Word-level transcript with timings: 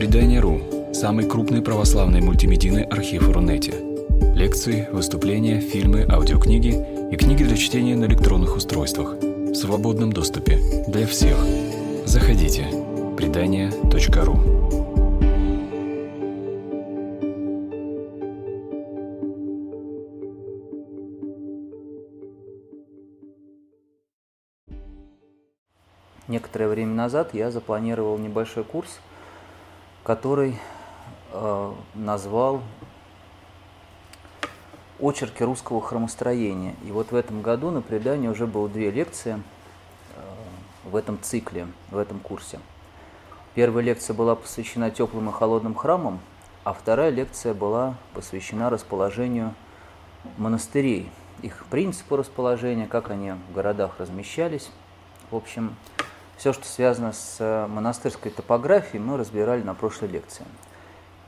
Предание.ру– 0.00 0.62
самый 0.94 1.28
крупный 1.28 1.60
православный 1.60 2.22
мультимедийный 2.22 2.84
архив 2.84 3.28
Рунете. 3.28 3.74
Лекции, 4.34 4.88
выступления, 4.90 5.60
фильмы, 5.60 6.06
аудиокниги 6.10 7.12
и 7.12 7.16
книги 7.16 7.44
для 7.44 7.54
чтения 7.54 7.94
на 7.96 8.06
электронных 8.06 8.56
устройствах 8.56 9.16
в 9.20 9.54
свободном 9.54 10.10
доступе 10.10 10.58
для 10.88 11.06
всех. 11.06 11.36
Заходите. 12.06 12.66
Предание.ру 13.18 14.38
Некоторое 26.26 26.68
время 26.68 26.94
назад 26.94 27.34
я 27.34 27.50
запланировал 27.50 28.16
небольшой 28.16 28.64
курс– 28.64 28.98
который 30.02 30.56
э, 31.32 31.72
назвал 31.94 32.60
очерки 35.00 35.42
русского 35.42 35.80
хромостроения. 35.80 36.74
И 36.84 36.90
вот 36.90 37.10
в 37.10 37.14
этом 37.14 37.42
году 37.42 37.70
на 37.70 37.82
предании 37.82 38.28
уже 38.28 38.46
было 38.46 38.68
две 38.68 38.90
лекции 38.90 39.40
э, 40.16 40.20
в 40.84 40.96
этом 40.96 41.18
цикле, 41.20 41.66
в 41.90 41.96
этом 41.96 42.20
курсе. 42.20 42.60
Первая 43.54 43.84
лекция 43.84 44.14
была 44.14 44.36
посвящена 44.36 44.90
теплым 44.90 45.28
и 45.28 45.32
холодным 45.32 45.74
храмам, 45.74 46.20
а 46.62 46.72
вторая 46.72 47.10
лекция 47.10 47.54
была 47.54 47.94
посвящена 48.14 48.70
расположению 48.70 49.54
монастырей, 50.36 51.10
их 51.42 51.64
принципу 51.70 52.16
расположения, 52.16 52.86
как 52.86 53.10
они 53.10 53.32
в 53.32 53.54
городах 53.54 53.98
размещались. 53.98 54.70
В 55.30 55.36
общем, 55.36 55.74
все, 56.40 56.54
что 56.54 56.64
связано 56.64 57.12
с 57.12 57.36
э, 57.38 57.66
монастырской 57.66 58.30
топографией, 58.30 59.02
мы 59.02 59.18
разбирали 59.18 59.60
на 59.60 59.74
прошлой 59.74 60.08
лекции. 60.08 60.46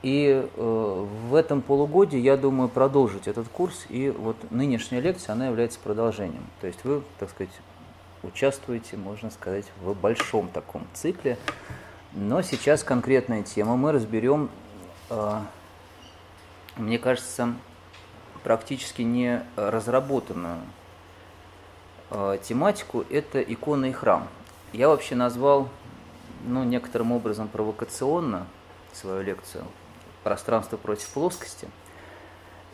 И 0.01 0.43
э, 0.43 1.07
в 1.29 1.35
этом 1.35 1.61
полугодии 1.61 2.17
я 2.17 2.35
думаю 2.35 2.67
продолжить 2.67 3.27
этот 3.27 3.47
курс, 3.47 3.85
и 3.89 4.09
вот 4.09 4.35
нынешняя 4.49 4.99
лекция, 4.99 5.33
она 5.33 5.45
является 5.45 5.77
продолжением. 5.79 6.43
То 6.61 6.65
есть 6.65 6.83
вы, 6.83 7.03
так 7.19 7.29
сказать, 7.29 7.53
участвуете, 8.23 8.97
можно 8.97 9.29
сказать, 9.29 9.65
в 9.83 9.93
большом 9.93 10.47
таком 10.47 10.81
цикле. 10.95 11.37
Но 12.13 12.41
сейчас 12.41 12.83
конкретная 12.83 13.43
тема. 13.43 13.77
Мы 13.77 13.91
разберем, 13.91 14.49
э, 15.11 15.39
мне 16.75 16.97
кажется, 16.97 17.53
практически 18.43 19.03
не 19.03 19.43
разработанную 19.57 20.57
э, 22.09 22.39
тематику. 22.41 23.05
Это 23.11 23.39
икона 23.43 23.85
и 23.85 23.91
храм. 23.91 24.27
Я 24.73 24.89
вообще 24.89 25.13
назвал, 25.13 25.69
ну, 26.45 26.63
некоторым 26.63 27.11
образом 27.11 27.47
провокационно 27.47 28.47
свою 28.91 29.21
лекцию 29.21 29.65
«Пространство 30.23 30.77
против 30.77 31.07
плоскости». 31.09 31.67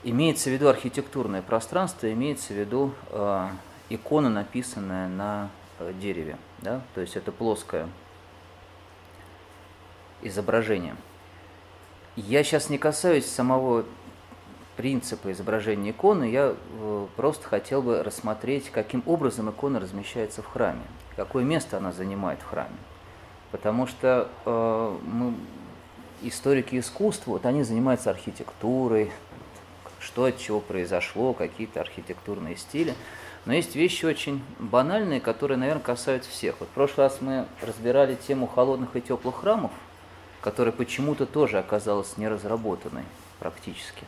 Имеется 0.05 0.49
в 0.49 0.53
виду 0.53 0.69
архитектурное 0.69 1.41
пространство, 1.41 2.11
имеется 2.13 2.53
в 2.53 2.55
виду 2.55 2.93
э, 3.09 3.49
икона, 3.89 4.29
написанная 4.29 5.09
на 5.09 5.49
э, 5.77 5.91
дереве. 5.99 6.37
Да? 6.59 6.81
То 6.95 7.01
есть 7.01 7.17
это 7.17 7.33
плоское 7.33 7.89
изображение. 10.21 10.95
Я 12.15 12.45
сейчас 12.45 12.69
не 12.69 12.77
касаюсь 12.77 13.25
самого 13.25 13.83
принципа 14.77 15.33
изображения 15.33 15.91
иконы, 15.91 16.31
я 16.31 16.55
э, 16.55 17.07
просто 17.17 17.45
хотел 17.45 17.81
бы 17.81 18.01
рассмотреть, 18.03 18.69
каким 18.69 19.03
образом 19.05 19.49
икона 19.49 19.81
размещается 19.81 20.41
в 20.41 20.47
храме 20.47 20.83
какое 21.19 21.43
место 21.43 21.75
она 21.75 21.91
занимает 21.91 22.39
в 22.39 22.45
храме. 22.45 22.77
Потому 23.51 23.87
что 23.87 24.29
э, 24.45 24.97
мы, 25.03 25.33
историки 26.21 26.79
искусства, 26.79 27.31
вот 27.31 27.45
они 27.45 27.63
занимаются 27.63 28.09
архитектурой, 28.09 29.11
что 29.99 30.23
от 30.23 30.37
чего 30.37 30.61
произошло, 30.61 31.33
какие-то 31.33 31.81
архитектурные 31.81 32.55
стили. 32.55 32.95
Но 33.45 33.51
есть 33.51 33.75
вещи 33.75 34.05
очень 34.05 34.41
банальные, 34.59 35.19
которые, 35.19 35.57
наверное, 35.57 35.83
касаются 35.83 36.29
всех. 36.29 36.55
Вот 36.61 36.69
в 36.69 36.71
прошлый 36.71 37.07
раз 37.07 37.17
мы 37.19 37.47
разбирали 37.61 38.15
тему 38.15 38.47
холодных 38.47 38.95
и 38.95 39.01
теплых 39.01 39.41
храмов, 39.41 39.71
которая 40.39 40.71
почему-то 40.71 41.25
тоже 41.25 41.59
оказалась 41.59 42.15
неразработанной 42.15 43.03
практически. 43.39 44.05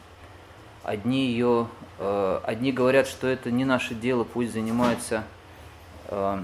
Одни 0.83 1.25
ее, 1.25 1.67
э, 1.99 2.39
одни 2.45 2.71
говорят, 2.71 3.05
что 3.05 3.27
это 3.27 3.51
не 3.51 3.65
наше 3.65 3.95
дело, 3.95 4.23
пусть 4.23 4.53
занимаются 4.53 5.25
э, 6.07 6.43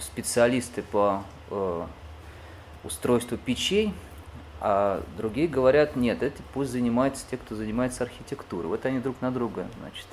специалисты 0.00 0.82
по 0.82 1.22
э, 1.50 1.86
устройству 2.84 3.36
печей, 3.36 3.92
а 4.60 5.02
другие 5.16 5.48
говорят, 5.48 5.96
нет, 5.96 6.22
это 6.22 6.42
пусть 6.54 6.70
занимаются 6.70 7.24
те, 7.30 7.36
кто 7.36 7.54
занимается 7.54 8.04
архитектурой. 8.04 8.68
Вот 8.68 8.86
они 8.86 9.00
друг 9.00 9.20
на 9.20 9.30
друга, 9.30 9.66
значит, 9.80 10.06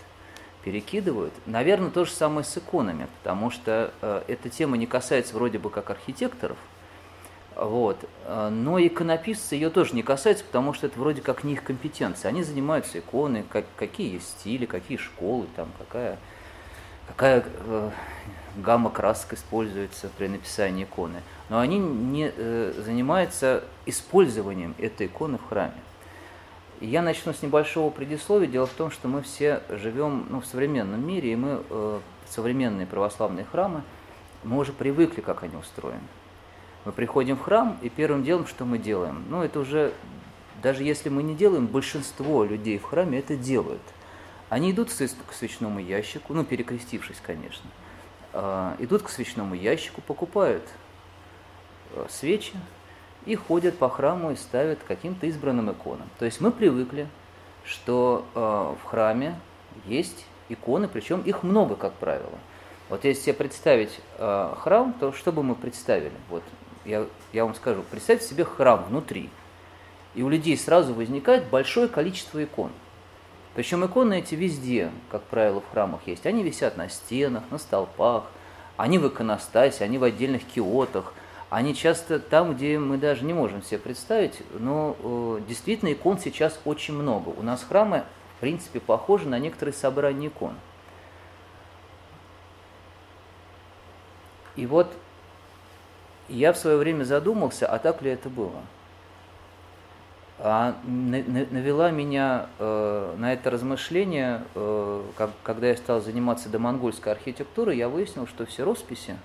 перекидывают. 0.64 1.34
Наверное, 1.46 1.92
то 1.92 2.06
же 2.06 2.12
самое 2.12 2.44
с 2.44 2.58
иконами, 2.58 3.08
потому 3.22 3.52
что 3.52 3.94
э, 4.02 4.24
эта 4.28 4.50
тема 4.50 4.78
не 4.78 4.88
касается 4.88 5.36
вроде 5.36 5.60
бы 5.60 5.70
как 5.70 5.90
архитекторов, 5.90 6.58
вот. 7.60 7.98
Э, 8.26 8.50
но 8.50 8.80
иконописцы 8.80 9.56
ее 9.56 9.70
тоже 9.70 9.94
не 9.94 10.04
касается, 10.04 10.44
потому 10.46 10.74
что 10.74 10.88
это 10.88 11.00
вроде 11.00 11.22
как 11.22 11.44
не 11.44 11.54
их 11.54 11.64
компетенция. 11.64 12.30
Они 12.30 12.44
занимаются 12.44 13.00
иконой, 13.00 13.44
как, 13.50 13.66
какие 13.76 14.14
есть 14.14 14.30
стили, 14.30 14.66
какие 14.66 14.98
школы, 14.98 15.48
там, 15.56 15.70
какая, 15.78 16.18
какая 17.08 17.44
э, 17.46 17.92
гамма 18.62 18.90
красок 18.90 19.34
используется 19.34 20.10
при 20.18 20.28
написании 20.28 20.84
иконы, 20.84 21.22
но 21.50 21.60
они 21.60 21.80
не 21.80 22.32
э, 22.36 22.74
занимаются 22.78 23.64
использованием 23.86 24.76
этой 24.78 25.08
иконы 25.08 25.38
в 25.38 25.48
храме. 25.48 25.74
я 26.82 27.02
начну 27.02 27.34
с 27.34 27.42
небольшого 27.42 27.90
предисловия. 27.90 28.48
Дело 28.48 28.66
в 28.66 28.74
том, 28.74 28.92
что 28.92 29.08
мы 29.08 29.22
все 29.22 29.62
живем 29.70 30.26
ну, 30.30 30.42
в 30.42 30.46
современном 30.46 31.06
мире, 31.06 31.34
и 31.34 31.36
мы, 31.36 31.62
э, 31.70 32.00
современные 32.30 32.88
православные 32.88 33.46
храмы, 33.46 33.82
мы 34.44 34.58
уже 34.58 34.72
привыкли, 34.72 35.22
как 35.22 35.44
они 35.44 35.56
устроены. 35.56 36.00
Мы 36.86 36.92
приходим 36.92 37.36
в 37.36 37.42
храм, 37.42 37.78
и 37.82 37.90
первым 37.90 38.24
делом, 38.24 38.48
что 38.48 38.64
мы 38.66 38.78
делаем? 38.78 39.26
Ну, 39.30 39.44
это 39.44 39.60
уже, 39.60 39.92
даже 40.64 40.84
если 40.84 41.10
мы 41.10 41.24
не 41.24 41.36
делаем, 41.36 41.68
большинство 41.68 42.46
людей 42.46 42.78
в 42.78 42.84
храме 42.84 43.20
это 43.20 43.36
делают. 43.36 43.82
Они 44.48 44.72
идут 44.72 44.90
к 44.90 45.34
свечному 45.34 45.80
ящику, 45.80 46.34
ну, 46.34 46.44
перекрестившись, 46.44 47.22
конечно– 47.22 47.70
идут 48.34 49.04
к 49.04 49.10
свечному 49.10 49.56
ящику, 49.56 50.02
покупают 50.02 50.64
э, 51.94 52.06
свечи 52.10 52.54
и 53.26 53.36
ходят 53.36 53.78
по 53.78 53.90
храму 53.90 54.32
и 54.32 54.36
ставят 54.36 54.80
каким-то 54.88 55.26
избранным 55.28 55.72
иконам. 55.72 56.08
То 56.20 56.26
есть 56.26 56.42
мы 56.42 56.52
привыкли, 56.52 57.08
что 57.66 58.26
э, 58.36 58.40
в 58.40 58.86
храме 58.88 59.40
есть 59.86 60.26
иконы, 60.50 60.88
причем 60.88 61.22
их 61.22 61.44
много, 61.44 61.76
как 61.76 61.94
правило. 61.94 62.38
Вот 62.90 63.06
если 63.06 63.24
себе 63.24 63.34
представить 63.34 64.00
э, 64.18 64.54
храм, 64.60 64.94
то 65.00 65.12
что 65.12 65.32
бы 65.32 65.44
мы 65.44 65.56
представили? 65.56 66.14
Вот 66.30 66.44
я, 66.86 67.06
я 67.34 67.46
вам 67.46 67.56
скажу, 67.56 67.84
представьте 67.90 68.28
себе 68.28 68.44
храм 68.46 68.84
внутри. 68.86 69.30
И 70.16 70.24
у 70.24 70.30
людей 70.30 70.58
сразу 70.58 70.94
возникает 70.94 71.50
большое 71.50 71.88
количество 71.88 72.44
икон– 72.44 72.72
причем 73.60 73.86
иконы 73.86 74.20
эти 74.20 74.36
везде, 74.36 74.90
как 75.12 75.22
правило, 75.24 75.60
в 75.60 75.70
храмах 75.70 76.00
есть. 76.06 76.26
Они 76.26 76.44
висят 76.44 76.78
на 76.78 76.88
стенах, 76.88 77.44
на 77.52 77.58
столпах, 77.58 78.24
они 78.78 78.98
в 78.98 79.06
иконостасе, 79.10 79.84
они 79.84 79.98
в 79.98 80.06
отдельных 80.06 80.46
киотах. 80.46 81.14
Они 81.50 81.76
часто 81.76 82.22
там, 82.22 82.54
где 82.54 82.80
мы 82.80 82.98
даже 82.98 83.26
не 83.26 83.34
можем 83.34 83.62
себе 83.62 83.80
представить, 83.80 84.42
но 84.58 84.96
э, 85.04 85.42
действительно 85.46 85.92
икон 85.92 86.20
сейчас 86.20 86.58
очень 86.64 86.94
много. 86.94 87.32
У 87.38 87.44
нас 87.44 87.66
храмы, 87.68 88.06
в 88.38 88.40
принципе, 88.40 88.80
похожи 88.80 89.28
на 89.28 89.38
некоторые 89.40 89.74
собрания 89.74 90.30
икон. 90.30 90.54
И 94.56 94.66
вот 94.66 94.88
я 96.30 96.54
в 96.54 96.58
свое 96.58 96.78
время 96.78 97.04
задумался, 97.04 97.68
а 97.68 97.78
так 97.78 98.02
ли 98.02 98.10
это 98.10 98.30
было? 98.30 98.62
А 100.42 100.78
навела 100.86 101.92
меня 101.92 102.48
э, 102.60 103.16
на 103.18 103.34
это 103.34 103.50
размышление, 103.50 104.44
э, 104.56 105.04
когда 105.44 105.68
я 105.68 105.76
стал 105.76 106.00
заниматься 106.00 106.48
домонгольской 106.48 107.12
архитектурой, 107.12 107.76
я 107.76 107.90
выяснил, 107.90 108.26
что 108.26 108.46
все 108.46 108.64
росписи, 108.64 109.18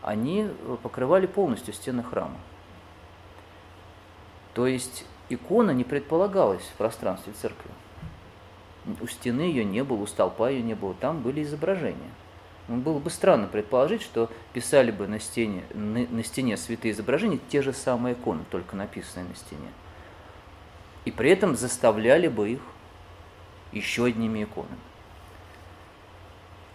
они 0.00 0.48
покрывали 0.82 1.26
полностью 1.26 1.74
стены 1.74 2.02
храма. 2.02 2.38
То 4.54 4.66
есть 4.66 5.04
икона 5.28 5.72
не 5.72 5.84
предполагалась 5.84 6.62
в 6.62 6.78
пространстве 6.78 7.34
церкви. 7.34 7.70
У 9.02 9.06
стены 9.08 9.42
ее 9.42 9.64
не 9.64 9.84
было, 9.84 9.98
у 9.98 10.06
столпа 10.06 10.48
ее 10.48 10.62
не 10.62 10.74
было, 10.74 10.94
там 10.94 11.20
были 11.20 11.42
изображения. 11.42 12.10
Ну, 12.68 12.78
было 12.78 12.98
бы 12.98 13.10
странно 13.10 13.48
предположить, 13.48 14.00
что 14.00 14.30
писали 14.54 14.92
бы 14.92 15.06
на 15.08 15.20
стене, 15.20 15.64
на, 15.74 16.06
на 16.08 16.24
стене 16.24 16.56
святые 16.56 16.92
изображения 16.92 17.38
те 17.50 17.60
же 17.60 17.74
самые 17.74 18.14
иконы, 18.14 18.44
только 18.50 18.76
написанные 18.76 19.28
на 19.28 19.36
стене 19.36 19.68
и 21.04 21.10
при 21.10 21.30
этом 21.30 21.56
заставляли 21.56 22.28
бы 22.28 22.50
их 22.50 22.60
еще 23.72 24.04
одними 24.04 24.44
иконами. 24.44 24.78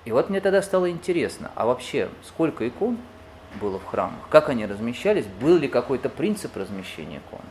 И 0.05 0.11
вот 0.11 0.29
мне 0.29 0.39
тогда 0.39 0.61
стало 0.61 0.89
интересно, 0.89 1.51
а 1.55 1.65
вообще 1.65 2.09
сколько 2.23 2.67
икон 2.67 2.97
было 3.59 3.79
в 3.79 3.85
храмах, 3.85 4.27
как 4.29 4.49
они 4.49 4.65
размещались, 4.65 5.25
был 5.41 5.57
ли 5.57 5.67
какой-то 5.67 6.09
принцип 6.09 6.55
размещения 6.55 7.17
икон. 7.17 7.41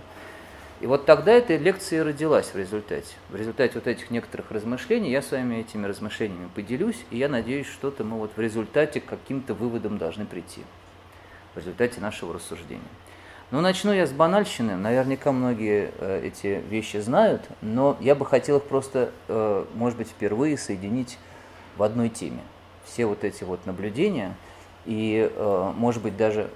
И 0.80 0.86
вот 0.86 1.06
тогда 1.06 1.32
эта 1.32 1.56
лекция 1.56 2.04
родилась 2.04 2.48
в 2.48 2.56
результате. 2.56 3.14
В 3.30 3.36
результате 3.36 3.74
вот 3.74 3.86
этих 3.86 4.10
некоторых 4.10 4.50
размышлений 4.50 5.10
я 5.10 5.22
с 5.22 5.30
вами 5.30 5.56
этими 5.56 5.86
размышлениями 5.86 6.50
поделюсь, 6.54 7.02
и 7.10 7.16
я 7.16 7.28
надеюсь, 7.28 7.66
что-то 7.66 8.04
мы 8.04 8.18
вот 8.18 8.32
в 8.36 8.40
результате 8.40 9.00
к 9.00 9.06
каким-то 9.06 9.54
выводам 9.54 9.96
должны 9.96 10.26
прийти. 10.26 10.62
В 11.54 11.58
результате 11.58 12.00
нашего 12.00 12.34
рассуждения. 12.34 12.82
Ну, 13.52 13.60
начну 13.60 13.92
я 13.92 14.08
с 14.08 14.10
банальщины. 14.10 14.74
Наверняка 14.74 15.30
многие 15.30 15.92
э, 15.98 16.26
эти 16.26 16.60
вещи 16.68 16.96
знают, 16.96 17.42
но 17.60 17.96
я 18.00 18.16
бы 18.16 18.26
хотел 18.26 18.56
их 18.56 18.64
просто, 18.64 19.12
э, 19.28 19.64
может 19.74 19.96
быть, 19.96 20.08
впервые 20.08 20.58
соединить 20.58 21.16
в 21.76 21.84
одной 21.84 22.08
теме. 22.08 22.40
Все 22.84 23.06
вот 23.06 23.22
эти 23.22 23.44
вот 23.44 23.64
наблюдения 23.64 24.34
и, 24.84 25.30
э, 25.32 25.72
может 25.76 26.02
быть, 26.02 26.16
даже 26.16 26.50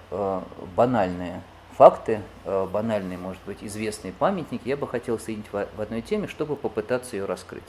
банальные 0.75 1.43
факты, 1.77 2.23
банальные, 2.45 3.19
может 3.19 3.43
быть, 3.47 3.59
известные 3.63 4.13
памятники, 4.13 4.69
я 4.69 4.77
бы 4.77 4.89
хотел 4.89 5.19
соединить 5.19 5.51
в 5.53 5.81
одной 5.81 6.03
теме, 6.03 6.27
чтобы 6.27 6.57
попытаться 6.57 7.17
ее 7.17 7.25
раскрыть. 7.25 7.63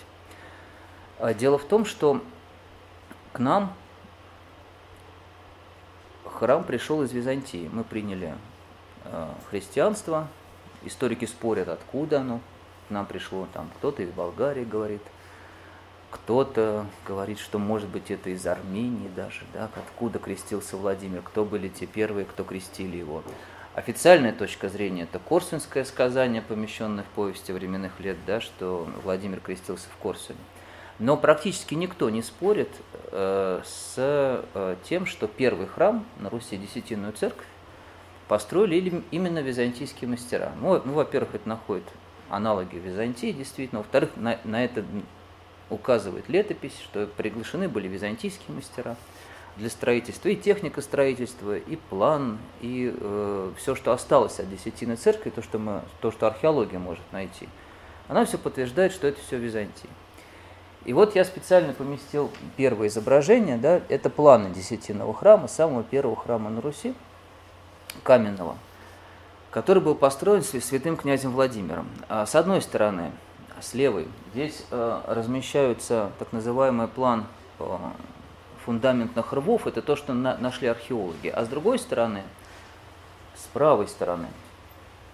А 1.20 1.36
дело 1.36 1.60
в 1.60 1.64
том, 1.66 1.86
что 1.86 2.22
к 3.34 3.40
нам 3.40 3.74
храм 6.26 6.64
пришел 6.64 7.04
из 7.04 7.12
Византии. 7.12 7.70
Мы 7.72 7.84
приняли 7.84 8.34
христианство, 9.50 10.28
историки 10.84 11.26
спорят, 11.26 11.68
откуда 11.68 12.22
оно 12.22 12.40
к 12.88 12.92
нам 12.92 13.06
пришло, 13.06 13.48
там 13.54 13.70
кто-то 13.78 14.04
из 14.04 14.10
Болгарии 14.10 14.64
говорит, 14.64 15.02
кто-то 16.12 16.86
говорит, 17.08 17.40
что 17.40 17.58
может 17.58 17.90
быть 17.90 18.12
это 18.12 18.30
из 18.30 18.46
Армении 18.46 19.10
даже, 19.16 19.42
да, 19.54 19.70
откуда 19.76 20.20
крестился 20.20 20.78
Владимир, 20.78 21.22
кто 21.22 21.46
были 21.46 21.70
те 21.70 21.86
первые, 21.86 22.26
кто 22.26 22.44
крестили 22.44 22.98
его. 22.98 23.24
Официальная 23.74 24.34
точка 24.34 24.68
зрения– 24.68 25.04
это 25.12 25.20
корсунское 25.20 25.86
сказание, 25.86 26.42
помещенное 26.42 27.06
в 27.06 27.08
повести 27.16 27.54
временных 27.54 28.02
лет, 28.02 28.18
да, 28.28 28.42
что 28.42 28.86
Владимир 29.04 29.40
крестился 29.40 29.88
в 29.88 30.02
Корсуне. 30.02 30.40
Но 31.00 31.16
практически 31.16 31.74
никто 31.74 32.10
не 32.10 32.22
спорит 32.22 32.70
э, 33.12 33.62
с 33.66 33.94
э, 33.98 34.76
тем, 34.84 35.06
что 35.06 35.28
первый 35.28 35.68
храм 35.68 36.06
на 36.20 36.30
Руси, 36.30 36.58
Десятинную 36.58 37.14
церковь, 37.14 37.48
построили 38.32 39.04
именно 39.12 39.40
византийские 39.40 40.10
мастера. 40.10 40.54
Ну, 40.62 40.82
ну 40.86 40.94
во-первых, 40.94 41.36
это 41.36 41.50
находит 41.50 41.84
аналоги 42.30 42.78
Византии, 42.78 43.34
действительно. 43.34 43.82
Во-вторых, 43.82 44.12
на, 44.16 44.40
на 44.46 44.64
это 44.64 44.86
указывает 45.70 46.30
летопись, 46.30 46.80
что 46.82 47.08
приглашены 47.08 47.68
были 47.68 47.90
византийские 47.90 48.56
мастера– 48.56 48.96
для 49.58 49.70
строительства, 49.70 50.30
и 50.30 50.38
техника 50.38 50.82
строительства, 50.82 51.58
и 51.58 51.76
план, 51.76 52.38
и 52.62 52.96
э, 52.98 53.52
все, 53.58 53.76
что 53.76 53.92
осталось 53.92 54.40
от 54.40 54.50
десятины 54.50 54.96
церкви, 54.96 55.30
то 55.30 55.42
что, 55.42 55.60
мы, 55.60 55.82
то, 56.00 56.10
что 56.10 56.28
археология 56.28 56.80
может 56.80 57.04
найти, 57.12 57.50
она 58.08 58.24
все 58.24 58.38
подтверждает, 58.38 58.94
что 58.94 59.08
это 59.08 59.20
все 59.20 59.38
Византия. 59.40 59.90
И 60.86 60.94
вот 60.94 61.16
я 61.16 61.26
специально 61.26 61.74
поместил 61.74 62.32
первое 62.56 62.88
изображение, 62.88 63.58
да, 63.58 63.82
это 63.90 64.10
планы 64.10 64.52
десятинного 64.52 65.14
храма, 65.14 65.50
самого 65.50 65.84
первого 65.84 66.16
храма 66.16 66.50
на 66.50 66.62
Руси, 66.62 66.96
каменного, 68.04 68.58
который 69.52 69.82
был 69.82 69.96
построен 69.96 70.44
святым 70.44 70.98
князем 70.98 71.32
Владимиром. 71.32 71.88
А 72.10 72.26
с 72.26 72.36
одной 72.36 72.62
стороны, 72.62 73.12
с 73.60 73.74
левой, 73.74 74.08
здесь 74.34 74.66
э, 74.72 75.02
размещаются 75.08 76.12
так 76.20 76.32
называемый 76.32 76.88
план 76.88 77.26
э, 77.60 77.78
фундаментных 78.66 79.34
рвов, 79.34 79.68
это 79.68 79.82
то, 79.82 79.96
что 79.96 80.14
на, 80.14 80.38
нашли 80.38 80.68
археологи. 80.68 81.28
А 81.28 81.46
с 81.46 81.48
другой 81.48 81.80
стороны, 81.80 82.24
с 83.36 83.46
правой 83.54 83.88
стороны, 83.88 84.28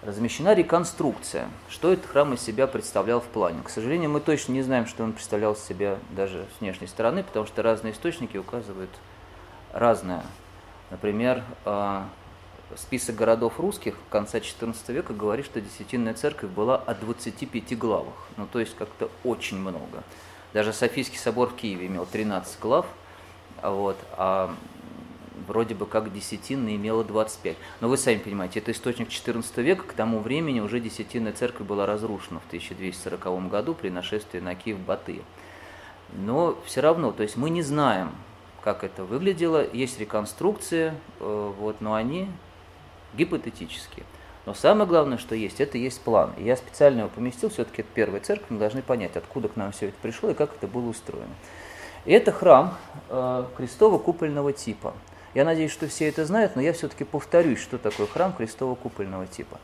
размещена 0.02 0.54
реконструкция, 0.54 1.48
что 1.68 1.92
этот 1.92 2.06
храм 2.06 2.32
из 2.34 2.40
себя 2.40 2.66
представлял 2.66 3.20
в 3.20 3.24
плане. 3.24 3.62
К 3.64 3.70
сожалению, 3.70 4.10
мы 4.10 4.20
точно 4.20 4.52
не 4.52 4.62
знаем, 4.62 4.86
что 4.86 5.02
он 5.02 5.12
представлял 5.12 5.54
из 5.54 5.64
себя 5.64 5.98
даже 6.10 6.46
с 6.56 6.60
внешней 6.60 6.86
стороны, 6.86 7.22
потому 7.24 7.46
что 7.46 7.62
разные 7.62 7.92
источники 7.92 8.36
указывают 8.36 8.90
разное. 9.72 10.22
Например, 10.90 11.42
а, 11.64 12.06
список 12.76 13.16
городов 13.16 13.58
русских 13.58 13.94
конца 14.10 14.38
XIV 14.38 14.74
века 14.92 15.12
говорит, 15.12 15.46
что 15.46 15.60
Десятинная 15.60 16.14
церковь 16.14 16.50
была 16.50 16.76
о 16.76 16.94
25 16.94 17.78
главах, 17.78 18.14
ну 18.36 18.46
то 18.50 18.60
есть 18.60 18.74
как-то 18.76 19.10
очень 19.24 19.58
много. 19.58 20.02
Даже 20.52 20.72
Софийский 20.72 21.18
собор 21.18 21.50
в 21.50 21.56
Киеве 21.56 21.86
имел 21.86 22.06
13 22.06 22.58
глав– 22.60 22.86
вот, 23.62 23.96
а 24.12 24.54
вроде 25.46 25.74
бы 25.74 25.86
как 25.86 26.12
десятинная 26.12 26.76
имела 26.76 27.04
25. 27.04 27.56
Но 27.80 27.88
вы 27.88 27.96
сами 27.96 28.18
понимаете, 28.18 28.60
это 28.60 28.72
источник 28.72 29.08
XIV 29.08 29.62
века, 29.62 29.84
к 29.84 29.92
тому 29.92 30.20
времени 30.20 30.60
уже 30.60 30.80
десятинная 30.80 31.32
церковь 31.32 31.66
была 31.66 31.86
разрушена 31.86 32.40
в 32.40 32.46
1240 32.46 33.48
году 33.48 33.74
при 33.74 33.88
нашествии 33.90 34.40
на 34.40 34.54
Киев 34.54 34.78
Баты. 34.78 35.22
Но 36.12 36.56
все 36.64 36.80
равно, 36.80 37.12
то 37.12 37.22
есть 37.22 37.36
мы 37.36 37.50
не 37.50 37.62
знаем, 37.62 38.12
как 38.62 38.84
это 38.84 39.04
выглядело, 39.04 39.64
есть 39.72 39.98
реконструкция, 39.98 40.94
э, 41.20 41.52
вот, 41.58 41.80
но 41.80 41.94
они 41.94 42.28
гипотетические. 43.14 44.04
Но 44.46 44.54
самое 44.54 44.88
главное, 44.88 45.18
что 45.18 45.34
есть, 45.34 45.60
это 45.60 45.76
есть 45.76 46.00
план. 46.00 46.32
И 46.38 46.44
я 46.44 46.56
специально 46.56 47.00
его 47.00 47.10
поместил, 47.10 47.50
все-таки 47.50 47.82
это 47.82 47.90
первая 47.92 48.20
церковь, 48.20 48.48
мы 48.48 48.58
должны 48.58 48.80
понять, 48.80 49.16
откуда 49.16 49.48
к 49.48 49.56
нам 49.56 49.72
все 49.72 49.88
это 49.88 49.96
пришло 50.00 50.30
и 50.30 50.34
как 50.34 50.54
это 50.54 50.66
было 50.66 50.88
устроено. 50.88 51.34
И 52.04 52.12
это 52.12 52.32
храм 52.32 52.74
э, 53.10 53.44
крестово-купольного 53.56 54.52
типа. 54.52 54.94
Я 55.34 55.44
надеюсь, 55.44 55.70
что 55.70 55.86
все 55.86 56.08
это 56.08 56.24
знают, 56.24 56.56
но 56.56 56.62
я 56.62 56.72
все-таки 56.72 57.04
повторюсь, 57.04 57.60
что 57.60 57.76
такое 57.76 58.06
храм 58.06 58.34
крестово-купольного 58.36 59.26
типа. 59.26 59.60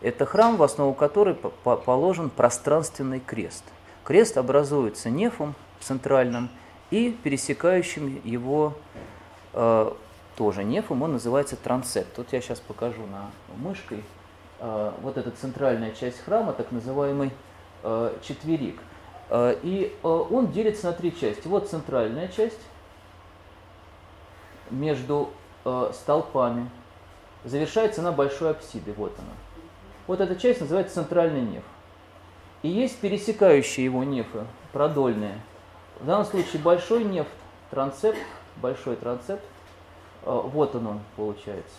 Это 0.00 0.24
храм, 0.24 0.56
в 0.56 0.62
основу 0.62 0.94
которой 0.94 1.34
положен 1.34 2.30
пространственный 2.30 3.20
крест. 3.20 3.64
Крест 4.04 4.38
образуется 4.38 5.10
нефом 5.10 5.54
центральным 5.80 6.48
и 6.90 7.16
пересекающим 7.22 8.20
его 8.24 8.74
э, 9.52 9.92
тоже 10.36 10.64
нефом, 10.64 11.02
он 11.02 11.12
называется 11.12 11.56
трансепт. 11.56 12.14
Тут 12.14 12.32
я 12.32 12.40
сейчас 12.40 12.60
покажу 12.60 13.02
на 13.06 13.30
мышкой. 13.56 14.04
Э, 14.58 14.92
вот 15.02 15.16
эта 15.16 15.30
центральная 15.30 15.92
часть 15.92 16.22
храма, 16.24 16.52
так 16.52 16.72
называемый 16.72 17.30
э, 17.82 18.16
четверик– 18.22 18.80
Э, 19.32 19.56
и 19.62 19.96
он 20.02 20.52
делится 20.52 20.88
на 20.88 20.92
три 20.92 21.16
части. 21.18 21.48
Вот 21.48 21.70
центральная 21.70 22.28
часть 22.28 22.60
между 24.70 25.30
столпами. 25.92 26.68
Завершается 27.44 28.02
она 28.02 28.12
большой 28.12 28.50
апсидой. 28.50 28.92
Вот 28.94 29.14
она. 29.18 29.32
Вот 30.06 30.20
эта 30.20 30.36
часть 30.36 30.60
называется 30.60 30.96
центральный 30.96 31.40
неф. 31.40 31.62
И 32.62 32.68
есть 32.68 32.98
пересекающие 33.00 33.84
его 33.84 34.04
нефы, 34.04 34.44
продольные. 34.72 35.40
В 36.00 36.06
данном 36.06 36.24
случае 36.24 36.60
большой 36.62 37.04
неф, 37.04 37.26
трансепт, 37.70 38.18
большой 38.56 38.96
трансепт. 38.96 39.44
Вот 40.24 40.74
он 40.74 40.86
он 40.86 41.00
получается. 41.16 41.78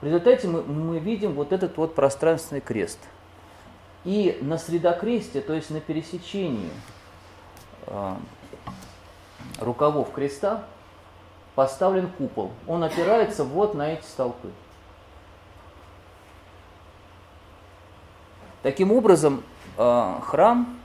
В 0.00 0.04
результате 0.04 0.48
мы, 0.48 0.62
мы 0.62 0.98
видим 0.98 1.32
вот 1.32 1.52
этот 1.52 1.76
вот 1.76 1.94
пространственный 1.94 2.60
крест– 2.60 2.98
и 4.04 4.38
на 4.40 4.58
средокресте, 4.58 5.40
то 5.40 5.52
есть 5.52 5.70
на 5.70 5.80
пересечении 5.80 6.70
э, 7.86 8.14
рукавов 9.60 10.12
креста, 10.12 10.64
поставлен 11.54 12.08
купол. 12.16 12.52
Он 12.66 12.84
опирается 12.84 13.44
вот 13.44 13.74
на 13.74 13.92
эти 13.92 14.04
столпы. 14.04 14.48
Таким 18.62 18.92
образом, 18.92 19.42
э, 19.76 20.14
храм 20.22 20.78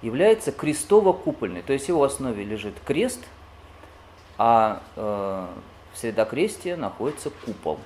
является 0.00 0.50
крестово-купольный, 0.50 1.62
то 1.62 1.72
есть 1.72 1.86
в 1.86 1.88
его 1.88 2.04
основе 2.04 2.44
лежит 2.44 2.74
крест, 2.86 3.22
а 4.38 4.82
э, 4.96 5.46
в 5.94 5.98
средокрестии 5.98 6.74
находится 6.74 7.30
купол 7.30 7.78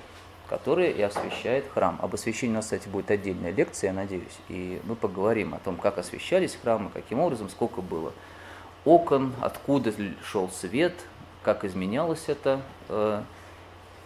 который 0.47 0.91
и 0.91 1.01
освещает 1.01 1.65
храм. 1.73 1.99
Об 2.01 2.13
освещении 2.15 2.53
у 2.53 2.55
нас, 2.55 2.65
кстати, 2.65 2.87
будет 2.87 3.11
отдельная 3.11 3.51
лекция, 3.51 3.89
я 3.89 3.93
надеюсь, 3.93 4.37
и 4.49 4.81
мы 4.85 4.95
поговорим 4.95 5.53
о 5.53 5.59
том, 5.59 5.75
как 5.75 5.97
освещались 5.97 6.57
храмы, 6.61 6.89
каким 6.93 7.19
образом, 7.19 7.49
сколько 7.49 7.81
было 7.81 8.13
окон, 8.85 9.33
откуда 9.41 9.93
шел 10.23 10.49
свет, 10.49 10.93
как 11.43 11.65
изменялось 11.65 12.23
это, 12.27 12.61
э, 12.89 13.21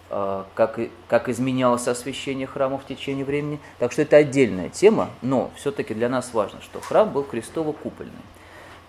э, 0.10 0.44
как, 0.56 0.80
как 1.08 1.30
изменялось 1.30 1.88
освещение 1.88 2.48
храма 2.48 2.78
в 2.78 2.86
течение 2.86 3.24
времени. 3.24 3.60
Так 3.80 3.92
что 3.92 4.02
это 4.02 4.18
отдельная 4.18 4.70
тема, 4.70 5.10
но 5.22 5.52
все-таки 5.56 5.94
для 5.94 6.10
нас 6.10 6.34
важно, 6.34 6.62
что 6.62 6.82
храм 6.82 7.12
был 7.12 7.24
крестово-купольный. 7.24 8.14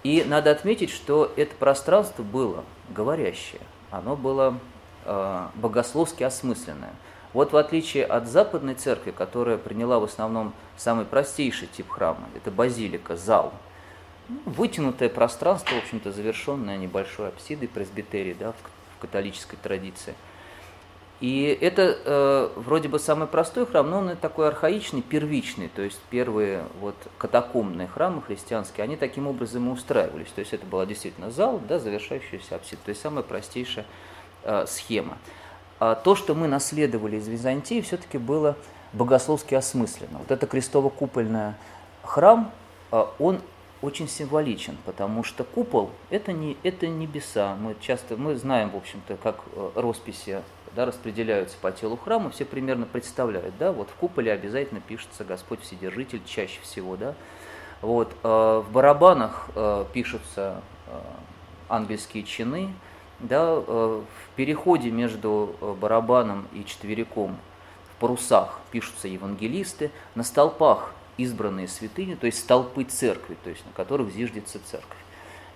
И 0.02 0.24
надо 0.26 0.50
отметить, 0.50 0.90
что 0.90 1.32
это 1.36 1.54
пространство 1.54 2.22
было 2.22 2.64
говорящее, 2.90 3.60
оно 3.90 4.16
было 4.16 4.58
богословски 5.54 6.22
осмысленное. 6.22 6.92
Вот 7.32 7.52
в 7.52 7.56
отличие 7.56 8.04
от 8.04 8.28
западной 8.28 8.74
церкви, 8.74 9.10
которая 9.10 9.56
приняла 9.56 9.98
в 9.98 10.04
основном 10.04 10.52
самый 10.76 11.04
простейший 11.04 11.68
тип 11.68 11.88
храма, 11.88 12.28
это 12.34 12.50
базилика, 12.50 13.16
зал, 13.16 13.52
ну, 14.28 14.38
вытянутое 14.44 15.08
пространство, 15.08 15.74
в 15.74 15.78
общем-то, 15.78 16.12
завершенное 16.12 16.76
небольшой 16.76 17.28
апсидой, 17.28 17.68
пресбитерией, 17.68 18.36
да, 18.38 18.52
в, 18.52 19.00
католической 19.00 19.56
традиции. 19.56 20.14
И 21.20 21.56
это 21.60 21.98
э, 22.04 22.50
вроде 22.56 22.88
бы 22.88 22.98
самый 22.98 23.28
простой 23.28 23.66
храм, 23.66 23.88
но 23.88 23.98
он 23.98 24.16
такой 24.16 24.48
архаичный, 24.48 25.02
первичный, 25.02 25.68
то 25.68 25.82
есть 25.82 26.00
первые 26.10 26.64
вот 26.80 26.96
катакомбные 27.18 27.86
храмы 27.88 28.22
христианские, 28.22 28.84
они 28.84 28.96
таким 28.96 29.26
образом 29.26 29.68
и 29.68 29.72
устраивались. 29.72 30.30
То 30.34 30.40
есть 30.40 30.52
это 30.52 30.66
была 30.66 30.84
действительно 30.84 31.30
зал, 31.30 31.60
да, 31.68 31.78
завершающийся 31.78 32.56
апсид, 32.56 32.78
то 32.84 32.90
есть 32.90 33.00
самая 33.00 33.22
простейшая 33.22 33.84
э, 33.84 33.86
схема. 34.66 35.18
А 35.84 35.96
то, 35.96 36.14
что 36.14 36.36
мы 36.36 36.46
наследовали 36.46 37.16
из 37.16 37.26
Византии, 37.26 37.80
все-таки 37.80 38.16
было 38.16 38.56
богословски 38.92 39.54
осмысленно. 39.54 40.18
Вот 40.18 40.30
это 40.30 40.46
крестово-купольный 40.46 41.54
храм, 42.04 42.52
э, 42.92 43.04
он 43.18 43.40
очень 43.80 44.08
символичен, 44.08 44.76
потому 44.84 45.24
что 45.24 45.42
купол 45.42 45.90
это 46.10 46.32
не 46.32 46.56
это 46.62 46.86
небеса. 46.86 47.56
Мы 47.56 47.74
часто 47.80 48.16
мы 48.16 48.36
знаем, 48.36 48.70
в 48.70 48.76
общем-то, 48.76 49.16
как 49.16 49.40
э, 49.54 49.70
росписи 49.74 50.42
да, 50.76 50.86
распределяются 50.86 51.56
по 51.60 51.72
телу 51.72 51.96
храма, 51.96 52.30
все 52.30 52.44
примерно 52.44 52.86
представляют, 52.86 53.56
да, 53.58 53.72
вот 53.72 53.90
в 53.90 53.94
куполе 53.94 54.32
обязательно 54.32 54.80
пишется 54.80 55.24
Господь 55.24 55.60
Вседержитель 55.62 56.22
чаще 56.24 56.60
всего, 56.62 56.96
да, 56.96 57.14
вот, 57.80 58.12
э, 58.22 58.62
в 58.66 58.70
барабанах 58.70 59.48
э, 59.54 59.84
пишутся 59.92 60.62
э, 60.86 61.00
ангельские 61.68 62.22
чины, 62.22 62.72
да, 63.22 63.54
э, 63.66 64.02
в 64.02 64.36
переходе 64.36 64.90
между 64.90 65.56
э, 65.60 65.74
барабаном 65.80 66.46
и 66.52 66.64
четвериком 66.64 67.36
в 67.90 68.00
парусах 68.00 68.60
пишутся 68.70 69.08
евангелисты, 69.08 69.90
на 70.14 70.22
столпах 70.22 70.92
избранные 71.16 71.68
святыни, 71.68 72.14
то 72.14 72.26
есть 72.26 72.40
столпы 72.40 72.84
церкви, 72.84 73.36
то 73.42 73.50
есть 73.50 73.64
на 73.66 73.72
которых 73.72 74.12
зиждется 74.12 74.58
церковь 74.64 74.98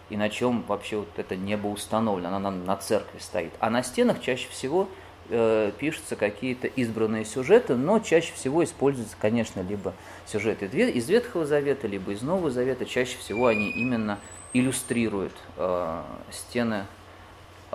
и 0.08 0.16
на 0.16 0.28
чем 0.28 0.62
вообще 0.66 0.99
вот 0.99 1.08
это 1.16 1.37
небо 1.37 1.66
установлено, 1.66 2.37
она 2.37 2.50
на, 2.50 2.56
на 2.56 2.76
церкви 2.76 3.18
стоит. 3.18 3.52
А 3.58 3.70
на 3.70 3.82
стенах 3.82 4.20
чаще 4.20 4.49
всего 4.49 4.88
э, 5.28 5.73
пишутся 5.78 6.16
какие-то 6.16 6.68
избранные 6.68 7.25
сюжеты, 7.25 7.75
но 7.75 7.99
чаще 7.99 8.32
всего 8.35 8.62
используются, 8.62 9.16
конечно, 9.20 9.61
либо 9.61 9.94
сюжеты 10.26 10.66
из 10.66 11.08
Ветхого 11.08 11.44
Завета, 11.44 11.88
либо 11.88 12.12
из 12.12 12.23
Нового 12.23 12.50
Завета. 12.50 12.87
Чаще 12.87 13.18
всего 13.18 13.46
они 13.46 13.70
именно 13.70 14.18
иллюстрируют 14.52 15.35
э, 15.56 16.02
стены 16.30 16.87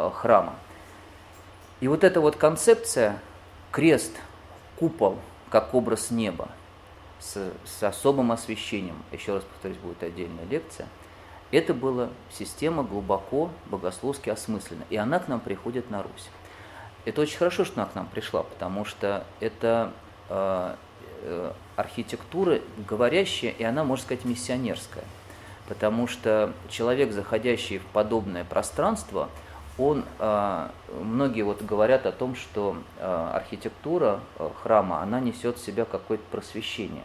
храма. 0.10 0.56
И 1.80 1.88
вот 1.88 2.04
эта 2.04 2.22
вот 2.22 2.36
концепция 2.36 3.20
крест, 3.72 4.12
купол, 4.78 5.18
как 5.50 5.74
образ 5.74 6.12
неба, 6.12 6.50
с, 7.20 7.52
с 7.66 7.84
особым 7.84 8.32
освещением, 8.32 8.96
еще 9.12 9.36
раз 9.36 9.44
повторюсь, 9.44 9.78
будет 9.78 10.02
отдельная 10.04 10.46
лекция, 10.46 10.88
это 11.52 11.74
была 11.74 12.10
система 12.32 12.84
глубоко 12.84 13.50
богословски 13.66 14.30
осмыслена, 14.30 14.84
и 14.90 14.96
она 14.96 15.20
к 15.20 15.28
нам 15.28 15.40
приходит 15.40 15.92
на 15.92 16.02
Русь. 16.02 16.30
Это 17.04 17.22
очень 17.22 17.38
хорошо, 17.38 17.66
что 17.66 17.82
она 17.82 17.90
к 17.90 17.96
нам 17.96 18.08
пришла, 18.08 18.44
потому 18.44 18.86
что 18.86 19.26
это 19.40 19.92
э, 20.30 20.76
э, 21.24 21.54
архитектура 21.76 22.60
говорящая, 22.88 23.52
и 23.52 23.64
она, 23.64 23.84
можно 23.84 24.06
сказать, 24.06 24.24
миссионерская. 24.24 25.04
Потому 25.68 26.08
что 26.08 26.54
человек, 26.70 27.12
заходящий 27.12 27.80
в 27.80 27.86
подобное 27.88 28.44
пространство, 28.44 29.30
он, 29.82 30.06
э, 30.20 30.70
многие 31.02 31.42
вот 31.42 31.62
говорят 31.64 32.06
о 32.06 32.12
том, 32.12 32.36
что 32.36 32.78
э, 32.98 33.30
архитектура 33.34 34.20
э, 34.38 34.50
храма, 34.62 35.02
она 35.02 35.20
несет 35.20 35.58
в 35.58 35.66
себя 35.66 35.86
какое-то 35.86 36.24
просвещение. 36.30 37.04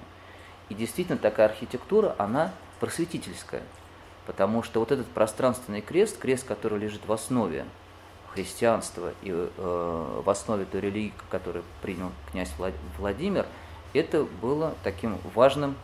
И 0.68 0.74
действительно 0.74 1.16
такая 1.16 1.46
архитектура, 1.48 2.14
она 2.18 2.52
просветительская. 2.80 3.62
Потому 4.26 4.62
что 4.62 4.80
вот 4.80 4.92
этот 4.92 5.06
пространственный 5.06 5.80
крест, 5.80 6.18
крест, 6.18 6.46
который 6.46 6.78
лежит 6.78 7.06
в 7.06 7.12
основе 7.12 7.64
христианства 8.32 9.12
и 9.22 9.30
в 9.56 10.28
основе 10.28 10.66
той 10.66 10.80
религии, 10.82 11.14
которую 11.30 11.64
принял 11.80 12.10
князь 12.30 12.52
Владимир, 12.98 13.46
это 13.94 14.24
было 14.42 14.74
таким 14.82 15.16
важным 15.32 15.76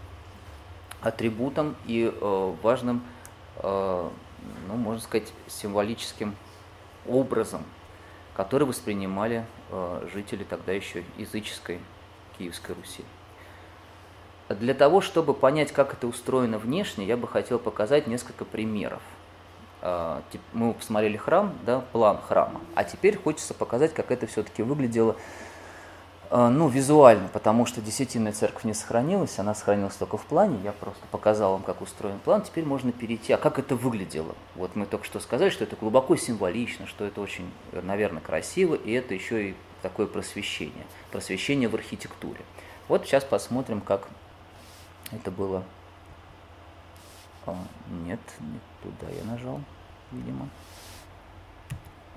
атрибутом 1.01 1.77
и 1.87 2.13
важным, 2.63 3.03
ну, 3.63 4.11
можно 4.69 5.01
сказать, 5.01 5.33
символическим 5.47 6.35
образом, 7.09 7.63
который 8.35 8.67
воспринимали 8.67 9.45
э, 9.71 10.09
жители 10.13 10.45
тогда 10.45 10.73
еще 10.73 11.05
языческой 11.17 11.81
Киевской 12.39 12.73
Руси. 12.73 13.05
Для 14.49 14.75
того, 14.75 15.01
чтобы 15.01 15.35
понять, 15.35 15.73
как 15.73 15.95
это 15.95 16.07
устроено 16.07 16.59
внешне, 16.59 17.07
я 17.07 17.17
бы 17.17 17.27
хотел 17.27 17.59
показать 17.59 18.07
несколько 18.07 18.45
примеров– 18.45 19.03
а, 19.85 20.23
мы 20.53 20.75
посмотрели 20.75 21.17
храм, 21.17 21.53
да, 21.67 21.81
план 21.81 22.19
храма, 22.19 22.61
а 22.77 22.85
теперь 22.85 23.17
хочется 23.17 23.53
показать, 23.53 23.93
как 23.93 24.13
это 24.13 24.29
все-таки 24.29 24.63
выглядело 24.63 25.17
ну, 26.33 26.69
визуально, 26.69 27.29
потому 27.29 27.67
что 27.67 27.83
десятинная 27.83 28.33
церковь 28.33 28.65
не 28.65 28.73
сохранилась, 28.73 29.39
она 29.39 29.55
сохранилась 29.55 29.97
только 29.97 30.17
в 30.17 30.25
плане, 30.25 30.59
я 30.65 30.73
просто 30.73 31.03
показал 31.11 31.53
вам, 31.53 31.63
как 31.63 31.83
устроен 31.83 32.19
план, 32.21 32.43
теперь 32.43 32.65
можно 32.65 32.91
перейти, 32.91 33.35
а 33.35 33.37
как 33.37 33.59
это 33.59 33.77
выглядело? 33.77 34.35
Вот 34.55 34.75
мы 34.75 34.87
только 34.87 35.05
что 35.05 35.21
сказали, 35.21 35.51
что 35.51 35.65
это 35.65 35.77
глубоко 35.77 36.17
символично, 36.17 36.87
что 36.87 37.05
это 37.05 37.21
очень, 37.21 37.51
наверное, 37.73 38.23
красиво, 38.23 38.75
и 38.75 38.93
это 38.93 39.13
еще 39.13 39.51
и 39.51 39.55
такое 39.83 40.07
просвещение, 40.07 40.87
просвещение 41.11 41.69
в 41.69 41.75
архитектуре. 41.75 42.41
Вот 42.89 43.05
сейчас 43.05 43.25
посмотрим, 43.25 43.83
как 43.83 44.09
это 45.11 45.31
было 45.31 45.65
а, 47.45 47.57
нет, 48.05 48.21
не 48.41 48.61
туда 48.83 49.13
я 49.13 49.25
нажал, 49.25 49.61
видимо. 50.13 50.49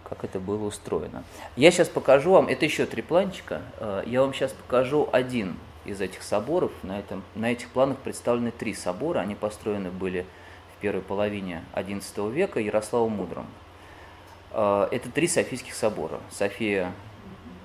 Как 0.08 0.24
это 0.24 0.40
было 0.40 0.66
устроено. 0.66 1.24
Я 1.56 1.72
сейчас 1.72 1.90
покажу 1.90 2.32
вам, 2.32 2.48
это 2.48 2.66
еще 2.66 2.86
три 2.86 3.02
планчика, 3.02 3.62
а, 3.78 4.04
я 4.06 4.22
вам 4.22 4.34
сейчас 4.34 4.52
покажу 4.54 5.10
один 5.12 5.58
из 5.84 6.00
этих 6.00 6.24
соборов. 6.24 6.72
На, 6.84 7.00
этом, 7.00 7.24
на 7.36 7.52
этих 7.52 7.70
планах 7.70 7.98
представлены 7.98 8.52
три 8.52 8.74
собора, 8.74 9.20
они 9.20 9.36
построены 9.36 9.90
были 9.90 10.26
в 10.76 10.82
первой 10.82 11.02
половине 11.02 11.64
XI 11.74 12.32
века 12.32 12.60
Ярославом 12.60 13.14
Мудрым. 13.14 13.48
А, 14.52 14.88
это 14.92 15.12
три 15.12 15.28
Софийских 15.28 15.74
собора. 15.74 16.20
София 16.32 16.92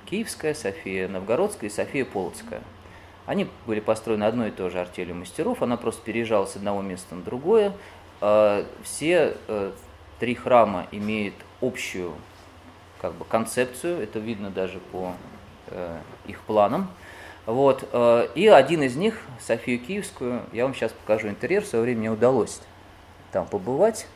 Киевская, 0.07 0.55
София 0.55 1.09
Новгородская 1.09 1.71
и 1.71 1.73
София 1.73 2.05
Полоцкая– 2.05 2.63
они 3.31 3.47
были 3.65 3.79
построены 3.79 4.25
одной 4.25 4.49
и 4.49 4.51
той 4.51 4.71
же 4.71 4.81
артелью 4.81 5.15
мастеров, 5.15 5.63
она 5.63 5.77
просто 5.77 6.03
переезжала 6.03 6.47
с 6.47 6.57
одного 6.57 6.83
места 6.83 7.15
на 7.15 7.23
другое. 7.23 7.73
А, 8.21 8.67
все 8.83 9.37
э, 9.47 9.71
три 10.19 10.35
храма 10.35 10.89
имеют 10.91 11.35
общую 11.61 12.15
как 13.01 13.15
бы, 13.15 13.25
концепцию, 13.25 14.03
это 14.03 14.19
видно 14.19 14.51
даже 14.51 14.79
по 14.93 15.15
э, 15.69 15.99
их 16.27 16.41
планам. 16.43 16.89
Вот. 17.47 17.89
Э, 17.93 18.29
и 18.35 18.47
один 18.47 18.83
из 18.83 18.97
них, 18.97 19.21
Софию 19.41 19.81
Киевскую, 19.81 20.43
я 20.53 20.65
вам 20.65 20.75
сейчас 20.75 20.93
покажу 20.93 21.29
интерьер, 21.29 21.63
в 21.63 21.67
свое 21.67 21.85
время 21.85 22.01
мне 22.01 22.11
удалось 22.11 22.61
там 23.33 23.47
побывать, 23.47 24.07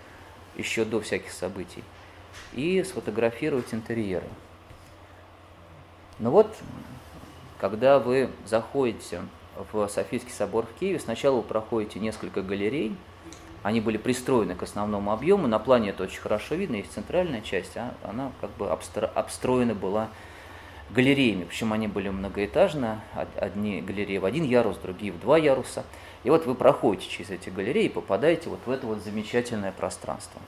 еще 0.56 0.84
до 0.84 1.00
всяких 1.00 1.32
событий, 1.32 1.82
и 2.52 2.82
сфотографировать 2.82 3.72
интерьеры. 3.72 4.26
Ну 6.18 6.30
вот, 6.30 6.54
когда 7.58 7.98
вы 7.98 8.30
заходите 8.46 9.22
в 9.72 9.88
Софийский 9.88 10.32
собор 10.32 10.66
в 10.66 10.78
Киеве, 10.78 11.00
сначала 11.00 11.36
вы 11.36 11.42
проходите 11.42 11.98
несколько 11.98 12.42
галерей, 12.42 12.96
они 13.64 13.80
были 13.80 13.96
пристроены 13.96 14.54
к 14.54 14.62
основному 14.62 15.10
объему, 15.10 15.48
на 15.48 15.58
плане 15.58 15.88
это 15.90 16.02
очень 16.02 16.20
хорошо 16.20 16.54
видно, 16.54 16.76
есть 16.76 16.92
центральная 16.92 17.40
часть, 17.40 17.76
а 17.78 17.94
она 18.02 18.30
как 18.42 18.50
бы 18.50 18.68
обстроена 18.68 19.74
была 19.74 20.10
галереями, 20.90 21.44
причем 21.44 21.72
они 21.72 21.88
были 21.88 22.10
многоэтажные, 22.10 23.00
одни 23.36 23.80
галереи 23.80 24.18
в 24.18 24.26
один 24.26 24.44
ярус, 24.44 24.76
другие 24.76 25.12
в 25.12 25.18
два 25.18 25.38
яруса. 25.38 25.84
И 26.24 26.30
вот 26.30 26.44
вы 26.44 26.54
проходите 26.54 27.08
через 27.08 27.30
эти 27.30 27.48
галереи 27.48 27.86
и 27.86 27.88
попадаете 27.88 28.50
вот 28.50 28.60
в 28.66 28.70
это 28.70 28.86
вот 28.86 29.02
замечательное 29.02 29.72
пространство. 29.72 30.42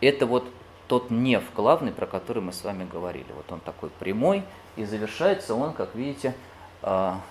Это 0.00 0.24
вот 0.24 0.50
тот 0.88 1.10
неф 1.10 1.42
главный, 1.54 1.92
про 1.92 2.06
который 2.06 2.42
мы 2.42 2.54
с 2.54 2.64
вами 2.64 2.88
говорили. 2.90 3.26
Вот 3.36 3.52
он 3.52 3.60
такой 3.60 3.90
прямой, 3.90 4.44
и 4.76 4.86
завершается 4.86 5.54
он, 5.54 5.74
как 5.74 5.94
видите, 5.94 6.34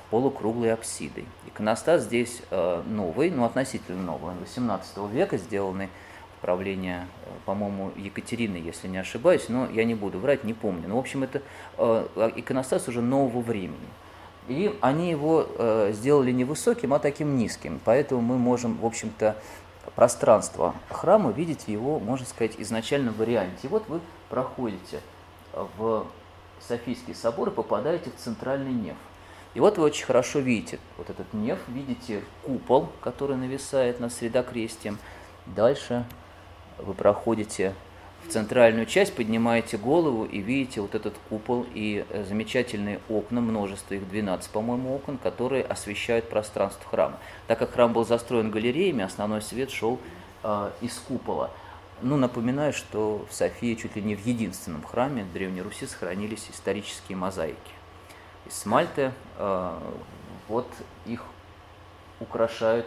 полукруглой 0.10 0.74
апсидой. 0.74 1.26
Иконостас 1.46 2.04
здесь 2.04 2.42
э, 2.52 2.84
новый, 2.88 3.30
ну 3.32 3.44
относительно 3.44 4.02
новый, 4.02 4.32
он 4.32 4.40
18 4.40 4.98
века, 5.12 5.38
сделанный 5.38 5.90
в 6.38 6.42
правление, 6.42 7.06
э, 7.26 7.30
по-моему, 7.46 7.92
Екатерины, 7.98 8.56
если 8.56 8.88
не 8.88 8.98
ошибаюсь, 8.98 9.50
но 9.50 9.68
я 9.70 9.84
не 9.84 9.94
буду 9.94 10.20
врать, 10.20 10.46
не 10.46 10.54
помню. 10.54 10.84
Но, 10.84 10.90
ну, 10.90 10.96
в 10.96 11.00
общем, 11.00 11.24
это 11.24 11.42
иконостас 12.38 12.88
уже 12.88 13.02
нового 13.02 13.42
времени. 13.42 13.76
И 14.48 14.76
они 14.82 15.10
его 15.10 15.46
сделали 15.92 16.32
не 16.32 16.46
высоким, 16.46 16.94
а 16.94 17.00
таким 17.00 17.38
низким. 17.38 17.80
Поэтому 17.86 18.22
мы 18.22 18.38
можем, 18.38 18.78
в 18.78 18.86
общем-то, 18.86 19.36
пространство 19.96 20.74
храма 20.90 21.32
видеть 21.32 21.64
в 21.64 21.68
его, 21.68 22.00
можно 22.00 22.26
сказать, 22.26 22.54
изначальном 22.58 23.14
варианте. 23.14 23.60
И 23.64 23.68
вот 23.68 23.88
вы 23.88 24.00
проходите 24.30 25.02
в 25.54 26.08
Софийский 26.60 27.14
собор 27.14 27.50
и 27.50 27.52
попадаете 27.52 28.10
в 28.10 28.16
центральный 28.16 28.74
неф. 28.74 28.96
И 29.54 29.60
вот 29.60 29.78
вы 29.78 29.84
очень 29.84 30.06
хорошо 30.06 30.40
видите 30.40 30.80
вот 30.98 31.10
этот 31.10 31.34
неф, 31.34 31.60
видите 31.68 32.22
купол, 32.44 32.90
который 33.02 33.36
нависает 33.36 34.00
над 34.00 34.14
средокрестием. 34.14 34.98
Дальше 35.46 36.06
вы 36.78 36.94
проходите 36.94 37.74
в 38.26 38.32
центральную 38.32 38.86
часть, 38.86 39.16
поднимаете 39.16 39.78
голову 39.78 40.26
и 40.26 40.40
видите 40.40 40.80
вот 40.80 40.96
этот 40.96 41.16
купол 41.30 41.66
и 41.74 42.06
э, 42.10 42.24
замечательные 42.24 43.00
окна, 43.10 43.42
множество 43.42 43.96
их, 43.96 44.08
12, 44.08 44.50
по-моему, 44.52 44.96
окон, 44.96 45.18
которые 45.18 45.64
освещают 45.64 46.30
пространство 46.30 46.88
храма. 46.90 47.18
Так 47.48 47.60
как 47.60 47.74
храм 47.74 47.92
был 47.92 48.06
застроен 48.06 48.52
галереями, 48.52 49.04
основной 49.04 49.42
свет 49.42 49.72
шел 49.72 50.00
э, 50.44 50.72
из 50.82 50.94
купола. 51.00 51.50
Ну, 52.02 52.16
напоминаю, 52.16 52.74
что 52.74 53.26
в 53.30 53.34
Софии 53.34 53.76
чуть 53.76 53.96
ли 53.96 54.02
не 54.02 54.16
в 54.16 54.26
единственном 54.26 54.84
храме 54.84 55.26
Древней 55.34 55.62
Руси 55.62 55.86
сохранились 55.86 56.48
исторические 56.52 57.18
мозаики. 57.18 57.81
Из 58.52 58.58
смальты 58.58 59.14
э, 59.38 59.80
вот 60.50 60.68
их 61.06 61.24
украшают 62.20 62.86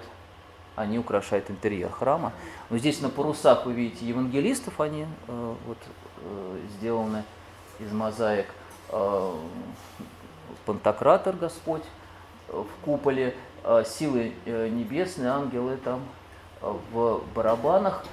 они 0.76 0.98
украшают 0.98 1.50
интерьер 1.52 1.88
храма. 1.88 2.32
Но 2.68 2.78
здесь 2.78 3.00
на 3.00 3.08
парусах 3.08 3.64
вы 3.64 3.74
видите 3.74 4.04
евангелистов, 4.06 4.80
они 4.80 5.06
э, 5.28 5.54
вот, 5.66 5.78
э, 6.22 6.60
сделаны 6.76 7.24
из 7.78 7.92
мозаик. 7.92 8.46
Пантократор 10.66 11.34
Господь 11.34 11.82
в 12.48 12.66
куполе, 12.84 13.34
силы 13.86 14.34
небесные, 14.46 15.30
ангелы 15.30 15.78
там 15.78 16.02
в 16.60 17.22
барабанах. 17.34 18.04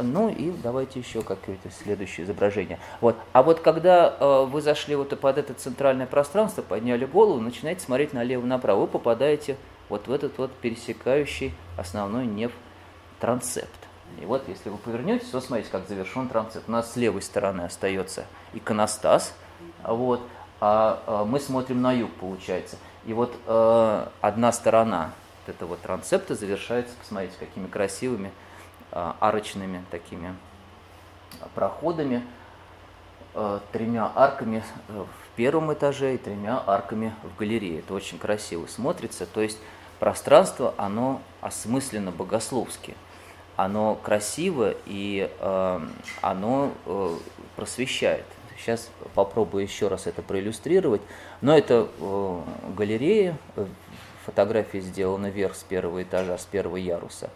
Ну 0.00 0.28
и 0.28 0.50
давайте 0.50 1.00
еще 1.00 1.22
какое-то 1.22 1.70
следующее 1.70 2.24
изображение. 2.26 2.78
Вот. 3.00 3.16
А 3.32 3.42
вот 3.42 3.60
когда 3.60 4.14
э, 4.18 4.44
вы 4.46 4.60
зашли 4.60 4.96
вот 4.96 5.18
под 5.18 5.38
это 5.38 5.54
центральное 5.54 6.06
пространство, 6.06 6.62
подняли 6.62 7.04
голову, 7.04 7.40
начинаете 7.40 7.82
смотреть 7.82 8.12
налево-направо, 8.12 8.80
вы 8.80 8.86
попадаете 8.86 9.56
вот 9.88 10.06
в 10.06 10.12
этот 10.12 10.38
вот 10.38 10.52
пересекающий 10.52 11.54
основной 11.76 12.26
неф 12.26 12.52
трансепт. 13.20 13.70
И 14.20 14.24
вот 14.24 14.48
если 14.48 14.70
вы 14.70 14.78
повернетесь, 14.78 15.28
то 15.28 15.40
смотрите, 15.40 15.70
как 15.70 15.86
завершен 15.86 16.28
трансепт. 16.28 16.68
У 16.68 16.72
нас 16.72 16.92
с 16.92 16.96
левой 16.96 17.22
стороны 17.22 17.62
остается 17.62 18.26
иконостас, 18.54 19.34
вот, 19.84 20.20
а, 20.60 21.02
а 21.06 21.24
мы 21.24 21.40
смотрим 21.40 21.82
на 21.82 21.92
юг, 21.92 22.10
получается. 22.14 22.76
И 23.06 23.12
вот 23.12 23.34
э, 23.46 24.06
одна 24.20 24.52
сторона 24.52 25.12
вот 25.46 25.54
этого 25.54 25.76
трансепта 25.76 26.34
завершается, 26.34 26.94
посмотрите, 26.98 27.34
какими 27.38 27.66
красивыми 27.66 28.28
э, 28.28 28.47
арочными 28.92 29.84
такими 29.90 30.34
проходами, 31.54 32.22
э, 33.34 33.60
тремя 33.72 34.10
арками 34.14 34.62
в 34.88 35.36
первом 35.36 35.72
этаже 35.72 36.14
и 36.14 36.18
тремя 36.18 36.62
арками 36.66 37.14
в 37.22 37.38
галерее. 37.38 37.80
Это 37.80 37.94
очень 37.94 38.18
красиво 38.18 38.66
смотрится. 38.66 39.26
То 39.26 39.40
есть 39.40 39.58
пространство, 39.98 40.74
оно 40.76 41.20
осмысленно 41.40 42.10
богословски. 42.10 42.94
Оно 43.56 43.96
красиво 43.96 44.74
и 44.86 45.30
э, 45.38 45.80
оно 46.20 46.72
э, 46.86 47.16
просвещает. 47.56 48.24
Сейчас 48.56 48.90
попробую 49.14 49.64
еще 49.64 49.88
раз 49.88 50.06
это 50.06 50.22
проиллюстрировать. 50.22 51.02
Но 51.40 51.56
это 51.56 51.88
э, 51.98 52.40
галерея, 52.76 53.36
э, 53.56 53.66
фотография 54.24 54.80
сделана 54.80 55.26
вверх 55.26 55.54
с 55.54 55.62
первого 55.62 56.02
этажа, 56.02 56.38
с 56.38 56.44
первого 56.44 56.76
яруса. 56.76 57.30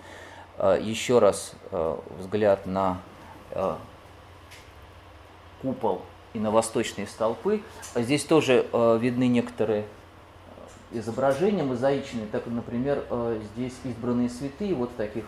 Э, 0.59 0.79
еще 0.81 1.19
раз 1.19 1.55
э, 1.71 1.97
взгляд 2.19 2.67
на 2.67 3.01
э, 3.51 3.77
купол 5.63 6.03
и 6.35 6.39
на 6.39 6.51
восточные 6.51 7.07
столпы. 7.07 7.63
Здесь 7.95 8.25
тоже 8.25 8.67
видны 8.73 9.29
некоторые 9.29 9.85
изображения 10.91 11.63
мозаичные, 11.63 12.27
так, 12.27 12.47
например, 12.47 13.05
здесь 13.53 13.75
избранные 13.85 14.31
святые 14.31 14.75
вот 14.75 14.91
в 14.91 14.95
таких 14.95 15.25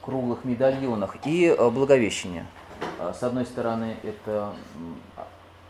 круглых 0.00 0.44
медальонах 0.44 1.16
и 1.26 1.54
Благовещение. 1.70 2.46
С 2.98 3.22
одной 3.22 3.44
стороны, 3.44 3.98
это 4.02 4.54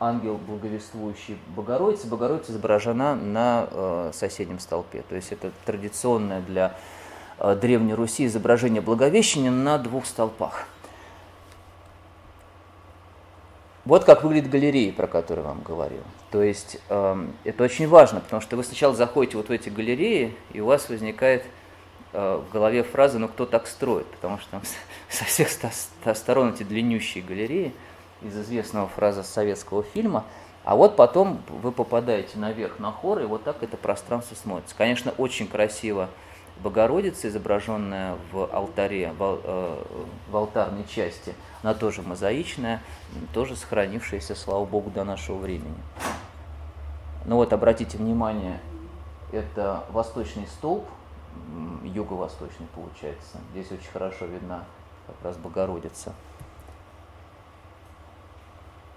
ангел, 0.01 0.37
благовествующий 0.37 1.39
Богородица. 1.55 2.07
Богородица 2.07 2.53
изображена 2.53 3.15
на 3.15 4.11
соседнем 4.13 4.59
столпе. 4.59 5.03
То 5.09 5.17
есть 5.17 5.33
это 5.33 5.51
традиционное 5.65 6.41
для 6.41 6.75
Древней 7.61 7.95
Руси 7.95 8.27
изображение 8.27 8.81
Благовещения 8.81 9.51
на 9.51 9.79
двух 9.79 10.07
столпах. 10.07 10.67
Вот 13.89 14.05
как 14.05 14.23
выглядит 14.23 14.51
галерея, 14.51 14.93
про 14.93 15.07
которую 15.07 15.47
я 15.47 15.49
вам 15.49 15.63
говорил. 15.63 16.03
То 16.31 16.43
есть 16.43 16.79
э, 16.91 17.27
это 17.45 17.65
очень 17.65 17.89
важно, 17.89 18.21
потому 18.21 18.43
что 18.43 18.59
вы 18.59 18.63
сначала 18.63 18.95
заходите 18.95 19.39
вот 19.39 19.49
в 19.49 19.51
эти 19.51 19.71
галереи, 19.71 20.37
и 20.53 20.61
у 20.61 20.67
вас 20.67 20.91
возникает 20.91 21.43
э, 22.13 22.43
в 22.47 22.53
голове 22.53 22.83
фраза 22.83 23.19
«ну 23.19 23.29
кто 23.29 23.47
так 23.47 23.67
строит?», 23.67 24.05
потому 24.09 24.37
что 24.41 24.51
там 24.51 24.63
со 25.09 25.25
всех 25.25 25.49
сторон 26.15 26.53
эти 26.53 26.65
длиннющие 26.65 27.25
галереи 27.25 27.73
из 28.23 28.37
известного 28.37 28.89
фраза 28.89 29.23
советского 29.23 29.83
фильма, 29.83 30.25
а 30.65 30.77
вот 30.77 30.97
потом 30.97 31.41
вы 31.49 31.73
попадаете 31.73 32.39
наверх 32.39 32.79
на 32.79 32.93
хор, 32.93 33.21
и 33.21 33.25
вот 33.25 33.45
так 33.45 33.63
это 33.63 33.77
пространство 33.77 34.35
смотрится. 34.35 34.75
Конечно, 34.77 35.13
очень 35.17 35.47
красиво 35.47 36.09
Богородица, 36.63 37.29
изображенная 37.29 38.17
в 38.33 38.53
алтаре, 38.53 39.13
в, 39.13 39.41
э, 39.45 39.77
алтарной 40.33 40.85
части, 40.89 41.35
она 41.63 41.73
тоже 41.73 42.03
мозаичная, 42.03 42.83
тоже 43.33 43.55
сохранившаяся, 43.55 44.35
слава 44.35 44.65
Богу, 44.65 44.91
до 44.91 45.05
нашего 45.05 45.39
времени. 45.39 45.79
Ну 47.27 47.37
вот, 47.37 47.53
обратите 47.53 47.97
внимание, 47.97 48.61
это 49.31 49.85
восточный 49.91 50.47
столб, 50.49 50.85
юго-восточный 51.85 52.67
получается. 52.75 53.39
Здесь 53.53 53.71
очень 53.71 53.91
хорошо 53.93 54.25
видна 54.25 54.65
как 55.07 55.17
раз 55.23 55.37
Богородица. 55.37 56.13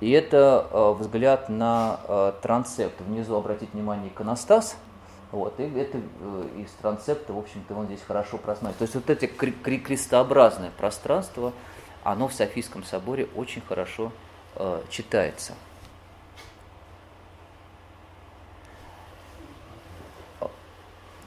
И 0.01 0.11
это 0.11 0.67
э, 0.69 0.91
взгляд 0.99 1.47
на 1.47 1.99
э, 2.07 2.33
трансепт. 2.41 2.99
Внизу, 3.01 3.35
обратите 3.35 3.71
внимание, 3.73 4.09
иконостас– 4.09 4.75
вот, 5.31 5.57
и 5.59 5.63
это 5.63 5.97
э, 5.97 6.49
из 6.57 6.71
трансепта, 6.81 7.31
в 7.31 7.39
общем-то, 7.39 7.73
он 7.73 7.85
здесь 7.85 8.01
хорошо 8.05 8.37
просматривает. 8.37 8.77
То 8.77 8.83
есть 8.83 8.95
вот 8.95 9.09
это 9.09 9.27
крестообразное 9.27 10.71
пространство, 10.71 11.53
оно 12.03 12.27
в 12.27 12.33
Софийском 12.33 12.83
соборе 12.83 13.29
очень 13.35 13.61
хорошо 13.61 14.11
э, 14.55 14.81
читается. 14.89 15.53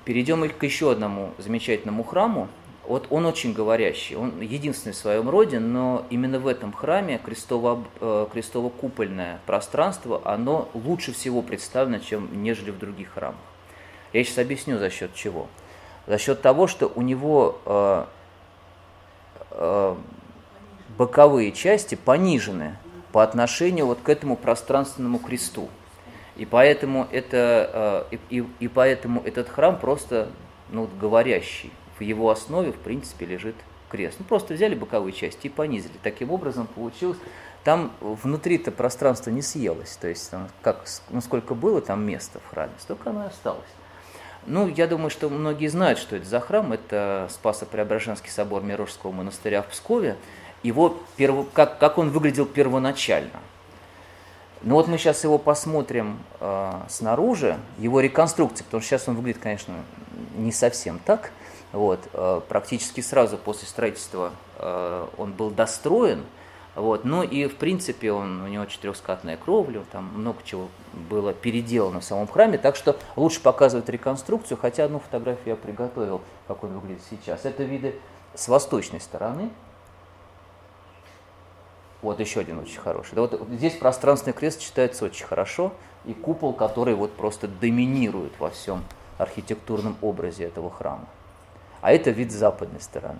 Перейдем 0.04 0.46
к 0.50 0.62
еще 0.62 0.92
одному 0.92 1.32
замечательному 1.38 2.04
храму. 2.04 2.48
Вот 2.86 3.06
он 3.08 3.24
очень 3.24 3.54
говорящий, 3.54 4.14
он 4.14 4.40
единственный 4.42 4.92
в 4.92 4.96
своем 4.96 5.30
роде, 5.30 5.58
но 5.58 6.04
именно 6.10 6.38
в 6.38 6.46
этом 6.46 6.72
храме 6.72 7.18
крестово, 7.24 7.82
э, 8.00 8.26
крестово-купольное 8.30 9.40
пространство, 9.46 10.20
оно 10.24 10.68
лучше 10.74 11.12
всего 11.12 11.40
представлено, 11.40 11.98
чем 11.98 12.42
нежели 12.42 12.70
в 12.70 12.78
других 12.78 13.14
храмах. 13.14 13.40
Я 14.12 14.22
сейчас 14.22 14.38
объясню 14.38 14.78
за 14.78 14.90
счет 14.90 15.14
чего. 15.14 15.48
За 16.06 16.18
счет 16.18 16.42
того, 16.42 16.66
что 16.66 16.92
у 16.94 17.00
него 17.00 17.58
э, 17.64 18.04
э, 19.52 19.96
боковые 20.98 21.52
части 21.52 21.94
понижены 21.94 22.76
по 23.12 23.22
отношению 23.22 23.86
вот 23.86 24.00
к 24.02 24.08
этому 24.10 24.36
пространственному 24.36 25.18
кресту. 25.18 25.68
И 26.36 26.44
поэтому, 26.44 27.08
это, 27.10 28.06
э, 28.12 28.16
и, 28.28 28.44
и 28.60 28.68
поэтому 28.68 29.22
этот 29.24 29.48
храм 29.48 29.78
просто 29.78 30.28
ну, 30.70 30.88
говорящий. 31.00 31.72
В 31.98 32.02
его 32.02 32.30
основе, 32.30 32.72
в 32.72 32.78
принципе, 32.78 33.26
лежит 33.26 33.54
крест. 33.88 34.16
Ну, 34.18 34.24
просто 34.24 34.54
взяли 34.54 34.74
боковые 34.74 35.12
части 35.12 35.46
и 35.46 35.50
понизили. 35.50 35.92
Таким 36.02 36.30
образом 36.30 36.66
получилось, 36.66 37.18
там 37.62 37.92
внутри-то 38.00 38.72
пространство 38.72 39.30
не 39.30 39.42
съелось. 39.42 39.96
То 39.96 40.08
есть, 40.08 40.30
там, 40.30 40.48
как, 40.62 40.84
ну, 41.10 41.20
сколько 41.20 41.54
было 41.54 41.80
там 41.80 42.04
места 42.04 42.40
в 42.40 42.50
храме, 42.50 42.72
столько 42.78 43.10
оно 43.10 43.24
и 43.24 43.26
осталось. 43.28 43.62
Ну, 44.46 44.68
я 44.68 44.86
думаю, 44.86 45.10
что 45.10 45.30
многие 45.30 45.68
знают, 45.68 45.98
что 45.98 46.16
это 46.16 46.26
за 46.26 46.40
храм. 46.40 46.72
Это 46.72 47.28
Спасо-Преображенский 47.30 48.30
собор 48.30 48.62
Мирожского 48.62 49.12
монастыря 49.12 49.62
в 49.62 49.68
Пскове. 49.68 50.16
Его 50.62 50.98
перво, 51.16 51.46
как, 51.52 51.78
как 51.78 51.98
он 51.98 52.10
выглядел 52.10 52.46
первоначально. 52.46 53.40
Ну 54.62 54.76
вот 54.76 54.88
мы 54.88 54.96
сейчас 54.96 55.24
его 55.24 55.36
посмотрим 55.36 56.18
э, 56.40 56.72
снаружи, 56.88 57.58
его 57.78 58.00
реконструкция, 58.00 58.64
потому 58.64 58.80
что 58.80 58.88
сейчас 58.88 59.08
он 59.08 59.16
выглядит, 59.16 59.42
конечно, 59.42 59.74
не 60.36 60.52
совсем 60.52 60.98
так. 61.04 61.32
Вот, 61.74 61.98
э, 62.12 62.40
практически 62.48 63.00
сразу 63.00 63.36
после 63.36 63.66
строительства 63.66 64.30
э, 64.58 65.06
он 65.18 65.32
был 65.32 65.50
достроен. 65.50 66.22
Вот. 66.76 67.04
Ну 67.04 67.24
и 67.24 67.48
в 67.48 67.56
принципе 67.56 68.12
он, 68.12 68.42
у 68.42 68.46
него 68.46 68.64
четырехскатная 68.66 69.36
кровля, 69.36 69.82
там 69.90 70.04
много 70.14 70.38
чего 70.44 70.68
было 70.92 71.32
переделано 71.32 71.98
в 71.98 72.04
самом 72.04 72.28
храме, 72.28 72.58
так 72.58 72.76
что 72.76 72.96
лучше 73.16 73.40
показывать 73.40 73.88
реконструкцию, 73.88 74.56
хотя 74.56 74.84
одну 74.84 75.00
фотографию 75.00 75.48
я 75.48 75.56
приготовил, 75.56 76.20
как 76.46 76.62
он 76.62 76.78
выглядит 76.78 77.02
сейчас. 77.10 77.44
Это 77.44 77.64
виды 77.64 77.96
с 78.34 78.46
восточной 78.46 79.00
стороны. 79.00 79.50
Вот 82.02 82.20
еще 82.20 82.38
один 82.38 82.60
очень 82.60 82.78
хороший. 82.78 83.16
Да 83.16 83.22
вот 83.22 83.48
здесь 83.50 83.74
пространственный 83.74 84.32
крест 84.32 84.60
читается 84.60 85.06
очень 85.06 85.26
хорошо, 85.26 85.72
и 86.04 86.14
купол, 86.14 86.52
который 86.52 86.94
вот 86.94 87.14
просто 87.14 87.48
доминирует 87.48 88.32
во 88.38 88.50
всем 88.50 88.84
архитектурном 89.18 89.96
образе 90.02 90.44
этого 90.44 90.70
храма. 90.70 91.08
А 91.84 91.92
это 91.92 92.10
вид 92.12 92.32
с 92.32 92.36
западной 92.36 92.80
стороны. 92.80 93.18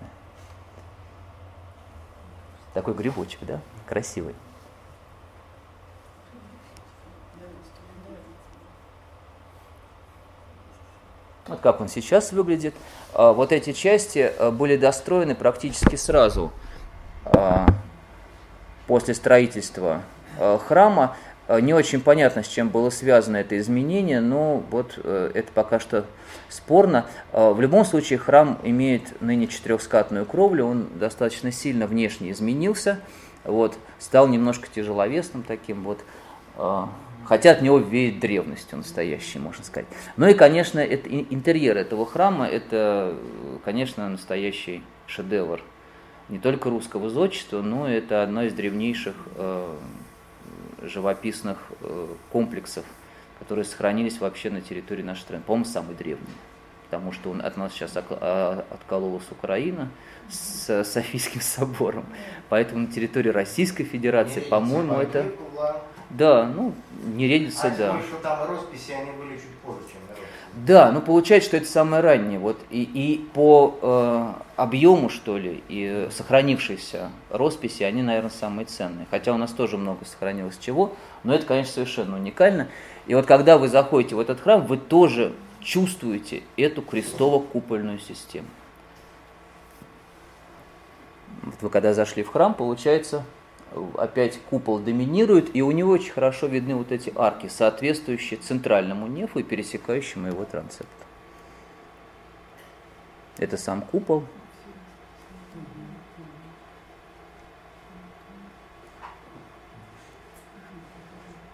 Такой 2.73 2.95
грибочек, 2.95 3.41
да? 3.41 3.59
Красивый. 3.85 4.33
Вот 11.45 11.59
как 11.59 11.79
он 11.79 11.87
сейчас 11.87 12.31
выглядит. 12.31 12.73
А, 13.13 13.33
вот 13.33 13.51
эти 13.51 13.71
части 13.71 14.33
а, 14.39 14.49
были 14.49 14.77
достроены 14.77 15.35
практически 15.35 15.95
сразу 15.95 16.51
а, 17.23 17.67
после 18.87 19.13
строительства 19.13 20.01
храма. 20.67 21.15
Не 21.47 21.73
очень 21.73 22.01
понятно, 22.01 22.43
с 22.43 22.47
чем 22.47 22.69
было 22.69 22.89
связано 22.89 23.37
это 23.37 23.57
изменение, 23.59 24.19
но 24.19 24.63
вот 24.71 24.99
э, 25.03 25.31
это 25.33 25.51
пока 25.53 25.79
что 25.79 26.05
спорно. 26.49 27.05
В 27.31 27.59
любом 27.59 27.85
случае 27.85 28.17
храм 28.17 28.59
имеет 28.63 29.21
ныне 29.21 29.47
четырехскатную 29.47 30.25
кровлю, 30.25 30.65
он 30.65 30.87
достаточно 30.95 31.51
сильно 31.51 31.85
внешне 31.85 32.31
изменился, 32.31 32.99
вот, 33.43 33.77
стал 33.99 34.27
немножко 34.27 34.67
тяжеловесным 34.73 35.43
таким 35.43 35.83
вот, 35.83 35.99
Хотя 37.25 37.51
от 37.51 37.61
него 37.61 37.79
веет 37.79 38.19
древностью 38.19 38.77
настоящей, 38.77 39.39
можно 39.39 39.63
сказать. 39.63 39.87
Ну 40.15 40.27
и, 40.27 40.35
конечно, 40.35 40.79
это, 40.79 41.09
интерьер 41.09 41.75
этого 41.75 42.05
храма– 42.05 42.47
это, 42.47 43.15
конечно, 43.63 44.07
настоящий 44.07 44.83
шедевр. 45.07 45.61
Не 46.29 46.37
только 46.37 46.69
русского 46.69 47.09
зодчества, 47.09 47.61
но 47.61 47.89
это 47.89 48.21
одно 48.21 48.43
из 48.43 48.53
древнейших 48.53 49.15
э, 49.35 49.75
живописных 50.87 51.57
э, 51.81 52.07
комплексов, 52.31 52.85
которые 53.39 53.65
сохранились 53.65 54.19
вообще 54.19 54.49
на 54.49 54.61
территории 54.61 55.03
нашей 55.03 55.21
страны. 55.21 55.43
По-моему, 55.45 55.65
самый 55.65 55.95
древний, 55.95 56.25
потому 56.85 57.11
что 57.11 57.31
он 57.31 57.41
от 57.41 57.57
нас 57.57 57.73
сейчас 57.73 57.93
а, 57.95 58.65
откололась 58.69 59.29
Украина 59.31 59.89
с 60.29 60.83
Софийским 60.83 61.41
собором. 61.41 62.05
Поэтому 62.49 62.81
на 62.81 62.87
территории 62.87 63.29
Российской 63.29 63.83
Федерации, 63.83 64.39
по-моему, 64.39 64.95
это... 64.95 65.25
Да, 66.11 66.45
ну, 66.45 66.73
не 67.03 67.27
редится, 67.27 67.67
а 67.67 67.69
да. 67.71 68.01
что 68.01 68.17
там 68.21 68.47
росписи, 68.47 68.91
они 68.91 69.11
были 69.11 69.35
чуть 69.37 69.55
позже, 69.63 69.81
чем. 69.91 70.01
Да, 70.55 70.89
ну 70.91 71.01
получается, 71.01 71.49
что 71.49 71.57
это 71.57 71.67
самое 71.67 72.01
раннее. 72.01 72.39
Вот, 72.39 72.57
и, 72.69 72.81
и 72.81 73.17
по 73.33 73.77
э, 73.81 74.33
объему, 74.55 75.09
что 75.09 75.37
ли, 75.37 75.61
и 75.67 76.07
сохранившейся 76.11 77.09
росписи, 77.29 77.83
они, 77.83 78.01
наверное, 78.01 78.31
самые 78.31 78.65
ценные. 78.65 79.05
Хотя 79.11 79.33
у 79.33 79.37
нас 79.37 79.51
тоже 79.51 79.77
много 79.77 80.05
сохранилось 80.05 80.57
чего, 80.57 80.93
но 81.23 81.35
это, 81.35 81.45
конечно, 81.45 81.73
совершенно 81.73 82.15
уникально. 82.15 82.69
И 83.05 83.15
вот 83.15 83.25
когда 83.25 83.57
вы 83.57 83.67
заходите 83.67 84.15
в 84.15 84.19
этот 84.19 84.39
храм, 84.39 84.65
вы 84.65 84.77
тоже 84.77 85.33
чувствуете 85.59 86.43
эту 86.55 86.81
крестово-купольную 86.81 87.99
систему. 87.99 88.47
Вот 91.43 91.55
вы 91.61 91.69
когда 91.69 91.93
зашли 91.93 92.23
в 92.23 92.29
храм, 92.29 92.53
получается, 92.53 93.25
опять 93.97 94.39
купол 94.49 94.79
доминирует, 94.79 95.55
и 95.55 95.61
у 95.61 95.71
него 95.71 95.91
очень 95.91 96.11
хорошо 96.11 96.47
видны 96.47 96.75
вот 96.75 96.91
эти 96.91 97.11
арки, 97.15 97.47
соответствующие 97.47 98.39
центральному 98.39 99.07
нефу 99.07 99.39
и 99.39 99.43
пересекающему 99.43 100.27
его 100.27 100.45
трансепт. 100.45 100.89
Это 103.37 103.57
сам 103.57 103.81
купол. 103.81 104.23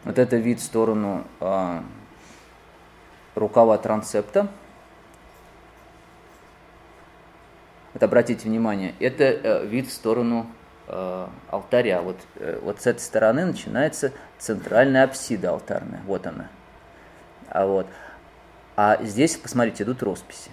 Вот 0.03 0.17
это 0.17 0.37
вид 0.37 0.59
в 0.59 0.63
сторону 0.63 1.25
а, 1.39 1.83
рукава 3.35 3.77
трансепта. 3.77 4.47
Вот 7.93 8.03
обратите 8.03 8.47
внимание, 8.47 8.95
это 8.99 9.23
э, 9.25 9.65
вид 9.67 9.87
в 9.87 9.91
сторону 9.91 10.47
алтаря. 11.49 12.01
Вот, 12.01 12.17
э, 12.35 12.59
вот 12.61 12.81
с 12.81 12.87
этой 12.87 12.99
стороны 12.99 13.45
начинается 13.45 14.11
центральная 14.37 15.03
апсида 15.03 15.51
алтарная. 15.51 16.01
Вот 16.05 16.27
она. 16.27 16.49
А, 17.49 17.65
вот. 17.65 17.87
а 18.75 18.97
здесь, 19.03 19.37
посмотрите, 19.37 19.83
идут 19.83 20.03
росписи. 20.03 20.51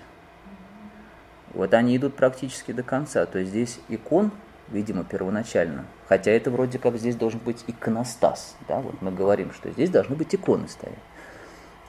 Вот 1.55 1.75
они 1.75 1.97
идут 1.97 2.15
практически 2.15 2.73
до 2.73 2.83
конца. 2.83 3.27
То 3.27 3.39
есть 3.39 3.51
здесь 3.51 3.81
икон, 3.89 4.31
видимо, 4.69 5.05
первоначально. 5.05 5.87
Хотя 6.09 6.31
это 6.31 6.51
вроде 6.51 6.79
как 6.79 6.97
здесь 6.97 7.17
должен 7.17 7.41
быть 7.41 7.65
иконостас. 7.67 8.57
Да? 8.69 8.81
Вот 8.81 9.01
мы 9.03 9.11
говорим, 9.11 9.53
что 9.53 9.71
здесь 9.71 9.91
должны 9.91 10.15
быть 10.15 10.35
иконы 10.35 10.69
стоять. 10.69 10.99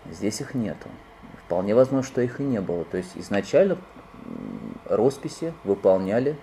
Здесь 0.10 0.42
их 0.42 0.54
нету. 0.54 0.90
Вполне 1.46 1.76
возможно, 1.76 2.04
что 2.04 2.22
их 2.22 2.40
и 2.40 2.44
не 2.44 2.62
было. 2.62 2.86
То 2.86 2.98
есть 2.98 3.12
изначально 3.16 3.78
росписи 4.86 5.54
выполняли 5.64 6.38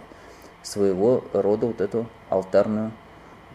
своего 0.66 1.24
рода 1.32 1.66
вот 1.66 1.80
эту 1.80 2.06
алтарную 2.28 2.90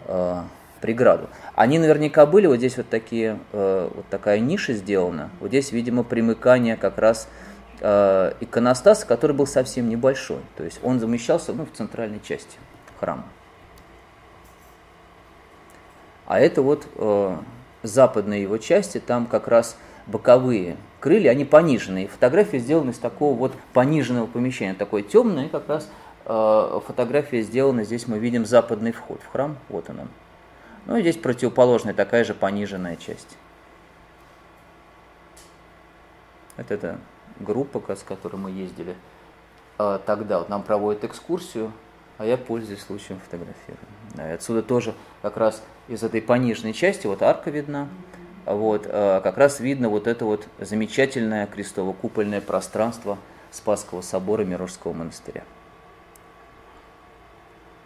э, 0.06 0.42
преграду. 0.80 1.30
Они 1.56 1.78
наверняка 1.78 2.26
были, 2.26 2.48
вот 2.48 2.58
здесь 2.58 2.78
вот 2.78 2.90
такие, 2.90 3.38
э, 3.52 3.90
вот 3.94 4.06
такая 4.10 4.40
ниша 4.40 4.74
сделана, 4.74 5.30
вот 5.40 5.50
здесь, 5.50 5.72
видимо, 5.72 6.04
примыкание 6.04 6.78
как 6.78 6.98
раз 6.98 7.28
э, 7.82 8.34
иконостаса, 8.40 9.06
который 9.06 9.36
был 9.36 9.46
совсем 9.46 9.90
небольшой, 9.90 10.40
то 10.56 10.64
есть 10.64 10.80
он 10.84 11.00
замещался 11.00 11.54
ну, 11.54 11.66
в 11.66 11.76
центральной 11.76 12.22
части 12.22 12.58
храма. 13.00 13.26
А 16.28 16.40
это 16.40 16.62
вот 16.62 16.88
э, 16.96 17.38
западные 17.84 18.44
его 18.44 18.58
части, 18.58 19.00
там 19.00 19.26
как 19.26 19.50
раз 19.50 19.76
боковые 20.08 20.78
крылья, 21.02 21.32
они 21.32 21.44
пониженные. 21.44 22.08
Фотография 22.08 22.60
сделана 22.60 22.92
из 22.92 23.00
такого 23.00 23.36
вот 23.38 23.54
пониженного 23.74 24.28
помещения, 24.28 24.74
такое 24.74 25.02
темное, 25.02 25.50
как 25.50 25.68
раз 25.68 25.90
фотография 26.88 27.42
сделана, 27.42 27.84
здесь 27.84 28.08
мы 28.08 28.20
видим 28.20 28.46
западный 28.46 28.92
вход 28.92 29.22
в 29.22 29.32
храм, 29.32 29.58
вот 29.70 29.90
он. 29.90 30.08
Ну 30.86 30.98
и 30.98 31.02
здесь 31.02 31.18
противоположная, 31.18 31.94
такая 31.94 32.24
же 32.24 32.34
пониженная 32.34 32.96
часть. 32.96 33.38
Это 36.58 36.74
эта 36.74 36.98
группа, 37.40 37.96
с 37.96 38.04
которой 38.04 38.38
мы 38.38 38.52
ездили 38.52 38.96
а, 39.78 40.00
тогда. 40.00 40.40
Вот 40.40 40.50
нам 40.50 40.64
проводят 40.64 41.04
экскурсию, 41.04 41.72
а 42.18 42.26
я 42.26 42.38
пользуюсь 42.38 42.82
случаем 42.82 43.20
фотографирую. 43.20 43.80
Да, 44.14 44.30
и 44.30 44.34
отсюда 44.34 44.62
тоже 44.62 44.94
как 45.22 45.38
раз 45.38 45.64
из 45.88 46.04
этой 46.04 46.22
пониженной 46.22 46.74
части, 46.74 47.08
вот 47.08 47.22
арка 47.22 47.50
видна, 47.50 47.88
вот, 48.46 48.86
а, 48.88 49.22
как 49.22 49.38
раз 49.38 49.60
видно 49.60 49.90
вот 49.90 50.08
это 50.08 50.26
вот 50.26 50.48
замечательное 50.60 51.48
крестово-купольное 51.48 52.42
пространство 52.42 53.18
Спасского 53.52 54.02
собора 54.02 54.44
Мирожского 54.44 54.94
монастыря. 54.94 55.44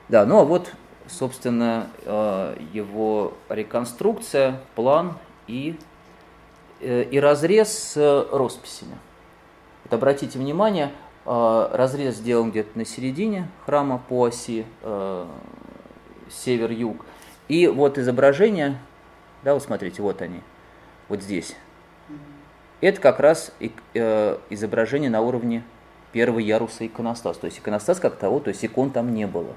Да, 0.07 0.23
ну 0.25 0.39
а 0.39 0.43
вот, 0.43 0.71
собственно, 1.07 1.89
э, 2.03 2.57
его 2.73 3.33
реконструкция, 3.49 4.61
план 4.75 5.17
и, 5.47 5.79
э, 6.79 7.03
и 7.03 7.19
разрез 7.19 7.69
с 7.69 8.27
росписями. 8.31 8.97
Вот 9.83 9.93
обратите 9.93 10.37
внимание, 10.37 10.91
э, 11.25 11.69
разрез 11.71 12.17
сделан 12.17 12.51
где-то 12.51 12.77
на 12.77 12.85
середине 12.85 13.49
храма 13.65 13.97
по 13.97 14.27
оси 14.27 14.65
север-юг. 16.29 17.03
И 17.47 17.67
вот 17.67 17.97
изображение, 17.97 18.77
да, 19.43 19.53
вот 19.53 19.63
смотрите, 19.63 20.01
вот 20.03 20.21
они, 20.21 20.41
вот 21.09 21.21
здесь. 21.21 21.55
Это 22.81 22.99
как 22.99 23.19
раз 23.19 23.51
изображение 24.49 25.09
на 25.09 25.21
уровне 25.21 25.63
первого 26.11 26.39
яруса 26.39 26.85
иконостас. 26.85 27.37
То 27.37 27.45
есть 27.45 27.59
иконостас 27.59 27.99
как 27.99 28.17
того, 28.17 28.39
то 28.39 28.49
есть 28.49 28.63
икон 28.65 28.91
там 28.91 29.13
не 29.13 29.25
было. 29.27 29.53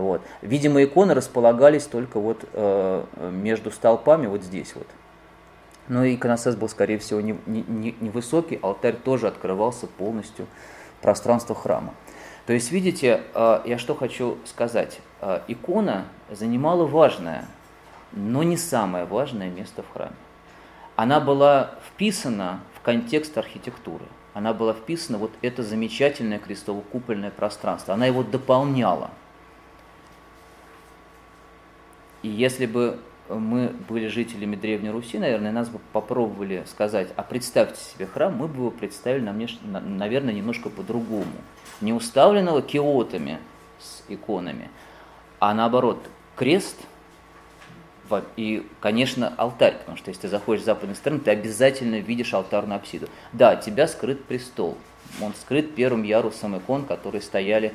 Вот. 0.00 0.22
Видимо, 0.42 0.82
иконы 0.82 1.14
располагались 1.14 1.84
только 1.84 2.20
вот 2.20 2.44
э, 2.52 3.04
между 3.32 3.70
столпами, 3.70 4.26
вот 4.26 4.42
здесь 4.42 4.74
вот. 4.74 4.86
Но 5.88 6.06
иконостас 6.06 6.54
был, 6.54 6.68
скорее 6.68 6.98
всего, 6.98 7.20
невысокий, 7.20 8.56
не, 8.56 8.60
не, 8.60 8.64
алтарь 8.64 8.96
тоже 8.96 9.26
открывался 9.26 9.86
полностью 9.86 10.46
пространство 11.00 11.54
храма. 11.54 11.94
То 12.46 12.52
есть, 12.52 12.70
видите, 12.70 13.22
э, 13.34 13.60
я 13.64 13.78
что 13.78 13.94
хочу 13.94 14.38
сказать. 14.44 15.00
Э, 15.20 15.40
икона 15.48 16.04
занимала 16.30 16.86
важное, 16.86 17.46
но 18.12 18.42
не 18.42 18.56
самое 18.56 19.04
важное 19.04 19.50
место 19.50 19.82
в 19.82 19.92
храме. 19.92 20.14
Она 20.96 21.20
была 21.20 21.74
вписана 21.86 22.60
в 22.74 22.80
контекст 22.80 23.36
архитектуры. 23.38 24.04
Она 24.34 24.52
была 24.52 24.72
вписана 24.72 25.18
вот 25.18 25.32
это 25.42 25.62
замечательное 25.62 26.38
крестово-купольное 26.38 27.30
пространство. 27.30 27.94
Она 27.94 28.06
его 28.06 28.22
дополняла. 28.22 29.10
И 32.22 32.28
если 32.28 32.66
бы 32.66 32.98
мы 33.28 33.74
были 33.88 34.08
жителями 34.08 34.56
Древней 34.56 34.90
Руси, 34.90 35.18
наверное, 35.18 35.52
нас 35.52 35.68
бы 35.68 35.78
попробовали 35.92 36.64
сказать, 36.66 37.08
а 37.16 37.22
представьте 37.22 37.80
себе 37.80 38.06
храм, 38.06 38.34
мы 38.34 38.48
бы 38.48 38.56
его 38.56 38.70
представили, 38.70 39.20
наверное, 39.22 40.34
немножко 40.34 40.70
по-другому. 40.70 41.26
Не 41.80 41.92
уставленного 41.92 42.62
киотами 42.62 43.38
с 43.78 44.02
иконами, 44.08 44.70
а 45.40 45.54
наоборот, 45.54 45.98
крест 46.36 46.76
и, 48.36 48.66
конечно, 48.80 49.34
алтарь, 49.36 49.76
потому 49.78 49.98
что 49.98 50.08
если 50.08 50.22
ты 50.22 50.28
заходишь 50.28 50.62
с 50.62 50.66
западной 50.66 50.96
стороны, 50.96 51.20
ты 51.20 51.30
обязательно 51.30 51.96
видишь 51.96 52.32
алтарную 52.32 52.76
апсиду. 52.76 53.08
Да, 53.32 53.54
тебя 53.56 53.86
скрыт 53.86 54.24
престол, 54.24 54.78
Он 55.20 55.34
скрыт 55.34 55.74
первым 55.74 56.02
ярусом 56.02 56.56
икон, 56.56 56.86
которые 56.86 57.20
стояли 57.20 57.68
э, 57.68 57.74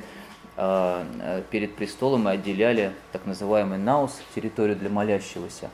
перед 0.56 1.74
престолом 1.74 2.28
и 2.28 2.32
отделяли 2.32 2.92
так 3.12 3.26
называемый 3.26 3.78
наус, 3.78 4.20
территорию 4.34 4.76
для 4.76 4.88
молящегося, 4.88 5.70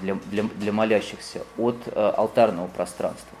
для, 0.00 0.14
для, 0.26 0.42
для 0.42 0.72
молящихся, 0.72 1.44
от 1.56 1.76
э, 1.86 1.90
алтарного 2.16 2.66
пространства. 2.66 3.38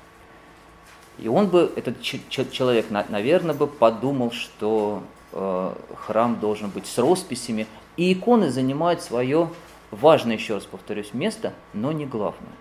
И 1.18 1.28
он 1.28 1.48
бы, 1.48 1.72
этот 1.76 2.00
человек, 2.02 2.86
наверное, 2.90 3.54
бы 3.54 3.66
подумал, 3.66 4.30
что 4.32 5.02
э, 5.32 5.74
храм 5.96 6.38
должен 6.38 6.70
быть 6.70 6.86
с 6.86 6.98
росписями, 6.98 7.66
и 7.96 8.12
иконы 8.12 8.50
занимают 8.50 9.02
свое 9.02 9.48
важное, 9.90 10.36
еще 10.36 10.54
раз 10.54 10.64
повторюсь, 10.64 11.14
место, 11.14 11.54
но 11.72 11.92
не 11.92 12.04
главное. 12.04 12.52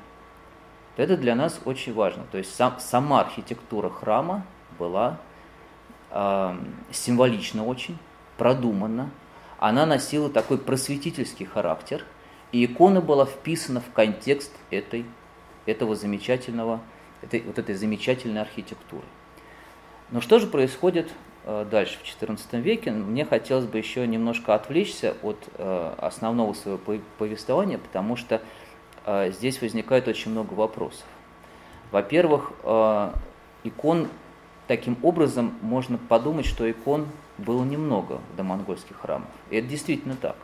Это 0.95 1.17
для 1.17 1.35
нас 1.35 1.59
очень 1.65 1.93
важно. 1.93 2.23
То 2.31 2.37
есть 2.37 2.55
сам, 2.55 2.75
сама 2.79 3.19
архитектура 3.21 3.89
храма 3.89 4.45
была 4.79 5.17
э, 6.11 6.55
символична 6.91 7.65
очень, 7.65 7.97
продумана. 8.37 9.09
Она 9.57 9.85
носила 9.85 10.29
такой 10.29 10.57
просветительский 10.57 11.45
характер, 11.45 12.03
и 12.51 12.65
икона 12.65 13.01
была 13.01 13.25
вписана 13.25 13.81
в 13.81 13.91
контекст 13.93 14.51
этой, 14.69 15.05
этого 15.65 15.95
замечательного, 15.95 16.79
этой, 17.21 17.41
вот 17.41 17.57
этой 17.59 17.75
замечательной 17.75 18.41
архитектуры. 18.41 19.05
Но 20.11 20.21
что 20.21 20.39
же 20.39 20.47
происходит 20.47 21.11
э, 21.45 21.65
дальше, 21.69 21.97
в 21.97 22.03
XIV 22.03 22.61
веке? 22.61 22.91
Мне 22.91 23.25
хотелось 23.25 23.65
бы 23.65 23.77
еще 23.77 24.05
немножко 24.05 24.53
отвлечься 24.53 25.15
от 25.23 25.37
э, 25.57 25.93
основного 25.97 26.53
своего 26.53 26.79
повествования, 27.17 27.79
потому 27.79 28.15
что 28.15 28.41
э, 29.05 29.31
здесь 29.31 29.61
возникает 29.61 30.07
очень 30.07 30.31
много 30.31 30.53
вопросов. 30.53 31.05
Во-первых, 31.91 32.51
икон 33.63 34.07
таким 34.67 34.97
образом 35.03 35.53
можно 35.61 35.97
подумать, 35.97 36.45
что 36.45 36.69
икон 36.69 37.07
было 37.37 37.63
немного 37.63 38.21
в 38.33 38.35
домонгольских 38.37 38.97
храмах. 38.97 39.29
И 39.49 39.57
это 39.57 39.67
действительно 39.67 40.15
так. 40.15 40.35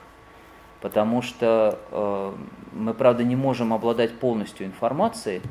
Потому 0.82 1.22
что 1.22 1.80
э, 1.92 2.34
мы, 2.74 2.94
правда, 2.94 3.24
не 3.24 3.36
можем 3.36 3.74
обладать 3.74 4.18
полностью 4.20 4.66
информацией, 4.66 5.42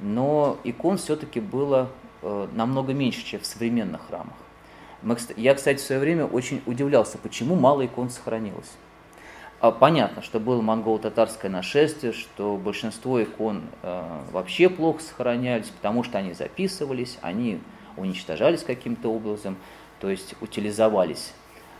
но 0.00 0.58
икон 0.64 0.96
все-таки 0.96 1.40
было 1.40 1.88
э, 2.22 2.48
намного 2.52 2.94
меньше, 2.94 3.24
чем 3.24 3.40
в 3.40 3.46
современных 3.46 4.06
храмах. 4.06 4.34
Мы, 5.02 5.16
я, 5.36 5.54
кстати, 5.54 5.78
в 5.78 5.82
свое 5.82 6.00
время 6.00 6.24
очень 6.24 6.62
удивлялся, 6.66 7.18
почему 7.18 7.54
мало 7.54 7.84
икон 7.86 8.10
сохранилось. 8.10 8.72
А 9.60 9.72
понятно, 9.72 10.22
что 10.22 10.38
было 10.38 10.62
монголо-татарское 10.62 11.50
нашествие, 11.50 12.12
что 12.12 12.56
большинство 12.56 13.20
икон 13.22 13.62
э, 13.82 14.02
вообще 14.30 14.68
плохо 14.68 15.02
сохранялись, 15.02 15.66
потому 15.66 16.04
что 16.04 16.18
они 16.18 16.32
записывались, 16.32 17.18
они 17.22 17.60
уничтожались 17.96 18.62
каким-то 18.62 19.12
образом, 19.12 19.56
то 20.00 20.10
есть 20.10 20.34
утилизовались. 20.40 21.32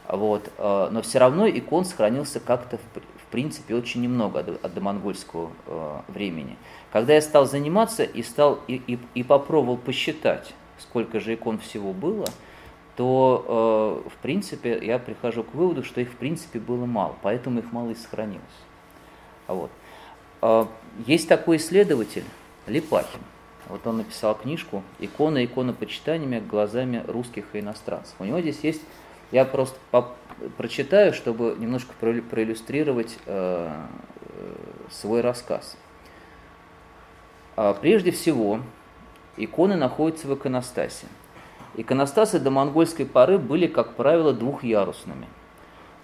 Вот. 0.08 0.50
Э, 0.58 0.88
но 0.90 1.02
все 1.02 1.18
равно 1.18 1.48
икон 1.48 1.84
сохранился 1.84 2.40
как-то, 2.40 2.78
в 2.78 3.30
принципе, 3.30 3.74
очень 3.74 4.00
немного 4.00 4.40
от 4.40 4.74
домонгольского 4.74 5.50
э, 5.66 6.00
времени. 6.08 6.56
Когда 6.92 7.14
я 7.14 7.20
стал 7.20 7.46
заниматься 7.46 8.04
и, 8.04 8.22
стал, 8.22 8.60
и, 8.66 8.82
и, 8.86 8.98
и 9.14 9.22
попробовал 9.22 9.76
посчитать, 9.76 10.54
сколько 10.78 11.20
же 11.20 11.34
икон 11.34 11.58
всего 11.58 11.92
было, 11.92 12.26
то, 12.96 14.02
э, 14.06 14.08
в 14.10 14.16
принципе, 14.22 14.78
я 14.82 14.98
прихожу 14.98 15.44
к 15.44 15.54
выводу, 15.54 15.84
что 15.84 16.00
их, 16.00 16.10
в 16.10 16.16
принципе, 16.16 16.58
было 16.58 16.86
мало, 16.86 17.14
поэтому 17.22 17.58
их 17.60 17.70
мало 17.70 17.90
и 17.90 17.94
сохранилось. 17.94 18.42
Вот. 19.46 19.70
Есть 21.06 21.26
такой 21.26 21.56
исследователь, 21.56 22.24
Липахин. 22.66 23.20
Вот 23.68 23.86
он 23.86 23.98
написал 23.98 24.34
книжку 24.34 24.82
«Икона 24.98 25.44
иконопочитаниями 25.44 26.40
глазами 26.40 27.04
русских 27.06 27.44
и 27.54 27.60
иностранцев». 27.60 28.14
У 28.18 28.24
него 28.24 28.40
здесь 28.40 28.60
есть, 28.62 28.80
я 29.30 29.44
просто 29.44 29.78
прочитаю, 30.56 31.12
чтобы 31.12 31.54
немножко 31.58 31.92
про, 32.00 32.14
проиллюстрировать 32.14 33.18
э, 33.26 33.70
э, 34.20 34.54
свой 34.90 35.20
рассказ. 35.20 35.76
А, 37.56 37.74
прежде 37.74 38.10
всего, 38.10 38.60
иконы 39.36 39.76
находятся 39.76 40.28
в 40.28 40.34
иконостасе. 40.34 41.06
Иконостасы 41.76 42.38
до 42.38 42.50
монгольской 42.50 43.04
поры 43.04 43.36
были, 43.36 43.66
как 43.66 43.94
правило, 43.94 44.32
двухъярусными. 44.32 45.26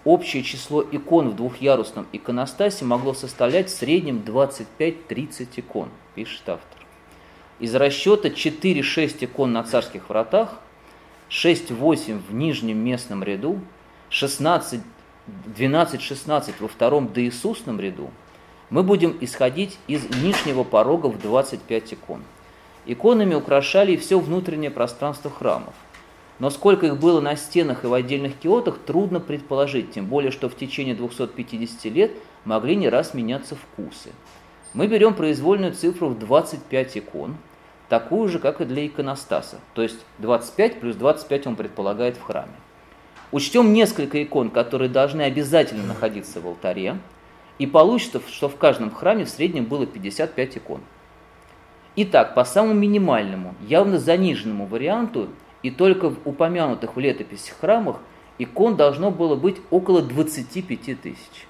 Общее 0.03 0.43
число 0.43 0.83
икон 0.83 1.29
в 1.29 1.35
двухъярусном 1.35 2.05
иконостасе 2.11 2.85
могло 2.85 3.15
составлять 3.15 3.69
в 3.69 3.75
среднем 3.75 4.17
25-30 4.17 5.47
икон, 5.55 5.89
пишет 6.13 6.47
автор 6.47 6.84
из 7.59 7.73
расчета 7.75 8.29
4-6 8.29 9.25
икон 9.25 9.53
на 9.53 9.63
царских 9.63 10.09
вратах, 10.09 10.59
6-8 11.29 12.21
в 12.27 12.33
нижнем 12.33 12.77
местном 12.77 13.23
ряду, 13.23 13.59
16, 14.09 14.81
12-16 15.57 16.53
во 16.59 16.67
втором 16.67 17.11
доисусном 17.13 17.79
ряду, 17.79 18.11
мы 18.69 18.83
будем 18.83 19.17
исходить 19.21 19.77
из 19.87 20.03
нижнего 20.21 20.63
порога 20.63 21.07
в 21.07 21.21
25 21.21 21.93
икон. 21.93 22.23
Иконами 22.85 23.33
украшали 23.33 23.95
все 23.95 24.19
внутреннее 24.19 24.71
пространство 24.71 25.31
храмов. 25.31 25.73
Но 26.37 26.49
сколько 26.49 26.85
их 26.85 26.99
было 26.99 27.21
на 27.21 27.37
стенах 27.37 27.83
и 27.83 27.87
в 27.87 27.93
отдельных 27.93 28.37
киотах, 28.37 28.77
трудно 28.85 29.19
предположить, 29.21 29.93
тем 29.93 30.05
более, 30.07 30.31
что 30.31 30.49
в 30.49 30.57
течение 30.57 30.93
250 30.93 31.85
лет 31.85 32.11
могли 32.43 32.75
не 32.75 32.89
раз 32.89 33.13
меняться 33.13 33.55
вкусы 33.55 34.11
мы 34.75 34.87
берем 34.87 35.13
произвольную 35.13 35.73
цифру 35.73 36.09
в 36.09 36.19
25 36.19 36.97
икон, 36.97 37.37
такую 37.87 38.27
же, 38.27 38.39
как 38.39 38.59
и 38.59 38.65
для 38.65 38.85
иконостаса. 38.85 39.59
То 39.73 39.81
есть 39.81 40.05
25 40.19 40.81
плюс 40.81 40.97
25 40.97 41.47
он 41.47 41.55
предполагает 41.55 42.17
в 42.17 42.21
храме. 42.21 42.51
Учтем 43.31 43.73
несколько 43.73 44.21
икон, 44.21 44.49
которые 44.49 44.89
должны 44.89 45.21
обязательно 45.21 45.83
находиться 45.83 46.41
в 46.41 46.47
алтаре, 46.47 46.97
и 47.57 47.65
получится, 47.65 48.21
что 48.27 48.49
в 48.49 48.57
каждом 48.57 48.91
храме 48.91 49.23
в 49.23 49.29
среднем 49.29 49.63
было 49.63 49.85
55 49.85 50.57
икон. 50.57 50.81
Итак, 51.95 52.35
по 52.35 52.43
самому 52.43 52.73
минимальному, 52.73 53.55
явно 53.61 53.97
заниженному 53.97 54.65
варианту, 54.65 55.29
и 55.63 55.71
только 55.71 56.09
в 56.09 56.17
упомянутых 56.25 56.97
в 56.97 56.99
летописях 56.99 57.57
храмах, 57.59 57.99
икон 58.37 58.75
должно 58.75 59.09
было 59.09 59.37
быть 59.37 59.55
около 59.71 60.01
25 60.01 61.01
тысяч. 61.01 61.47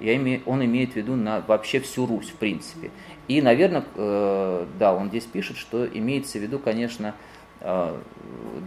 Я 0.00 0.16
имею, 0.16 0.42
он 0.46 0.64
имеет 0.64 0.92
в 0.92 0.96
виду 0.96 1.16
на 1.16 1.40
вообще 1.46 1.80
всю 1.80 2.06
Русь, 2.06 2.28
в 2.28 2.34
принципе. 2.34 2.90
И, 3.28 3.40
наверное, 3.40 3.84
э, 3.94 4.66
да, 4.78 4.94
он 4.94 5.08
здесь 5.08 5.24
пишет, 5.24 5.56
что 5.56 5.86
имеется 5.86 6.38
в 6.38 6.42
виду, 6.42 6.58
конечно, 6.58 7.14
э, 7.60 7.96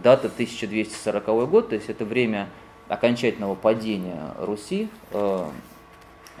дата 0.02 0.28
1240 0.28 1.48
год, 1.48 1.68
то 1.68 1.76
есть 1.76 1.88
это 1.88 2.04
время 2.04 2.48
окончательного 2.88 3.54
падения 3.54 4.34
Руси 4.40 4.88
э, 5.12 5.44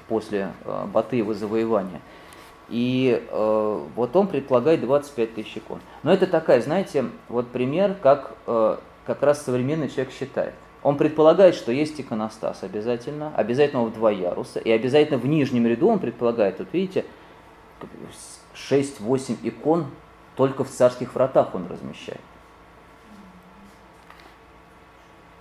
после 0.08 0.50
э, 0.64 0.86
Батыева 0.92 1.34
завоевания. 1.34 2.00
И 2.68 3.24
э, 3.28 3.86
вот 3.96 4.16
он 4.16 4.26
предполагает 4.26 4.80
25 4.80 5.34
тысяч 5.34 5.56
икон. 5.56 5.80
Но 6.02 6.12
это 6.12 6.26
такая, 6.26 6.60
знаете, 6.60 7.04
вот 7.28 7.48
пример, 7.48 7.96
как 8.00 8.34
э, 8.46 8.76
как 9.06 9.22
раз 9.22 9.44
современный 9.44 9.88
человек 9.88 10.12
считает. 10.12 10.54
Он 10.82 10.96
предполагает, 10.96 11.54
что 11.54 11.72
есть 11.72 12.00
иконостас 12.00 12.62
обязательно, 12.62 13.34
обязательно 13.36 13.84
в 13.84 13.92
два 13.92 14.10
яруса, 14.10 14.58
и 14.60 14.70
обязательно 14.70 15.18
в 15.18 15.26
нижнем 15.26 15.66
ряду 15.66 15.88
он 15.88 15.98
предполагает, 15.98 16.58
вот 16.58 16.68
видите, 16.72 17.04
6-8 18.54 19.38
икон 19.42 19.86
только 20.36 20.64
в 20.64 20.70
царских 20.70 21.14
вратах 21.14 21.54
он 21.54 21.66
размещает. 21.66 22.20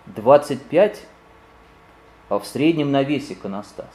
25 0.07 1.05
а 2.29 2.39
в 2.39 2.45
среднем 2.45 2.91
на 2.91 3.03
весь 3.03 3.31
иконостас. 3.31 3.89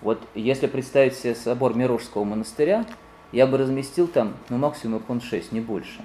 Вот 0.00 0.20
если 0.34 0.66
представить 0.66 1.14
себе 1.14 1.34
собор 1.34 1.74
Мирожского 1.74 2.24
монастыря, 2.24 2.84
я 3.32 3.46
бы 3.46 3.56
разместил 3.56 4.08
там, 4.08 4.34
ну, 4.48 4.58
максимум 4.58 5.00
икон 5.00 5.20
6, 5.20 5.52
не 5.52 5.60
больше. 5.60 6.02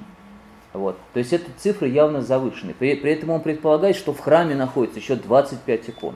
Вот. 0.74 0.98
То 1.14 1.20
есть 1.20 1.32
эти 1.32 1.50
цифры 1.58 1.88
явно 1.88 2.22
завышены. 2.22 2.74
При, 2.74 2.96
при 2.96 3.12
этом 3.12 3.30
он 3.30 3.42
предполагает, 3.42 3.96
что 3.96 4.14
в 4.14 4.20
храме 4.20 4.56
находится 4.56 5.00
еще 5.00 5.16
25 5.16 5.90
икон. 5.90 6.16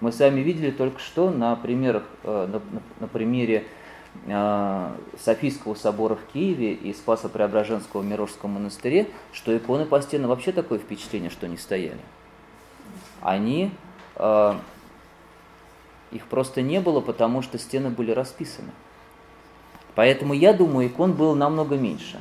Мы 0.00 0.10
с 0.10 0.18
вами 0.18 0.40
видели 0.40 0.70
только 0.70 0.98
что 0.98 1.30
на, 1.30 1.54
примерах, 1.54 2.04
э, 2.24 2.48
на, 2.50 2.60
на 2.98 3.06
примере 3.06 3.64
э, 4.26 4.90
Софийского 5.20 5.74
собора 5.74 6.16
в 6.16 6.32
Киеве 6.32 6.72
и 6.72 6.92
Спасо-Преображенского 6.94 8.02
Мирожского 8.02 8.48
монастыре, 8.48 9.08
что 9.32 9.56
иконы 9.56 9.84
по 9.84 10.00
стенам 10.00 10.30
вообще 10.30 10.52
такое 10.52 10.78
впечатление, 10.78 11.30
что 11.30 11.46
не 11.46 11.58
стояли. 11.58 12.00
Они, 13.20 13.70
э, 14.16 14.54
их 16.10 16.26
просто 16.26 16.62
не 16.62 16.80
было, 16.80 17.00
потому 17.00 17.42
что 17.42 17.58
стены 17.58 17.90
были 17.90 18.10
расписаны. 18.10 18.72
Поэтому 19.94 20.32
я 20.32 20.54
думаю, 20.54 20.88
икон 20.88 21.12
было 21.12 21.34
намного 21.34 21.76
меньше. 21.76 22.18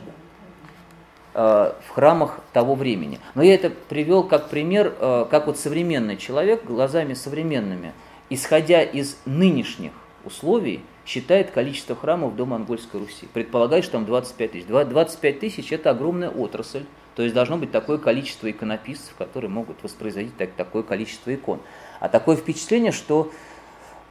Э, 1.33 1.71
в 1.87 1.91
храмах 1.91 2.41
того 2.51 2.75
времени. 2.75 3.17
Но 3.35 3.41
я 3.41 3.55
это 3.55 3.69
привел 3.69 4.23
как 4.23 4.49
пример, 4.49 4.93
э, 4.99 5.25
как 5.31 5.47
вот 5.47 5.57
современный 5.57 6.17
человек 6.17 6.65
глазами 6.65 7.13
современными, 7.13 7.93
исходя 8.29 8.81
из 8.83 9.15
нынешних 9.23 9.93
условий, 10.25 10.83
считает 11.05 11.51
количество 11.51 11.95
храмов 11.95 12.35
до 12.35 12.45
Монгольской 12.45 12.99
Руси. 12.99 13.29
Предполагает, 13.31 13.85
что 13.85 13.93
там 13.93 14.05
25 14.05 14.51
тысяч. 14.51 14.65
25 14.65 15.39
тысяч– 15.39 15.71
это 15.71 15.91
огромная 15.91 16.29
отрасль. 16.29 16.83
То 17.15 17.23
есть 17.23 17.33
должно 17.33 17.55
быть 17.55 17.71
такое 17.71 17.97
количество 17.97 18.51
иконописцев, 18.51 19.15
которые 19.17 19.49
могут 19.49 19.81
воспроизводить 19.83 20.35
так, 20.35 20.51
такое 20.51 20.83
количество 20.83 21.33
икон. 21.33 21.61
А 22.01 22.09
такое 22.09 22.35
впечатление, 22.35 22.91
что 22.91 23.31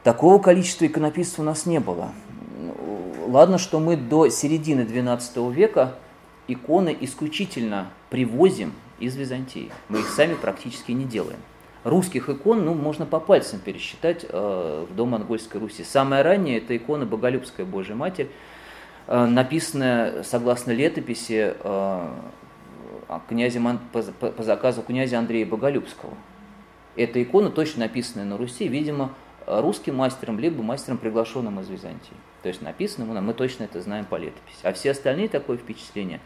такого 0.05 0.39
количества 0.39 0.87
иконописцев 0.87 1.41
у 1.41 1.43
нас 1.43 1.67
не 1.67 1.81
было. 1.81 2.13
Ладно, 3.27 3.59
что 3.59 3.79
мы 3.79 3.99
до 3.99 4.31
середины 4.31 4.81
XII 4.81 5.53
века 5.53 5.97
иконы 6.53 6.97
исключительно 7.01 7.91
привозим 8.11 8.73
из 8.99 9.17
Византии. 9.17 9.71
Мы 9.89 10.01
их 10.01 10.09
сами 10.09 10.35
практически 10.35 10.93
не 10.93 11.05
делаем. 11.05 11.39
Русских 11.83 12.29
икон, 12.29 12.65
ну, 12.65 12.75
можно 12.75 13.07
по 13.07 13.21
пальцам 13.21 13.59
пересчитать 13.59 14.27
э, 14.29 14.87
в 14.91 15.05
Монгольской 15.07 15.57
Руси. 15.57 15.83
Самая 15.83 16.23
ранняя– 16.23 16.59
это 16.59 16.77
икона 16.77 17.07
Боголюбская 17.07 17.65
Божья 17.65 17.95
Матерь, 17.95 18.29
э, 19.07 19.25
написанная, 19.25 20.23
согласно 20.23 20.73
летописи, 20.73 21.55
э, 21.59 22.09
князем, 23.29 23.79
по, 23.93 24.03
по, 24.03 24.31
по 24.31 24.43
заказу 24.43 24.83
князя 24.83 25.19
Андрея 25.19 25.47
Боголюбского. 25.47 26.13
Эта 26.97 27.23
икона 27.23 27.51
точно 27.51 27.85
написанная 27.85 28.27
на 28.27 28.37
Руси, 28.37 28.69
видимо, 28.69 29.15
русским 29.47 29.97
мастером, 29.97 30.39
либо 30.39 30.63
мастером, 30.63 30.99
приглашенным 30.99 31.61
из 31.61 31.69
Византии. 31.69 32.15
То 32.43 32.49
есть 32.49 32.63
написано, 32.63 33.21
мы 33.21 33.35
точно 33.35 33.65
это 33.65 33.81
знаем 33.81 34.05
по 34.05 34.17
летописи. 34.17 34.59
А 34.63 34.73
все 34.73 34.93
остальные 34.93 35.29
такое 35.29 35.57
впечатление, 35.57 36.21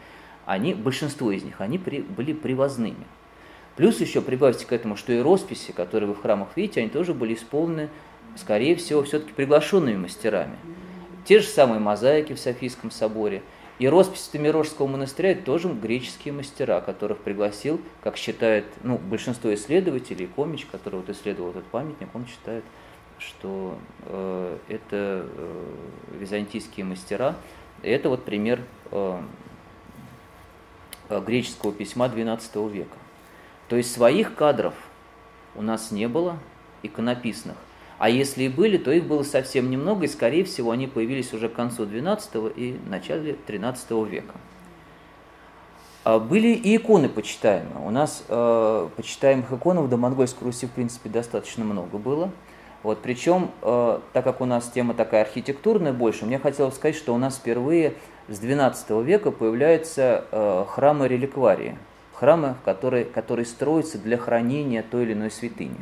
они, 0.45 0.73
большинство 0.73 1.31
из 1.31 1.43
них, 1.43 1.61
они 1.61 1.77
при, 1.77 2.01
были 2.01 2.33
привозными. 2.33 3.05
Плюс 3.75 3.99
еще 3.99 4.21
прибавьте 4.21 4.65
к 4.65 4.71
этому, 4.71 4.95
что 4.95 5.11
и 5.11 5.19
росписи, 5.19 5.71
которые 5.71 6.07
вы 6.07 6.15
в 6.15 6.21
храмах 6.21 6.49
видите, 6.55 6.79
они 6.79 6.89
тоже 6.89 7.13
были 7.13 7.33
исполнены, 7.33 7.89
скорее 8.37 8.75
всего, 8.75 9.03
все-таки 9.03 9.33
приглашенными 9.33 9.97
мастерами. 9.97 10.57
Те 11.25 11.39
же 11.39 11.47
самые 11.47 11.79
мозаики 11.79 12.33
в 12.33 12.39
Софийском 12.39 12.91
соборе– 12.91 13.43
и 13.77 13.89
роспись 13.89 14.29
Тамирожского 14.29 14.87
монастыря– 14.87 15.35
тоже 15.45 15.67
греческие 15.67 16.33
мастера, 16.33 16.79
которых 16.79 17.19
пригласил, 17.19 17.81
как 18.01 18.15
считает 18.15 18.65
ну, 18.83 18.97
большинство 18.97 19.53
исследователей, 19.53 20.29
Комич, 20.33 20.65
который 20.65 21.01
вот 21.01 21.09
исследовал 21.09 21.49
этот 21.49 21.65
памятник, 21.65 22.07
он 22.13 22.25
считает, 22.25 22.63
что 23.25 23.77
э, 24.05 24.57
это 24.67 25.27
э, 25.27 25.65
византийские 26.19 26.85
мастера. 26.85 27.35
Это 27.81 28.09
вот 28.09 28.23
пример 28.23 28.61
э, 28.91 29.21
греческого 31.09 31.73
письма 31.73 32.07
XII 32.07 32.71
века. 32.71 32.97
То 33.67 33.75
есть 33.75 33.91
своих 33.91 34.35
кадров 34.35 34.73
у 35.55 35.61
нас 35.61 35.91
не 35.91 36.07
было, 36.07 36.37
иконописных. 36.83 37.55
А 37.97 38.09
если 38.09 38.43
и 38.43 38.49
были, 38.49 38.77
то 38.77 38.91
их 38.91 39.05
было 39.05 39.23
совсем 39.23 39.69
немного, 39.69 40.05
и, 40.05 40.07
скорее 40.07 40.43
всего, 40.43 40.71
они 40.71 40.85
появились 40.87 41.33
уже 41.33 41.47
к 41.47 41.53
концу 41.53 41.85
XII 41.85 42.53
и 42.55 42.77
начале 42.87 43.37
XIII 43.47 44.07
века. 44.07 44.35
А 46.03 46.19
были 46.19 46.49
и 46.49 46.75
иконы 46.75 47.09
почитаемые. 47.09 47.83
У 47.83 47.89
нас 47.89 48.23
э, 48.27 48.89
почитаемых 48.95 49.51
иконов 49.51 49.89
до 49.89 49.97
Монгольской 49.97 50.43
Руси, 50.43 50.67
в 50.67 50.71
принципе, 50.71 51.09
достаточно 51.09 51.63
много 51.63 51.97
было. 51.97 52.29
Вот, 52.85 52.99
причем, 53.01 53.49
э, 53.63 53.99
так 54.13 54.23
как 54.23 54.41
у 54.41 54.45
нас 54.45 54.69
тема 54.69 54.93
такая 54.93 55.23
архитектурная 55.23 55.91
больше, 55.91 56.27
мне 56.27 56.37
хотелось 56.37 56.75
сказать, 56.75 56.95
что 56.95 57.15
у 57.15 57.17
нас 57.17 57.37
впервые 57.37 57.95
с 58.27 58.39
XII 58.39 59.03
века 59.03 59.31
появляются 59.31 60.25
э, 60.31 60.65
храмы-реликварии. 60.69 61.79
Храмы, 62.13 62.53
которые, 62.63 63.05
которые 63.05 63.47
строятся 63.47 63.97
для 63.97 64.19
хранения 64.19 64.83
той 64.83 65.01
или 65.01 65.13
иной 65.13 65.31
святыни. 65.31 65.77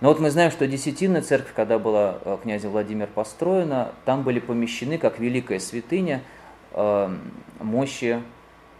Но 0.00 0.08
вот 0.08 0.18
мы 0.18 0.30
знаем, 0.32 0.50
что 0.50 0.66
Десятинная 0.66 1.22
церковь, 1.22 1.52
когда 1.54 1.78
была 1.78 2.18
э, 2.24 2.38
князем 2.42 2.70
Владимир 2.70 3.06
построена, 3.06 3.92
там 4.04 4.24
были 4.24 4.40
помещены, 4.40 4.98
как 4.98 5.20
великая 5.20 5.60
святыня, 5.60 6.22
э, 6.72 7.16
мощи 7.60 8.20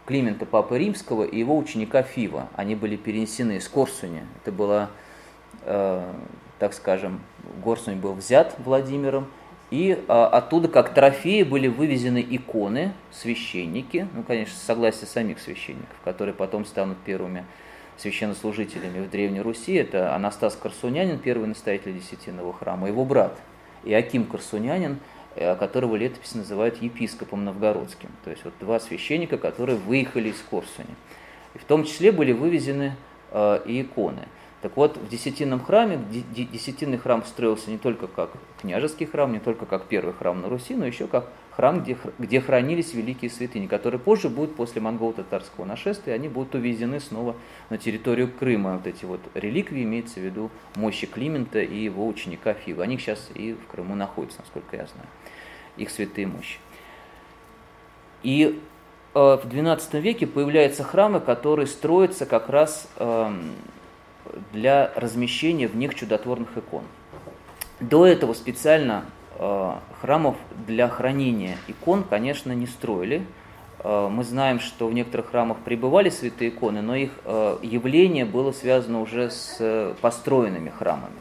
Климента 0.05 0.45
Папы 0.45 0.79
Римского 0.79 1.23
и 1.23 1.39
его 1.39 1.57
ученика 1.57 2.03
Фива. 2.03 2.49
Они 2.57 2.75
были 2.75 2.97
перенесены 2.97 3.55
из 3.55 3.69
Корсуни. 3.69 4.23
Это 4.43 4.51
было, 4.51 4.89
э, 5.63 6.13
так 6.59 6.73
скажем, 6.73 7.21
Корсунь 7.63 7.95
был 7.95 8.13
взят 8.13 8.55
Владимиром, 8.59 9.27
и 9.69 10.01
оттуда 10.07 10.69
как 10.69 10.93
трофеи 10.93 11.43
были 11.43 11.67
вывезены 11.67 12.25
иконы, 12.29 12.93
священники, 13.11 14.07
ну, 14.13 14.23
конечно, 14.23 14.55
с 14.55 14.61
согласия 14.61 15.05
самих 15.05 15.39
священников, 15.39 15.97
которые 16.05 16.33
потом 16.33 16.63
станут 16.65 16.97
первыми 16.99 17.45
священнослужителями 17.97 19.05
в 19.05 19.09
Древней 19.09 19.41
Руси. 19.41 19.73
Это 19.73 20.15
Анастас 20.15 20.55
Корсунянин, 20.55 21.19
первый 21.19 21.47
настоятель 21.47 21.93
Десятинного 21.93 22.53
храма, 22.53 22.87
его 22.87 23.03
брат 23.03 23.37
Иаким 23.83 24.25
Корсунянин, 24.25 24.99
э, 25.35 25.55
которого 25.55 25.95
летопись 25.95 26.35
называют 26.35 26.81
епископом 26.81 27.43
новгородским. 27.43 28.09
То 28.23 28.29
есть 28.29 28.45
вот 28.45 28.53
два 28.59 28.79
священника, 28.79 29.37
которые 29.37 29.77
выехали 29.77 30.29
из 30.29 30.41
Корсуни. 30.49 30.95
И 31.55 31.57
в 31.57 31.65
том 31.65 31.83
числе 31.83 32.11
были 32.11 32.31
вывезены 32.31 32.95
э, 33.31 33.61
и 33.65 33.81
иконы. 33.81 34.27
Так 34.61 34.75
вот, 34.75 34.97
в 34.97 35.07
Десятинном 35.07 35.63
храме, 35.63 35.99
Десятинный 36.33 36.97
храм 36.97 37.23
строился 37.23 37.69
не 37.69 37.77
только 37.77 38.07
как 38.07 38.31
княжеский 38.59 39.05
храм, 39.05 39.31
не 39.31 39.39
только 39.39 39.67
как 39.67 39.85
первый 39.85 40.15
храм 40.15 40.41
на 40.41 40.49
Руси, 40.49 40.73
но 40.73 40.85
еще 40.87 41.05
как 41.05 41.29
храм, 41.51 41.83
где, 41.83 41.95
где 42.17 42.41
хранились 42.41 42.93
великие 42.93 43.29
святыни, 43.29 43.67
которые 43.67 43.99
позже 43.99 44.29
будут 44.29 44.55
после 44.55 44.81
монголо-татарского 44.81 45.65
нашествия, 45.65 46.15
они 46.15 46.27
будут 46.27 46.55
увезены 46.55 46.99
снова 46.99 47.35
на 47.69 47.77
территорию 47.77 48.31
Крыма. 48.31 48.77
Вот 48.77 48.87
эти 48.87 49.05
вот 49.05 49.19
реликвии, 49.35 49.83
имеется 49.83 50.19
в 50.19 50.23
виду 50.23 50.49
мощи 50.75 51.05
Климента 51.05 51.61
и 51.61 51.77
его 51.77 52.07
ученика 52.07 52.55
Фива. 52.55 52.83
Они 52.83 52.97
сейчас 52.97 53.29
и 53.35 53.53
в 53.53 53.67
Крыму 53.67 53.93
находятся, 53.93 54.39
насколько 54.39 54.75
я 54.75 54.87
знаю, 54.87 55.07
их 55.77 55.91
святые 55.91 56.25
мощи. 56.25 56.57
И 58.23 58.59
э, 59.13 59.19
в 59.19 59.45
XII 59.45 59.99
веке 59.99 60.25
появляются 60.25 60.83
храмы, 60.83 61.19
которые 61.19 61.67
строятся 61.67 62.25
как 62.25 62.49
раз 62.49 62.89
э, 62.97 63.31
для 64.53 64.91
размещения 64.95 65.67
в 65.67 65.75
них 65.75 65.95
чудотворных 65.95 66.57
икон. 66.57 66.83
До 67.79 68.05
этого 68.05 68.33
специально 68.33 69.05
Э, 69.39 69.75
храмов 70.01 70.35
для 70.65 70.87
хранения 70.87 71.57
икон, 71.67 72.03
конечно, 72.03 72.53
не 72.53 72.65
строили. 72.65 73.23
Э, 73.79 74.09
мы 74.09 74.23
знаем, 74.23 74.59
что 74.59 74.87
в 74.87 74.93
некоторых 74.93 75.29
храмах 75.29 75.57
пребывали 75.57 76.09
святые 76.09 76.49
иконы, 76.49 76.81
но 76.81 76.95
их 76.95 77.11
э, 77.23 77.57
явление 77.61 78.25
было 78.25 78.51
связано 78.51 78.99
уже 78.99 79.29
с 79.29 79.95
построенными 80.01 80.69
храмами. 80.69 81.13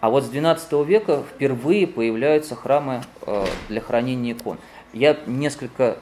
А 0.00 0.10
вот 0.10 0.24
с 0.24 0.30
XII 0.30 0.84
века 0.84 1.22
впервые 1.22 1.86
появляются 1.86 2.54
храмы 2.54 3.02
для 3.68 3.80
хранения 3.80 4.34
икон. 4.34 4.58
Я 4.92 5.16
несколько 5.26 5.98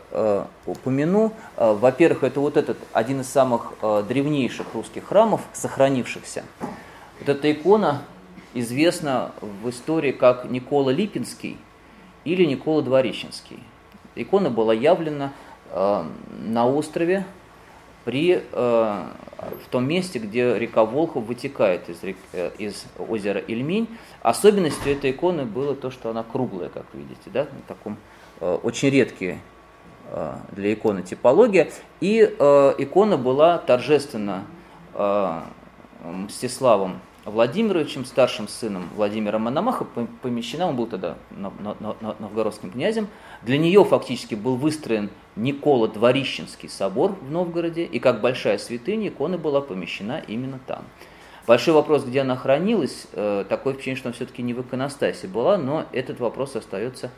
упомяну. 0.66 1.32
Во-первых, 1.56 2.22
это 2.22 2.40
вот 2.40 2.56
этот 2.56 2.78
один 2.92 3.22
из 3.22 3.28
самых 3.28 3.72
древнейших 4.08 4.74
русских 4.74 5.08
храмов, 5.08 5.40
сохранившихся. 5.52 6.44
Вот 7.18 7.28
эта 7.28 7.50
икона 7.50 8.02
известна 8.54 9.32
в 9.40 9.68
истории 9.68 10.12
как 10.12 10.50
Никола 10.50 10.90
Липинский 10.90 11.58
или 12.24 12.44
Никола 12.44 12.82
Дворищенский. 12.82 13.58
Икона 14.14 14.48
была 14.50 14.72
явлена 14.72 15.32
э, 15.70 16.04
на 16.38 16.66
острове 16.66 17.26
при, 18.04 18.34
э, 18.34 18.42
в 18.52 19.68
том 19.70 19.88
месте, 19.88 20.18
где 20.18 20.58
река 20.58 20.84
Волхов 20.84 21.24
вытекает 21.24 21.88
из, 21.88 22.02
рек, 22.02 22.16
э, 22.32 22.50
из 22.58 22.84
озера 22.98 23.40
Ильмень. 23.40 23.88
Особенностью 24.22 24.92
этой 24.92 25.10
иконы 25.10 25.44
было 25.44 25.74
то, 25.74 25.90
что 25.90 26.10
она 26.10 26.22
круглая, 26.22 26.68
как 26.68 26.84
видите, 26.92 27.30
да, 27.32 27.44
на 27.44 27.62
таком 27.66 27.96
э, 28.40 28.58
очень 28.62 28.90
редкие 28.90 29.38
э, 30.10 30.36
для 30.52 30.74
иконы 30.74 31.02
типология. 31.02 31.70
И 32.00 32.20
э, 32.20 32.74
икона 32.78 33.16
была 33.16 33.58
торжественно 33.58 34.44
э, 34.94 35.40
Мстиславом 36.04 37.00
Владимировичем, 37.24 38.04
старшим 38.04 38.48
сыном 38.48 38.88
Владимира 38.94 39.38
Мономаха, 39.38 39.86
помещена, 40.22 40.68
он 40.68 40.76
был 40.76 40.86
тогда 40.86 41.16
новгородским 41.30 42.70
князем. 42.70 43.08
Для 43.42 43.56
нее 43.56 43.84
фактически 43.84 44.34
был 44.34 44.56
выстроен 44.56 45.10
Никола 45.34 45.88
Дворищенский 45.88 46.68
собор 46.68 47.16
в 47.20 47.30
Новгороде, 47.30 47.84
и 47.84 47.98
как 47.98 48.20
большая 48.20 48.58
святыня 48.58 49.08
икона 49.08 49.38
была 49.38 49.60
помещена 49.62 50.22
именно 50.26 50.60
там. 50.66 50.84
Большой 51.46 51.74
вопрос, 51.74 52.04
где 52.04 52.20
она 52.20 52.36
хранилась, 52.36 53.06
э, 53.12 53.44
такое 53.48 53.74
впечатление, 53.74 53.98
что 53.98 54.08
она 54.08 54.14
все-таки 54.14 54.42
не 54.42 54.54
в 54.54 54.62
иконостасе 54.62 55.26
была, 55.26 55.58
но 55.58 55.86
этот 55.92 56.20
вопрос 56.20 56.56
остается 56.56 57.10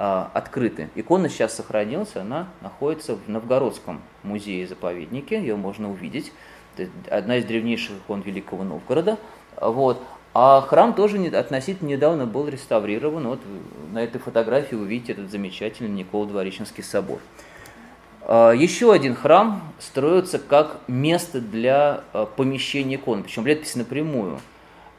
а, 0.00 0.30
открытым. 0.32 0.90
Икона 0.94 1.28
сейчас 1.28 1.56
сохранилась, 1.56 2.14
она 2.14 2.48
находится 2.60 3.16
в 3.16 3.28
Новгородском 3.28 4.00
музее-заповеднике, 4.22 5.40
ее 5.40 5.56
можно 5.56 5.90
увидеть. 5.90 6.32
Это 6.76 6.88
одна 7.10 7.38
из 7.38 7.44
древнейших 7.44 7.96
икон 7.96 8.20
Великого 8.20 8.62
Новгорода. 8.62 9.18
Вот. 9.60 10.02
А 10.34 10.60
храм 10.60 10.94
тоже 10.94 11.18
относительно 11.28 11.88
недавно 11.88 12.26
был 12.26 12.48
реставрирован. 12.48 13.28
Вот 13.28 13.40
на 13.92 14.02
этой 14.02 14.20
фотографии 14.20 14.76
вы 14.76 14.86
видите 14.86 15.12
этот 15.12 15.30
замечательный 15.30 15.90
Николо-Двореченский 15.90 16.84
собор. 16.84 17.18
А, 18.22 18.52
еще 18.52 18.92
один 18.92 19.14
храм 19.14 19.62
строится 19.78 20.38
как 20.38 20.80
место 20.86 21.40
для 21.40 22.04
а, 22.12 22.26
помещения 22.26 22.96
икон. 22.96 23.22
Причем 23.22 23.46
летопись 23.46 23.74
напрямую 23.74 24.38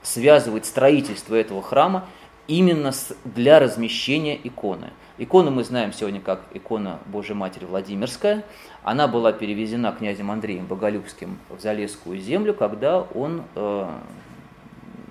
связывает 0.01 0.65
строительство 0.65 1.35
этого 1.35 1.61
храма 1.61 2.05
именно 2.47 2.91
для 3.23 3.59
размещения 3.59 4.39
иконы. 4.43 4.89
Икону 5.19 5.51
мы 5.51 5.63
знаем 5.63 5.93
сегодня 5.93 6.19
как 6.21 6.41
икона 6.53 6.99
Божьей 7.05 7.35
Матери 7.35 7.65
Владимирская. 7.65 8.43
Она 8.83 9.07
была 9.07 9.31
перевезена 9.31 9.91
князем 9.91 10.31
Андреем 10.31 10.65
Боголюбским 10.65 11.37
в 11.49 11.59
Залесскую 11.61 12.19
землю, 12.19 12.53
когда 12.53 13.01
он, 13.01 13.43
э, 13.55 13.89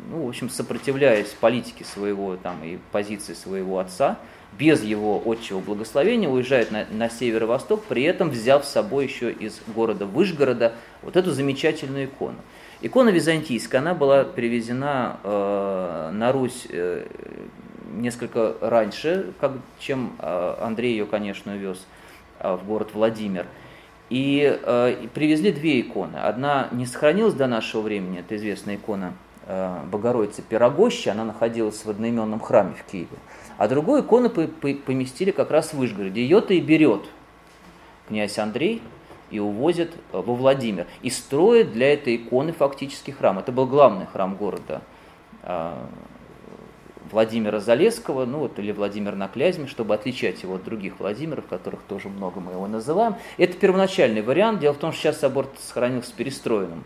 ну, 0.08 0.24
в 0.24 0.28
общем, 0.28 0.48
сопротивляясь 0.48 1.28
политике 1.28 1.84
своего 1.84 2.36
там, 2.36 2.64
и 2.64 2.78
позиции 2.92 3.34
своего 3.34 3.78
отца, 3.78 4.18
без 4.58 4.82
его 4.82 5.22
отчего 5.24 5.60
благословения 5.60 6.28
уезжает 6.28 6.70
на, 6.70 6.86
на 6.90 7.10
северо-восток, 7.10 7.84
при 7.84 8.02
этом 8.04 8.30
взяв 8.30 8.64
с 8.64 8.70
собой 8.70 9.04
еще 9.04 9.30
из 9.30 9.60
города 9.74 10.06
Выжгорода 10.06 10.72
вот 11.02 11.16
эту 11.16 11.32
замечательную 11.32 12.06
икону. 12.06 12.38
Икона 12.80 13.10
византийская, 13.10 13.80
она 13.80 13.94
была 13.94 14.24
привезена 14.24 15.18
э, 15.22 16.10
на 16.12 16.32
Русь 16.32 16.66
э, 16.70 17.06
несколько 17.92 18.54
раньше, 18.60 19.32
как, 19.40 19.52
чем 19.78 20.12
э, 20.18 20.54
Андрей 20.60 20.92
ее, 20.92 21.04
конечно, 21.04 21.56
вез 21.56 21.84
э, 22.38 22.54
в 22.54 22.64
город 22.66 22.90
Владимир. 22.94 23.46
И 24.10 24.58
э, 24.62 25.06
привезли 25.12 25.52
две 25.52 25.80
иконы. 25.80 26.16
Одна 26.16 26.68
не 26.72 26.86
сохранилась 26.86 27.34
до 27.34 27.46
нашего 27.46 27.82
времени, 27.82 28.20
это 28.20 28.36
известная 28.36 28.76
икона 28.76 29.12
Богородицы 29.90 30.42
Пирогощи, 30.42 31.08
она 31.08 31.24
находилась 31.24 31.82
в 31.82 31.88
одноименном 31.88 32.38
храме 32.38 32.74
в 32.74 32.90
Киеве. 32.90 33.16
А 33.56 33.66
другую 33.66 34.02
икону 34.02 34.28
поместили 34.28 35.30
как 35.30 35.50
раз 35.50 35.72
в 35.72 35.78
Вышгороде. 35.78 36.20
Ее-то 36.20 36.52
и 36.52 36.60
берет 36.60 37.06
князь 38.08 38.38
Андрей 38.38 38.82
и 39.30 39.38
увозит 39.38 39.92
э, 40.12 40.20
во 40.20 40.34
Владимир. 40.34 40.86
И 41.02 41.08
строит 41.08 41.72
для 41.72 41.94
этой 41.94 42.16
иконы 42.16 42.52
фактически 42.52 43.10
храм. 43.10 43.38
Это 43.38 43.50
был 43.50 43.66
главный 43.66 44.06
храм 44.06 44.36
города 44.36 44.82
а, 45.42 45.86
Владимира 47.10 47.58
Залесского, 47.58 48.26
ну 48.26 48.40
вот, 48.40 48.58
или 48.58 48.72
Владимир 48.72 49.16
на 49.16 49.28
Клязьме, 49.28 49.66
чтобы 49.66 49.94
отличать 49.94 50.42
его 50.42 50.56
от 50.56 50.64
других 50.64 51.00
Владимиров, 51.00 51.46
которых 51.46 51.80
тоже 51.88 52.08
много 52.08 52.40
мы 52.40 52.52
его 52.52 52.66
называем. 52.66 53.16
Это 53.38 53.54
первоначальный 53.54 54.22
вариант. 54.22 54.60
Дело 54.60 54.74
в 54.74 54.78
том, 54.78 54.92
что 54.92 55.02
сейчас 55.02 55.20
собор 55.20 55.48
сохранился 55.58 56.12
перестроенным 56.14 56.84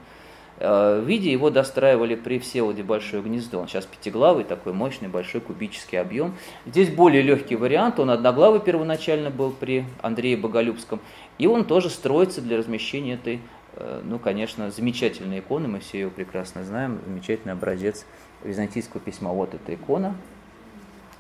Э, 0.65 1.03
виде 1.05 1.33
его 1.33 1.51
достраивали 1.51 2.15
при 2.15 2.39
Всеволоде 2.39 2.85
Большое 2.85 3.21
Гнездо. 3.21 3.59
Он 3.59 3.67
сейчас 3.67 3.85
пятиглавый, 3.85 4.45
такой 4.45 4.73
мощный, 4.73 5.09
большой 5.09 5.41
кубический 5.41 6.01
объем. 6.01 6.37
Здесь 6.67 6.89
более 6.89 7.21
легкий 7.21 7.57
вариант, 7.57 7.99
он 7.99 8.11
одноглавый 8.11 8.61
первоначально 8.61 9.31
был 9.31 9.51
при 9.51 9.85
Андрее 10.03 10.37
Боголюбском. 10.37 11.01
И 11.39 11.49
он 11.49 11.65
тоже 11.65 11.91
строится 11.91 12.41
для 12.41 12.57
размещения 12.59 13.15
этой, 13.15 13.41
э, 13.75 14.03
ну, 14.05 14.21
конечно, 14.21 14.71
замечательной 14.71 15.41
иконы, 15.41 15.67
мы 15.67 15.81
все 15.81 16.03
ее 16.03 16.11
прекрасно 16.11 16.63
знаем, 16.63 17.01
замечательный 17.05 17.55
образец 17.55 18.07
византийского 18.45 19.01
письма. 19.01 19.33
Вот 19.33 19.55
эта 19.55 19.75
икона, 19.75 20.15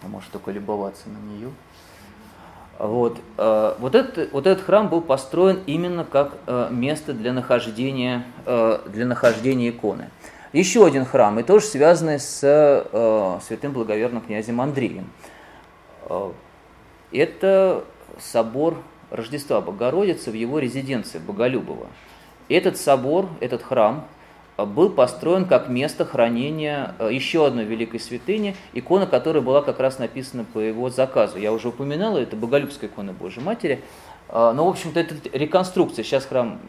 может 0.03 0.31
только 0.31 0.53
любоваться 0.53 1.09
на 1.09 1.19
нее. 1.19 1.51
Вот, 2.83 3.17
э, 3.39 3.75
вот, 3.79 3.95
этот, 3.95 4.33
вот 4.33 4.45
этот 4.45 4.65
храм 4.65 4.89
был 4.89 5.03
построен 5.03 5.61
именно 5.67 6.05
как 6.05 6.33
э, 6.49 6.67
место 6.73 7.13
для 7.13 7.33
нахождения, 7.33 8.25
э, 8.45 8.81
для 8.87 9.07
нахождения 9.07 9.71
иконы. 9.71 10.11
Еще 10.53 10.85
один 10.85 11.05
храм, 11.05 11.39
и 11.39 11.45
тоже 11.45 11.65
связанный 11.65 12.19
с 12.19 12.41
святым 13.47 13.73
благоверным 13.73 14.21
князем 14.21 14.61
Андреем. 14.61 15.11
Это 17.13 17.85
собор 18.19 18.77
Рождества 19.11 19.61
Богородицы 19.61 20.33
в 20.33 20.35
его 20.35 20.59
резиденции 20.59 21.19
Боголюбово. 21.19 21.87
Этот 22.49 22.77
собор, 22.77 23.29
этот 23.41 23.63
храм– 23.63 24.07
был 24.59 24.91
построен 24.91 25.47
как 25.47 25.69
место 25.69 26.05
хранения 26.05 26.95
э, 26.99 27.09
еще 27.13 27.47
одной 27.47 27.65
великой 27.65 28.01
святыни, 28.01 28.57
икона 28.73 29.07
которая 29.07 29.43
была 29.43 29.63
как 29.63 29.81
раз 29.81 29.99
написана 29.99 30.45
по 30.45 30.59
его 30.59 30.91
заказу. 30.91 31.39
Я 31.39 31.53
уже 31.53 31.69
упоминал, 31.69 32.17
это 32.17 32.37
Боголюбская 32.37 32.91
икона 32.91 33.13
Божьей 33.13 33.43
Матери. 33.43 33.81
А, 34.29 34.53
но, 34.53 34.67
в 34.67 34.69
общем-то, 34.69 35.01
это 35.01 35.15
реконструкция. 35.33 36.05
Сейчас 36.05 36.27
храм 36.27 36.61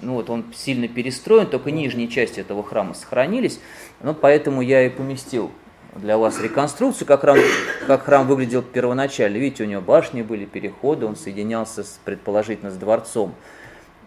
ну, 0.00 0.14
вот 0.14 0.30
он 0.30 0.44
сильно 0.54 0.86
перестроен, 0.86 1.46
только 1.46 1.70
нижние 1.70 2.08
части 2.08 2.40
этого 2.40 2.62
храма 2.62 2.94
сохранились. 2.94 3.58
Ну, 4.00 4.14
поэтому 4.14 4.62
я 4.62 4.86
и 4.86 4.88
поместил 4.88 5.50
для 5.96 6.18
вас 6.18 6.40
реконструкцию, 6.40 7.06
как 7.06 7.22
храм, 7.22 7.38
как 7.86 8.04
храм 8.04 8.26
выглядел 8.26 8.62
первоначально. 8.62 9.38
Видите, 9.38 9.64
у 9.64 9.66
него 9.66 9.80
башни 9.80 10.22
были, 10.22 10.44
переходы, 10.44 11.06
он 11.06 11.16
соединялся 11.16 11.82
с, 11.82 11.98
предположительно 12.04 12.70
с 12.70 12.76
дворцом 12.76 13.34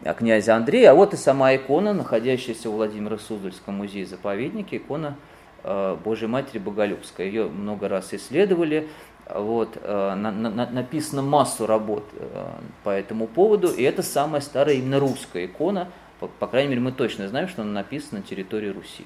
князя 0.03 0.55
Андрея, 0.55 0.91
а 0.91 0.93
вот 0.93 1.13
и 1.13 1.17
сама 1.17 1.55
икона, 1.55 1.93
находящаяся 1.93 2.69
в 2.69 2.73
Владимиро-Суздальском 2.73 3.75
музее-заповеднике, 3.75 4.77
икона 4.77 5.15
э, 5.63 5.97
Божьей 6.03 6.27
Матери 6.27 6.59
Боголюбская. 6.59 7.27
Ее 7.27 7.47
много 7.47 7.89
раз 7.89 8.13
исследовали, 8.13 8.87
вот, 9.33 9.77
э, 9.81 10.13
на, 10.15 10.31
на, 10.31 10.69
написано 10.69 11.21
массу 11.21 11.65
работ 11.67 12.05
э, 12.13 12.45
по 12.83 12.89
этому 12.89 13.27
поводу, 13.27 13.69
и 13.69 13.83
это 13.83 14.01
самая 14.01 14.41
старая 14.41 14.75
именно 14.75 14.99
русская 14.99 15.45
икона, 15.45 15.89
по, 16.19 16.27
по 16.27 16.47
крайней 16.47 16.69
мере 16.69 16.81
мы 16.81 16.91
точно 16.91 17.27
знаем, 17.27 17.47
что 17.47 17.61
она 17.61 17.71
написана 17.71 18.19
на 18.19 18.25
территории 18.25 18.69
Руси. 18.69 19.05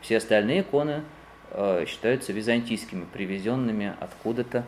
Все 0.00 0.16
остальные 0.16 0.62
иконы 0.62 1.02
считаются 1.86 2.32
византийскими, 2.32 3.04
привезенными 3.12 3.92
откуда-то 3.98 4.64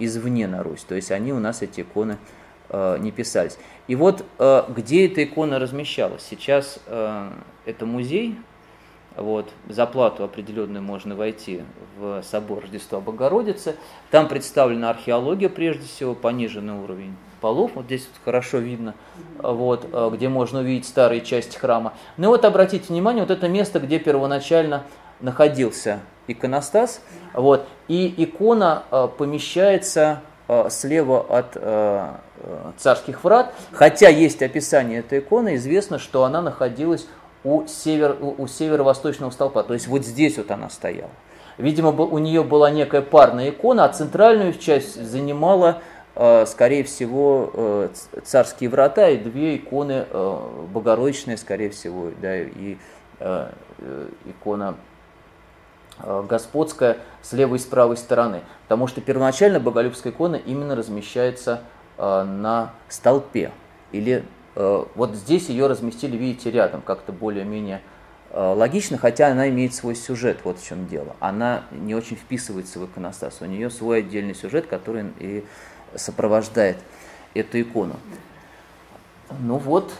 извне 0.00 0.48
на 0.48 0.64
Русь, 0.64 0.82
то 0.82 0.96
есть 0.96 1.12
они 1.12 1.32
у 1.32 1.38
нас, 1.38 1.62
эти 1.62 1.82
иконы, 1.82 2.18
Э, 2.18 2.41
не 2.72 3.10
писались. 3.10 3.58
И 3.88 3.96
вот 3.96 4.24
э, 4.38 4.62
где 4.68 5.06
эта 5.06 5.24
икона 5.24 5.58
размещалась? 5.58 6.22
Сейчас 6.28 6.78
э, 6.86 7.30
это 7.66 7.84
музей, 7.84 8.36
вот, 9.16 9.50
за 9.68 9.86
плату 9.86 10.24
определенную 10.24 10.82
можно 10.82 11.14
войти 11.14 11.62
в 11.98 12.22
собор 12.22 12.62
Рождества 12.62 13.00
Богородицы. 13.00 13.76
Там 14.10 14.28
представлена 14.28 14.90
археология, 14.90 15.48
прежде 15.48 15.86
всего, 15.86 16.14
пониженный 16.14 16.74
уровень 16.74 17.16
полов. 17.40 17.72
Вот 17.74 17.86
здесь 17.86 18.06
вот 18.06 18.24
хорошо 18.24 18.58
видно, 18.58 18.94
вот, 19.36 19.86
где 20.14 20.30
можно 20.30 20.60
увидеть 20.60 20.86
старые 20.86 21.20
части 21.20 21.58
храма. 21.58 21.92
Ну 22.16 22.24
и 22.24 22.28
вот 22.28 22.44
обратите 22.46 22.86
внимание, 22.88 23.22
вот 23.22 23.30
это 23.30 23.48
место, 23.48 23.80
где 23.80 23.98
первоначально 23.98 24.84
находился 25.20 26.00
иконостас. 26.28 27.02
Вот, 27.34 27.66
и 27.88 28.14
икона 28.16 28.84
помещается 29.18 30.22
слева 30.70 31.20
от 31.20 31.58
Э, 31.60 32.14
царских 32.76 33.24
врат, 33.24 33.54
хотя 33.72 34.08
есть 34.08 34.42
описание 34.42 35.00
этой 35.00 35.20
иконы, 35.20 35.56
известно, 35.56 35.98
что 35.98 36.24
она 36.24 36.42
находилась 36.42 37.06
у, 37.44 37.66
север, 37.66 38.16
у 38.20 38.46
северо-восточного 38.46 39.30
столпа, 39.30 39.62
то 39.62 39.74
есть 39.74 39.86
вот 39.88 40.04
здесь 40.04 40.38
вот 40.38 40.50
она 40.50 40.70
стояла. 40.70 41.10
Видимо, 41.58 41.90
у 41.90 42.18
нее 42.18 42.42
была 42.42 42.70
некая 42.70 43.02
парная 43.02 43.50
икона, 43.50 43.84
а 43.84 43.88
центральную 43.88 44.54
часть 44.54 45.00
занимала, 45.04 45.82
э, 46.14 46.46
скорее 46.46 46.82
всего, 46.84 47.50
э, 47.52 47.88
царские 48.24 48.70
врата 48.70 49.08
и 49.10 49.18
две 49.18 49.56
иконы 49.56 50.06
Богородичные, 50.72 51.36
скорее 51.36 51.70
всего, 51.70 52.10
да, 52.20 52.38
и 52.38 52.76
икона 54.26 54.74
Господская 56.28 56.96
с 57.20 57.32
левой 57.32 57.58
и 57.58 57.60
с 57.60 57.64
правой 57.64 57.96
стороны. 57.96 58.40
Потому 58.64 58.88
что 58.88 59.00
первоначально 59.00 59.60
Боголюбская 59.60 60.12
икона 60.12 60.36
именно 60.36 60.74
размещается 60.74 61.60
Э, 61.60 61.81
на 61.98 62.72
столпе. 62.88 63.52
Или 63.92 64.24
э, 64.54 64.84
вот 64.94 65.14
здесь 65.14 65.48
ее 65.48 65.66
разместили, 65.66 66.16
видите, 66.16 66.50
рядом, 66.50 66.80
как-то 66.80 67.12
более-менее 67.12 67.82
э, 68.30 68.54
логично, 68.54 68.98
хотя 68.98 69.28
она 69.28 69.48
имеет 69.48 69.74
свой 69.74 69.94
сюжет, 69.94 70.38
вот 70.44 70.58
в 70.58 70.66
чем 70.66 70.86
дело. 70.86 71.14
Она 71.20 71.64
не 71.70 71.94
очень 71.94 72.16
вписывается 72.16 72.78
в 72.78 72.86
иконостас, 72.86 73.42
у 73.42 73.44
нее 73.44 73.70
свой 73.70 73.98
отдельный 73.98 74.34
сюжет, 74.34 74.66
который 74.66 75.06
и 75.18 75.44
сопровождает 75.94 76.78
эту 77.34 77.60
икону. 77.60 77.96
Ну 79.40 79.58
вот, 79.58 79.92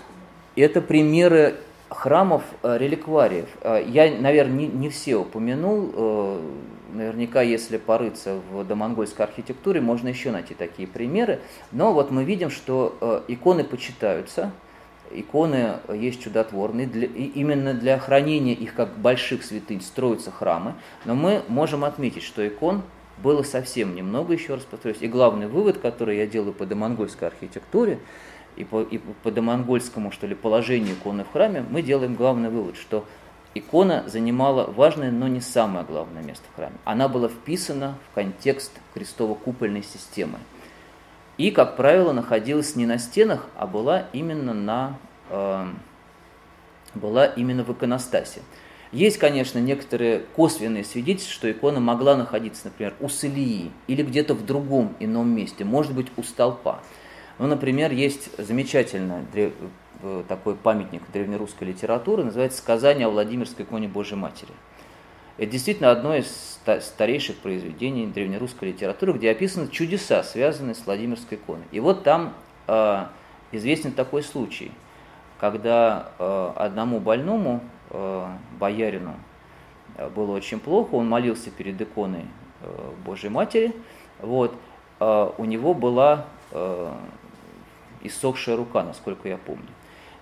это 0.56 0.80
примеры 0.80 1.56
храмов, 1.88 2.42
реликвариев. 2.62 3.48
Я, 3.86 4.10
наверное, 4.18 4.66
не 4.66 4.88
все 4.88 5.16
упомянул, 5.16 6.40
наверняка, 6.92 7.42
если 7.42 7.76
порыться 7.76 8.40
в 8.50 8.64
домонгольской 8.64 9.24
архитектуре, 9.24 9.80
можно 9.80 10.08
еще 10.08 10.30
найти 10.30 10.54
такие 10.54 10.86
примеры. 10.86 11.40
Но 11.72 11.92
вот 11.92 12.10
мы 12.10 12.24
видим, 12.24 12.50
что 12.50 12.96
э, 13.00 13.22
иконы 13.28 13.64
почитаются, 13.64 14.52
иконы 15.10 15.74
есть 15.92 16.22
чудотворные, 16.22 16.86
для, 16.86 17.06
и 17.06 17.24
именно 17.24 17.74
для 17.74 17.98
хранения 17.98 18.54
их 18.54 18.74
как 18.74 18.96
больших 18.98 19.44
святынь 19.44 19.80
строятся 19.80 20.30
храмы, 20.30 20.74
но 21.04 21.14
мы 21.14 21.42
можем 21.48 21.84
отметить, 21.84 22.22
что 22.22 22.46
икон 22.46 22.82
было 23.22 23.42
совсем 23.42 23.94
немного, 23.94 24.32
еще 24.32 24.54
раз 24.54 24.64
повторюсь. 24.64 24.98
И 25.00 25.08
главный 25.08 25.46
вывод, 25.46 25.78
который 25.78 26.18
я 26.18 26.26
делаю 26.26 26.52
по 26.52 26.66
домонгольской 26.66 27.28
архитектуре, 27.28 27.98
и 28.56 28.64
по, 28.64 28.82
и 28.82 28.98
по 28.98 29.30
домонгольскому, 29.30 30.10
что 30.10 30.26
ли, 30.26 30.34
положению 30.34 30.94
иконы 30.94 31.24
в 31.24 31.32
храме, 31.32 31.64
мы 31.70 31.82
делаем 31.82 32.14
главный 32.14 32.50
вывод, 32.50 32.76
что 32.76 33.06
икона 33.54 34.04
занимала 34.06 34.64
важное, 34.64 35.10
но 35.10 35.28
не 35.28 35.40
самое 35.40 35.84
главное 35.84 36.22
место 36.22 36.44
в 36.52 36.56
храме. 36.56 36.76
Она 36.84 37.08
была 37.08 37.28
вписана 37.28 37.98
в 38.10 38.14
контекст 38.14 38.72
крестово-купольной 38.94 39.82
системы. 39.82 40.38
И, 41.38 41.50
как 41.50 41.76
правило, 41.76 42.12
находилась 42.12 42.76
не 42.76 42.86
на 42.86 42.98
стенах, 42.98 43.46
а 43.56 43.66
была 43.66 44.06
именно, 44.12 44.52
на, 44.52 44.98
э, 45.30 45.66
была 46.94 47.26
именно 47.26 47.64
в 47.64 47.72
иконостасе. 47.72 48.42
Есть, 48.92 49.16
конечно, 49.16 49.58
некоторые 49.58 50.20
косвенные 50.36 50.84
свидетельства, 50.84 51.32
что 51.32 51.50
икона 51.50 51.80
могла 51.80 52.14
находиться, 52.14 52.66
например, 52.66 52.94
у 53.00 53.08
Сылии 53.08 53.70
или 53.86 54.02
где-то 54.02 54.34
в 54.34 54.44
другом 54.44 54.94
ином 55.00 55.30
месте, 55.30 55.64
может 55.64 55.94
быть, 55.94 56.08
у 56.18 56.22
столпа. 56.22 56.80
Ну, 57.38 57.46
например, 57.46 57.90
есть. 57.92 58.28
Э, 58.36 59.50
такой 60.28 60.54
памятник 60.54 61.02
древнерусской 61.12 61.68
литературы, 61.68 62.24
называется 62.24 62.58
«Сказание 62.58 63.06
о 63.06 63.10
Владимирской 63.10 63.64
иконе 63.64 63.88
Божьей 63.88 64.16
Матери». 64.16 64.52
Это 65.38 65.50
действительно 65.50 65.90
одно 65.90 66.14
из 66.14 66.60
старейших 66.80 67.36
произведений 67.38 68.06
древнерусской 68.06 68.68
литературы, 68.68 69.14
где 69.14 69.30
описаны 69.30 69.68
чудеса, 69.68 70.22
связанные 70.22 70.74
с 70.74 70.84
Владимирской 70.84 71.38
иконой. 71.38 71.64
И 71.72 71.80
вот 71.80 72.04
там 72.04 72.34
э, 72.66 73.06
известен 73.50 73.92
такой 73.92 74.22
случай, 74.22 74.70
когда 75.40 76.10
э, 76.18 76.52
одному 76.56 77.00
больному 77.00 77.60
э, 77.90 78.26
боярину 78.60 79.14
э, 79.96 80.08
было 80.10 80.32
очень 80.32 80.60
плохо, 80.60 80.94
он 80.94 81.08
молился 81.08 81.50
перед 81.50 81.80
иконой 81.80 82.26
э, 82.60 82.90
Божьей 83.04 83.30
Матери, 83.30 83.72
вот, 84.20 84.54
э, 85.00 85.30
у 85.38 85.44
него 85.46 85.72
была 85.72 86.26
э, 86.50 86.92
иссохшая 88.02 88.56
рука, 88.56 88.82
насколько 88.82 89.28
я 89.28 89.38
помню. 89.38 89.68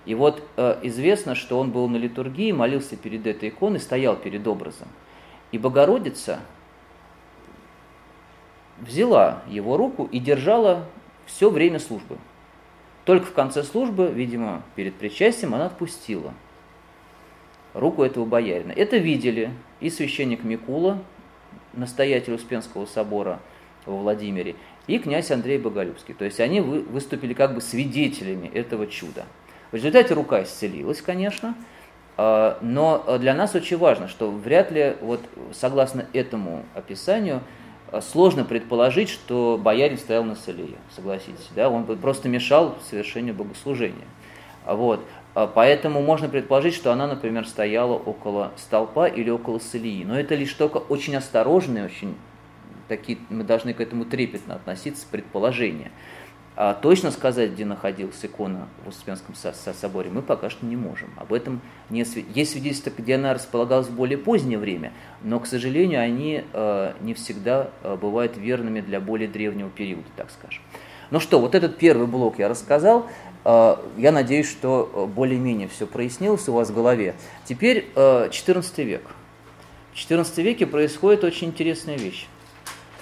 И 0.05 0.15
вот 0.15 0.43
э, 0.57 0.79
известно, 0.83 1.35
что 1.35 1.59
он 1.59 1.71
был 1.71 1.87
на 1.87 1.97
литургии, 1.97 2.51
молился 2.51 2.95
перед 2.95 3.27
этой 3.27 3.49
иконой, 3.49 3.79
стоял 3.79 4.15
перед 4.15 4.47
образом. 4.47 4.87
И 5.51 5.57
Богородица 5.57 6.39
взяла 8.79 9.43
его 9.47 9.77
руку 9.77 10.09
и 10.11 10.19
держала 10.19 10.85
все 11.25 11.49
время 11.49 11.79
службы. 11.79 12.17
Только 13.05 13.25
в 13.27 13.33
конце 13.33 13.63
службы, 13.63 14.11
видимо, 14.13 14.63
перед 14.75 14.95
причастием 14.95 15.53
она 15.53 15.67
отпустила 15.67 16.33
руку 17.73 18.03
этого 18.03 18.25
боярина. 18.25 18.71
Это 18.71 18.97
видели 18.97 19.51
и 19.79 19.89
священник 19.89 20.43
Микула, 20.43 20.99
настоятель 21.73 22.33
Успенского 22.33 22.85
собора 22.85 23.39
во 23.85 23.97
Владимире, 23.97 24.55
и 24.87 24.99
князь 24.99 25.31
Андрей 25.31 25.57
Боголюбский. 25.57 26.13
То 26.13 26.25
есть 26.25 26.39
они 26.39 26.59
выступили 26.59 27.33
как 27.33 27.55
бы 27.55 27.61
свидетелями 27.61 28.47
этого 28.47 28.87
чуда. 28.87 29.25
В 29.71 29.75
результате 29.75 30.13
рука 30.13 30.43
исцелилась, 30.43 31.01
конечно, 31.01 31.55
а, 32.17 32.57
но 32.61 33.17
для 33.19 33.33
нас 33.33 33.55
очень 33.55 33.77
важно, 33.77 34.07
что 34.07 34.29
вряд 34.29 34.71
ли, 34.71 34.95
вот 35.01 35.21
согласно 35.53 36.05
этому 36.13 36.65
описанию, 36.75 37.41
а, 37.91 38.01
сложно 38.01 38.43
предположить, 38.43 39.09
что 39.09 39.59
боярин 39.61 39.97
стоял 39.97 40.23
на 40.23 40.35
солее, 40.35 40.77
согласитесь, 40.95 41.49
да, 41.55 41.69
он 41.69 41.85
просто 41.85 42.29
мешал 42.29 42.77
совершению 42.89 43.33
богослужения. 43.33 44.07
Вот. 44.65 45.01
А, 45.33 45.47
поэтому 45.47 46.01
можно 46.01 46.27
предположить, 46.27 46.75
что 46.75 46.91
она, 46.91 47.07
например, 47.07 47.47
стояла 47.47 47.93
около 47.93 48.51
столпа 48.57 49.07
или 49.07 49.29
около 49.29 49.59
солии. 49.59 50.03
Но 50.03 50.19
это 50.19 50.35
лишь 50.35 50.53
только 50.53 50.77
очень 50.77 51.15
осторожные, 51.15 51.85
очень 51.85 52.15
такие, 52.87 53.17
мы 53.29 53.43
должны 53.43 53.73
к 53.73 53.79
этому 53.79 54.05
трепетно 54.05 54.55
относиться, 54.55 55.07
предположения. 55.09 55.91
А 56.55 56.73
точно 56.73 57.11
сказать, 57.11 57.51
где 57.51 57.63
находилась 57.63 58.23
икона 58.23 58.67
в 58.83 58.89
Успенском 58.89 59.35
соборе, 59.35 60.09
мы 60.09 60.21
пока 60.21 60.49
что 60.49 60.65
не 60.65 60.75
можем. 60.75 61.09
Об 61.15 61.31
этом 61.31 61.61
не 61.89 61.99
есть 61.99 62.51
свидетельства, 62.51 62.91
где 62.97 63.15
она 63.15 63.33
располагалась 63.33 63.87
в 63.87 63.95
более 63.95 64.17
позднее 64.17 64.57
время, 64.57 64.91
но, 65.23 65.39
к 65.39 65.47
сожалению, 65.47 66.01
они 66.01 66.43
э, 66.51 66.93
не 66.99 67.13
всегда 67.13 67.69
э, 67.83 67.95
бывают 67.95 68.35
верными 68.35 68.81
для 68.81 68.99
более 68.99 69.29
древнего 69.29 69.69
периода, 69.69 70.07
так 70.17 70.29
скажем. 70.29 70.61
Ну 71.09 71.21
что, 71.21 71.39
вот 71.39 71.55
этот 71.55 71.77
первый 71.77 72.07
блок 72.07 72.37
я 72.37 72.49
рассказал. 72.49 73.07
Э, 73.45 73.77
я 73.97 74.11
надеюсь, 74.11 74.49
что 74.49 75.09
более-менее 75.15 75.69
все 75.69 75.87
прояснилось 75.87 76.49
у 76.49 76.53
вас 76.53 76.69
в 76.69 76.75
голове. 76.75 77.15
Теперь 77.45 77.89
э, 77.95 78.27
14 78.29 78.77
век. 78.79 79.03
В 79.93 79.95
14 79.95 80.37
веке 80.39 80.65
происходит 80.65 81.23
очень 81.23 81.47
интересная 81.47 81.97
вещь 81.97 82.27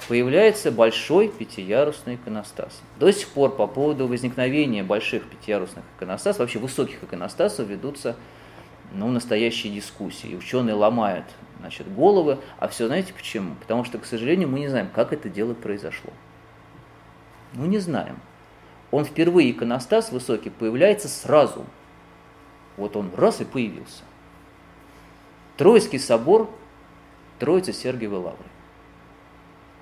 появляется 0.09 0.71
большой 0.71 1.27
пятиярусный 1.29 2.15
иконостас. 2.15 2.81
До 2.99 3.13
сих 3.13 3.27
пор 3.27 3.55
по 3.55 3.67
поводу 3.67 4.07
возникновения 4.07 4.81
больших 4.81 5.23
пятиярусных 5.29 5.85
иконостасов, 5.97 6.39
вообще 6.39 6.57
высоких 6.57 7.03
иконостасов, 7.03 7.67
ведутся 7.67 8.15
ну, 8.91 9.07
настоящие 9.11 9.71
дискуссии. 9.71 10.35
Ученые 10.35 10.73
ломают 10.73 11.25
значит, 11.59 11.93
головы, 11.93 12.39
а 12.57 12.67
все 12.69 12.87
знаете 12.87 13.13
почему? 13.13 13.53
Потому 13.61 13.83
что, 13.83 13.99
к 13.99 14.05
сожалению, 14.05 14.49
мы 14.49 14.61
не 14.61 14.67
знаем, 14.67 14.89
как 14.91 15.13
это 15.13 15.29
дело 15.29 15.53
произошло. 15.53 16.11
Ну, 17.53 17.67
не 17.67 17.77
знаем. 17.77 18.17
Он 18.89 19.05
впервые, 19.05 19.51
иконостас 19.51 20.11
высокий, 20.11 20.49
появляется 20.49 21.07
сразу. 21.07 21.67
Вот 22.77 22.95
он 22.95 23.11
раз 23.15 23.41
и 23.41 23.45
появился. 23.45 24.01
Троицкий 25.55 25.99
собор 25.99 26.49
Троицы 27.37 27.73
Сергиевой 27.73 28.21
Лавры. 28.21 28.48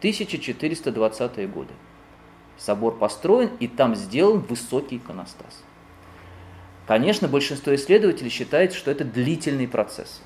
1420-е 0.01 1.47
годы. 1.47 1.73
Собор 2.57 2.97
построен, 2.97 3.51
и 3.59 3.67
там 3.67 3.95
сделан 3.95 4.39
высокий 4.39 4.97
иконостас. 4.97 5.63
Конечно, 6.87 7.27
большинство 7.27 7.75
исследователей 7.75 8.29
считает, 8.29 8.73
что 8.73 8.89
это 8.89 9.03
длительный 9.03 9.67
процесс. 9.67 10.21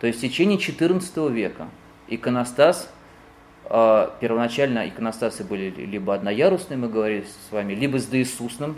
То 0.00 0.06
есть 0.06 0.18
в 0.18 0.22
течение 0.22 0.58
XIV 0.58 1.32
века 1.32 1.68
иконостас, 2.08 2.90
э, 3.64 4.08
первоначально 4.20 4.86
иконостасы 4.88 5.42
были 5.42 5.70
либо 5.70 6.14
одноярусные, 6.14 6.76
мы 6.76 6.88
говорили 6.88 7.24
с 7.24 7.52
вами, 7.52 7.72
либо 7.74 7.98
с 7.98 8.06
доисусным 8.06 8.76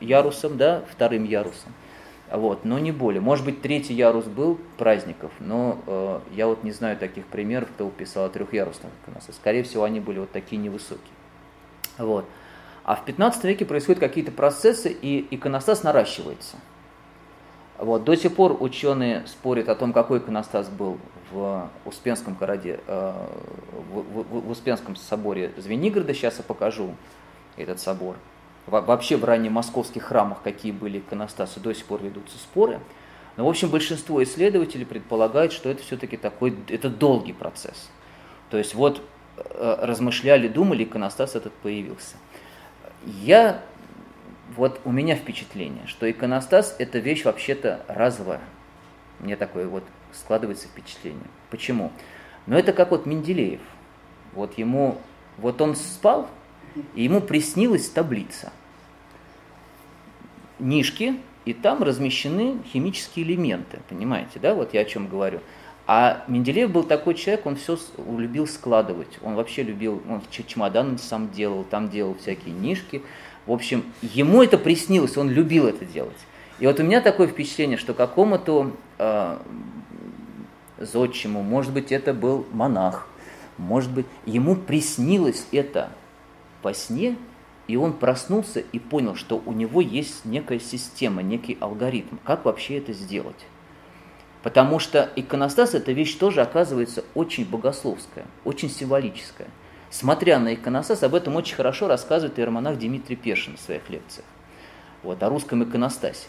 ярусом, 0.00 0.56
да, 0.56 0.84
вторым 0.90 1.24
ярусом. 1.24 1.72
Вот, 2.32 2.64
но 2.64 2.78
не 2.78 2.92
более. 2.92 3.20
Может 3.20 3.44
быть, 3.44 3.60
третий 3.60 3.92
ярус 3.92 4.24
был 4.24 4.58
праздников, 4.78 5.30
но 5.38 5.78
э, 5.86 6.20
я 6.32 6.46
вот 6.46 6.64
не 6.64 6.72
знаю 6.72 6.96
таких 6.96 7.26
примеров, 7.26 7.68
кто 7.74 7.90
писал 7.90 8.24
о 8.24 8.30
трехярусных 8.30 8.90
иконостасах. 9.02 9.34
Скорее 9.34 9.62
всего, 9.64 9.84
они 9.84 10.00
были 10.00 10.18
вот 10.18 10.32
такие 10.32 10.56
невысокие. 10.56 11.12
Вот. 11.98 12.24
А 12.84 12.96
в 12.96 13.04
15 13.04 13.44
веке 13.44 13.66
происходят 13.66 14.00
какие-то 14.00 14.32
процессы, 14.32 14.88
и 14.90 15.28
иконостас 15.30 15.82
наращивается. 15.82 16.56
Вот. 17.76 18.04
До 18.04 18.16
сих 18.16 18.34
пор 18.34 18.56
ученые 18.58 19.26
спорят 19.26 19.68
о 19.68 19.74
том, 19.74 19.92
какой 19.92 20.18
иконостас 20.18 20.70
был 20.70 20.96
в 21.30 21.68
Успенском 21.84 22.32
городе, 22.32 22.80
э, 22.86 23.12
в, 23.92 24.22
в, 24.22 24.46
в 24.46 24.50
Успенском 24.50 24.96
соборе 24.96 25.52
Звенигорода. 25.58 26.14
Сейчас 26.14 26.38
я 26.38 26.44
покажу 26.44 26.94
этот 27.58 27.78
собор 27.78 28.16
вообще 28.66 29.16
в 29.16 29.24
ранних 29.24 29.50
московских 29.50 30.04
храмах 30.04 30.42
какие 30.42 30.72
были 30.72 30.98
иконостасы, 30.98 31.60
до 31.60 31.74
сих 31.74 31.84
пор 31.86 32.02
ведутся 32.02 32.38
споры. 32.38 32.80
Но, 33.36 33.46
в 33.46 33.48
общем, 33.48 33.70
большинство 33.70 34.22
исследователей 34.22 34.84
предполагает, 34.84 35.52
что 35.52 35.70
это 35.70 35.82
все-таки 35.82 36.16
такой, 36.16 36.54
это 36.68 36.90
долгий 36.90 37.32
процесс. 37.32 37.90
То 38.50 38.58
есть 38.58 38.74
вот 38.74 39.00
э, 39.36 39.76
размышляли, 39.80 40.48
думали, 40.48 40.84
иконостас 40.84 41.34
этот 41.34 41.54
появился. 41.54 42.16
Я, 43.06 43.62
вот 44.54 44.80
у 44.84 44.92
меня 44.92 45.16
впечатление, 45.16 45.86
что 45.86 46.10
иконостас– 46.10 46.76
это 46.78 46.98
вещь 46.98 47.24
вообще-то 47.24 47.84
разовая. 47.88 48.42
Мне 49.18 49.36
такое 49.36 49.66
вот 49.66 49.84
складывается 50.12 50.66
впечатление. 50.68 51.26
Почему? 51.50 51.90
Но 52.46 52.58
это 52.58 52.72
как 52.72 52.90
вот 52.90 53.06
Менделеев. 53.06 53.60
Вот 54.34 54.58
ему, 54.58 54.98
вот 55.38 55.60
он 55.60 55.76
спал, 55.76 56.28
и 56.94 57.04
ему 57.04 57.20
приснилась 57.20 57.88
таблица. 57.88 58.52
Нишки, 60.58 61.16
и 61.44 61.52
там 61.52 61.82
размещены 61.82 62.58
химические 62.72 63.26
элементы, 63.26 63.80
понимаете, 63.88 64.38
да, 64.40 64.54
вот 64.54 64.74
я 64.74 64.82
о 64.82 64.84
чем 64.84 65.08
говорю. 65.08 65.40
А 65.86 66.24
Менделеев 66.28 66.70
был 66.70 66.84
такой 66.84 67.14
человек, 67.14 67.44
он 67.44 67.56
все 67.56 67.76
любил 68.16 68.46
складывать, 68.46 69.18
он 69.22 69.34
вообще 69.34 69.64
любил, 69.64 70.00
он 70.08 70.22
чемодан 70.30 70.98
сам 70.98 71.30
делал, 71.30 71.64
там 71.64 71.90
делал 71.90 72.14
всякие 72.14 72.54
нишки. 72.54 73.02
В 73.46 73.52
общем, 73.52 73.84
ему 74.00 74.42
это 74.42 74.58
приснилось, 74.58 75.16
он 75.16 75.28
любил 75.28 75.66
это 75.66 75.84
делать. 75.84 76.16
И 76.60 76.66
вот 76.66 76.78
у 76.78 76.84
меня 76.84 77.00
такое 77.00 77.26
впечатление, 77.26 77.76
что 77.76 77.92
какому-то 77.94 78.76
э, 78.98 79.38
зодчему, 80.78 81.42
может 81.42 81.72
быть, 81.72 81.90
это 81.90 82.14
был 82.14 82.46
монах, 82.52 83.08
может 83.58 83.90
быть, 83.90 84.06
ему 84.26 84.54
приснилось 84.54 85.46
это 85.50 85.90
по 86.62 86.72
сне, 86.72 87.16
и 87.68 87.76
он 87.76 87.92
проснулся 87.92 88.60
и 88.60 88.78
понял, 88.78 89.14
что 89.14 89.42
у 89.44 89.52
него 89.52 89.80
есть 89.80 90.24
некая 90.24 90.58
система, 90.58 91.22
некий 91.22 91.56
алгоритм, 91.60 92.16
как 92.24 92.44
вообще 92.44 92.78
это 92.78 92.92
сделать. 92.92 93.46
Потому 94.42 94.78
что 94.78 95.08
иконостас– 95.14 95.74
это 95.74 95.92
вещь 95.92 96.14
тоже, 96.14 96.40
оказывается, 96.40 97.04
очень 97.14 97.44
богословская, 97.44 98.26
очень 98.44 98.70
символическая. 98.70 99.48
Смотря 99.90 100.38
на 100.40 100.54
иконостас, 100.54 101.02
об 101.02 101.14
этом 101.14 101.36
очень 101.36 101.54
хорошо 101.54 101.86
рассказывает 101.86 102.38
иеромонах 102.38 102.78
Дмитрий 102.78 103.14
Пешин 103.14 103.56
в 103.56 103.60
своих 103.60 103.88
лекциях. 103.88 104.26
Вот, 105.02 105.22
о 105.22 105.28
русском 105.28 105.62
иконостасе. 105.62 106.26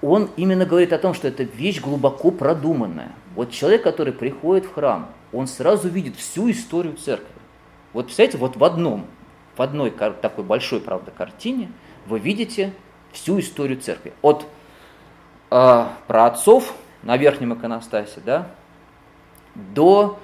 Он 0.00 0.30
именно 0.36 0.64
говорит 0.64 0.92
о 0.92 0.98
том, 0.98 1.14
что 1.14 1.28
это 1.28 1.42
вещь 1.42 1.80
глубоко 1.80 2.30
продуманная. 2.30 3.12
Вот 3.34 3.50
человек, 3.50 3.82
который 3.82 4.12
приходит 4.12 4.66
в 4.66 4.74
храм, 4.74 5.10
он 5.32 5.46
сразу 5.46 5.88
видит 5.88 6.16
всю 6.16 6.50
историю 6.50 6.94
церкви. 6.96 7.41
Вот 7.92 8.06
представляете, 8.06 8.38
вот 8.38 8.56
в 8.56 8.64
одном, 8.64 9.06
в 9.56 9.62
одной 9.62 9.90
такой 9.90 10.44
большой, 10.44 10.80
правда, 10.80 11.10
картине 11.10 11.70
вы 12.06 12.18
видите 12.18 12.72
всю 13.12 13.38
историю 13.38 13.80
церкви. 13.80 14.12
От 14.22 14.46
э, 15.50 15.86
праотцов 16.06 16.74
на 17.02 17.16
верхнем 17.16 17.54
иконостасе, 17.54 18.20
да, 18.24 18.48
до 19.54 20.18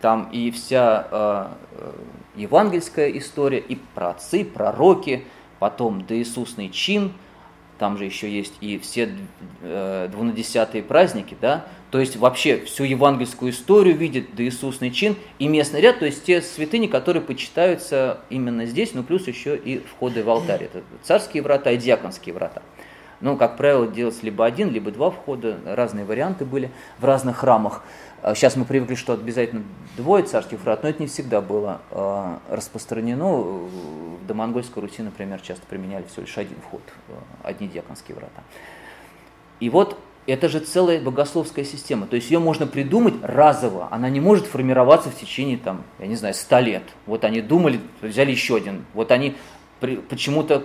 там 0.00 0.30
и 0.32 0.50
вся 0.50 1.06
э, 1.10 1.46
э 1.72 1.92
евангельская 2.36 3.10
история, 3.18 3.58
и 3.58 3.74
про 3.74 4.10
отцы, 4.10 4.44
пророки, 4.44 5.26
потом 5.58 6.02
до 6.06 6.16
Иисусный 6.16 6.70
чин, 6.70 7.12
там 7.78 7.98
же 7.98 8.04
еще 8.04 8.30
есть 8.30 8.54
и 8.60 8.78
все 8.78 9.14
э, 9.62 10.08
двунадесятые 10.10 10.82
праздники, 10.82 11.36
да, 11.38 11.66
то 11.90 11.98
есть 11.98 12.16
вообще 12.16 12.60
всю 12.60 12.84
евангельскую 12.84 13.50
историю 13.50 13.96
видит 13.96 14.34
до 14.34 14.44
Иисусный 14.44 14.90
чин 14.90 15.16
и 15.38 15.48
местный 15.48 15.80
ряд, 15.80 15.98
то 15.98 16.06
есть 16.06 16.24
те 16.24 16.40
святыни, 16.40 16.86
которые 16.86 17.22
почитаются 17.22 18.20
именно 18.30 18.66
здесь, 18.66 18.94
ну 18.94 19.02
плюс 19.02 19.26
еще 19.26 19.56
и 19.56 19.78
входы 19.78 20.22
в 20.22 20.30
алтарь, 20.30 20.64
это 20.64 20.82
царские 21.02 21.42
врата 21.42 21.72
и 21.72 21.76
диаконские 21.76 22.34
врата. 22.34 22.62
Ну, 23.20 23.36
как 23.36 23.58
правило, 23.58 23.86
делалось 23.86 24.22
либо 24.22 24.46
один, 24.46 24.70
либо 24.70 24.90
два 24.90 25.10
входа, 25.10 25.58
разные 25.66 26.06
варианты 26.06 26.46
были 26.46 26.70
в 26.98 27.04
разных 27.04 27.38
храмах. 27.38 27.82
Сейчас 28.34 28.56
мы 28.56 28.64
привыкли, 28.64 28.94
что 28.94 29.12
обязательно 29.12 29.62
двое 29.96 30.24
царских 30.24 30.60
врат, 30.60 30.82
но 30.82 30.88
это 30.88 31.02
не 31.02 31.06
всегда 31.06 31.42
было 31.42 31.82
э, 31.90 32.38
распространено. 32.48 33.26
В 33.26 34.26
домонгольской 34.26 34.82
Руси, 34.82 35.02
например, 35.02 35.40
часто 35.40 35.66
применяли 35.66 36.04
всего 36.04 36.22
лишь 36.22 36.38
один 36.38 36.56
вход, 36.66 36.82
э, 37.08 37.12
одни 37.42 37.68
диаконские 37.68 38.16
врата. 38.16 38.42
И 39.58 39.68
вот 39.68 39.98
это 40.26 40.48
же 40.48 40.60
целая 40.60 41.00
богословская 41.00 41.64
система. 41.64 42.06
То 42.06 42.16
есть 42.16 42.30
ее 42.30 42.38
можно 42.38 42.66
придумать 42.66 43.14
разово. 43.22 43.88
Она 43.90 44.08
не 44.10 44.20
может 44.20 44.46
формироваться 44.46 45.10
в 45.10 45.18
течение, 45.18 45.58
там, 45.58 45.84
я 45.98 46.06
не 46.06 46.16
знаю, 46.16 46.34
ста 46.34 46.60
лет. 46.60 46.84
Вот 47.06 47.24
они 47.24 47.40
думали, 47.40 47.80
взяли 48.00 48.30
еще 48.30 48.56
один. 48.56 48.84
Вот 48.94 49.10
они 49.10 49.34
почему-то 49.80 50.64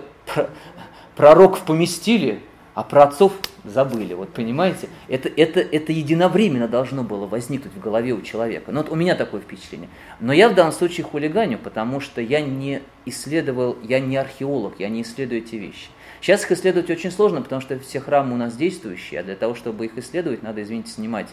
пророков 1.16 1.62
поместили, 1.62 2.40
а 2.74 2.82
про 2.82 3.04
отцов 3.04 3.32
забыли, 3.64 4.14
вот 4.14 4.32
понимаете? 4.34 4.88
Это, 5.08 5.28
это, 5.28 5.60
это 5.60 5.92
единовременно 5.92 6.68
должно 6.68 7.02
было 7.02 7.26
возникнуть 7.26 7.74
в 7.74 7.80
голове 7.80 8.12
у 8.12 8.20
человека. 8.20 8.70
Ну, 8.70 8.82
вот 8.82 8.90
у 8.90 8.94
меня 8.94 9.14
такое 9.14 9.40
впечатление. 9.40 9.88
Но 10.20 10.32
я 10.32 10.48
в 10.48 10.54
данном 10.54 10.72
случае 10.72 11.04
хулиганю, 11.04 11.58
потому 11.58 12.00
что 12.00 12.20
я 12.20 12.40
не 12.40 12.82
исследовал, 13.06 13.76
я 13.82 13.98
не 13.98 14.16
археолог, 14.16 14.74
я 14.78 14.88
не 14.88 15.02
исследую 15.02 15.40
эти 15.42 15.56
вещи. 15.56 15.88
Сейчас 16.26 16.42
их 16.42 16.50
исследовать 16.50 16.90
очень 16.90 17.12
сложно, 17.12 17.40
потому 17.40 17.62
что 17.62 17.78
все 17.78 18.00
храмы 18.00 18.34
у 18.34 18.36
нас 18.36 18.56
действующие, 18.56 19.20
а 19.20 19.22
для 19.22 19.36
того, 19.36 19.54
чтобы 19.54 19.86
их 19.86 19.96
исследовать, 19.96 20.42
надо, 20.42 20.60
извините, 20.60 20.90
снимать 20.90 21.28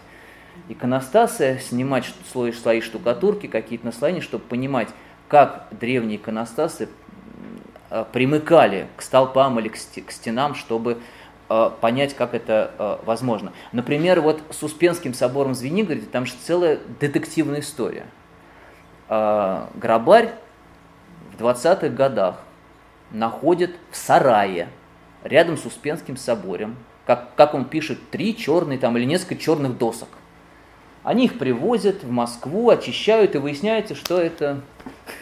иконостасы, 0.70 1.60
снимать 1.64 2.14
слои, 2.32 2.52
слои 2.52 2.80
штукатурки, 2.80 3.48
какие-то 3.48 3.88
наслоения, 3.88 4.22
чтобы 4.22 4.44
понимать, 4.44 4.90
как 5.28 5.68
древние 5.72 6.18
иконостасы 6.18 6.90
э, 7.90 8.06
примыкали 8.14 8.86
к 8.96 9.02
столпам 9.02 9.60
или 9.60 9.70
к 9.70 10.12
стенам, 10.12 10.54
чтобы 10.54 11.00
Э, 11.50 11.70
понять, 11.82 12.16
как 12.16 12.34
это 12.34 12.72
э, 12.80 12.98
возможно. 13.06 13.52
Например, 13.74 14.22
вот 14.22 14.42
с 14.50 14.64
Успенским 14.64 15.14
собором 15.14 15.52
в 15.52 15.56
Звенигороде, 15.56 16.06
там 16.06 16.26
же 16.26 16.34
целая 16.44 16.80
детективная 17.00 17.60
история. 17.60 18.06
Грабарь 19.10 20.34
в 21.38 21.44
20-х 21.44 21.90
годах 21.90 22.38
находит 23.12 23.76
в 23.92 23.98
сарае, 23.98 24.70
рядом 25.24 25.58
с 25.58 25.66
Успенским 25.66 26.18
собором, 26.18 26.76
как, 27.06 27.36
как 27.36 27.54
он 27.54 27.66
пишет, 27.66 28.10
три 28.12 28.36
черные 28.36 28.80
там 28.80 28.98
или 28.98 29.06
несколько 29.06 29.36
черных 29.36 29.78
досок. 29.78 30.10
Они 31.04 31.26
их 31.26 31.38
привозят 31.38 32.04
в 32.04 32.10
Москву, 32.10 32.70
очищают, 32.70 33.36
и 33.36 33.38
выясняется, 33.38 33.94
что 33.94 34.20
это 34.20 34.62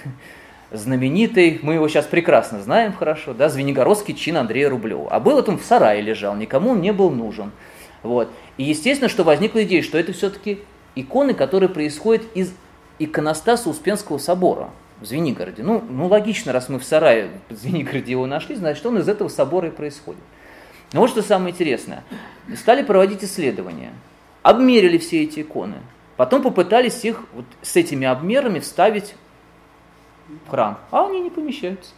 знаменитый, 0.72 1.60
мы 1.64 1.76
его 1.76 1.88
сейчас 1.88 2.06
прекрасно 2.06 2.62
знаем 2.62 2.94
хорошо, 2.94 3.34
да, 3.34 3.50
Звенигородский 3.50 4.14
чин 4.14 4.38
Андрея 4.38 4.70
Рублева. 4.70 5.08
А 5.10 5.20
был 5.20 5.44
он 5.48 5.58
в 5.58 5.64
сарае 5.64 6.02
лежал, 6.02 6.36
никому 6.36 6.72
он 6.72 6.82
не 6.82 6.94
был 6.94 7.10
нужен. 7.10 7.52
Вот. 8.04 8.30
И 8.58 8.64
естественно, 8.64 9.10
что 9.10 9.24
возникла 9.24 9.64
идея, 9.64 9.82
что 9.82 9.98
это 9.98 10.14
все-таки 10.14 10.60
иконы, 10.96 11.34
которые 11.34 11.70
происходят 11.70 12.24
из 12.36 12.54
иконостаса 13.00 13.70
Успенского 13.70 14.20
собора 14.20 14.70
в 15.02 15.06
Звенигороде. 15.06 15.64
Ну, 15.64 15.84
ну 15.90 16.08
логично, 16.08 16.54
раз 16.54 16.70
мы 16.70 16.80
в 16.80 16.84
сарае 16.84 17.32
в 17.50 17.56
Звенигороде 17.56 18.12
его 18.12 18.28
нашли, 18.28 18.56
значит, 18.56 18.86
он 18.86 19.00
из 19.00 19.10
этого 19.10 19.28
собора 19.28 19.68
и 19.68 19.72
происходит. 19.72 20.22
Но 20.94 21.02
вот 21.02 21.10
что 21.10 21.22
самое 21.22 21.54
интересное. 21.54 22.04
Стали 22.56 22.84
проводить 22.84 23.24
исследования, 23.24 23.92
обмерили 24.44 24.98
все 24.98 25.24
эти 25.24 25.42
иконы, 25.42 25.78
потом 26.18 26.44
попытались 26.44 27.04
их 27.04 27.24
вот 27.34 27.46
с 27.62 27.76
этими 27.76 28.06
обмерами 28.08 28.60
вставить 28.60 29.16
в 30.46 30.50
храм, 30.50 30.80
а 30.92 31.08
они 31.08 31.22
не 31.22 31.30
помещаются. 31.30 31.92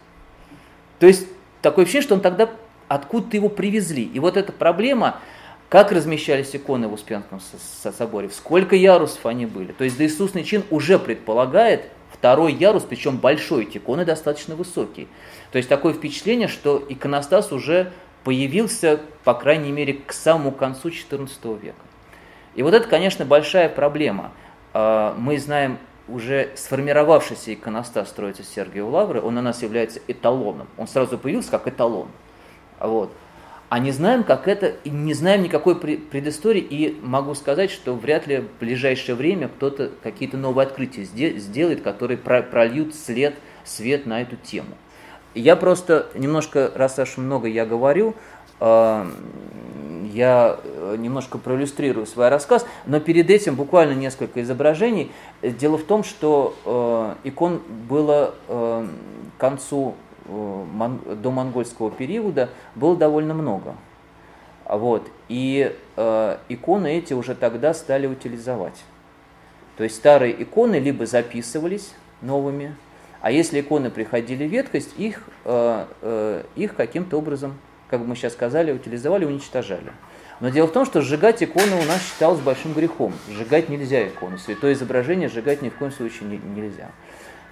То 0.98 1.06
есть 1.06 1.26
такое 1.60 1.84
ощущение, 1.84 2.04
что 2.04 2.14
он 2.14 2.20
тогда 2.20 2.50
откуда-то 2.88 3.36
его 3.36 3.48
привезли. 3.48 4.04
И 4.04 4.18
вот 4.18 4.36
эта 4.36 4.52
проблема, 4.52 5.20
как 5.68 5.92
размещались 5.92 6.54
иконы 6.54 6.88
в 6.88 6.92
Успенском 6.94 7.40
соборе, 7.96 8.30
сколько 8.30 8.76
ярусов 8.76 9.26
они 9.26 9.46
были. 9.46 9.72
То 9.72 9.84
есть 9.84 9.98
доисусный 9.98 10.44
чин 10.44 10.62
уже 10.70 10.98
предполагает 10.98 11.90
второй 12.24 12.54
ярус, 12.54 12.84
причем 12.88 13.18
большой, 13.18 13.64
эти 13.64 13.76
иконы 13.76 14.06
достаточно 14.06 14.56
высокие. 14.56 15.08
То 15.52 15.58
есть 15.58 15.68
такое 15.68 15.92
впечатление, 15.92 16.48
что 16.48 16.82
иконостас 16.88 17.52
уже 17.52 17.92
появился, 18.24 18.98
по 19.24 19.34
крайней 19.34 19.70
мере, 19.70 19.92
к 19.92 20.10
самому 20.14 20.50
концу 20.50 20.88
XIV 20.88 21.60
века. 21.60 21.76
И 22.54 22.62
вот 22.62 22.72
это, 22.72 22.88
конечно, 22.88 23.26
большая 23.26 23.68
проблема. 23.68 24.32
А, 24.72 25.14
мы 25.18 25.38
знаем 25.38 25.76
уже 26.08 26.48
сформировавшийся 26.56 27.52
иконостас 27.52 28.08
строится 28.08 28.42
Сергия 28.42 28.84
Лавры, 28.84 29.20
он 29.20 29.36
у 29.36 29.42
нас 29.42 29.62
является 29.62 30.00
эталоном. 30.08 30.68
Он 30.78 30.88
сразу 30.88 31.18
появился 31.18 31.50
как 31.50 31.68
эталон. 31.68 32.08
Вот. 32.80 33.12
А 33.68 33.78
не 33.78 33.90
знаем, 33.90 34.24
как 34.24 34.46
это, 34.46 34.74
не 34.84 35.14
знаем 35.14 35.42
никакой 35.42 35.76
предыстории, 35.76 36.60
и 36.60 36.98
могу 37.02 37.34
сказать, 37.34 37.70
что 37.70 37.94
вряд 37.94 38.26
ли 38.26 38.38
в 38.38 38.60
ближайшее 38.60 39.14
время 39.14 39.48
кто-то 39.48 39.90
какие-то 40.02 40.36
новые 40.36 40.66
открытия 40.66 41.04
сделает, 41.04 41.82
которые 41.82 42.18
прольют 42.18 42.94
след, 42.94 43.34
свет 43.64 44.06
на 44.06 44.22
эту 44.22 44.36
тему. 44.36 44.76
Я 45.34 45.56
просто 45.56 46.06
немножко, 46.14 46.70
раз 46.74 46.98
аж 46.98 47.16
много 47.16 47.48
я 47.48 47.66
говорю, 47.66 48.14
а, 48.60 49.10
я 50.12 50.58
э, 50.62 50.96
немножко 50.98 51.38
проиллюстрирую 51.38 52.06
свой 52.06 52.28
рассказ, 52.28 52.64
но 52.86 53.00
перед 53.00 53.30
этим 53.30 53.56
буквально 53.56 53.94
несколько 53.94 54.42
изображений. 54.42 55.10
Дело 55.42 55.76
в 55.76 55.82
том, 55.84 56.04
что 56.04 56.54
э, 56.64 57.28
икон 57.28 57.60
было 57.88 58.34
э, 58.48 58.86
к 59.36 59.40
концу 59.40 59.96
до 60.26 61.30
монгольского 61.30 61.90
периода 61.90 62.50
было 62.74 62.96
довольно 62.96 63.34
много. 63.34 63.74
Вот. 64.66 65.06
И 65.28 65.76
э, 65.96 66.36
иконы 66.48 66.98
эти 66.98 67.12
уже 67.12 67.34
тогда 67.34 67.74
стали 67.74 68.06
утилизовать. 68.06 68.82
То 69.76 69.84
есть 69.84 69.96
старые 69.96 70.42
иконы 70.42 70.76
либо 70.76 71.04
записывались 71.04 71.92
новыми, 72.22 72.74
а 73.20 73.30
если 73.30 73.60
иконы 73.60 73.90
приходили 73.90 74.46
в 74.46 74.50
ветхость, 74.50 74.94
их, 74.96 75.24
э, 75.44 75.86
э, 76.00 76.44
их 76.56 76.74
каким-то 76.76 77.18
образом 77.18 77.58
как 77.88 78.00
мы 78.00 78.16
сейчас 78.16 78.32
сказали, 78.32 78.72
утилизовали, 78.72 79.24
уничтожали. 79.24 79.92
Но 80.40 80.48
дело 80.48 80.66
в 80.66 80.72
том, 80.72 80.84
что 80.84 81.00
сжигать 81.00 81.42
иконы 81.42 81.76
у 81.76 81.84
нас 81.84 82.02
считалось 82.02 82.40
большим 82.40 82.72
грехом. 82.72 83.12
Сжигать 83.28 83.68
нельзя 83.68 84.08
икону. 84.08 84.36
Святое 84.36 84.72
изображение 84.72 85.28
сжигать 85.28 85.62
ни 85.62 85.68
в 85.68 85.76
коем 85.76 85.92
случае 85.92 86.28
не, 86.28 86.38
нельзя. 86.38 86.90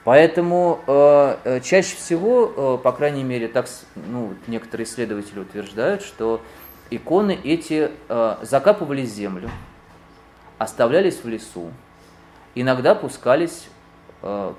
Поэтому 0.05 0.81
э, 0.87 1.37
э 1.45 1.61
чаще 1.61 1.97
всего, 1.97 2.53
э, 2.57 2.83
по 2.83 2.93
крайней 2.93 3.23
мере, 3.23 3.49
так 3.49 3.69
ну, 3.95 4.35
некоторые 4.47 4.87
исследователи 4.87 5.41
утверждают, 5.41 6.03
что 6.03 6.41
иконы 6.91 7.39
эти 7.45 7.91
э, 8.09 8.37
закапывались 8.43 9.11
в 9.11 9.15
землю, 9.15 9.51
оставлялись 10.59 11.23
в 11.23 11.29
лесу, 11.29 11.71
иногда 12.55 12.95
пускались, 12.95 13.69
э, 14.23 14.53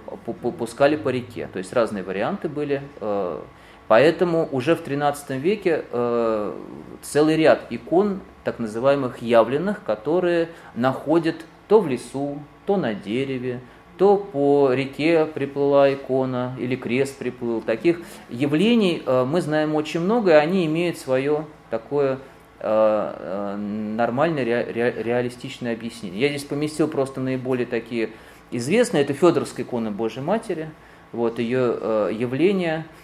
пускали 0.57 0.95
по 0.95 1.09
реке. 1.09 1.49
То 1.51 1.59
есть 1.59 1.73
разные 1.73 2.03
варианты 2.03 2.47
были. 2.47 2.81
Э, 3.01 3.41
Поэтому 3.87 4.47
уже 4.51 4.75
в 4.75 4.83
XIII 4.83 5.37
веке 5.37 5.85
э, 5.91 6.53
целый 7.01 7.35
ряд 7.35 7.67
икон, 7.69 8.21
так 8.43 8.59
называемых 8.59 9.21
явленных, 9.21 9.83
которые 9.83 10.49
находят 10.73 11.35
то 11.67 11.79
в 11.81 11.87
лесу, 11.87 12.39
то 12.65 12.77
на 12.77 12.93
дереве, 12.93 13.59
то 13.97 14.17
по 14.17 14.73
реке 14.73 15.25
приплыла 15.25 15.93
икона 15.93 16.55
или 16.59 16.75
крест 16.75 17.17
приплыл. 17.17 17.61
Таких 17.61 18.01
явлений 18.29 19.03
э, 19.05 19.25
мы 19.25 19.41
знаем 19.41 19.75
очень 19.75 19.99
много, 19.99 20.31
и 20.31 20.35
они 20.35 20.65
имеют 20.65 20.97
свое 20.97 21.45
такое 21.69 22.19
э, 22.59 22.63
э 22.63 23.55
нормальное 23.55 24.43
ре, 24.43 24.63
ре, 24.63 25.03
реалистичное 25.03 25.73
объяснение. 25.73 26.21
Я 26.21 26.29
здесь 26.29 26.43
поместил 26.43 26.87
просто 26.87 27.21
наиболее 27.21 27.67
такие 27.67 28.09
известные. 28.51 29.03
Это 29.03 29.13
Федоровская 29.13 29.65
икона 29.65 29.91
Божьей 29.91 30.23
Матери, 30.23 30.69
вот 31.11 31.39
ее 31.39 32.09
явление– 32.11 32.85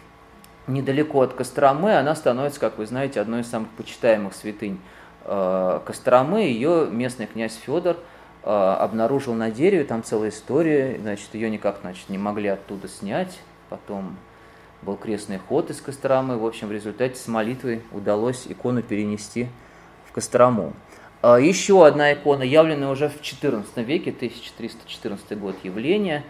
недалеко 0.69 1.21
от 1.21 1.33
Костромы, 1.33 1.97
она 1.97 2.15
становится, 2.15 2.59
как 2.59 2.77
вы 2.77 2.85
знаете, 2.85 3.19
одной 3.19 3.41
из 3.41 3.47
самых 3.47 3.69
почитаемых 3.71 4.33
святынь 4.33 4.79
Костромы. 5.25 6.41
Ее 6.41 6.87
местный 6.89 7.27
князь 7.27 7.55
Федор 7.55 7.97
обнаружил 8.43 9.33
на 9.33 9.51
дереве, 9.51 9.83
там 9.83 10.03
целая 10.03 10.29
история, 10.29 10.97
значит, 10.99 11.33
ее 11.33 11.49
никак 11.49 11.79
значит, 11.81 12.09
не 12.09 12.17
могли 12.17 12.47
оттуда 12.47 12.87
снять. 12.87 13.37
Потом 13.69 14.15
был 14.81 14.95
крестный 14.95 15.37
ход 15.37 15.69
из 15.69 15.81
Костромы. 15.81 16.37
В 16.37 16.45
общем, 16.45 16.67
в 16.67 16.71
результате 16.71 17.15
с 17.15 17.27
молитвой 17.27 17.81
удалось 17.91 18.47
икону 18.47 18.81
перенести 18.81 19.47
в 20.07 20.13
Кострому. 20.13 20.73
А, 21.21 21.37
еще 21.37 21.85
одна 21.85 22.13
икона, 22.13 22.43
явленная 22.43 22.89
уже 22.89 23.09
в 23.09 23.21
XIV 23.21 23.83
веке, 23.83 24.11
1314 24.11 25.37
год 25.37 25.55
явления. 25.63 26.23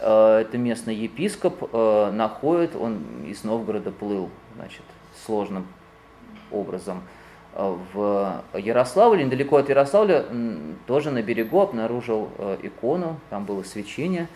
А, 0.00 0.40
это 0.40 0.58
местный 0.58 0.94
епископ 0.94 1.70
а, 1.72 2.12
находит, 2.12 2.76
он 2.76 3.24
из 3.26 3.42
Новгорода 3.42 3.90
плыл 3.90 4.28
значит, 4.56 4.82
сложным 5.24 5.66
образом 6.50 7.02
в 7.54 8.42
Ярославле, 8.54 9.24
недалеко 9.24 9.56
от 9.56 9.68
Ярославля, 9.68 10.24
тоже 10.86 11.10
на 11.10 11.22
берегу 11.22 11.60
обнаружил 11.60 12.28
икону, 12.62 13.20
там 13.30 13.44
было 13.44 13.62
свечение 13.62 14.28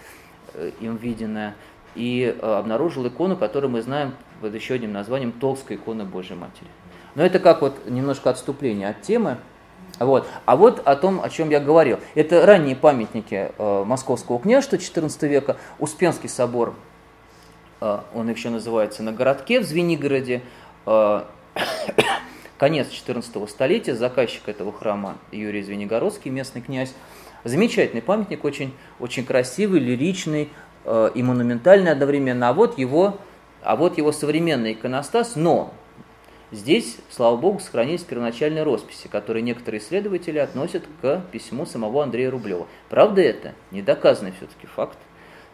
э, 0.54 0.70
им 0.80 0.96
виденное, 0.96 1.56
и 1.94 2.36
обнаружил 2.40 3.06
икону, 3.08 3.36
которую 3.36 3.72
мы 3.72 3.82
знаем 3.82 4.14
под 4.40 4.54
еще 4.54 4.74
одним 4.74 4.92
названием 4.92 5.32
Толстая 5.32 5.78
икона 5.78 6.04
Божьей 6.04 6.36
Матери. 6.36 6.68
Но 7.14 7.24
это 7.24 7.40
как 7.40 7.62
вот 7.62 7.88
немножко 7.88 8.30
отступление 8.30 8.88
от 8.88 9.02
темы. 9.02 9.38
Вот. 9.98 10.28
А 10.44 10.56
вот 10.56 10.80
о 10.86 10.94
том, 10.96 11.20
о 11.22 11.28
чем 11.28 11.50
я 11.50 11.60
говорил. 11.60 11.98
Это 12.14 12.46
ранние 12.46 12.76
памятники 12.76 13.50
э, 13.56 13.84
Московского 13.84 14.38
княжества 14.38 14.76
XIV 14.76 15.26
века. 15.26 15.56
Успенский 15.78 16.28
собор, 16.28 16.74
э, 17.80 17.98
он 18.14 18.30
еще 18.30 18.50
называется 18.50 19.02
на 19.02 19.12
городке 19.12 19.60
в 19.60 19.64
Звенигороде. 19.64 20.42
Э, 20.86 21.22
конец 22.58 22.88
XIV 22.88 23.48
столетия, 23.48 23.94
заказчик 23.94 24.48
этого 24.48 24.72
храма 24.72 25.16
Юрий 25.32 25.62
Звенигородский, 25.62 26.30
местный 26.30 26.60
князь. 26.60 26.92
Замечательный 27.44 28.02
памятник, 28.02 28.44
очень, 28.44 28.74
очень 28.98 29.24
красивый, 29.24 29.80
лиричный 29.80 30.50
э, 30.84 31.10
и 31.14 31.22
монументальный 31.22 31.92
одновременно. 31.92 32.48
А 32.48 32.52
вот 32.52 32.78
его, 32.78 33.18
а 33.62 33.76
вот 33.76 33.96
его 33.96 34.12
современный 34.12 34.72
иконостас, 34.72 35.36
но 35.36 35.72
Здесь, 36.50 36.96
слава 37.10 37.36
богу, 37.36 37.60
сохранились 37.60 38.04
первоначальные 38.04 38.62
росписи, 38.62 39.06
которые 39.06 39.42
некоторые 39.42 39.82
исследователи 39.82 40.38
относят 40.38 40.82
к 41.02 41.20
письму 41.30 41.66
самого 41.66 42.02
Андрея 42.02 42.30
Рублева. 42.30 42.66
Правда 42.88 43.20
это? 43.20 43.52
Недоказанный 43.70 44.32
все-таки 44.32 44.66
факт. 44.66 44.96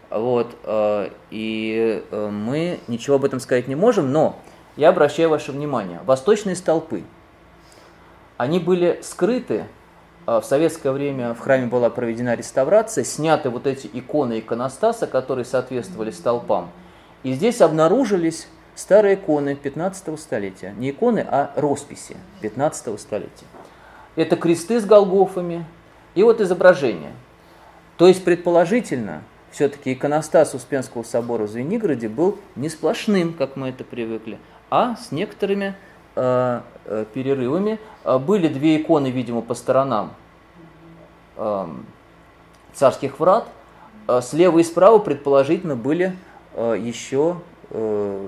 Вот, 0.09 0.57
э, 0.63 1.11
и 1.33 2.05
э, 2.09 2.31
мы 2.31 2.79
ничего 2.87 3.17
об 3.17 3.25
этом 3.25 3.41
сказать 3.41 3.67
не 3.67 3.75
можем, 3.75 4.13
но 4.13 4.39
я 4.77 4.91
обращаю 4.91 5.31
ваше 5.31 5.53
внимание, 5.53 6.01
восточные 6.05 6.57
столпы, 6.57 7.05
они 8.37 8.59
были 8.59 9.01
скрыты, 9.03 9.67
э, 10.27 10.41
в 10.41 10.45
советское 10.45 10.91
время 10.91 11.35
в 11.35 11.41
храме 11.41 11.67
была 11.67 11.91
проведена 11.91 12.35
реставрация, 12.35 13.05
сняты 13.05 13.51
вот 13.51 13.67
эти 13.67 13.89
иконы 13.93 14.41
иконостаса, 14.41 15.07
которые 15.07 15.45
соответствовали 15.45 16.11
столпам, 16.11 16.71
и 17.23 17.33
здесь 17.33 17.61
обнаружились 17.61 18.49
старые 18.75 19.15
иконы 19.15 19.55
15 19.55 20.19
столетия. 20.19 20.75
Не 20.77 20.91
иконы, 20.91 21.27
а 21.29 21.53
росписи 21.57 22.17
15 22.41 22.99
столетия. 23.01 23.47
Это 24.17 24.37
кресты 24.37 24.81
с 24.81 24.85
голгофами 24.85 25.65
и 26.15 26.23
вот 26.23 26.41
изображения. 26.41 27.13
То 27.97 28.09
есть, 28.09 28.25
предположительно, 28.25 29.23
все-таки 29.51 29.93
иконостас 29.93 30.55
Успенского 30.55 31.05
собора 31.05 31.45
в 31.45 31.51
Звенигороде 31.51 32.09
был 32.09 32.39
не 32.57 32.69
сплошным, 32.69 33.33
как 33.33 33.57
мы 33.57 33.69
это 33.69 33.85
привыкли, 33.85 34.39
а 34.75 34.97
с 34.97 35.13
некоторыми 35.13 35.77
э, 36.17 36.61
э, 36.87 37.05
перерывами. 37.15 37.79
Э, 38.05 38.19
были 38.19 38.49
две 38.49 38.83
иконы, 38.83 39.07
видимо, 39.07 39.41
по 39.41 39.55
сторонам 39.55 40.15
э, 41.37 41.67
царских 42.73 43.21
врат. 43.21 43.47
Э, 44.09 44.21
слева 44.21 44.59
и 44.59 44.65
справа, 44.65 44.99
предположительно, 44.99 45.77
были 45.77 46.17
э, 46.55 46.77
еще 46.83 47.37
Э, 47.77 48.27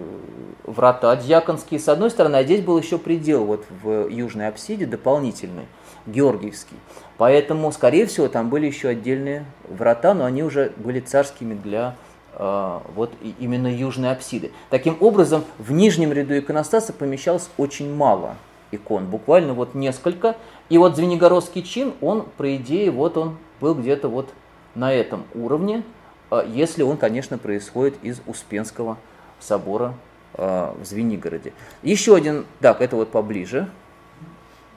врата 0.65 1.15
дьяконские 1.15 1.79
с 1.79 1.89
одной 1.89 2.11
стороны, 2.11 2.37
а 2.37 2.43
здесь 2.43 2.63
был 2.63 2.77
еще 2.79 2.99
предел 2.99 3.45
вот 3.45 3.65
в 3.83 4.09
южной 4.09 4.49
апсиде 4.49 4.87
дополнительный, 4.87 5.67
Георгиевский. 6.07 6.77
Поэтому, 7.17 7.71
скорее 7.71 8.07
всего, 8.07 8.27
там 8.27 8.49
были 8.49 8.67
еще 8.67 8.89
отдельные 8.89 9.45
врата, 9.69 10.15
но 10.15 10.25
они 10.25 10.43
уже 10.43 10.73
были 10.77 10.99
царскими 10.99 11.55
для 11.55 11.95
вот 12.39 13.13
именно 13.39 13.67
южной 13.67 14.13
апсиды. 14.13 14.53
Таким 14.69 14.99
образом, 15.01 15.45
в 15.59 15.73
нижнем 15.73 16.13
ряду 16.13 16.39
иконостаса 16.39 16.93
помещалось 16.93 17.49
очень 17.57 17.95
мало 17.95 18.37
икон, 18.71 19.07
буквально 19.07 19.55
вот 19.55 19.75
несколько. 19.75 20.37
И 20.69 20.79
вот 20.79 20.97
Звенигородский 20.97 21.63
чин, 21.63 21.95
он, 22.01 22.27
по 22.37 22.57
идее, 22.57 22.91
вот 22.91 23.17
он 23.17 23.39
был 23.61 23.75
где-то 23.75 24.09
вот 24.09 24.29
на 24.75 24.93
этом 24.93 25.25
уровне, 25.35 25.83
э, 26.31 26.43
если 26.49 26.83
он, 26.83 26.97
конечно, 26.97 27.39
происходит 27.39 27.97
из 28.03 28.21
Успенского 28.27 28.99
собора 29.41 29.95
э, 30.35 30.73
в 30.79 30.85
Звенигороде. 30.85 31.53
Еще 31.83 32.15
один, 32.15 32.45
так, 32.61 32.81
это 32.81 32.97
вот 32.97 33.11
поближе 33.11 33.69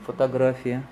фотография. 0.06 0.84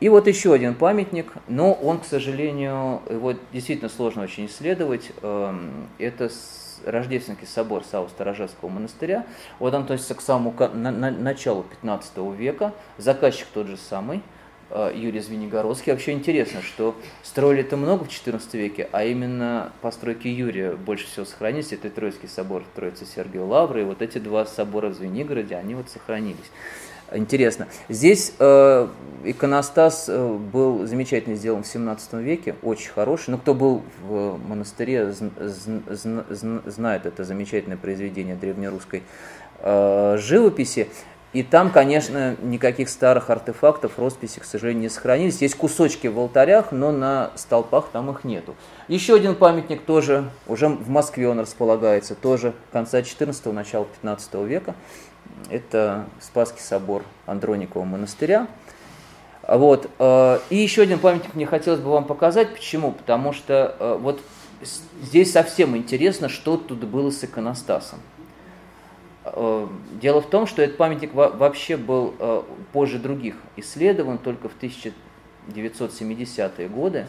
И 0.00 0.08
вот 0.08 0.26
еще 0.26 0.52
один 0.54 0.74
памятник, 0.74 1.32
но 1.46 1.72
он, 1.72 2.00
к 2.00 2.04
сожалению, 2.04 3.02
его 3.08 3.34
действительно 3.52 3.90
сложно 3.90 4.22
очень 4.22 4.46
исследовать. 4.46 5.12
Эм, 5.22 5.88
это 5.98 6.30
Рождественский 6.86 7.46
собор 7.46 7.82
Саво-Сторожевского 7.90 8.68
монастыря. 8.68 9.26
Вот 9.58 9.74
он 9.74 9.82
относится 9.82 10.14
к 10.14 10.22
самому 10.22 10.54
на, 10.72 10.90
на, 10.90 11.10
началу 11.10 11.62
15 11.62 12.16
века. 12.38 12.72
Заказчик 12.96 13.46
тот 13.52 13.66
же 13.66 13.76
самый– 13.76 14.22
Э, 14.70 14.92
Юрий 14.94 15.18
Звенигородский. 15.18 15.92
Вообще 15.92 16.12
интересно, 16.12 16.62
что 16.62 16.94
строили 17.24 17.62
это 17.62 17.76
много 17.76 18.04
в 18.04 18.08
XIV 18.08 18.40
веке, 18.52 18.88
а 18.92 19.04
именно 19.04 19.72
постройки 19.82 20.28
Юрия 20.28 20.76
больше 20.76 21.06
всего 21.06 21.26
сохранились. 21.26 21.72
Это 21.72 21.90
Троицкий 21.90 22.28
собор 22.28 22.62
Троицы 22.76 23.04
Сергия 23.04 23.42
Лавры, 23.42 23.82
и 23.82 23.84
вот 23.84 24.00
эти 24.00 24.18
два 24.18 24.46
собора 24.46 24.88
в 24.88 24.94
Звенигороде, 24.94 25.56
они 25.56 25.74
вот 25.74 25.90
сохранились. 25.90 26.38
Интересно. 27.12 27.66
Здесь 27.88 28.32
э, 28.38 28.88
иконостас 29.24 30.06
э, 30.08 30.38
был 30.52 30.86
замечательно 30.86 31.34
сделан 31.34 31.62
в 31.62 31.66
17 31.66 32.12
веке, 32.14 32.54
очень 32.62 32.90
хороший. 32.90 33.30
Но 33.30 33.38
кто 33.38 33.54
был 33.54 33.82
в 34.02 34.38
монастыре, 34.46 35.12
знает 36.66 37.06
это 37.06 37.24
замечательное 37.24 37.76
произведение 37.76 38.36
древнерусской 38.36 39.02
э, 39.58 40.16
живописи. 40.18 40.88
И 41.32 41.44
там, 41.44 41.70
конечно, 41.70 42.36
никаких 42.42 42.88
старых 42.88 43.30
артефактов, 43.30 43.98
росписи, 43.98 44.40
к 44.40 44.44
сожалению, 44.44 44.82
не 44.82 44.88
сохранились. 44.88 45.40
Есть 45.40 45.54
кусочки 45.54 46.08
в 46.08 46.18
алтарях, 46.18 46.72
но 46.72 46.90
на 46.90 47.30
столпах 47.36 47.90
там 47.92 48.10
их 48.10 48.24
нету. 48.24 48.56
Еще 48.88 49.14
один 49.14 49.36
памятник 49.36 49.82
тоже, 49.82 50.28
уже 50.48 50.66
в 50.66 50.88
Москве 50.88 51.28
он 51.28 51.38
располагается, 51.38 52.16
тоже 52.16 52.52
конца 52.72 52.98
14-го, 52.98 53.52
начала 53.52 53.84
15 53.84 54.34
века. 54.46 54.74
Это 55.50 56.06
Спасский 56.20 56.60
собор 56.60 57.02
Андроникова 57.26 57.84
монастыря. 57.84 58.46
Вот. 59.46 59.90
Э, 59.98 60.38
и 60.48 60.56
еще 60.56 60.80
один 60.82 61.00
памятник 61.00 61.34
мне 61.34 61.44
хотелось 61.46 61.80
бы 61.80 61.90
вам 61.90 62.04
показать. 62.04 62.54
Почему? 62.54 62.92
Потому 62.92 63.32
что 63.32 63.74
э, 63.78 63.98
вот 64.00 64.22
здесь 65.02 65.32
совсем 65.32 65.76
интересно, 65.76 66.28
что 66.28 66.56
тут 66.56 66.84
было 66.84 67.10
с 67.10 67.24
иконостасом. 67.24 67.98
Э, 69.24 69.66
дело 70.00 70.20
в 70.20 70.30
том, 70.30 70.46
что 70.46 70.62
этот 70.62 70.76
памятник 70.76 71.14
вообще 71.14 71.76
был 71.76 72.14
позже 72.72 72.98
других 72.98 73.36
исследован, 73.56 74.18
только 74.18 74.48
в 74.48 74.52
1970-е 74.60 76.68
годы. 76.68 77.06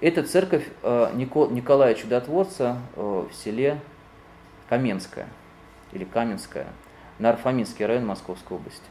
Это 0.00 0.22
церковь 0.24 0.66
Николая 0.82 1.94
Чудотворца 1.94 2.78
в 2.96 3.28
селе 3.32 3.78
Каменская 4.68 5.28
или 5.92 6.04
Каменская, 6.04 6.66
Нарфаминский 7.22 7.86
район 7.86 8.06
Московской 8.06 8.56
области. 8.56 8.82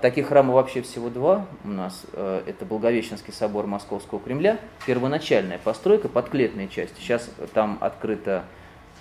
Таких 0.00 0.28
храмов 0.28 0.54
вообще 0.54 0.80
всего 0.80 1.10
два 1.10 1.46
у 1.64 1.68
нас. 1.68 2.06
Это 2.14 2.64
Благовещенский 2.64 3.32
собор 3.32 3.66
Московского 3.66 4.18
Кремля, 4.18 4.58
первоначальная 4.86 5.58
постройка, 5.62 6.08
подклетная 6.08 6.66
часть. 6.66 6.96
Сейчас 6.96 7.30
там 7.52 7.76
открыта 7.80 8.44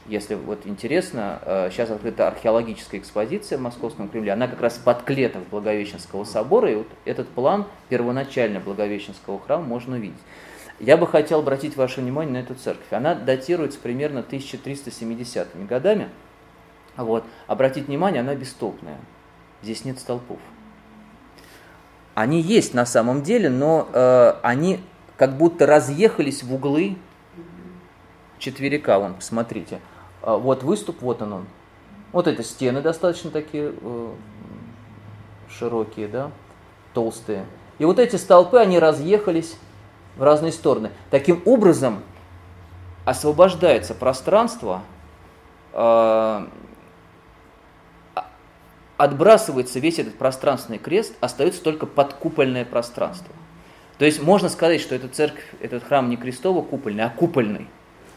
если 0.09 0.33
вот 0.33 0.65
интересно, 0.65 1.39
сейчас 1.71 1.89
э, 1.89 1.93
открыта 1.93 2.27
археологическая 2.27 2.99
экспозиция 2.99 3.59
в 3.59 3.61
Московском 3.61 4.09
Кремле, 4.09 4.33
она 4.33 4.47
как 4.47 4.59
раз 4.59 4.77
под 4.77 5.03
клетом 5.03 5.43
Благовещенского 5.51 6.23
собора, 6.23 6.71
и 6.71 6.75
вот 6.75 6.87
этот 7.05 7.27
план 7.29 7.65
первоначально 7.89 8.59
Благовещенского 8.59 9.39
храма 9.39 9.65
можно 9.65 9.97
увидеть. 9.97 10.17
Я 10.79 10.97
бы 10.97 11.05
хотел 11.05 11.39
обратить 11.39 11.75
ваше 11.75 12.01
внимание 12.01 12.33
на 12.33 12.37
эту 12.37 12.55
церковь. 12.55 12.91
Она 12.91 13.13
датируется 13.13 13.79
примерно 13.79 14.19
1370-ми 14.27 15.65
годами. 15.65 16.09
Вот. 17.03 17.23
Обратите 17.47 17.87
внимание, 17.87 18.21
она 18.21 18.35
бестолпная. 18.35 18.97
Здесь 19.61 19.85
нет 19.85 19.99
столпов. 19.99 20.39
Они 22.13 22.41
есть 22.41 22.73
на 22.73 22.85
самом 22.85 23.23
деле, 23.23 23.49
но 23.49 23.87
э, 23.93 24.33
они 24.41 24.81
как 25.17 25.37
будто 25.37 25.65
разъехались 25.65 26.43
в 26.43 26.53
углы 26.53 26.97
четверика. 28.37 28.99
Вон, 28.99 29.15
посмотрите. 29.15 29.79
А, 30.21 30.37
вот 30.37 30.63
выступ, 30.63 31.01
вот 31.01 31.21
он 31.21 31.33
он. 31.33 31.45
Вот 32.11 32.27
это 32.27 32.43
стены 32.43 32.81
достаточно 32.81 33.29
такие 33.29 33.73
э, 33.79 34.11
широкие, 35.49 36.07
да, 36.07 36.31
толстые. 36.93 37.45
И 37.77 37.85
вот 37.85 37.99
эти 37.99 38.15
столпы, 38.15 38.57
они 38.57 38.79
разъехались 38.79 39.55
в 40.17 40.23
разные 40.23 40.51
стороны. 40.51 40.91
Таким 41.11 41.41
образом, 41.45 42.01
освобождается 43.05 43.93
пространство, 43.93 44.81
э, 45.73 46.47
отбрасывается 48.99 49.79
весь 49.79 49.97
этот 49.97 50.15
пространственный 50.15 50.77
крест, 50.77 51.13
остается 51.21 51.63
только 51.63 51.85
подкупольное 51.85 52.65
пространство. 52.65 53.33
То 53.97 54.03
есть 54.03 54.21
можно 54.21 54.49
сказать, 54.49 54.81
что 54.81 54.93
эта 54.93 55.07
церковь, 55.07 55.45
этот 55.61 55.85
храм 55.85 56.09
не 56.09 56.17
крестово-купольный, 56.17 57.05
а 57.05 57.09
купольный. 57.09 57.67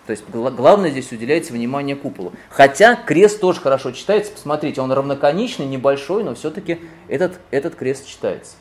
То 0.07 0.11
есть 0.11 0.25
главное 0.29 0.91
здесь 0.91 1.13
уделяется 1.13 1.53
внимание 1.53 1.95
куполу. 1.95 2.33
Хотя 2.51 2.97
крест 2.97 3.41
тоже 3.41 3.61
хорошо 3.61 3.93
читается. 3.93 4.33
Посмотрите, 4.33 4.81
он 4.81 4.91
равноконечный, 4.91 5.67
небольшой, 5.67 6.25
но 6.25 6.35
все-таки 6.35 6.81
этот, 7.07 7.39
этот 7.53 7.77
крест 7.77 8.09
читается. 8.09 8.57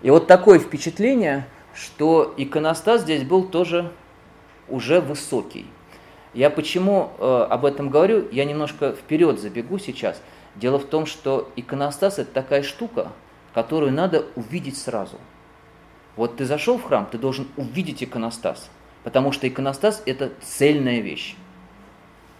И 0.00 0.10
вот 0.10 0.26
такое 0.26 0.58
впечатление, 0.58 1.46
что 1.74 2.32
иконостас 2.38 3.02
здесь 3.02 3.24
был 3.24 3.44
тоже 3.44 3.92
уже 4.68 5.02
высокий. 5.02 5.66
Я 6.32 6.48
почему 6.48 7.10
э, 7.18 7.46
об 7.50 7.66
этом 7.66 7.90
говорю? 7.90 8.26
Я 8.32 8.46
немножко 8.46 8.92
вперед 8.92 9.38
забегу 9.38 9.78
сейчас. 9.78 10.22
Дело 10.58 10.78
в 10.78 10.86
том, 10.86 11.06
что 11.06 11.48
иконостас 11.54 12.18
это 12.18 12.32
такая 12.32 12.62
штука, 12.62 13.12
которую 13.54 13.92
надо 13.92 14.26
увидеть 14.34 14.76
сразу. 14.76 15.16
Вот 16.16 16.36
ты 16.36 16.46
зашел 16.46 16.78
в 16.78 16.82
храм, 16.82 17.06
ты 17.06 17.16
должен 17.16 17.46
увидеть 17.56 18.02
иконостас, 18.02 18.68
потому 19.04 19.30
что 19.30 19.46
иконостас 19.46 20.02
это 20.04 20.32
цельная 20.42 20.98
вещь. 20.98 21.36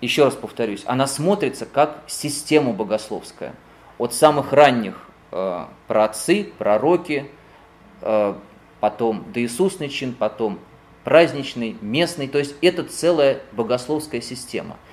Еще 0.01 0.25
раз 0.25 0.35
повторюсь, 0.35 0.83
она 0.87 1.07
смотрится 1.07 1.65
как 1.65 2.03
система 2.09 2.73
богословская. 2.73 3.55
От 3.99 4.15
самых 4.15 4.53
ранних 4.53 5.09
э, 5.31 5.65
праотцы, 5.87 6.53
пророки, 6.59 7.31
э, 8.01 8.35
потом 8.81 9.31
доисусный 9.33 9.89
чин, 9.89 10.13
потом 10.13 10.59
праздничный, 11.05 11.77
местный, 11.81 12.27
то 12.27 12.39
есть 12.39 12.57
это 12.63 12.83
целая 12.83 13.41
богословская 13.53 14.21
система– 14.21 14.77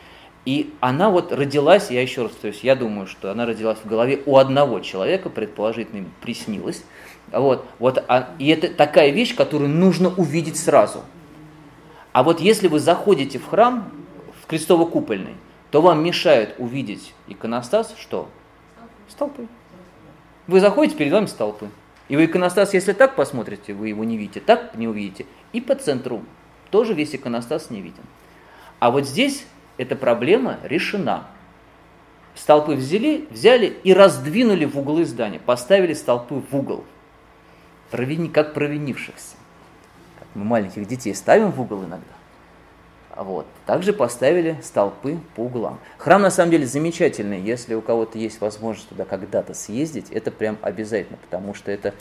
и 0.45 0.73
она 0.79 1.09
вот 1.09 1.31
родилась, 1.31 1.89
я 1.89 2.01
еще 2.01 2.21
раз 2.21 2.31
повторюсь, 2.31 2.59
я 2.61 2.75
думаю, 2.75 3.07
что 3.07 3.31
она 3.31 3.47
родилась 3.47 3.79
в 3.83 3.87
голове 3.87 4.21
у 4.27 4.37
одного 4.37 4.79
человека, 4.79 5.29
предположительно 5.29 5.97
ему 5.97 6.09
приснилось. 6.21 6.83
Вот, 7.31 7.65
вот, 7.79 8.03
а, 8.07 8.29
и 8.37 8.47
это 8.49 8.69
такая 8.69 9.09
вещь, 9.09 9.35
которую 9.35 9.71
нужно 9.71 10.09
увидеть 10.09 10.57
сразу. 10.57 11.01
А 12.13 12.23
вот 12.23 12.39
если 12.39 12.67
вы 12.67 12.79
заходите 12.79 13.39
в 13.39 13.47
храм, 13.47 13.91
в 14.41 14.47
крестово-купольный, 14.47 15.35
то 15.71 15.81
вам 15.81 16.03
мешает 16.03 16.55
увидеть 16.59 17.13
иконостас, 17.27 17.95
что? 17.97 18.29
Столпы. 19.09 19.47
Вы 20.45 20.59
заходите, 20.59 20.95
перед 20.95 21.11
вами 21.11 21.25
столпы. 21.25 21.69
И 22.07 22.15
вы 22.15 22.25
иконостас, 22.25 22.75
если 22.75 22.93
так 22.93 23.15
посмотрите, 23.15 23.73
вы 23.73 23.89
его 23.89 24.03
не 24.03 24.15
видите, 24.15 24.39
так 24.39 24.75
не 24.75 24.87
увидите. 24.87 25.25
И 25.53 25.59
по 25.59 25.73
центру 25.73 26.23
тоже 26.69 26.93
весь 26.93 27.15
иконостас 27.15 27.71
не 27.71 27.81
виден. 27.81 28.03
А 28.79 28.91
вот 28.91 29.07
здесь 29.07 29.45
эта 29.77 29.95
проблема 29.95 30.59
решена. 30.63 31.27
Столпы 32.35 32.75
взяли, 32.75 33.27
взяли 33.29 33.67
и 33.83 33.93
раздвинули 33.93 34.65
в 34.65 34.77
углы 34.77 35.05
здания, 35.05 35.39
поставили 35.39 35.93
столпы 35.93 36.35
в 36.35 36.55
угол, 36.55 36.83
провини, 37.91 38.27
как 38.27 38.53
провинившихся. 38.53 39.35
Как 40.19 40.27
мы 40.33 40.43
маленьких 40.43 40.85
детей 40.85 41.15
ставим 41.15 41.51
в 41.51 41.61
угол 41.61 41.85
иногда. 41.85 42.15
Вот. 43.15 43.47
Также 43.65 43.93
поставили 43.93 44.59
столпы 44.61 45.17
по 45.35 45.41
углам. 45.41 45.79
Храм 45.97 46.21
на 46.21 46.29
самом 46.29 46.51
деле 46.51 46.65
замечательный. 46.65 47.39
Если 47.39 47.73
у 47.73 47.81
кого-то 47.81 48.17
есть 48.17 48.41
возможность 48.41 48.89
туда 48.89 49.05
когда-то 49.05 49.53
съездить, 49.53 50.11
это 50.11 50.31
прям 50.31 50.57
обязательно, 50.61 51.17
потому 51.17 51.53
что 51.53 51.71
это 51.71 51.93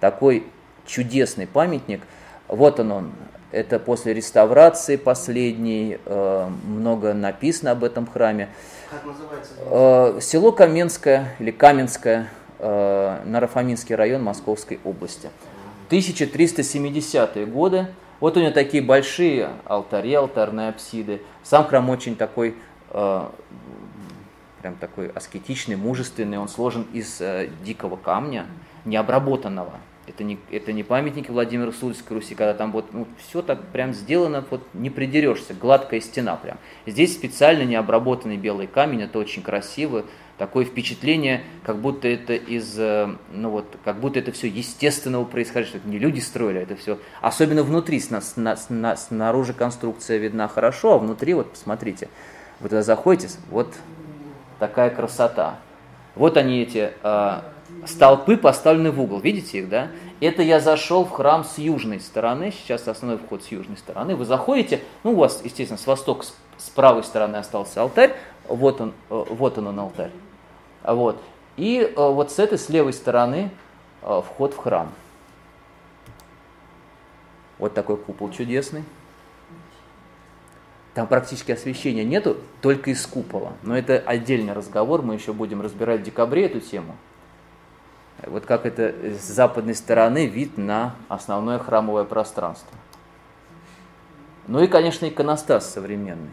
такой 0.00 0.46
чудесный 0.86 1.46
памятник. 1.46 2.00
Вот 2.48 2.80
он 2.80 2.92
он, 2.92 3.12
это 3.52 3.78
после 3.78 4.14
реставрации 4.14 4.96
последней, 4.96 5.98
э, 6.04 6.48
много 6.64 7.12
написано 7.12 7.72
об 7.72 7.84
этом 7.84 8.06
храме. 8.06 8.48
Как 8.90 9.04
называется? 9.04 9.52
Э, 9.70 10.20
село 10.20 10.52
Каменское 10.52 11.36
или 11.38 11.50
Каменское, 11.50 12.30
э, 12.58 13.18
Нарафаминский 13.24 13.94
район 13.94 14.22
Московской 14.24 14.80
области. 14.84 15.28
1370-е 15.90 17.46
годы. 17.46 17.86
Вот 18.20 18.36
у 18.36 18.40
него 18.40 18.52
такие 18.52 18.82
большие 18.82 19.50
алтари, 19.66 20.14
алтарные 20.14 20.70
апсиды. 20.70 21.20
Сам 21.42 21.66
храм 21.66 21.90
очень 21.90 22.16
такой, 22.16 22.54
прям 22.88 23.32
такой 24.80 25.08
аскетичный, 25.08 25.76
мужественный. 25.76 26.38
Он 26.38 26.48
сложен 26.48 26.86
из 26.92 27.20
дикого 27.64 27.96
камня, 27.96 28.46
необработанного. 28.84 29.72
Это 30.06 30.24
не, 30.24 30.38
это 30.50 30.72
не 30.72 30.82
памятники 30.82 31.30
Владимира 31.30 31.70
Судольской 31.70 32.16
Руси, 32.16 32.34
когда 32.34 32.54
там 32.54 32.72
вот 32.72 32.92
ну, 32.92 33.06
все 33.18 33.40
так 33.40 33.62
прям 33.68 33.92
сделано, 33.92 34.44
вот 34.50 34.66
не 34.74 34.90
придерешься, 34.90 35.54
гладкая 35.54 36.00
стена 36.00 36.34
прям. 36.34 36.58
Здесь 36.86 37.14
специально 37.14 37.62
необработанный 37.62 38.36
белый 38.36 38.66
камень, 38.66 39.02
это 39.02 39.20
очень 39.20 39.42
красиво, 39.42 40.04
такое 40.38 40.64
впечатление, 40.64 41.44
как 41.62 41.78
будто 41.78 42.08
это 42.08 42.34
из, 42.34 42.76
э, 42.76 43.14
ну 43.32 43.50
вот, 43.50 43.76
как 43.84 44.00
будто 44.00 44.18
это 44.18 44.32
все 44.32 44.48
естественного 44.48 45.24
происхождения, 45.24 45.78
это 45.78 45.88
не 45.88 46.00
люди 46.00 46.18
строили, 46.18 46.60
это 46.60 46.74
все, 46.74 46.98
особенно 47.20 47.62
внутри, 47.62 48.00
сна, 48.00 48.20
сна, 48.20 48.96
снаружи 48.96 49.52
конструкция 49.52 50.18
видна 50.18 50.48
хорошо, 50.48 50.94
а 50.94 50.98
внутри, 50.98 51.34
вот 51.34 51.52
посмотрите, 51.52 52.08
вы 52.58 52.70
туда 52.70 52.82
заходите, 52.82 53.28
вот 53.50 53.72
такая 54.58 54.90
красота. 54.90 55.58
Вот 56.14 56.36
они 56.36 56.62
эти 56.62 56.92
э, 57.02 57.40
столпы 57.86 58.36
поставлены 58.36 58.90
в 58.90 59.00
угол. 59.00 59.18
Видите 59.18 59.58
их, 59.58 59.68
да? 59.68 59.88
Это 60.20 60.42
я 60.42 60.60
зашел 60.60 61.04
в 61.04 61.10
храм 61.10 61.44
с 61.44 61.58
южной 61.58 62.00
стороны. 62.00 62.52
Сейчас 62.52 62.86
основной 62.86 63.18
вход 63.18 63.42
с 63.42 63.48
южной 63.48 63.76
стороны. 63.76 64.16
Вы 64.16 64.24
заходите, 64.24 64.82
ну, 65.02 65.12
у 65.12 65.16
вас, 65.16 65.40
естественно, 65.42 65.78
с 65.78 65.86
востока, 65.86 66.24
с 66.58 66.70
правой 66.70 67.02
стороны 67.02 67.36
остался 67.36 67.82
алтарь. 67.82 68.14
Вот 68.48 68.80
он, 68.80 68.92
э, 69.10 69.24
вот 69.30 69.58
он, 69.58 69.68
он 69.68 69.80
алтарь. 69.80 70.10
Вот. 70.84 71.20
И 71.56 71.80
э, 71.80 71.94
вот 71.96 72.30
с 72.30 72.38
этой, 72.38 72.58
с 72.58 72.68
левой 72.68 72.92
стороны, 72.92 73.50
э, 74.02 74.22
вход 74.26 74.54
в 74.54 74.58
храм. 74.58 74.92
Вот 77.58 77.74
такой 77.74 77.96
купол 77.96 78.30
чудесный. 78.30 78.84
Там 80.94 81.06
практически 81.06 81.52
освещения 81.52 82.04
нету, 82.04 82.36
только 82.60 82.90
из 82.90 83.06
купола. 83.06 83.54
Но 83.62 83.76
это 83.76 83.98
отдельный 83.98 84.52
разговор, 84.52 85.00
мы 85.02 85.14
еще 85.14 85.32
будем 85.32 85.62
разбирать 85.62 86.00
в 86.00 86.02
декабре 86.04 86.44
эту 86.44 86.60
тему 86.60 86.96
вот 88.26 88.46
как 88.46 88.66
это 88.66 88.94
с 89.18 89.22
западной 89.22 89.74
стороны 89.74 90.26
вид 90.26 90.56
на 90.56 90.94
основное 91.08 91.58
храмовое 91.58 92.04
пространство. 92.04 92.76
Ну 94.46 94.62
и, 94.62 94.66
конечно, 94.66 95.08
иконостас 95.08 95.72
современный. 95.72 96.30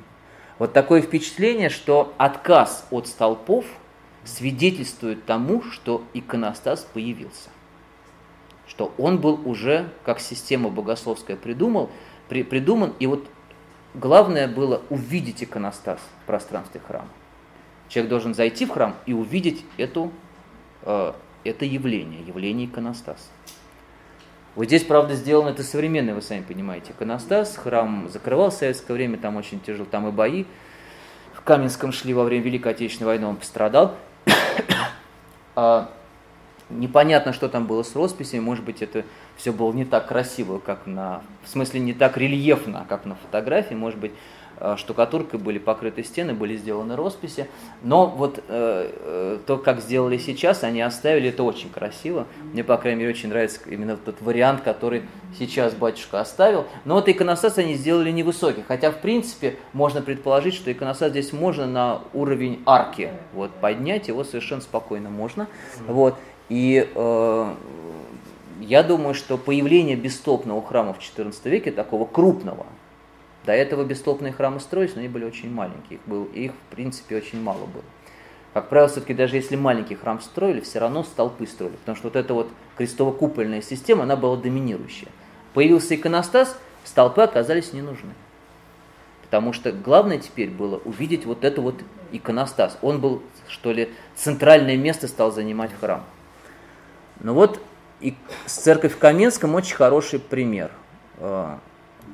Вот 0.58 0.74
такое 0.74 1.02
впечатление, 1.02 1.70
что 1.70 2.14
отказ 2.18 2.86
от 2.92 3.08
столпов 3.08 3.66
свидетельствует 4.26 5.26
тому, 5.26 5.64
что 5.64 6.04
иконостас 6.14 6.82
появился. 6.94 7.50
Что 8.68 8.94
он 8.98 9.20
был 9.20 9.40
уже, 9.46 9.90
как 10.04 10.20
система 10.20 10.70
богословская 10.70 11.38
придумал, 11.38 11.90
при, 12.28 12.44
придуман, 12.44 12.94
и 13.00 13.08
вот 13.08 13.26
главное 13.94 14.48
было 14.48 14.82
увидеть 14.90 15.44
иконостас 15.44 16.00
в 16.24 16.28
пространстве 16.28 16.82
храма. 16.86 17.10
Человек 17.88 18.10
должен 18.10 18.36
зайти 18.36 18.66
в 18.66 18.70
храм 18.70 18.96
и 19.08 19.14
увидеть 19.14 19.66
эту 19.78 20.12
э, 20.84 21.14
это 21.44 21.66
явление, 21.66 22.22
явление 22.22 22.68
иконостас. 22.68 23.30
Вот 24.56 24.66
здесь, 24.66 24.84
правда, 24.84 25.16
сделано 25.16 25.50
это 25.50 25.64
современное, 25.64 26.16
вы 26.16 26.22
сами 26.22 26.42
понимаете, 26.42 26.92
иконостас. 26.92 27.56
Храм 27.56 28.10
закрывал 28.10 28.50
в 28.50 28.54
советское 28.54 28.94
время, 28.94 29.18
там 29.18 29.38
очень 29.38 29.60
тяжело, 29.60 29.86
там 29.86 30.08
и 30.08 30.12
бои. 30.12 30.46
В 31.34 31.42
Каменском 31.42 31.92
шли 31.92 32.14
во 32.14 32.24
время 32.24 32.44
Великой 32.44 32.74
Отечественной 32.74 33.08
войны, 33.08 33.28
он 33.28 33.38
пострадал. 33.38 33.96
а, 35.56 35.90
непонятно, 36.70 37.32
что 37.32 37.48
там 37.48 37.68
было 37.68 37.84
с 37.84 37.96
росписями, 37.96 38.42
может 38.42 38.66
быть, 38.66 38.82
это 38.82 39.06
все 39.38 39.54
было 39.54 39.72
не 39.72 39.86
так 39.86 40.08
красиво, 40.08 40.60
как 40.60 40.86
на... 40.86 41.22
В 41.44 41.50
смысле, 41.50 41.80
не 41.80 41.94
так 41.94 42.18
рельефно, 42.18 42.86
как 42.90 43.06
на 43.06 43.16
фотографии, 43.16 43.76
может 43.76 44.00
быть, 44.00 44.12
штукатуркой 44.78 45.40
были 45.40 45.58
покрыты 45.58 46.04
стены, 46.04 46.34
были 46.34 46.58
сделаны 46.58 46.96
росписи. 46.96 47.48
Но 47.82 48.08
вот 48.08 48.44
э, 48.48 48.92
э, 48.94 49.38
то, 49.46 49.58
как 49.58 49.82
сделали 49.82 50.18
сейчас, 50.18 50.64
они 50.64 50.82
оставили, 50.82 51.30
это 51.30 51.44
очень 51.44 51.70
красиво. 51.70 52.28
Мне, 52.54 52.64
по 52.64 52.78
крайней 52.78 53.00
мере, 53.00 53.12
очень 53.12 53.30
нравится 53.30 53.62
именно 53.68 53.98
тот 53.98 54.22
вариант, 54.22 54.62
который 54.62 55.04
сейчас 55.38 55.74
батюшка 55.74 56.20
оставил. 56.20 56.66
Но 56.86 56.96
вот 56.96 57.08
иконостас 57.08 57.58
они 57.58 57.76
сделали 57.76 58.12
невысокий. 58.12 58.64
Хотя, 58.68 58.92
в 58.92 59.00
принципе, 59.00 59.56
можно 59.74 60.02
предположить, 60.02 60.54
что 60.56 60.72
иконостас 60.72 61.12
здесь 61.12 61.32
можно 61.34 61.66
на 61.66 62.02
уровень 62.14 62.62
арки 62.66 63.12
вот, 63.34 63.52
поднять, 63.52 64.08
его 64.08 64.24
совершенно 64.24 64.62
спокойно 64.62 65.10
можно. 65.10 65.48
Вот. 65.88 66.16
И 66.50 66.90
э, 66.94 67.54
я 68.60 68.84
думаю, 68.84 69.14
что 69.14 69.38
появление 69.38 69.96
бестопного 69.96 70.62
храма 70.62 70.94
в 70.94 71.00
XIV 71.00 71.34
веке, 71.50 71.72
такого 71.72 72.06
крупного, 72.06 72.66
до 73.50 73.56
этого 73.56 73.84
бестолпные 73.84 74.32
храмы 74.32 74.60
строились, 74.60 74.94
но 74.94 75.00
они 75.00 75.10
были 75.10 75.26
очень 75.26 75.52
маленькие. 75.52 75.98
Их, 75.98 76.02
был, 76.06 76.26
их 76.26 76.52
в 76.52 76.76
принципе, 76.76 77.18
очень 77.18 77.42
мало 77.42 77.66
было. 77.66 77.84
Как 78.54 78.70
правило, 78.70 78.88
все-таки 78.88 79.16
даже 79.16 79.38
если 79.38 79.56
маленький 79.56 79.96
храм 79.96 80.22
строили, 80.22 80.60
все 80.60 80.78
равно 80.78 81.02
столпы 81.02 81.48
строили, 81.48 81.76
потому 81.78 81.96
что 81.96 82.10
вот 82.10 82.16
эта 82.16 82.36
вот 82.36 82.52
крестово-купольная 82.78 83.64
система, 83.64 84.04
она 84.04 84.16
была 84.16 84.38
доминирующая. 84.38 85.08
Появился 85.56 85.96
иконостас, 85.96 86.60
столпы 86.84 87.24
оказались 87.24 87.74
не 87.74 87.82
нужны. 87.82 88.12
Потому 89.24 89.52
что 89.52 89.72
главное 89.72 90.20
теперь 90.20 90.52
было 90.52 90.80
увидеть 90.86 91.26
вот 91.26 91.44
эту 91.44 91.64
вот 91.64 91.82
иконостас. 92.12 92.78
Он 92.84 93.02
был, 93.02 93.24
что 93.48 93.72
ли, 93.72 93.92
центральное 94.16 94.78
место 94.78 95.08
стал 95.08 95.32
занимать 95.32 95.72
храм. 95.74 96.06
Ну 97.20 97.34
вот 97.34 97.60
и 98.00 98.14
церковь 98.46 98.94
в 98.94 99.00
Каменском 99.00 99.56
очень 99.56 99.76
хороший 99.76 100.20
пример 100.20 100.70
э, 101.18 101.58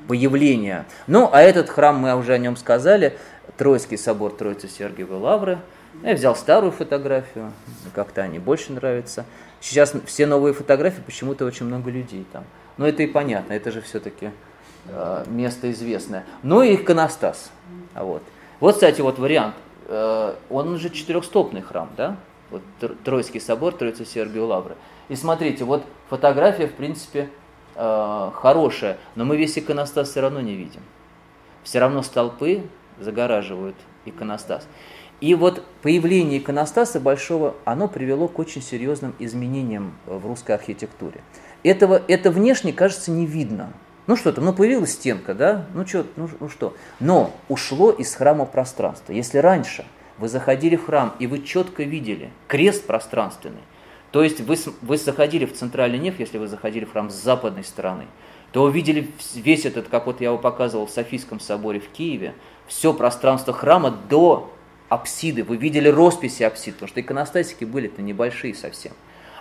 появления. 0.06 0.86
Ну, 1.06 1.28
а 1.32 1.40
этот 1.42 1.68
храм, 1.68 1.96
мы 1.96 2.14
уже 2.16 2.32
о 2.32 2.38
нем 2.38 2.56
сказали, 2.56 3.18
Троицкий 3.56 3.98
собор 3.98 4.32
Троицы 4.32 4.68
Сергиевой 4.68 5.18
Лавры. 5.18 5.58
Я 6.02 6.14
взял 6.14 6.36
старую 6.36 6.72
фотографию, 6.72 7.52
как-то 7.94 8.22
они 8.22 8.38
больше 8.38 8.72
нравятся. 8.72 9.24
Сейчас 9.60 9.94
все 10.04 10.26
новые 10.26 10.52
фотографии, 10.52 11.00
почему-то 11.04 11.46
очень 11.46 11.66
много 11.66 11.90
людей 11.90 12.26
там. 12.32 12.44
Но 12.76 12.86
это 12.86 13.02
и 13.02 13.06
понятно, 13.06 13.54
это 13.54 13.72
же 13.72 13.80
все-таки 13.80 14.30
э, 14.88 15.24
место 15.28 15.70
известное. 15.70 16.24
Ну 16.42 16.62
и 16.62 16.74
иконостас. 16.74 17.50
Вот. 17.94 18.22
вот, 18.60 18.74
кстати, 18.74 19.00
вот 19.00 19.18
вариант. 19.18 19.54
Э, 19.88 20.34
он 20.50 20.76
же 20.78 20.90
четырехстопный 20.90 21.62
храм, 21.62 21.88
да? 21.96 22.16
Вот 22.50 22.62
Троицкий 23.04 23.40
собор, 23.40 23.74
Троицы 23.74 24.04
Сергиевой 24.04 24.48
Лавры. 24.48 24.76
И 25.08 25.16
смотрите, 25.16 25.64
вот 25.64 25.84
фотография, 26.08 26.68
в 26.68 26.74
принципе, 26.74 27.30
э, 27.76 28.30
хорошая, 28.34 28.98
но 29.14 29.24
мы 29.24 29.36
весь 29.36 29.58
иконостас 29.58 30.10
все 30.10 30.20
равно 30.20 30.40
не 30.40 30.54
видим. 30.54 30.80
Все 31.62 31.78
равно 31.78 32.02
столпы 32.02 32.62
загораживают 32.98 33.76
иконостас. 34.04 34.66
И 35.20 35.34
вот 35.34 35.64
появление 35.82 36.38
иконостаса 36.38 37.00
большого, 37.00 37.54
оно 37.64 37.88
привело 37.88 38.28
к 38.28 38.38
очень 38.38 38.62
серьезным 38.62 39.14
изменениям 39.18 39.94
в 40.06 40.26
русской 40.26 40.52
архитектуре. 40.52 41.20
Этого, 41.62 42.02
это 42.06 42.30
внешне, 42.30 42.72
кажется, 42.72 43.10
не 43.10 43.26
видно. 43.26 43.72
Ну 44.06 44.14
что 44.14 44.32
там, 44.32 44.44
ну 44.44 44.52
появилась 44.52 44.92
стенка, 44.92 45.34
да? 45.34 45.66
Ну, 45.74 45.86
что, 45.86 46.06
ну, 46.16 46.28
ну 46.38 46.48
что? 46.48 46.76
Но 47.00 47.32
ушло 47.48 47.90
из 47.90 48.14
храма 48.14 48.44
пространство. 48.44 49.12
Если 49.12 49.38
раньше 49.38 49.84
вы 50.18 50.28
заходили 50.28 50.76
в 50.76 50.86
храм 50.86 51.14
и 51.18 51.26
вы 51.26 51.42
четко 51.42 51.82
видели 51.82 52.30
крест 52.46 52.86
пространственный, 52.86 53.62
то 54.16 54.22
есть 54.22 54.40
вы, 54.40 54.56
вы 54.80 54.96
заходили 54.96 55.44
в 55.44 55.52
центральный 55.52 55.98
неф, 55.98 56.18
если 56.18 56.38
вы 56.38 56.46
заходили 56.46 56.86
в 56.86 56.92
храм 56.92 57.10
с 57.10 57.14
западной 57.14 57.64
стороны, 57.64 58.06
то 58.50 58.62
увидели 58.62 59.10
весь 59.34 59.66
этот, 59.66 59.88
как 59.88 60.06
вот 60.06 60.22
я 60.22 60.28
его 60.28 60.38
показывал 60.38 60.86
в 60.86 60.90
Софийском 60.90 61.38
соборе 61.38 61.80
в 61.80 61.88
Киеве, 61.88 62.32
все 62.66 62.94
пространство 62.94 63.52
храма 63.52 63.90
до 63.90 64.50
апсиды. 64.88 65.44
Вы 65.44 65.58
видели 65.58 65.90
росписи 65.90 66.44
апсид, 66.44 66.76
потому 66.76 66.88
что 66.88 67.02
иконостасики 67.02 67.66
были-то 67.66 68.00
небольшие 68.00 68.54
совсем. 68.54 68.92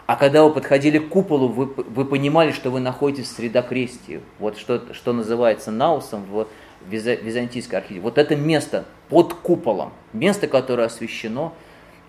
А 0.07 0.17
когда 0.17 0.43
вы 0.43 0.51
подходили 0.51 0.97
к 0.97 1.07
куполу, 1.07 1.47
вы, 1.47 1.67
вы 1.67 2.03
понимали, 2.03 2.51
что 2.51 2.69
вы 2.69 2.81
находитесь 2.81 3.29
в 3.29 3.31
средокрестии. 3.31 4.19
Вот 4.39 4.57
что, 4.57 4.93
что 4.93 5.13
называется 5.13 5.71
наусом 5.71 6.25
в 6.29 6.49
византийской 6.85 7.79
архитектуре. 7.79 8.01
Вот 8.01 8.17
это 8.17 8.35
место 8.35 8.83
под 9.07 9.35
куполом, 9.35 9.93
место, 10.11 10.49
которое 10.49 10.87
освещено 10.87 11.53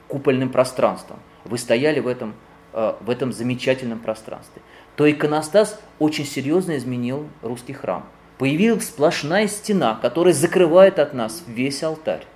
купольным 0.09 0.49
пространством. 0.49 1.21
Вы 1.45 1.59
стояли 1.59 2.01
в 2.01 2.09
этом, 2.09 2.35
в 2.73 3.09
этом 3.09 3.33
замечательном 3.33 3.99
пространстве. 3.99 4.63
То 4.97 5.11
иконостас 5.11 5.81
очень 5.99 6.25
серьезно 6.25 6.77
изменил 6.77 7.29
русский 7.43 7.73
храм. 7.73 8.07
Появилась 8.39 8.89
сплошная 8.89 9.49
стена, 9.49 9.99
которая 10.01 10.35
закрывает 10.35 10.99
от 10.99 11.15
нас 11.15 11.43
весь 11.47 11.83
алтарь. 11.83 12.27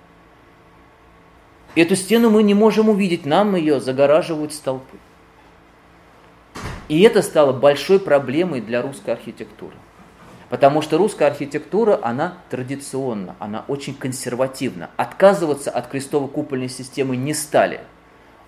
Эту 1.75 1.95
стену 1.95 2.31
мы 2.31 2.43
не 2.43 2.55
можем 2.55 2.89
увидеть, 2.89 3.27
нам 3.27 3.55
ее 3.55 3.81
загораживают 3.81 4.53
столпы. 4.53 4.97
И 6.89 7.03
это 7.03 7.23
стало 7.23 7.53
большой 7.53 8.01
проблемой 8.01 8.61
для 8.61 8.83
русской 8.83 9.11
архитектуры. 9.11 9.77
Потому 10.49 10.83
что 10.83 10.99
русская 10.99 11.27
архитектура, 11.27 12.01
она 12.03 12.39
традиционна, 12.51 13.37
она 13.39 13.65
очень 13.69 13.95
консервативна. 13.95 14.91
Отказываться 14.97 15.71
от 15.71 15.87
крестово-купольной 15.87 16.69
системы 16.69 17.17
не 17.17 17.35
стали. 17.35 17.83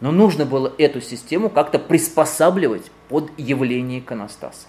Но 0.03 0.11
нужно 0.11 0.45
было 0.45 0.73
эту 0.79 1.01
систему 1.01 1.49
как-то 1.49 1.79
приспосабливать 1.79 2.91
под 3.09 3.31
явление 3.39 4.01
иконостаса. 4.01 4.67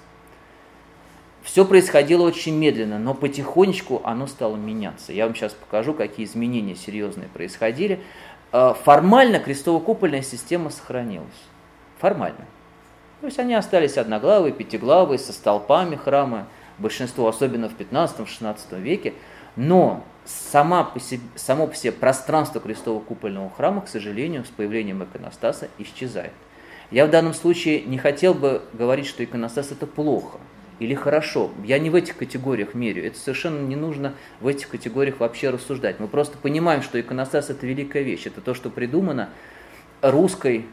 Все 1.41 1.65
происходило 1.65 2.21
очень 2.21 2.55
медленно, 2.55 2.99
но 2.99 3.15
потихонечку 3.15 3.99
оно 4.03 4.27
стало 4.27 4.57
меняться. 4.57 5.11
Я 5.11 5.25
вам 5.25 5.33
сейчас 5.33 5.53
покажу, 5.53 5.95
какие 5.95 6.27
изменения 6.27 6.75
серьезные 6.75 7.29
происходили. 7.29 7.99
Э, 8.51 8.75
формально 8.83 9.37
крестово-купольная 9.37 10.21
система 10.21 10.69
сохранилась. 10.69 11.27
Формально. 11.97 12.45
То 13.21 13.25
есть 13.25 13.39
они 13.39 13.55
остались 13.55 13.97
одноглавые, 13.97 14.53
пятиглавые, 14.53 15.17
со 15.17 15.33
столпами 15.33 15.95
храма, 15.95 16.45
большинство, 16.77 17.27
особенно 17.27 17.69
в 17.69 17.75
15-16 17.75 18.79
веке. 18.79 19.15
Но 19.55 20.03
сама 20.25 20.83
по 20.83 20.99
себе, 20.99 21.21
само 21.35 21.67
по 21.67 21.75
себе 21.75 21.91
пространство 21.91 22.59
крестово-купольного 22.59 23.51
храма, 23.55 23.81
к 23.81 23.87
сожалению, 23.87 24.45
с 24.45 24.49
появлением 24.49 25.03
иконостаса 25.03 25.69
исчезает. 25.77 26.33
Я 26.91 27.05
в 27.05 27.09
данном 27.09 27.33
случае 27.33 27.81
не 27.81 27.97
хотел 27.97 28.33
бы 28.33 28.61
говорить, 28.73 29.07
что 29.07 29.23
иконостас 29.23 29.71
это 29.71 29.87
плохо– 29.87 30.39
или 30.79 30.95
хорошо. 30.95 31.51
Я 31.63 31.79
не 31.79 31.89
в 31.89 31.95
этих 31.95 32.17
категориях 32.17 32.73
мерю. 32.73 33.05
Это 33.05 33.17
совершенно 33.17 33.61
не 33.61 33.75
нужно 33.75 34.13
в 34.41 34.47
этих 34.47 34.69
категориях 34.69 35.19
вообще 35.19 35.49
рассуждать. 35.49 35.99
Мы 35.99 36.07
просто 36.07 36.37
понимаем, 36.37 36.81
что 36.81 36.99
иконостас– 36.99 37.49
это 37.49 37.65
великая 37.65 38.03
вещь. 38.03 38.25
Это 38.25 38.41
то, 38.41 38.53
что 38.53 38.69
придумано 38.69 39.29
русской 40.01 40.65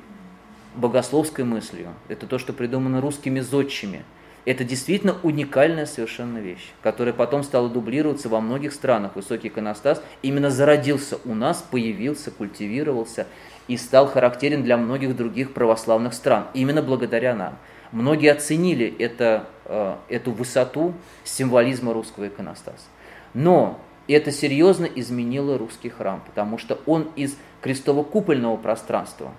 богословской 0.75 1.45
мыслью. 1.45 1.89
Это 2.09 2.27
то, 2.27 2.39
что 2.39 2.53
придумано 2.53 3.01
русскими 3.01 3.41
зодчими. 3.41 4.05
Это 4.47 4.65
действительно 4.65 5.17
уникальная 5.23 5.85
совершенно 5.85 6.39
вещь, 6.39 6.73
которая 6.83 7.13
потом 7.13 7.43
стала 7.43 7.69
дублироваться 7.69 8.29
во 8.29 8.41
многих 8.41 8.73
странах. 8.73 9.15
Высокий 9.15 9.49
иконостас 9.49 10.03
именно 10.23 10.51
зародился 10.51 11.19
у 11.25 11.35
нас, 11.35 11.65
появился, 11.71 12.31
культивировался 12.31 13.27
и 13.69 13.77
стал 13.77 14.07
характерен 14.07 14.63
для 14.63 14.79
многих 14.79 15.15
других 15.15 15.53
православных 15.53 16.15
стран. 16.15 16.47
Именно 16.55 16.83
благодаря 16.83 17.35
нам. 17.35 17.59
Многие 17.93 18.33
оценили 18.33 18.95
это, 18.99 19.47
э, 19.67 19.97
эту 20.09 20.33
высоту 20.33 20.95
символизма 21.25 21.93
русского 21.93 22.29
иконостаса. 22.29 22.87
Но 23.35 23.81
это 24.09 24.31
серьезно 24.31 24.87
изменило 24.87 25.59
русский 25.59 25.89
храм, 25.91 26.23
потому 26.25 26.57
что 26.57 26.81
он 26.87 27.09
из 27.17 27.37
крестово-купольного 27.63 28.57
пространства 28.57 29.33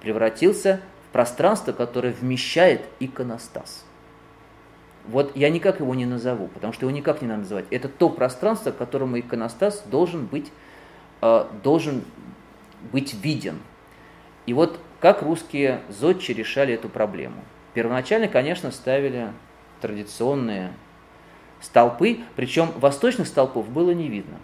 превратился 0.00 0.80
в 1.08 1.12
пространство, 1.12 1.72
которое 1.72 2.12
вмещает 2.12 2.82
иконостас. 3.00 3.85
Вот 5.08 5.36
я 5.36 5.50
никак 5.50 5.80
его 5.80 5.94
не 5.94 6.06
назову, 6.06 6.48
потому 6.48 6.72
что 6.72 6.86
его 6.86 6.96
никак 6.96 7.22
не 7.22 7.28
надо 7.28 7.40
называть. 7.40 7.66
Это 7.70 7.88
то 7.88 8.08
пространство, 8.08 8.70
которому 8.70 9.18
иконостас 9.18 9.84
должен 9.86 10.26
быть, 10.26 10.50
э, 11.22 11.46
должен 11.62 12.02
быть 12.92 13.14
виден. 13.14 13.58
И 14.46 14.52
вот 14.52 14.78
как 15.00 15.22
русские 15.22 15.80
зодчи 15.88 16.32
решали 16.32 16.74
эту 16.74 16.88
проблему– 16.88 17.36
Первоначально, 17.76 18.26
конечно, 18.26 18.70
ставили 18.70 19.28
традиционные 19.82 20.72
столпы, 21.60 22.20
причем 22.34 22.72
восточных 22.78 23.26
столпов 23.26 23.68
было 23.68 23.90
не 23.90 24.08
видно, 24.08 24.38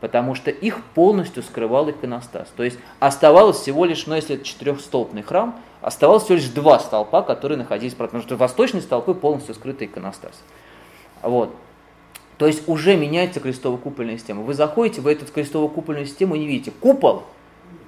потому 0.00 0.34
что 0.34 0.50
их 0.50 0.82
полностью 0.82 1.44
скрывал 1.44 1.88
иконостас. 1.88 2.48
То 2.56 2.64
есть 2.64 2.80
оставалось 2.98 3.58
всего 3.58 3.84
лишь, 3.84 4.08
ну 4.08 4.16
если 4.16 4.34
это 4.34 4.44
четырехстолбный 4.44 5.22
храм, 5.22 5.60
оставалось 5.86 6.24
всего 6.24 6.34
лишь 6.34 6.48
два 6.48 6.80
столпа, 6.80 7.22
которые 7.22 7.56
находились, 7.56 7.94
потому 7.94 8.20
что 8.20 8.36
восточные 8.36 8.82
столпы 8.82 9.14
полностью 9.14 9.54
скрыты 9.54 9.84
иконостас. 9.84 10.32
Вот. 11.22 11.54
То 12.38 12.48
есть 12.48 12.68
уже 12.68 12.96
меняется 12.96 13.38
крестово-купольная 13.38 14.18
система. 14.18 14.42
Вы 14.42 14.54
заходите 14.54 15.00
в 15.00 15.06
эту 15.06 15.24
крестово-купольную 15.26 16.06
систему 16.06 16.34
и 16.34 16.40
не 16.40 16.46
видите. 16.48 16.72
Купол 16.72 17.22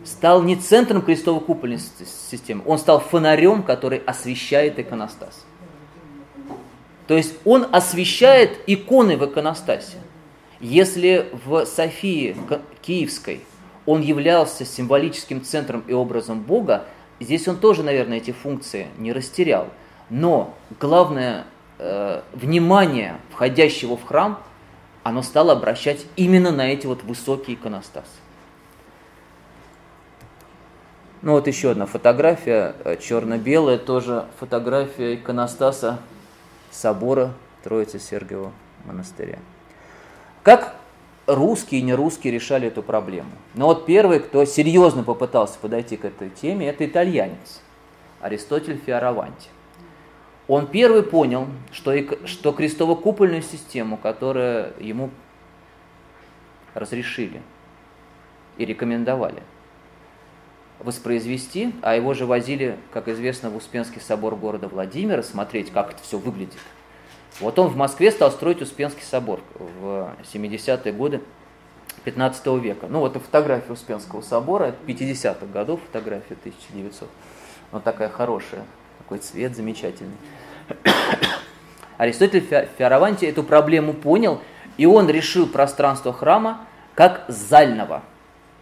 стал 0.05 0.45
не 0.45 0.55
центром 0.55 1.01
крестово-купольной 1.01 1.81
системы, 2.31 2.63
он 2.67 2.79
стал 2.79 3.01
фонарем, 3.01 3.65
который 3.65 3.99
освещает 3.99 4.79
иконостас. 4.79 5.45
То 7.09 7.17
есть 7.17 7.35
он 7.45 7.67
освещает 7.73 8.61
иконы 8.69 9.17
в 9.17 9.27
иконостасе. 9.27 9.97
Если 10.61 11.27
в 11.45 11.67
Софии 11.67 12.37
Киевской 12.81 13.41
он 13.87 14.03
являлся 14.03 14.65
символическим 14.65 15.43
центром 15.43 15.83
и 15.89 15.93
образом 15.93 16.43
Бога, 16.43 16.85
здесь 17.21 17.47
он 17.49 17.57
тоже, 17.57 17.83
наверное, 17.83 18.19
эти 18.19 18.31
функции 18.31 18.89
не 18.99 19.13
растерял. 19.13 19.69
Но 20.11 20.55
главное 20.81 21.45
э, 21.79 22.23
внимание 22.33 23.17
входящего 23.31 23.97
в 23.97 24.05
храм, 24.05 24.43
оно 25.03 25.23
стало 25.23 25.53
обращать 25.53 26.07
именно 26.17 26.51
на 26.51 26.73
эти 26.73 26.87
вот 26.87 27.03
высокие 27.03 27.57
иконостасы. 27.57 28.09
Ну 31.21 31.33
вот 31.33 31.47
еще 31.49 31.73
одна 31.73 31.87
фотография, 31.87 32.77
э, 32.85 32.97
черно-белая, 32.97 33.79
тоже 33.79 34.27
фотография 34.39 35.17
иконостаса 35.17 35.99
собора 36.71 37.35
Троицы 37.65 37.99
Сергиева 37.99 38.53
монастыря. 38.85 39.39
Как 40.43 40.78
русские 41.29 41.81
и 41.81 41.85
нерусские 41.85 42.33
решали 42.33 42.67
эту 42.67 42.83
проблему? 42.83 43.31
Ну 43.55 43.67
вот 43.67 43.87
первый, 43.87 44.19
кто 44.19 44.45
серьезно 44.45 45.05
попытался 45.05 45.59
подойти 45.61 45.97
к 45.97 46.05
этой 46.05 46.31
теме, 46.31 46.69
это 46.69 46.85
итальянец 46.87 47.61
Аристотель 48.21 48.81
Фиараванти. 48.85 49.49
Он 50.49 50.67
первый 50.67 51.03
понял, 51.03 51.47
что, 51.71 51.95
что 52.25 52.53
крестово-купольную 52.53 53.43
систему, 53.43 53.99
которая 53.99 54.73
ему 54.81 55.11
разрешили 56.75 57.43
и 58.57 58.65
рекомендовали 58.65 59.43
воспроизвести, 60.79 61.75
а 61.83 61.97
его 61.97 62.15
же 62.15 62.25
возили, 62.25 62.79
как 62.93 63.09
известно, 63.09 63.51
в 63.51 63.57
Успенский 63.57 64.01
собор 64.01 64.37
города 64.37 64.69
Владимира 64.69 65.23
смотреть, 65.23 65.71
как 65.71 65.93
это 65.93 66.03
все 66.03 66.19
выглядит. 66.19 66.57
Вот 67.41 67.59
он 67.59 67.69
в 67.69 67.77
Москве 67.77 68.11
стал 68.11 68.31
строить 68.33 68.61
Успенский 68.63 69.05
собор 69.05 69.41
в 69.55 70.11
70-е 70.33 70.93
годы 70.93 71.21
15 72.05 72.47
века. 72.61 72.87
Ну 72.89 73.01
вот 73.01 73.17
фотография 73.17 73.73
Успенского 73.73 74.23
собора, 74.23 74.75
50-х 74.87 75.47
годов 75.47 75.81
фотография 75.87 76.35
1900. 76.35 77.09
Вот 77.71 77.85
такая 77.85 78.09
хорошая, 78.09 78.65
такой 78.99 79.19
цвет 79.19 79.55
замечательный. 79.55 80.17
Аристотель 81.99 82.41
в 82.41 82.69
Фиараванте 82.79 83.29
эту 83.29 83.43
проблему 83.43 83.93
понял, 83.93 84.41
и 84.77 84.87
он 84.87 85.09
решил 85.09 85.47
пространство 85.47 86.13
храма 86.13 86.67
как 86.95 87.25
зального. 87.29 88.03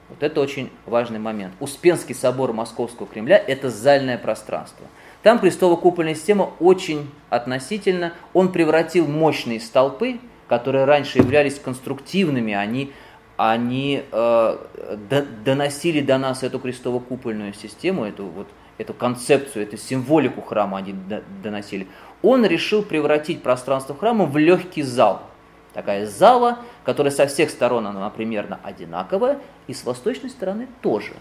Вот 0.08 0.22
это 0.22 0.40
очень 0.40 0.70
важный 0.84 1.18
момент. 1.18 1.54
Успенский 1.60 2.14
собор 2.14 2.52
Московского 2.52 3.06
Кремля– 3.06 3.36
это 3.46 3.70
зальное 3.70 4.18
пространство. 4.18 4.86
Там 5.26 5.40
крестово-купольная 5.40 6.14
система 6.14 6.52
очень 6.60 7.10
относительно. 7.30 8.12
Он 8.32 8.52
превратил 8.52 9.08
мощные 9.08 9.58
столпы, 9.58 10.20
которые 10.46 10.84
раньше 10.84 11.18
являлись 11.18 11.58
конструктивными, 11.58 12.54
они, 12.54 12.92
они 13.36 14.04
э, 14.12 14.56
доносили 15.44 16.00
до 16.00 16.18
нас 16.18 16.44
эту 16.44 16.60
крестово-купольную 16.60 17.54
систему, 17.54 18.04
эту, 18.04 18.26
вот, 18.26 18.46
эту 18.78 18.94
концепцию, 18.94 19.64
эту 19.64 19.76
символику 19.76 20.42
храма 20.42 20.78
они 20.78 20.94
доносили. 21.42 21.88
Он 22.22 22.46
решил 22.46 22.84
превратить 22.84 23.42
пространство 23.42 23.96
храма 23.96 24.26
в 24.26 24.36
легкий 24.36 24.82
зал. 24.82 25.22
Такая 25.74 26.06
зала, 26.06 26.58
которая 26.84 27.10
со 27.10 27.26
всех 27.26 27.50
сторон 27.50 27.88
она 27.88 28.10
примерно 28.10 28.60
одинаковая, 28.62 29.40
и 29.66 29.74
с 29.74 29.82
восточной 29.82 30.30
стороны 30.30 30.68
тоже. 30.82 31.14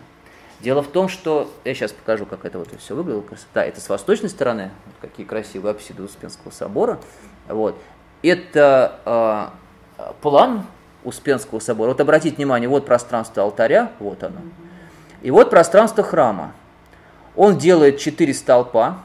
Дело 0.66 0.82
в 0.82 0.88
том, 0.88 1.10
что 1.10 1.52
я 1.64 1.76
сейчас 1.76 1.92
покажу, 1.92 2.26
как 2.26 2.44
это 2.44 2.58
вот 2.58 2.70
все 2.80 2.96
выглядело. 2.96 3.22
Красота. 3.22 3.64
Это 3.64 3.80
с 3.80 3.88
восточной 3.88 4.30
стороны, 4.30 4.72
вот 4.88 4.96
какие 5.00 5.24
красивые 5.24 5.70
апсиды 5.70 6.02
Успенского 6.02 6.50
собора. 6.50 6.98
Вот. 7.48 7.80
Это 8.24 9.52
э, 10.00 10.04
план 10.24 10.66
Успенского 11.04 11.60
собора. 11.60 11.90
Вот 11.90 12.02
обратите 12.02 12.38
внимание, 12.38 12.68
вот 12.68 12.88
пространство 12.88 13.44
алтаря, 13.44 13.92
вот 14.00 14.24
оно. 14.24 14.40
И 15.22 15.30
вот 15.30 15.52
пространство 15.52 16.04
храма. 16.04 16.54
Он 17.36 17.60
делает 17.60 18.00
четыре 18.00 18.34
столпа, 18.34 19.04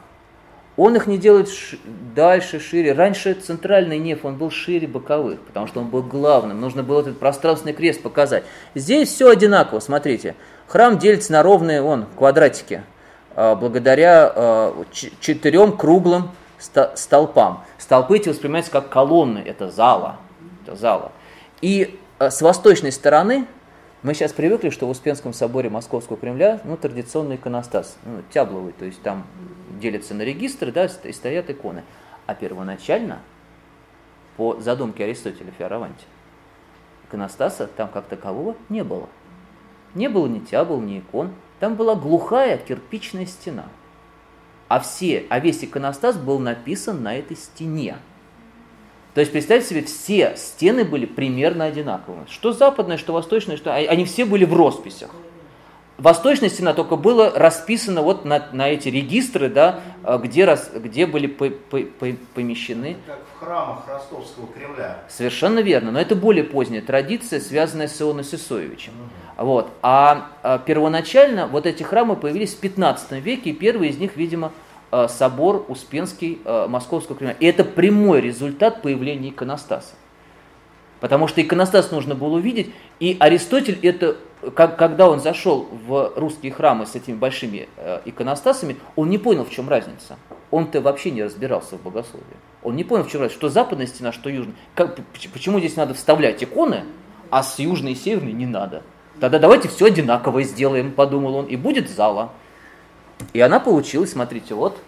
он 0.78 0.96
их 0.96 1.06
не 1.06 1.18
делает 1.18 1.50
ш- 1.50 1.76
дальше, 2.14 2.58
шире. 2.58 2.94
Раньше 2.94 3.34
центральный 3.34 3.98
неф, 3.98 4.24
он 4.24 4.38
был 4.38 4.50
шире 4.50 4.88
боковых, 4.88 5.38
потому 5.42 5.66
что 5.66 5.80
он 5.80 5.88
был 5.88 6.02
главным. 6.02 6.58
Нужно 6.58 6.82
было 6.82 7.02
этот 7.02 7.18
пространственный 7.18 7.74
крест 7.74 8.00
показать. 8.00 8.44
Здесь 8.74 9.10
все 9.10 9.28
одинаково, 9.28 9.80
смотрите. 9.80 10.36
Храм 10.70 10.98
делится 10.98 11.32
на 11.32 11.42
ровные 11.42 11.82
вон, 11.82 12.06
квадратики, 12.16 12.84
а, 13.34 13.56
благодаря 13.56 14.32
а, 14.32 14.84
четырем 14.92 15.76
круглым 15.76 16.30
столпам. 16.94 17.64
Столпы 17.76 18.18
эти 18.18 18.28
воспринимаются 18.28 18.70
как 18.70 18.88
колонны, 18.88 19.40
это 19.40 19.68
зала. 19.68 20.18
Это 20.62 20.76
зала. 20.76 21.10
И 21.60 21.98
а, 22.20 22.30
с 22.30 22.40
восточной 22.40 22.92
стороны 22.92 23.46
мы 24.04 24.14
сейчас 24.14 24.32
привыкли, 24.32 24.70
что 24.70 24.86
в 24.86 24.90
Успенском 24.90 25.32
соборе 25.32 25.68
Московского 25.70 26.16
Кремля 26.16 26.60
ну, 26.62 26.76
традиционный 26.76 27.34
иконостас, 27.34 27.96
ну, 28.04 28.22
тябловый, 28.32 28.72
то 28.72 28.84
есть 28.84 29.02
там 29.02 29.26
делятся 29.80 30.14
на 30.14 30.22
регистры 30.22 30.70
да, 30.70 30.88
и 31.02 31.12
стоят 31.12 31.50
иконы. 31.50 31.82
А 32.26 32.36
первоначально, 32.36 33.18
по 34.36 34.60
задумке 34.60 35.02
Аристотеля 35.02 35.50
Фиараванте, 35.58 36.04
иконостаса 37.08 37.66
там 37.66 37.88
как 37.88 38.04
такового 38.04 38.54
не 38.68 38.84
было. 38.84 39.08
Не 39.94 40.08
было 40.08 40.26
ни 40.26 40.38
тябл, 40.38 40.80
ни 40.80 41.00
икон. 41.00 41.32
Там 41.58 41.74
была 41.74 41.94
глухая 41.94 42.56
кирпичная 42.58 43.26
стена. 43.26 43.66
А, 44.68 44.78
все, 44.80 45.24
а 45.28 45.40
весь 45.40 45.64
иконостас 45.64 46.16
был 46.16 46.38
написан 46.38 47.02
на 47.02 47.16
этой 47.16 47.36
стене. 47.36 47.96
То 49.14 49.20
есть, 49.20 49.32
представьте 49.32 49.68
себе, 49.68 49.82
все 49.82 50.34
стены 50.36 50.84
были 50.84 51.06
примерно 51.06 51.64
одинаковые. 51.64 52.26
Что 52.30 52.52
западная, 52.52 52.96
что 52.96 53.12
восточная, 53.12 53.56
что... 53.56 53.74
Они 53.74 54.04
все 54.04 54.24
были 54.24 54.44
в 54.44 54.54
росписях. 54.54 55.10
Восточная 55.98 56.48
стена 56.48 56.72
только 56.72 56.96
была 56.96 57.30
расписана 57.30 58.00
вот 58.00 58.24
на, 58.24 58.48
на 58.52 58.70
эти 58.70 58.88
регистры, 58.88 59.50
да, 59.50 59.80
а, 60.02 60.16
где, 60.16 60.46
раз, 60.46 60.70
где 60.74 61.04
были 61.04 61.26
по, 61.26 61.50
по, 61.50 61.80
по, 61.80 62.06
помещены. 62.34 62.96
Как 63.06 63.18
в 63.36 63.44
храмах 63.44 63.86
Ростовского 63.86 64.46
Кремля. 64.46 65.02
Совершенно 65.08 65.58
верно, 65.58 65.90
но 65.90 66.00
это 66.00 66.14
более 66.14 66.44
поздняя 66.44 66.80
традиция, 66.80 67.38
связанная 67.40 67.88
с 67.88 68.00
Ионом 68.00 68.24
Сысоевичем. 68.24 68.92
Угу. 68.92 69.29
Вот. 69.40 69.70
А, 69.80 70.28
а 70.42 70.58
первоначально 70.58 71.46
вот 71.46 71.64
эти 71.64 71.82
храмы 71.82 72.14
появились 72.14 72.54
в 72.54 72.60
15 72.60 73.12
веке, 73.12 73.50
и 73.50 73.52
первый 73.54 73.88
из 73.88 73.96
них, 73.96 74.14
видимо, 74.16 74.52
а, 74.90 75.08
собор 75.08 75.64
Успенский 75.66 76.42
а, 76.44 76.68
Московского 76.68 77.16
Кремля. 77.16 77.36
И 77.40 77.46
это 77.46 77.64
прямой 77.64 78.20
результат 78.20 78.82
появления 78.82 79.30
иконостаса. 79.30 79.94
Потому 81.00 81.26
что 81.26 81.40
иконостас 81.40 81.90
нужно 81.90 82.14
было 82.14 82.36
увидеть, 82.36 82.70
и 82.98 83.16
Аристотель 83.18 83.78
это 83.82 84.18
как, 84.54 84.78
когда 84.78 85.08
он 85.08 85.20
зашел 85.20 85.66
в 85.86 86.12
русские 86.16 86.52
храмы 86.52 86.84
с 86.84 86.94
этими 86.94 87.14
большими 87.14 87.66
э, 87.78 88.00
иконостасами, 88.04 88.76
он 88.94 89.08
не 89.08 89.16
понял, 89.16 89.46
в 89.46 89.50
чем 89.50 89.70
разница. 89.70 90.18
Он-то 90.50 90.82
вообще 90.82 91.10
не 91.12 91.22
разбирался 91.22 91.78
в 91.78 91.82
богословии. 91.82 92.26
Он 92.62 92.76
не 92.76 92.84
понял, 92.84 93.04
в 93.04 93.10
чем 93.10 93.22
разница, 93.22 93.38
что 93.38 93.48
западная 93.48 93.86
стена, 93.86 94.12
что 94.12 94.28
южная. 94.28 94.54
Как, 94.74 94.98
почему 95.32 95.60
здесь 95.60 95.76
надо 95.76 95.94
вставлять 95.94 96.42
иконы, 96.44 96.84
а 97.30 97.42
с 97.42 97.58
южной 97.58 97.92
и 97.92 97.94
северной 97.94 98.32
не 98.32 98.46
надо. 98.46 98.82
Тогда 99.20 99.38
давайте 99.38 99.68
все 99.68 99.86
одинаковое 99.86 100.44
сделаем, 100.44 100.92
подумал 100.92 101.36
он, 101.36 101.46
и 101.46 101.56
будет 101.56 101.90
зала. 101.90 102.30
И 103.32 103.40
она 103.40 103.60
получилась, 103.60 104.12
смотрите, 104.12 104.54
вот, 104.54 104.78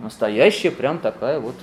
настоящая, 0.00 0.70
прям 0.70 0.98
такая 0.98 1.38
вот. 1.38 1.54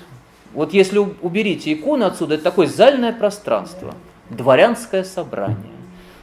Вот 0.54 0.74
если 0.74 1.00
уберите 1.00 1.72
икону 1.74 2.06
отсюда, 2.06 2.36
это 2.36 2.44
такое 2.44 2.68
зальное 2.68 3.14
пространство, 3.14 3.94
дворянское 4.30 5.04
собрание 5.04 5.72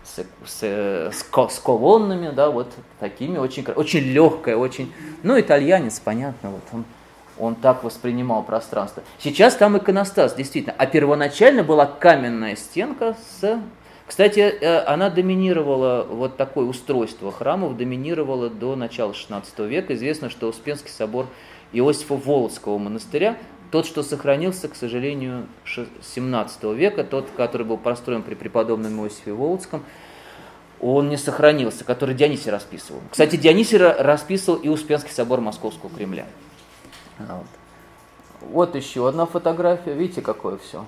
с, 0.04 0.22
с, 0.46 0.62
с, 0.62 1.24
с 1.32 1.58
колоннами, 1.58 2.30
да, 2.30 2.50
вот 2.50 2.72
такими, 3.00 3.38
очень, 3.38 3.64
очень 3.74 4.00
легкая, 4.00 4.56
очень... 4.56 4.92
Ну, 5.22 5.38
итальянец, 5.38 6.00
понятно, 6.00 6.50
вот 6.50 6.62
он, 6.72 6.84
он 7.38 7.54
так 7.54 7.84
воспринимал 7.84 8.42
пространство. 8.42 9.02
Сейчас 9.18 9.54
там 9.54 9.78
иконостас, 9.78 10.34
действительно. 10.34 10.74
А 10.76 10.86
первоначально 10.86 11.62
была 11.62 11.86
каменная 11.86 12.56
стенка 12.56 13.16
с... 13.40 13.58
Кстати, 14.08 14.40
э, 14.40 14.78
она 14.80 15.10
доминировала, 15.10 16.02
вот 16.02 16.36
такое 16.36 16.66
устройство 16.66 17.30
храмов 17.30 17.76
доминировало 17.76 18.50
до 18.50 18.74
начала 18.74 19.12
XVI 19.12 19.44
века. 19.68 19.94
Известно, 19.94 20.30
что 20.30 20.48
Успенский 20.48 20.90
собор 20.90 21.26
Иосифа 21.72 22.14
Володского 22.14 22.78
монастыря 22.78 23.36
тот, 23.70 23.86
что 23.86 24.02
сохранился, 24.02 24.68
к 24.68 24.76
сожалению, 24.76 25.46
17 25.66 26.62
века, 26.74 27.04
тот, 27.04 27.28
который 27.36 27.66
был 27.66 27.76
построен 27.76 28.22
при 28.22 28.34
преподобном 28.34 29.04
Иосифе 29.04 29.32
Володском, 29.32 29.84
он 30.80 31.08
не 31.08 31.16
сохранился, 31.16 31.84
который 31.84 32.14
Дионисий 32.14 32.50
расписывал. 32.50 33.00
Кстати, 33.10 33.36
Дионисий 33.36 33.76
расписывал 33.76 34.58
и 34.58 34.68
Успенский 34.68 35.12
собор 35.12 35.40
Московского 35.40 35.90
Кремля. 35.90 36.26
Вот. 37.18 37.46
вот 38.40 38.74
еще 38.74 39.08
одна 39.08 39.26
фотография. 39.26 39.92
Видите, 39.92 40.22
какое 40.22 40.56
все. 40.56 40.86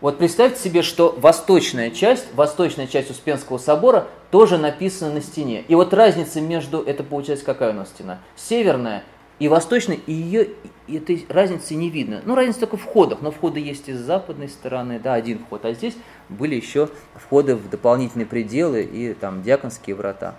Вот 0.00 0.18
представьте 0.18 0.60
себе, 0.60 0.82
что 0.82 1.12
восточная 1.18 1.90
часть, 1.90 2.26
восточная 2.34 2.86
часть 2.86 3.10
Успенского 3.10 3.58
собора 3.58 4.06
тоже 4.30 4.56
написана 4.56 5.14
на 5.14 5.20
стене. 5.20 5.64
И 5.66 5.74
вот 5.74 5.92
разница 5.92 6.40
между, 6.40 6.80
это 6.80 7.02
получается 7.02 7.44
какая 7.44 7.70
у 7.70 7.72
нас 7.72 7.88
стена? 7.88 8.20
Северная 8.36 9.02
и 9.40 9.48
восточной, 9.48 10.00
и 10.06 10.12
ее 10.12 10.50
этой 10.86 11.26
разницы 11.28 11.74
не 11.74 11.90
видно. 11.90 12.22
Ну, 12.24 12.36
разница 12.36 12.60
только 12.60 12.76
в 12.76 12.82
входах, 12.82 13.22
но 13.22 13.32
входы 13.32 13.58
есть 13.58 13.88
и 13.88 13.92
с 13.92 13.98
западной 13.98 14.48
стороны, 14.48 15.00
да, 15.00 15.14
один 15.14 15.40
вход, 15.40 15.64
а 15.64 15.72
здесь 15.72 15.96
были 16.28 16.54
еще 16.54 16.88
входы 17.16 17.56
в 17.56 17.68
дополнительные 17.68 18.26
пределы 18.26 18.82
и 18.82 19.14
там 19.14 19.42
диаконские 19.42 19.96
врата. 19.96 20.36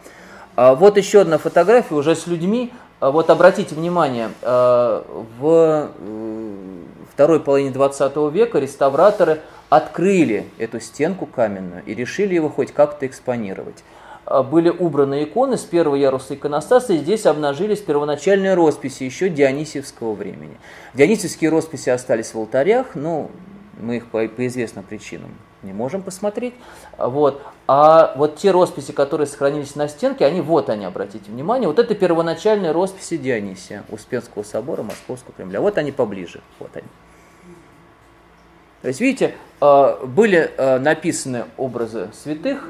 А 0.55 0.73
вот 0.73 0.97
еще 0.97 1.19
одна 1.19 1.37
фотография 1.37 1.95
уже 1.95 2.15
с 2.15 2.27
людьми. 2.27 2.71
А 2.99 3.11
вот 3.11 3.29
обратите 3.29 3.75
внимание, 3.75 4.29
а, 4.41 5.05
в 5.39 5.91
э, 5.97 6.83
второй 7.13 7.39
половине 7.39 7.71
20 7.71 8.15
века 8.31 8.59
реставраторы 8.59 9.39
открыли 9.69 10.45
эту 10.57 10.81
стенку 10.81 11.25
каменную 11.25 11.83
и 11.85 11.93
решили 11.93 12.35
его 12.35 12.49
хоть 12.49 12.73
как-то 12.73 13.07
экспонировать. 13.07 13.83
А, 14.25 14.43
были 14.43 14.69
убраны 14.69 15.23
иконы 15.23 15.57
с 15.57 15.63
первого 15.63 15.95
яруса 15.95 16.35
иконостаса, 16.35 16.93
и 16.93 16.97
здесь 16.97 17.25
обнажились 17.25 17.79
первоначальные 17.79 18.53
росписи 18.53 19.03
еще 19.03 19.29
дионисиевского 19.29 20.13
времени. 20.13 20.57
Дионисиевские 20.93 21.51
росписи 21.51 21.89
остались 21.89 22.33
в 22.33 22.37
алтарях, 22.37 22.95
но 22.95 23.31
мы 23.79 23.97
их 23.97 24.07
по, 24.07 24.27
по 24.27 24.47
известным 24.47 24.83
причинам 24.83 25.31
не 25.63 25.73
можем 25.73 26.01
посмотреть. 26.01 26.53
Вот. 26.97 27.41
А 27.67 28.13
вот 28.15 28.37
те 28.37 28.51
росписи, 28.51 28.91
которые 28.91 29.27
сохранились 29.27 29.75
на 29.75 29.87
стенке, 29.87 30.25
они 30.25 30.41
вот 30.41 30.69
они, 30.69 30.85
обратите 30.85 31.31
внимание, 31.31 31.67
вот 31.67 31.79
это 31.79 31.95
первоначальные 31.95 32.71
росписи 32.71 33.17
Дионисия, 33.17 33.83
Успенского 33.89 34.43
собора, 34.43 34.83
Московского 34.83 35.33
Кремля. 35.33 35.61
Вот 35.61 35.77
они 35.77 35.91
поближе, 35.91 36.41
вот 36.59 36.75
они. 36.75 36.87
То 38.81 38.87
есть, 38.87 39.01
видите, 39.01 39.35
э, 39.59 40.05
были 40.05 40.51
э, 40.55 40.79
написаны 40.79 41.45
образы 41.57 42.09
святых, 42.13 42.69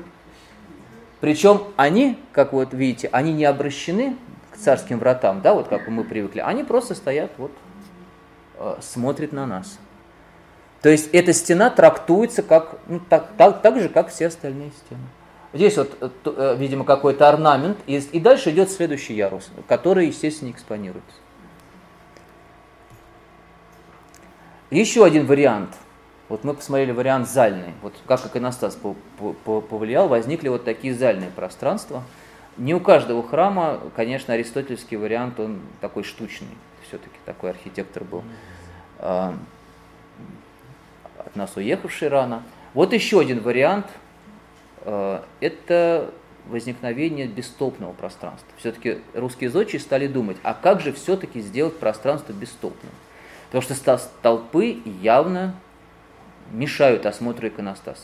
причем 1.21 1.63
они, 1.75 2.17
как 2.31 2.53
вот 2.53 2.73
видите, 2.73 3.09
они 3.11 3.31
не 3.33 3.45
обращены 3.45 4.17
к 4.51 4.57
царским 4.57 4.97
вратам, 4.97 5.41
да, 5.41 5.53
вот 5.53 5.67
как 5.67 5.87
мы 5.87 6.03
привыкли, 6.03 6.39
они 6.39 6.63
просто 6.63 6.95
стоят, 6.95 7.31
вот, 7.37 7.51
э, 8.57 8.77
смотрят 8.81 9.33
на 9.33 9.45
нас. 9.45 9.77
То 10.81 10.89
есть 10.89 11.09
эта 11.13 11.33
стена 11.33 11.69
трактуется 11.69 12.41
как, 12.41 12.77
ну, 12.87 12.99
так, 13.09 13.31
так, 13.37 13.61
так 13.61 13.79
же, 13.81 13.89
как 13.89 14.09
все 14.09 14.27
остальные 14.27 14.71
стены. 14.71 15.01
Здесь 15.51 15.77
вот, 15.77 16.13
видимо, 16.57 16.85
какой-то 16.85 17.27
орнамент, 17.27 17.77
и, 17.87 17.97
и 17.97 18.19
дальше 18.19 18.51
идет 18.51 18.71
следующий 18.71 19.15
ярус, 19.15 19.49
который, 19.67 20.07
естественно, 20.07 20.51
экспонируется. 20.51 21.17
Еще 24.69 25.03
один 25.03 25.25
вариант. 25.25 25.71
Вот 26.29 26.43
мы 26.43 26.53
посмотрели 26.53 26.91
вариант 26.91 27.27
зальный. 27.27 27.73
Вот 27.81 27.95
как 28.05 28.23
иконостас 28.23 28.77
повлиял, 29.43 30.07
возникли 30.07 30.47
вот 30.47 30.63
такие 30.63 30.93
зальные 30.93 31.31
пространства. 31.31 32.03
Не 32.57 32.75
у 32.75 32.79
каждого 32.79 33.27
храма, 33.27 33.79
конечно, 33.95 34.35
аристотельский 34.35 34.97
вариант, 34.97 35.39
он 35.39 35.61
такой 35.81 36.03
штучный. 36.03 36.55
Все-таки 36.87 37.15
такой 37.25 37.49
архитектор 37.49 38.03
был. 38.03 38.23
А, 41.19 41.23
от 41.25 41.35
нас 41.35 41.55
уехавший 41.55 42.07
рано. 42.07 42.43
Вот 42.73 42.93
еще 42.93 43.19
один 43.19 43.41
вариант. 43.41 43.87
А, 44.81 45.23
это 45.39 46.11
возникновение 46.47 47.27
бестопного 47.27 47.93
пространства. 47.93 48.47
Все-таки 48.57 48.99
русские 49.13 49.49
зодчие 49.49 49.79
стали 49.79 50.07
думать, 50.07 50.37
а 50.41 50.53
как 50.53 50.81
же 50.81 50.91
все-таки 50.93 51.41
сделать 51.41 51.77
пространство 51.77 52.33
бестопным? 52.33 52.91
Потому 53.51 53.61
что 53.61 53.99
толпы 54.21 54.79
явно 55.01 55.55
мешают 56.51 57.05
осмотру 57.05 57.47
иконостаса. 57.47 58.03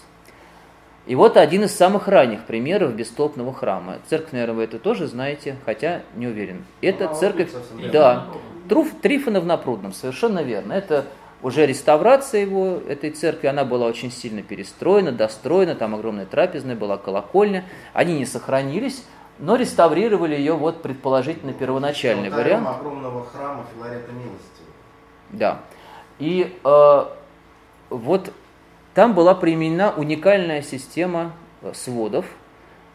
И 1.05 1.13
вот 1.13 1.37
один 1.37 1.63
из 1.63 1.75
самых 1.75 2.07
ранних 2.07 2.45
примеров 2.45 2.95
бестопного 2.95 3.53
храма. 3.53 3.97
Церковь, 4.07 4.31
наверное, 4.31 4.55
вы 4.55 4.63
это 4.63 4.79
тоже 4.79 5.07
знаете, 5.07 5.55
хотя 5.65 6.01
не 6.15 6.25
уверен. 6.27 6.65
Это 6.81 7.09
ну, 7.09 7.15
церковь, 7.15 7.51
да, 7.91 8.25
Труф, 8.67 8.89
Трифонов 9.01 9.45
на 9.45 9.57
Прудном, 9.57 9.93
совершенно 9.93 10.41
верно. 10.41 10.73
Это 10.73 11.05
уже 11.45 11.67
реставрация 11.67 12.41
его, 12.41 12.79
этой 12.89 13.11
церкви, 13.11 13.45
она 13.45 13.65
была 13.65 13.85
очень 13.85 14.11
сильно 14.11 14.41
перестроена, 14.41 15.11
достроена, 15.11 15.75
там 15.75 15.93
огромная 15.93 16.25
трапезная 16.25 16.75
была, 16.75 16.97
колокольня. 16.97 17.65
Они 17.93 18.17
не 18.17 18.25
сохранились, 18.25 19.05
но 19.37 19.55
реставрировали 19.55 20.35
ее 20.35 20.53
вот 20.53 20.81
предположительно 20.81 21.53
первоначальный 21.53 22.31
вариант. 22.31 22.67
огромного 22.67 23.23
храма 23.25 23.63
Филарета 23.71 24.11
Милости. 24.11 24.63
Да. 25.29 25.59
И 26.17 26.51
э, 26.63 27.05
вот 27.91 28.33
там 28.95 29.13
была 29.13 29.35
применена 29.35 29.93
уникальная 29.95 30.63
система 30.63 31.33
э, 31.61 31.73
сводов, 31.75 32.25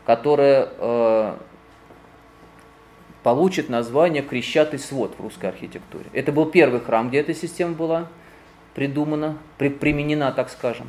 которая 0.05 0.71
э, 0.77 1.35
получит 3.23 3.69
название 3.69 4.23
крещатый 4.25 4.81
свод 4.81 5.15
в 5.17 5.23
русской 5.23 5.47
архитектуре. 5.47 6.07
Это 6.13 6.33
был 6.33 6.47
первый 6.47 6.81
храм, 6.81 7.11
где 7.11 7.21
эта 7.21 7.33
система 7.33 7.75
была 7.75 8.09
придумана, 8.75 9.39
при, 9.59 9.69
применена, 9.69 10.33
так 10.33 10.51
скажем. 10.51 10.87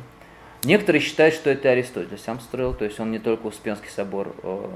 Некоторые 0.64 1.02
считают, 1.02 1.34
что 1.34 1.50
это 1.50 1.70
Аристотель 1.70 2.18
сам 2.18 2.38
строил, 2.38 2.72
то 2.72 2.84
есть 2.84 3.00
он 3.00 3.10
не 3.10 3.18
только 3.18 3.46
Успенский 3.46 3.90
собор 3.90 4.34
э, 4.42 4.66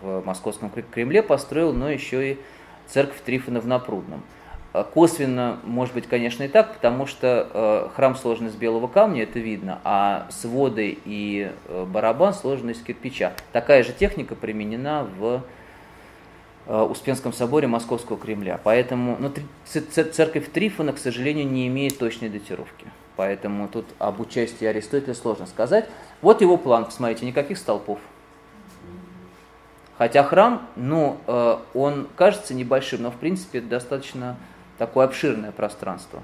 в 0.00 0.24
Московском 0.24 0.70
Кремле 0.70 1.22
построил, 1.22 1.74
но 1.74 1.90
еще 1.90 2.32
и 2.32 2.38
церковь 2.86 3.20
Трифона 3.20 3.60
в 3.60 3.66
Напрудном. 3.66 4.22
Э, 4.72 4.84
косвенно, 4.94 5.58
может 5.64 5.92
быть, 5.92 6.06
конечно, 6.06 6.44
и 6.44 6.48
так, 6.48 6.72
потому 6.72 7.06
что 7.06 7.50
э, 7.52 7.88
храм 7.96 8.16
сложен 8.16 8.46
из 8.46 8.54
белого 8.54 8.88
камня, 8.88 9.24
это 9.24 9.38
видно, 9.38 9.78
а 9.84 10.26
своды 10.30 10.96
и 11.04 11.52
барабан 11.68 12.32
сложены 12.32 12.70
из 12.70 12.80
кирпича. 12.80 13.34
Такая 13.52 13.82
же 13.82 13.92
техника 13.92 14.34
применена 14.34 15.04
в 15.04 15.42
Успенском 16.68 17.32
соборе 17.32 17.66
Московского 17.66 18.18
Кремля. 18.18 18.60
Поэтому 18.62 19.16
ну, 19.18 19.32
церковь 19.66 20.50
Трифона, 20.52 20.92
к 20.92 20.98
сожалению, 20.98 21.46
не 21.46 21.66
имеет 21.68 21.98
точной 21.98 22.28
датировки. 22.28 22.86
Поэтому 23.16 23.68
тут 23.68 23.86
об 23.98 24.20
участии 24.20 24.66
Аристотеля 24.66 25.14
сложно 25.14 25.46
сказать. 25.46 25.88
Вот 26.20 26.40
его 26.40 26.56
план, 26.56 26.84
посмотрите, 26.84 27.26
никаких 27.26 27.58
столпов. 27.58 27.98
Хотя 29.96 30.22
храм, 30.22 30.68
ну, 30.76 31.18
э, 31.26 31.58
он 31.74 32.06
кажется 32.14 32.54
небольшим, 32.54 33.02
но 33.02 33.10
в 33.10 33.16
принципе 33.16 33.60
достаточно 33.60 34.36
такое 34.78 35.06
обширное 35.06 35.50
пространство. 35.50 36.22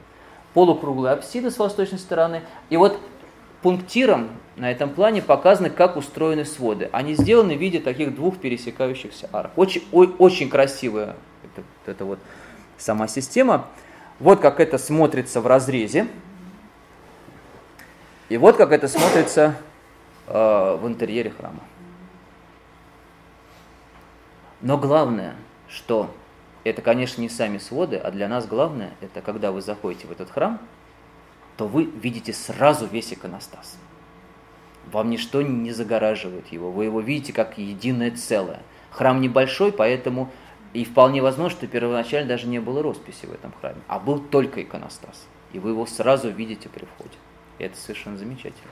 Полукруглая 0.52 1.14
апсида 1.14 1.50
с 1.50 1.58
восточной 1.58 1.98
стороны. 1.98 2.42
И 2.70 2.76
вот 2.76 3.00
пунктиром 3.64 4.28
на 4.56 4.70
этом 4.70 4.90
плане 4.90 5.22
показаны, 5.22 5.70
как 5.70 5.96
устроены 5.96 6.44
своды. 6.44 6.90
Они 6.92 7.14
сделаны 7.14 7.56
в 7.56 7.58
виде 7.58 7.80
таких 7.80 8.14
двух 8.14 8.36
пересекающихся 8.36 9.26
арок. 9.32 9.52
Очень, 9.56 9.82
очень 9.90 10.50
красивая 10.50 11.16
это, 11.42 11.66
это 11.86 12.04
вот 12.04 12.18
сама 12.76 13.08
система. 13.08 13.66
Вот 14.20 14.40
как 14.40 14.60
это 14.60 14.76
смотрится 14.76 15.40
в 15.40 15.46
разрезе. 15.46 16.08
И 18.28 18.36
вот 18.36 18.58
как 18.58 18.70
это 18.70 18.86
смотрится 18.86 19.56
э, 20.26 20.78
в 20.78 20.86
интерьере 20.86 21.30
храма. 21.30 21.60
Но 24.60 24.76
главное, 24.76 25.36
что 25.68 26.10
это, 26.64 26.82
конечно, 26.82 27.22
не 27.22 27.30
сами 27.30 27.56
своды, 27.56 27.96
а 27.96 28.10
для 28.10 28.28
нас 28.28 28.46
главное, 28.46 28.92
это 29.00 29.22
когда 29.22 29.52
вы 29.52 29.62
заходите 29.62 30.06
в 30.06 30.12
этот 30.12 30.30
храм, 30.30 30.60
то 31.56 31.66
вы 31.66 31.84
видите 31.84 32.32
сразу 32.32 32.86
весь 32.86 33.12
иконостас. 33.12 33.76
Вам 34.90 35.10
ничто 35.10 35.42
не 35.42 35.72
загораживает 35.72 36.48
его, 36.48 36.70
вы 36.70 36.84
его 36.84 37.00
видите 37.00 37.32
как 37.32 37.58
единое 37.58 38.10
целое. 38.10 38.62
Храм 38.90 39.20
небольшой, 39.20 39.72
поэтому 39.72 40.30
и 40.72 40.84
вполне 40.84 41.22
возможно, 41.22 41.56
что 41.56 41.66
первоначально 41.66 42.28
даже 42.28 42.46
не 42.46 42.58
было 42.58 42.82
росписи 42.82 43.26
в 43.26 43.32
этом 43.32 43.52
храме, 43.60 43.80
а 43.86 43.98
был 43.98 44.18
только 44.18 44.62
иконостас. 44.62 45.26
И 45.52 45.58
вы 45.58 45.70
его 45.70 45.86
сразу 45.86 46.30
видите 46.30 46.68
при 46.68 46.84
входе. 46.84 47.14
И 47.58 47.64
это 47.64 47.76
совершенно 47.76 48.18
замечательно. 48.18 48.70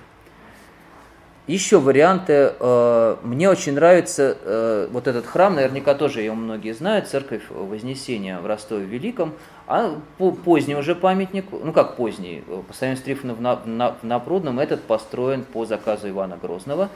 Еще 1.48 1.80
варианты. 1.80 2.54
Э, 2.60 3.16
мне 3.24 3.50
очень 3.50 3.74
нравится 3.74 4.36
э, 4.40 4.88
вот 4.92 5.08
этот 5.08 5.26
храм, 5.26 5.56
наверняка 5.56 5.94
тоже 5.94 6.22
его 6.22 6.36
многие 6.36 6.72
знают, 6.72 7.08
церковь 7.08 7.42
Вознесения 7.50 8.38
в 8.38 8.46
Ростове 8.46 8.84
Великом. 8.84 9.32
А 9.66 9.96
поздний 10.44 10.76
уже 10.76 10.94
памятник, 10.94 11.46
ну 11.50 11.72
как 11.72 11.96
поздний, 11.96 12.44
по 12.68 12.72
сравнению 12.72 13.02
с 13.02 13.04
Трифоном 13.04 13.42
на, 13.42 13.60
на, 13.64 13.96
на 14.02 14.20
Прудном, 14.20 14.60
этот 14.60 14.84
построен 14.84 15.42
по 15.42 15.64
заказу 15.64 16.08
Ивана 16.08 16.38
Грозного. 16.40 16.90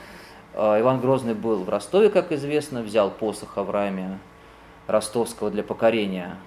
Э, 0.53 0.79
Иван 0.79 1.01
Грозный 1.01 1.33
был 1.33 1.65
в 1.65 1.69
Ростове, 1.69 2.09
как 2.09 2.31
известно, 2.31 2.81
взял 2.81 3.11
посох 3.11 3.57
Авраамия 3.57 4.17
Ростовского 4.87 5.51
для 5.51 5.63
покорения 5.63 6.37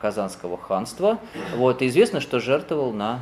Казанского 0.00 0.56
ханства. 0.56 1.18
Вот, 1.56 1.82
и 1.82 1.88
известно, 1.88 2.20
что 2.20 2.40
жертвовал 2.40 2.92
на 2.92 3.20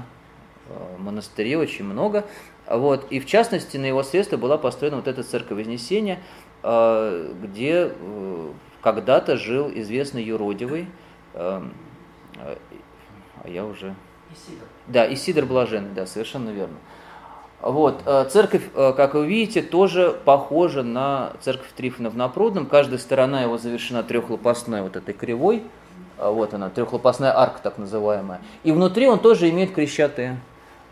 монастыре 0.98 1.56
очень 1.58 1.84
много. 1.84 2.24
Вот, 2.68 3.06
и 3.08 3.18
в 3.18 3.26
частности 3.26 3.78
на 3.78 3.86
его 3.86 4.02
средства 4.02 4.36
была 4.36 4.58
построена 4.58 4.96
вот 4.96 5.08
эта 5.08 5.22
церковь 5.22 5.56
Вознесения, 5.58 6.20
э, 6.62 7.32
где 7.42 7.92
э, 7.94 8.48
когда-то 8.82 9.38
жил 9.38 9.70
известный 9.74 10.22
юродивый, 10.22 10.86
э, 11.32 11.62
а 12.36 13.48
я 13.48 13.64
уже... 13.64 13.94
Исидор. 14.30 14.68
Да, 14.86 15.14
Исидор 15.14 15.46
Блаженный, 15.46 15.94
да, 15.94 16.04
совершенно 16.04 16.50
верно. 16.50 16.76
Вот, 17.62 18.02
церковь, 18.30 18.62
как 18.74 19.14
вы 19.14 19.26
видите, 19.26 19.62
тоже 19.62 20.16
похожа 20.24 20.84
на 20.84 21.32
церковь 21.40 21.72
Трифонов 21.74 22.14
на 22.14 22.28
Прудном. 22.28 22.66
Каждая 22.66 22.98
сторона 22.98 23.42
его 23.42 23.58
завершена 23.58 24.04
трехлопастной 24.04 24.82
вот 24.82 24.94
этой 24.94 25.12
кривой. 25.12 25.64
Вот 26.18 26.54
она, 26.54 26.68
трехлопастная 26.68 27.36
арка 27.36 27.60
так 27.60 27.78
называемая. 27.78 28.40
И 28.62 28.70
внутри 28.70 29.08
он 29.08 29.18
тоже 29.18 29.48
имеет 29.48 29.72
крещатые 29.72 30.38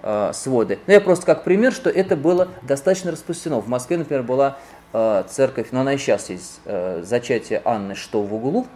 э, 0.07 0.31
своды. 0.33 0.79
Но 0.87 0.93
я 0.93 1.01
просто 1.01 1.27
как 1.27 1.43
пример, 1.43 1.73
что 1.73 1.91
это 1.91 2.17
было 2.17 2.49
достаточно 2.63 3.11
распространено. 3.11 3.61
В 3.61 3.69
Москве, 3.69 3.99
например, 3.99 4.23
была 4.23 4.59
э, 4.93 5.25
церковь, 5.29 5.69
но 5.73 5.81
она 5.81 5.95
и 5.95 5.99
сейчас 5.99 6.31
есть, 6.31 6.61
э, 6.65 7.03
зачатие 7.05 7.61
Анны, 7.65 7.97
что 7.97 8.23
в 8.23 8.33
углу, 8.33 8.67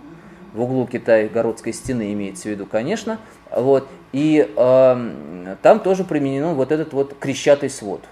в 0.53 0.61
углу 0.61 0.87
Китай-Городской 0.87 1.73
стены 1.73 2.13
имеется 2.13 2.43
в 2.43 2.47
виду, 2.47 2.67
конечно, 2.67 3.21
вот, 3.55 3.89
и 4.13 4.53
э, 4.55 5.57
там 5.63 5.81
тоже 5.81 6.03
применено 6.03 6.55
вот 6.55 6.73
этот 6.73 6.93
вот 6.93 7.17
крещатый 7.19 7.71
свод. 7.71 8.03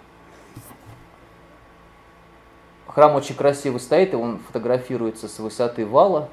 Храм 2.86 3.16
очень 3.16 3.34
красиво 3.34 3.78
стоит, 3.78 4.12
и 4.12 4.16
он 4.16 4.38
фотографируется 4.38 5.28
с 5.28 5.38
высоты 5.40 5.84
вала. 5.84 6.28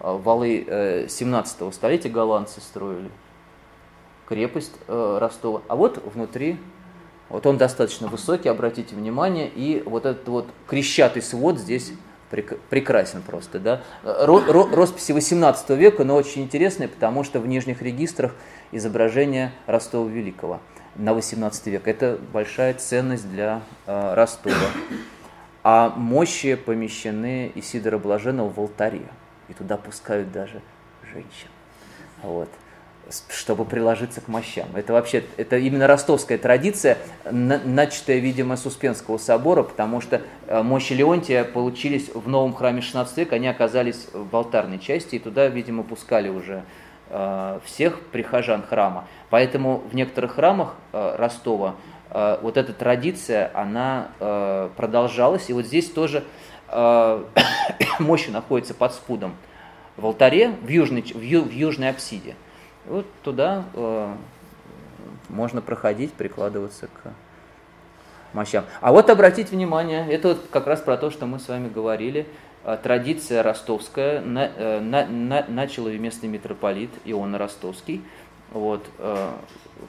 Валы 0.00 1.06
17 1.08 1.56
э, 1.60 1.72
столетия 1.72 2.08
голландцы 2.08 2.60
строили 2.60 3.10
крепость 4.26 4.72
э, 4.88 5.18
Ростова. 5.20 5.62
А 5.68 5.76
вот 5.76 6.02
внутри, 6.14 6.58
вот 7.28 7.46
он 7.46 7.58
достаточно 7.58 8.08
высокий, 8.08 8.48
обратите 8.48 8.94
внимание, 8.94 9.48
и 9.48 9.82
вот 9.86 10.06
этот 10.06 10.28
вот 10.28 10.48
крещатый 10.66 11.22
свод 11.22 11.58
здесь 11.58 11.92
прекрасен 12.70 13.22
просто, 13.22 13.58
да. 13.58 13.82
Росписи 14.02 15.12
18 15.12 15.70
века, 15.70 16.04
но 16.04 16.16
очень 16.16 16.42
интересные, 16.42 16.88
потому 16.88 17.24
что 17.24 17.40
в 17.40 17.46
нижних 17.46 17.82
регистрах 17.82 18.34
изображение 18.70 19.52
Ростова 19.66 20.08
Великого 20.08 20.60
на 20.96 21.14
18 21.14 21.66
век. 21.66 21.88
Это 21.88 22.18
большая 22.32 22.74
ценность 22.74 23.30
для 23.30 23.62
э, 23.86 24.14
Ростова. 24.14 24.56
А 25.64 25.90
мощи 25.90 26.54
помещены 26.54 27.52
Исидора 27.54 27.98
Блаженного 27.98 28.50
в 28.50 28.58
алтаре. 28.58 29.06
И 29.48 29.54
туда 29.54 29.76
пускают 29.76 30.32
даже 30.32 30.60
женщин. 31.12 31.48
Вот 32.22 32.48
чтобы 33.28 33.64
приложиться 33.64 34.20
к 34.20 34.28
мощам. 34.28 34.68
Это 34.74 34.92
вообще, 34.92 35.24
это 35.36 35.56
именно 35.56 35.86
ростовская 35.86 36.38
традиция, 36.38 36.98
начатая, 37.30 38.18
видимо, 38.18 38.56
с 38.56 38.66
Успенского 38.66 39.18
собора, 39.18 39.62
потому 39.62 40.00
что 40.00 40.22
э, 40.46 40.62
мощи 40.62 40.92
Леонтия 40.92 41.44
получились 41.44 42.10
в 42.14 42.28
новом 42.28 42.54
храме 42.54 42.80
16 42.80 43.16
века, 43.18 43.36
они 43.36 43.48
оказались 43.48 44.08
в 44.12 44.34
алтарной 44.34 44.78
части, 44.78 45.16
и 45.16 45.18
туда, 45.18 45.48
видимо, 45.48 45.82
пускали 45.82 46.28
уже 46.28 46.64
э, 47.10 47.60
всех 47.64 48.00
прихожан 48.06 48.62
храма. 48.62 49.06
Поэтому 49.30 49.82
в 49.90 49.94
некоторых 49.94 50.34
храмах 50.34 50.76
э, 50.92 51.16
Ростова 51.18 51.76
вот 52.42 52.58
эта 52.58 52.74
традиция, 52.74 53.50
она 53.54 54.08
продолжалась, 54.76 55.48
и 55.48 55.54
вот 55.54 55.64
здесь 55.64 55.88
тоже 55.88 56.24
мощи 57.98 58.28
находятся 58.28 58.74
под 58.74 58.92
спудом 58.92 59.34
в 59.96 60.06
алтаре, 60.06 60.50
в 60.62 60.68
южной, 60.68 61.02
в, 61.02 61.20
ю, 61.20 61.42
в 61.42 61.50
южной 61.50 61.90
апсиде. 61.90 62.36
Вот 62.86 63.06
туда 63.22 63.64
э, 63.74 64.14
можно 65.28 65.60
проходить, 65.62 66.12
прикладываться 66.12 66.88
к 66.88 67.12
мощам. 68.32 68.64
А 68.80 68.92
вот 68.92 69.10
обратите 69.10 69.54
внимание, 69.54 70.06
это 70.10 70.28
вот 70.28 70.46
как 70.50 70.66
раз 70.66 70.80
про 70.80 70.96
то, 70.96 71.10
что 71.10 71.26
мы 71.26 71.38
с 71.38 71.48
вами 71.48 71.68
говорили. 71.68 72.26
Э, 72.64 72.76
традиция 72.80 73.42
ростовская 73.42 74.20
на, 74.20 74.50
э, 74.56 74.80
на, 74.80 75.06
на, 75.06 75.44
начал 75.48 75.88
ее 75.88 75.98
местный 75.98 76.28
митрополит 76.28 76.90
Иоанн 77.04 77.34
Ростовский. 77.34 78.02
Вот, 78.52 78.84
э, 78.98 79.30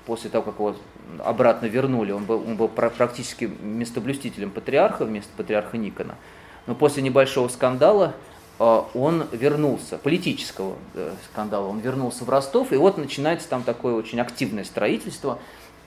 после 0.06 0.30
того, 0.30 0.46
как 0.46 0.56
его 0.56 0.76
обратно 1.24 1.66
вернули, 1.66 2.12
он 2.12 2.24
был, 2.24 2.44
он 2.48 2.56
был 2.56 2.70
практически 2.70 3.46
местоблюстителем 3.46 4.52
патриарха 4.52 5.06
вместо 5.06 5.30
патриарха 5.36 5.78
Никона. 5.78 6.16
Но 6.66 6.76
после 6.76 7.04
небольшого 7.04 7.50
скандала 7.50 8.14
он 8.60 9.26
вернулся, 9.32 9.98
политического 9.98 10.76
э, 10.94 11.14
скандала, 11.32 11.68
он 11.68 11.80
вернулся 11.80 12.24
в 12.24 12.30
Ростов, 12.30 12.72
и 12.72 12.78
вот 12.78 12.98
начинается 12.98 13.50
там 13.50 13.64
такое 13.64 13.96
очень 13.96 14.20
активное 14.20 14.64
строительство. 14.64 15.40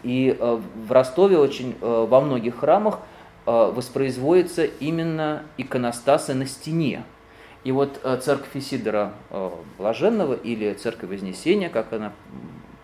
И 0.03 0.37
э, 0.39 0.61
в 0.87 0.93
Ростове 0.93 1.39
очень 1.39 1.77
э, 1.81 2.07
во 2.09 2.21
многих 2.21 2.59
храмах 2.59 3.01
воспроизводится 3.45 4.65
именно 4.65 5.45
иконостасы 5.57 6.35
на 6.35 6.47
стене. 6.47 7.05
И 7.63 7.71
вот 7.71 8.01
церковь 8.25 8.51
Исидора 8.55 9.13
Блаженного 9.79 10.35
или 10.35 10.75
церковь 10.75 11.11
Вознесения, 11.11 11.69
как 11.69 11.93
она 11.93 12.13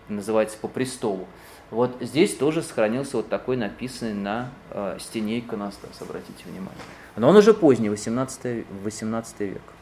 называется 0.07 0.57
по 0.57 0.69
престолу, 0.69 1.27
вот 1.69 1.97
здесь 1.99 2.33
тоже 2.37 2.61
сохранился 2.61 3.17
вот 3.17 3.27
такой 3.27 3.57
написанный 3.57 4.13
на 4.13 4.51
стене 5.01 5.39
иконостас, 5.39 6.01
обратите 6.01 6.45
внимание. 6.45 6.79
Но 7.17 7.27
он 7.27 7.35
уже 7.35 7.53
поздний, 7.53 7.89
18, 7.89 8.65
18 8.85 9.39
век. 9.41 9.72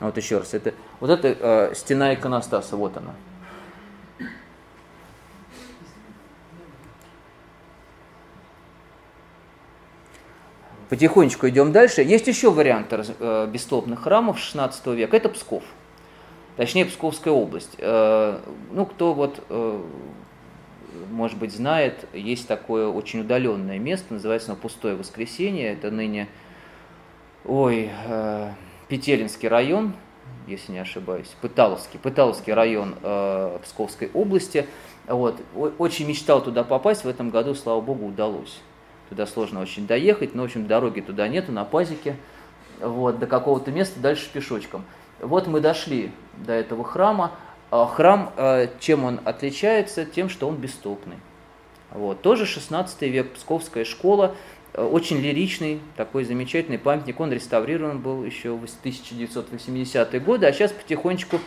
Вот 0.00 0.16
еще 0.16 0.38
раз, 0.38 0.54
это, 0.54 0.74
вот 1.00 1.10
эта 1.10 1.36
э, 1.38 1.74
стена 1.74 2.14
иконостаса, 2.14 2.76
вот 2.76 2.96
она. 2.96 3.14
Потихонечку 10.88 11.48
идем 11.48 11.72
дальше. 11.72 12.02
Есть 12.02 12.26
еще 12.26 12.50
варианты 12.50 13.02
э, 13.18 13.48
бестолпных 13.50 14.02
храмов 14.02 14.38
16 14.38 14.86
века. 14.88 15.16
Это 15.16 15.28
Псков. 15.28 15.64
Точнее, 16.56 16.84
Псковская 16.84 17.32
область. 17.32 17.74
Э, 17.78 18.38
ну, 18.70 18.86
кто 18.86 19.14
вот, 19.14 19.42
э, 19.48 19.82
может 21.10 21.38
быть, 21.38 21.52
знает, 21.52 22.06
есть 22.12 22.46
такое 22.46 22.86
очень 22.86 23.20
удаленное 23.20 23.78
место, 23.78 24.14
называется 24.14 24.52
оно 24.52 24.60
Пустое 24.60 24.94
Воскресенье. 24.94 25.72
Это 25.72 25.90
ныне, 25.90 26.28
ой, 27.44 27.90
э, 28.06 28.50
Петелинский 28.88 29.48
район, 29.48 29.94
если 30.46 30.72
не 30.72 30.78
ошибаюсь, 30.78 31.28
Пыталовский, 31.40 31.98
Пыталовский 31.98 32.52
район 32.52 32.96
э, 33.02 33.58
Псковской 33.62 34.10
области. 34.12 34.66
Вот. 35.06 35.40
Очень 35.78 36.06
мечтал 36.06 36.42
туда 36.42 36.64
попасть, 36.64 37.04
в 37.04 37.08
этом 37.08 37.30
году, 37.30 37.54
слава 37.54 37.80
богу, 37.80 38.06
удалось. 38.06 38.60
Туда 39.08 39.26
сложно 39.26 39.60
очень 39.60 39.86
доехать, 39.86 40.34
но, 40.34 40.42
в 40.42 40.46
общем, 40.46 40.66
дороги 40.66 41.00
туда 41.00 41.28
нету, 41.28 41.52
на 41.52 41.64
пазике, 41.64 42.16
вот, 42.80 43.18
до 43.18 43.26
какого-то 43.26 43.70
места, 43.70 44.00
дальше 44.00 44.30
пешочком. 44.32 44.84
Вот 45.20 45.46
мы 45.46 45.60
дошли 45.60 46.10
до 46.36 46.52
этого 46.52 46.84
храма. 46.84 47.32
А 47.70 47.86
храм, 47.86 48.32
э, 48.36 48.68
чем 48.80 49.04
он 49.04 49.20
отличается? 49.24 50.04
Тем, 50.04 50.28
что 50.28 50.48
он 50.48 50.56
бестопный. 50.56 51.16
Вот. 51.90 52.22
Тоже 52.22 52.46
16 52.46 53.02
век, 53.02 53.32
Псковская 53.32 53.84
школа– 53.84 54.34
очень 54.76 55.18
лиричный, 55.20 55.80
такой 55.96 56.24
замечательный 56.24 56.78
памятник. 56.78 57.20
Он 57.20 57.32
реставрирован 57.32 58.00
был 58.00 58.24
еще 58.24 58.54
в 58.54 58.64
1980-е 58.64 60.20
годы, 60.20 60.46
а 60.46 60.52
сейчас 60.52 60.72
потихонечку 60.72 61.38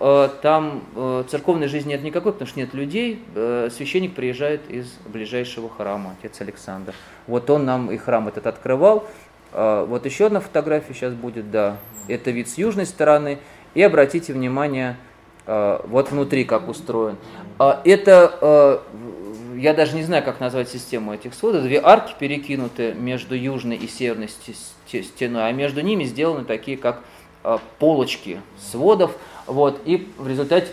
э, 0.00 0.28
там 0.40 0.82
э, 0.96 1.24
церковной 1.28 1.68
жизни 1.68 1.90
нет 1.90 2.02
никакой, 2.02 2.32
потому 2.32 2.48
что 2.48 2.58
нет 2.58 2.72
людей. 2.72 3.22
Э, 3.34 3.68
священник 3.70 4.14
приезжает 4.14 4.70
из 4.70 4.94
ближайшего 5.06 5.68
храма, 5.68 6.16
отец 6.18 6.40
Александр. 6.40 6.94
Вот 7.26 7.50
он 7.50 7.66
нам 7.66 7.90
и 7.90 7.98
храм 7.98 8.28
этот 8.28 8.46
открывал. 8.46 9.06
Вот 9.52 10.04
еще 10.04 10.26
одна 10.26 10.40
фотография 10.40 10.94
сейчас 10.94 11.14
будет, 11.14 11.52
да. 11.52 11.76
Это 12.08 12.32
вид 12.32 12.48
с 12.48 12.58
южной 12.58 12.86
стороны. 12.86 13.38
И 13.74 13.82
обратите 13.82 14.32
внимание, 14.32 14.96
вот 15.46 16.10
внутри 16.10 16.44
как 16.44 16.68
устроен. 16.68 17.16
Это 17.84 18.82
я 19.56 19.74
даже 19.74 19.96
не 19.96 20.02
знаю, 20.02 20.22
как 20.22 20.40
назвать 20.40 20.68
систему 20.68 21.14
этих 21.14 21.34
сводов, 21.34 21.62
две 21.62 21.80
арки 21.82 22.14
перекинуты 22.18 22.94
между 22.94 23.34
южной 23.34 23.76
и 23.76 23.88
северной 23.88 24.28
стеной, 24.28 25.48
а 25.48 25.52
между 25.52 25.80
ними 25.80 26.04
сделаны 26.04 26.44
такие, 26.44 26.76
как 26.76 27.00
а, 27.42 27.60
полочки 27.78 28.40
сводов, 28.58 29.16
вот, 29.46 29.80
и 29.84 30.08
в 30.16 30.28
результате 30.28 30.68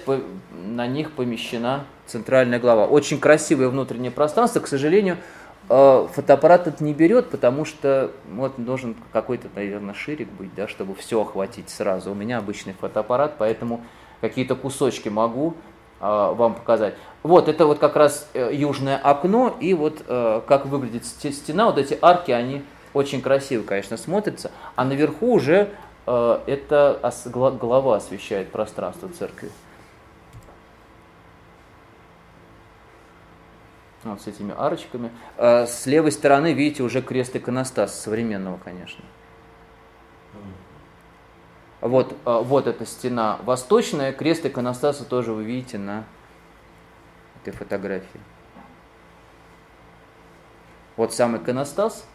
на 0.65 0.87
них 0.87 1.11
помещена 1.11 1.85
центральная 2.05 2.59
глава. 2.59 2.85
Очень 2.85 3.19
красивое 3.19 3.67
внутреннее 3.67 4.11
пространство, 4.11 4.59
к 4.59 4.67
сожалению, 4.67 5.17
а, 5.69 6.07
фотоаппарат 6.07 6.67
это 6.67 6.83
не 6.83 6.93
берет, 6.93 7.29
потому 7.29 7.65
что 7.65 8.11
вот 8.31 8.53
должен 8.57 8.95
какой-то, 9.11 9.47
наверное, 9.55 9.93
ширик 9.93 10.29
быть, 10.29 10.53
да, 10.55 10.67
чтобы 10.67 10.95
все 10.95 11.21
охватить 11.21 11.69
сразу. 11.69 12.11
У 12.11 12.15
меня 12.15 12.37
обычный 12.37 12.73
фотоаппарат, 12.73 13.35
поэтому 13.37 13.81
какие-то 14.21 14.55
кусочки 14.55 15.09
могу 15.09 15.55
вам 16.01 16.55
показать. 16.55 16.95
Вот, 17.23 17.47
это 17.47 17.67
вот 17.67 17.77
как 17.77 17.95
раз 17.95 18.27
э, 18.33 18.49
южное 18.53 18.97
окно, 18.97 19.55
и 19.59 19.73
вот 19.75 20.03
э, 20.07 20.41
как 20.47 20.65
выглядит 20.65 21.05
стена, 21.05 21.67
вот 21.67 21.77
эти 21.77 21.97
арки, 22.01 22.31
они 22.31 22.63
очень 22.93 23.21
красиво, 23.21 23.63
конечно, 23.63 23.95
смотрятся, 23.95 24.51
а 24.75 24.83
наверху 24.83 25.33
уже 25.33 25.69
э, 26.07 26.39
это 26.47 27.13
голова 27.25 27.97
освещает 27.97 28.51
пространство 28.51 29.07
церкви. 29.09 29.51
Вот 34.03 34.19
с 34.19 34.25
этими 34.25 34.51
арочками. 34.57 35.11
С 35.37 35.85
левой 35.85 36.11
стороны, 36.11 36.53
видите, 36.53 36.81
уже 36.81 37.03
крест 37.03 37.35
иконостас 37.35 38.01
современного, 38.01 38.57
конечно. 38.57 39.05
Вот, 41.81 42.15
вот 42.25 42.67
эта 42.67 42.85
стена 42.85 43.39
восточная, 43.43 44.13
крест 44.13 44.45
иконостаса 44.45 45.03
тоже 45.03 45.33
вы 45.33 45.43
видите 45.43 45.79
на 45.79 46.03
этой 47.41 47.51
фотографии. 47.57 48.19
Вот 50.95 51.13
сам 51.13 51.37
иконостас. 51.37 52.05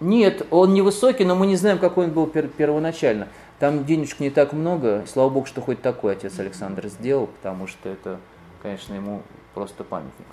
Нет, 0.00 0.46
он 0.50 0.72
не 0.72 0.80
высокий, 0.80 1.24
но 1.24 1.34
мы 1.34 1.46
не 1.46 1.56
знаем, 1.56 1.78
какой 1.78 2.06
он 2.06 2.12
был 2.12 2.26
первоначально. 2.26 3.28
Там 3.58 3.84
денежек 3.84 4.20
не 4.20 4.30
так 4.30 4.52
много, 4.52 5.04
слава 5.06 5.28
богу, 5.28 5.46
что 5.46 5.60
хоть 5.60 5.82
такой 5.82 6.12
отец 6.12 6.38
Александр 6.38 6.86
сделал, 6.86 7.26
потому 7.26 7.66
что 7.66 7.88
это, 7.88 8.20
конечно, 8.62 8.94
ему 8.94 9.22
просто 9.54 9.82
памятник. 9.82 10.26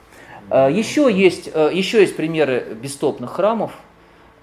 А, 0.51 0.69
еще 0.69 1.11
есть, 1.11 1.49
э, 1.51 1.71
еще 1.73 2.01
есть 2.01 2.15
примеры 2.15 2.77
бестопных 2.79 3.31
храмов, 3.31 3.71
Э, 3.71 3.94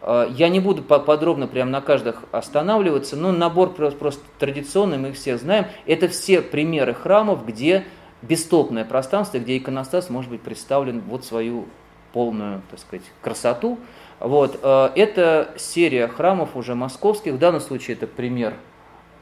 я 0.05 0.49
не 0.49 0.59
буду 0.59 0.83
подробно 0.83 1.47
прямо 1.47 1.71
на 1.71 1.81
каждых 1.81 2.25
останавливаться, 2.33 3.17
но 3.17 3.31
набор 3.31 3.73
просто 3.73 4.23
традиционный, 4.39 4.99
мы 4.99 5.11
их 5.11 5.15
все 5.15 5.39
знаем. 5.39 5.67
Это 5.87 6.09
все 6.09 6.43
примеры 6.43 6.93
храмов, 6.93 7.47
где 7.47 7.85
бестопное 8.23 8.85
пространство, 8.85 9.39
где 9.39 9.59
иконостас 9.59 10.11
может 10.11 10.31
быть 10.31 10.41
представлен 10.41 11.01
вот 11.01 11.25
свою 11.25 11.67
полную, 12.13 12.63
так 12.71 12.81
сказать, 12.81 13.05
красоту. 13.21 13.79
Вот. 14.21 14.59
Э, 14.63 14.91
это 14.95 15.55
серия 15.57 16.09
храмов 16.09 16.57
уже 16.57 16.75
московских. 16.75 17.35
В 17.35 17.39
данном 17.39 17.61
случае 17.61 17.97
это 17.97 18.07
пример 18.07 18.55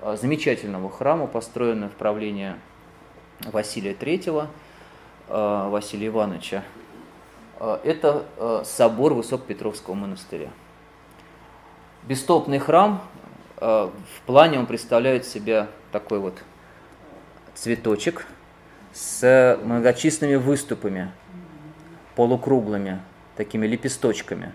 э, 0.03 0.17
замечательного 0.21 0.91
храма, 0.91 1.27
построенного 1.27 1.91
в 1.91 1.95
правлении 1.95 2.55
Василия 3.53 3.93
III, 3.93 4.49
Василия 5.29 6.09
Ивановича 6.09 6.65
это 7.59 8.65
собор 8.65 9.15
Высокопетровского 9.15 9.95
монастыря. 9.95 10.51
Бестолпный 12.05 12.59
храм, 12.59 13.03
в 13.61 13.91
плане 14.27 14.59
он 14.59 14.67
представляет 14.67 15.27
себя 15.27 15.69
такой 15.93 16.19
вот 16.19 16.43
цветочек 17.55 18.27
с 18.93 19.59
многочисленными 19.63 20.37
выступами, 20.37 21.13
полукруглыми, 22.17 23.01
такими 23.37 23.67
лепесточками. 23.67 24.53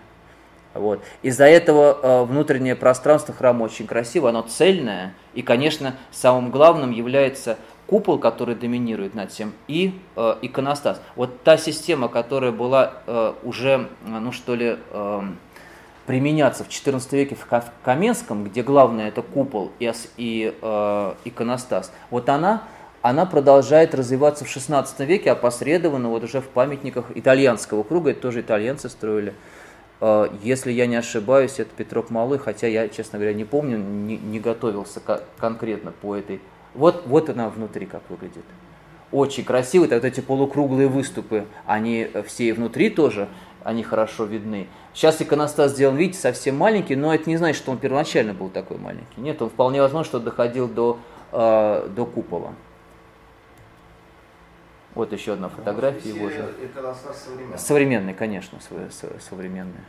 Вот. 0.74 1.02
Из-за 1.22 1.44
этого 1.46 1.98
э, 2.02 2.24
внутреннее 2.24 2.76
пространство 2.76 3.32
храма 3.32 3.64
очень 3.64 3.86
красиво, 3.86 4.28
оно 4.28 4.42
цельное, 4.42 5.14
и, 5.32 5.40
конечно, 5.40 5.96
самым 6.10 6.50
главным 6.50 6.90
является 6.90 7.56
купол, 7.86 8.18
который 8.18 8.54
доминирует 8.54 9.14
над 9.14 9.32
всем, 9.32 9.54
и 9.68 9.98
э, 10.16 10.36
иконостас. 10.42 11.00
Вот 11.14 11.42
та 11.42 11.56
система, 11.56 12.08
которая 12.08 12.52
была 12.52 12.92
э, 13.06 13.32
уже, 13.42 13.88
ну 14.04 14.32
что 14.32 14.54
ли, 14.54 14.76
э, 14.90 15.20
применяться 16.06 16.64
в 16.64 16.68
XIV 16.68 17.04
веке 17.12 17.34
в 17.34 17.46
Каменском, 17.84 18.44
где 18.44 18.62
главное 18.62 19.08
это 19.08 19.22
купол 19.22 19.72
и, 19.78 19.92
и 20.16 20.54
э, 20.60 21.14
иконостас, 21.24 21.92
вот 22.10 22.28
она 22.28 22.62
она 23.02 23.24
продолжает 23.24 23.94
развиваться 23.94 24.44
в 24.44 24.48
XVI 24.48 24.84
веке, 25.06 25.30
опосредованно 25.30 26.08
вот 26.08 26.24
уже 26.24 26.40
в 26.40 26.48
памятниках 26.48 27.04
итальянского 27.14 27.84
круга, 27.84 28.10
это 28.10 28.20
тоже 28.20 28.40
итальянцы 28.40 28.88
строили. 28.88 29.32
А, 30.00 30.28
если 30.42 30.72
я 30.72 30.86
не 30.86 30.96
ошибаюсь, 30.96 31.60
это 31.60 31.70
Петров 31.76 32.10
Малый, 32.10 32.40
хотя 32.40 32.66
я, 32.66 32.88
честно 32.88 33.18
говоря, 33.18 33.32
не 33.32 33.44
помню, 33.44 33.78
не, 33.78 34.16
не 34.16 34.40
готовился 34.40 35.00
конкретно 35.38 35.92
по 35.92 36.16
этой. 36.16 36.40
Вот, 36.74 37.04
вот 37.06 37.30
она 37.30 37.48
внутри 37.48 37.86
как 37.86 38.02
выглядит. 38.08 38.44
Очень 39.12 39.44
красиво, 39.44 39.84
вот 39.84 39.92
эти 39.92 40.20
полукруглые 40.20 40.88
выступы, 40.88 41.46
они 41.64 42.10
все 42.26 42.48
и 42.48 42.52
внутри 42.52 42.90
тоже, 42.90 43.28
они 43.66 43.82
хорошо 43.82 44.24
видны. 44.24 44.68
Сейчас 44.94 45.20
иконостас 45.20 45.72
сделан, 45.72 45.96
видите, 45.96 46.20
совсем 46.20 46.56
маленький, 46.56 46.94
но 46.94 47.12
это 47.12 47.28
не 47.28 47.36
значит, 47.36 47.60
что 47.60 47.72
он 47.72 47.78
первоначально 47.78 48.32
был 48.32 48.48
такой 48.48 48.78
маленький. 48.78 49.20
Нет, 49.20 49.42
он 49.42 49.50
вполне 49.50 49.82
возможно, 49.82 50.04
что 50.04 50.20
доходил 50.20 50.68
до, 50.68 51.00
э, 51.32 51.88
до 51.88 52.06
купола. 52.06 52.52
Вот 54.94 55.12
еще 55.12 55.32
одна 55.32 55.48
фотография 55.48 56.08
его 56.08 56.30
же. 56.30 56.48
современный. 57.12 57.58
Современный, 57.58 58.14
конечно, 58.14 58.58
современный. 59.28 59.84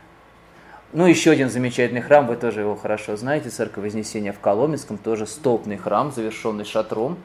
Ну, 0.92 1.06
еще 1.06 1.30
один 1.30 1.48
замечательный 1.48 2.00
храм, 2.00 2.26
вы 2.26 2.34
тоже 2.34 2.60
его 2.60 2.74
хорошо 2.74 3.16
знаете, 3.16 3.48
Церковь 3.48 3.84
Вознесения 3.84 4.32
в 4.32 4.40
Коломенском, 4.40 4.98
тоже 4.98 5.26
столбный 5.26 5.76
храм, 5.76 6.10
завершенный 6.10 6.64
шатром. 6.64 7.16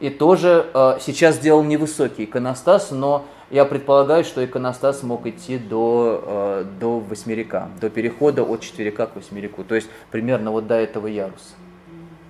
И 0.00 0.10
тоже 0.10 0.66
э, 0.74 0.98
сейчас 1.00 1.36
сделал 1.36 1.62
невысокий 1.62 2.24
иконостас, 2.24 2.90
но 2.90 3.24
я 3.52 3.64
предполагаю, 3.64 4.24
что 4.24 4.44
иконостас 4.44 5.02
мог 5.02 5.26
идти 5.26 5.58
до, 5.58 6.24
э, 6.26 6.64
до 6.80 6.98
восьмерика, 6.98 7.68
до 7.80 7.90
перехода 7.90 8.42
от 8.42 8.62
четверика 8.62 9.06
к 9.06 9.14
восьмерику, 9.14 9.62
то 9.62 9.74
есть 9.74 9.88
примерно 10.10 10.50
вот 10.50 10.66
до 10.66 10.74
этого 10.74 11.06
яруса, 11.06 11.54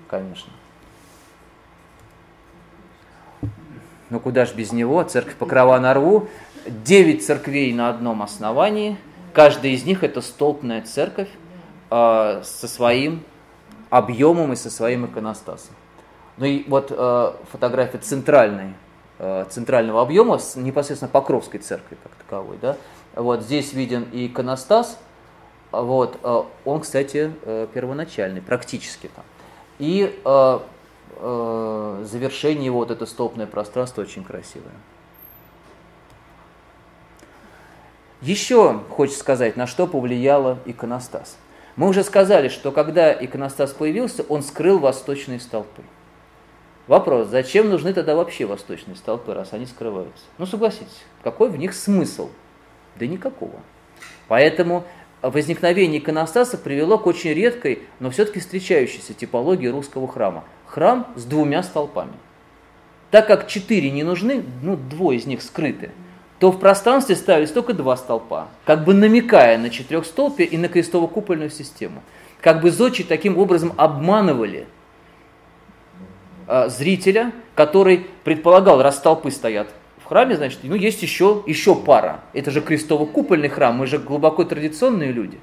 конечно. 0.09 0.53
ну 4.13 4.21
куда 4.21 4.45
ж 4.45 4.53
без 4.53 4.73
него, 4.73 5.03
церковь 5.05 5.37
Покрова 5.37 5.79
на 5.79 5.95
рву, 5.95 6.29
девять 6.67 7.25
церквей 7.25 7.73
на 7.73 7.89
одном 7.89 8.23
основании, 8.23 8.99
каждая 9.33 9.73
из 9.73 9.85
них 9.85 10.05
это 10.05 10.21
столпная 10.21 10.83
церковь 10.83 11.31
э, 11.91 12.43
со 12.45 12.69
своим 12.69 13.23
объемом 13.89 14.53
и 14.53 14.57
со 14.57 14.71
своим 14.71 15.07
иконостасом. 15.07 15.75
Ну 16.37 16.45
и 16.45 16.65
вот 16.69 16.91
э, 16.91 17.33
фотография 17.51 17.99
центральной, 17.99 18.71
э, 18.71 18.82
центрального 19.51 20.03
объема, 20.03 20.39
с 20.39 20.57
непосредственно 20.57 21.11
Покровской 21.11 21.61
церкви 21.61 21.97
как 22.03 22.13
таковой. 22.15 22.59
Да? 22.61 22.77
Вот 23.15 23.43
здесь 23.43 23.73
виден 23.73 24.09
и 24.13 24.27
иконостас, 24.27 24.99
вот, 25.71 26.19
э, 26.23 26.43
он, 26.65 26.81
кстати, 26.81 27.33
э, 27.43 27.67
первоначальный, 27.73 28.43
практически 28.43 29.09
там. 29.15 29.25
И 29.79 30.21
э, 30.25 30.59
э, 31.17 32.05
завершение 32.05 32.71
вот 32.71 32.91
это 32.91 33.07
стопное 33.07 33.47
пространство 33.47 34.03
очень 34.03 34.23
красивое. 34.23 34.75
Еще 38.21 38.81
хочется 38.91 39.21
сказать, 39.21 39.57
на 39.57 39.67
что 39.67 39.87
повлияла 39.87 40.59
иконостас. 40.67 41.37
Мы 41.75 41.89
уже 41.89 42.05
сказали, 42.05 42.49
что 42.49 42.71
когда 42.71 43.13
иконостас 43.13 43.73
появился, 43.73 44.25
он 44.29 44.43
скрыл 44.43 44.79
восточные 44.79 45.41
столпы. 45.41 45.83
Вопрос, 46.89 47.29
зачем 47.29 47.71
нужны 47.71 47.93
тогда 47.93 48.17
вообще 48.17 48.45
восточные 48.45 48.97
столпы, 48.97 49.35
раз 49.35 49.53
они 49.53 49.67
скрываются? 49.67 50.25
Ну, 50.39 50.47
согласитесь, 50.47 51.05
какой 51.23 51.49
в 51.49 51.57
них 51.57 51.75
смысл? 51.75 52.31
Да 52.97 53.07
никакого. 53.07 53.61
Поэтому 54.27 54.85
возникновение 55.23 56.01
иконостаса 56.01 56.59
привело 56.59 56.99
к 56.99 57.07
очень 57.07 57.33
редкой, 57.33 57.83
но 58.01 58.11
все-таки 58.11 58.41
встречающейся 58.41 59.15
типологии 59.15 59.69
русского 59.69 60.09
храма 60.09 60.45
храм 60.67 61.07
с 61.17 61.25
двумя 61.25 61.63
столпами. 61.63 62.15
Так 63.11 63.27
как 63.27 63.47
четыре 63.47 63.91
не 63.91 64.03
нужны, 64.05 64.43
ну, 64.63 64.77
двое 64.77 65.19
из 65.19 65.27
них 65.27 65.43
скрыты, 65.43 65.91
то 66.39 66.51
в 66.51 66.59
пространстве 66.59 67.15
ставились 67.15 67.53
только 67.53 67.75
два 67.75 67.97
столпа, 67.97 68.49
как 68.65 68.85
бы 68.85 68.95
намекая 68.95 69.59
на 69.59 69.71
четырехстолпие 69.71 70.49
и 70.49 70.57
на 70.57 70.67
крестово-купольную 70.67 71.51
систему. 71.51 72.03
Как 72.41 72.61
бы 72.61 72.71
зодчи 72.71 73.05
таким 73.05 73.39
образом 73.39 73.75
обманывали 73.77 74.67
э, 76.47 76.69
зрителя, 76.69 77.33
который 77.55 78.07
предполагал, 78.25 78.83
раз 78.83 78.97
столпы 78.97 79.31
стоят 79.31 79.69
в 79.99 80.07
храме, 80.07 80.37
значит, 80.37 80.61
ну, 80.63 80.75
есть 80.75 81.03
еще, 81.03 81.43
еще 81.47 81.75
пара. 81.75 82.21
Это 82.33 82.51
же 82.51 82.61
крестово-купольный 82.61 83.49
храм, 83.49 83.75
мы 83.75 83.87
же 83.87 83.99
глубоко 83.99 84.45
традиционные 84.45 85.13
люди. 85.13 85.39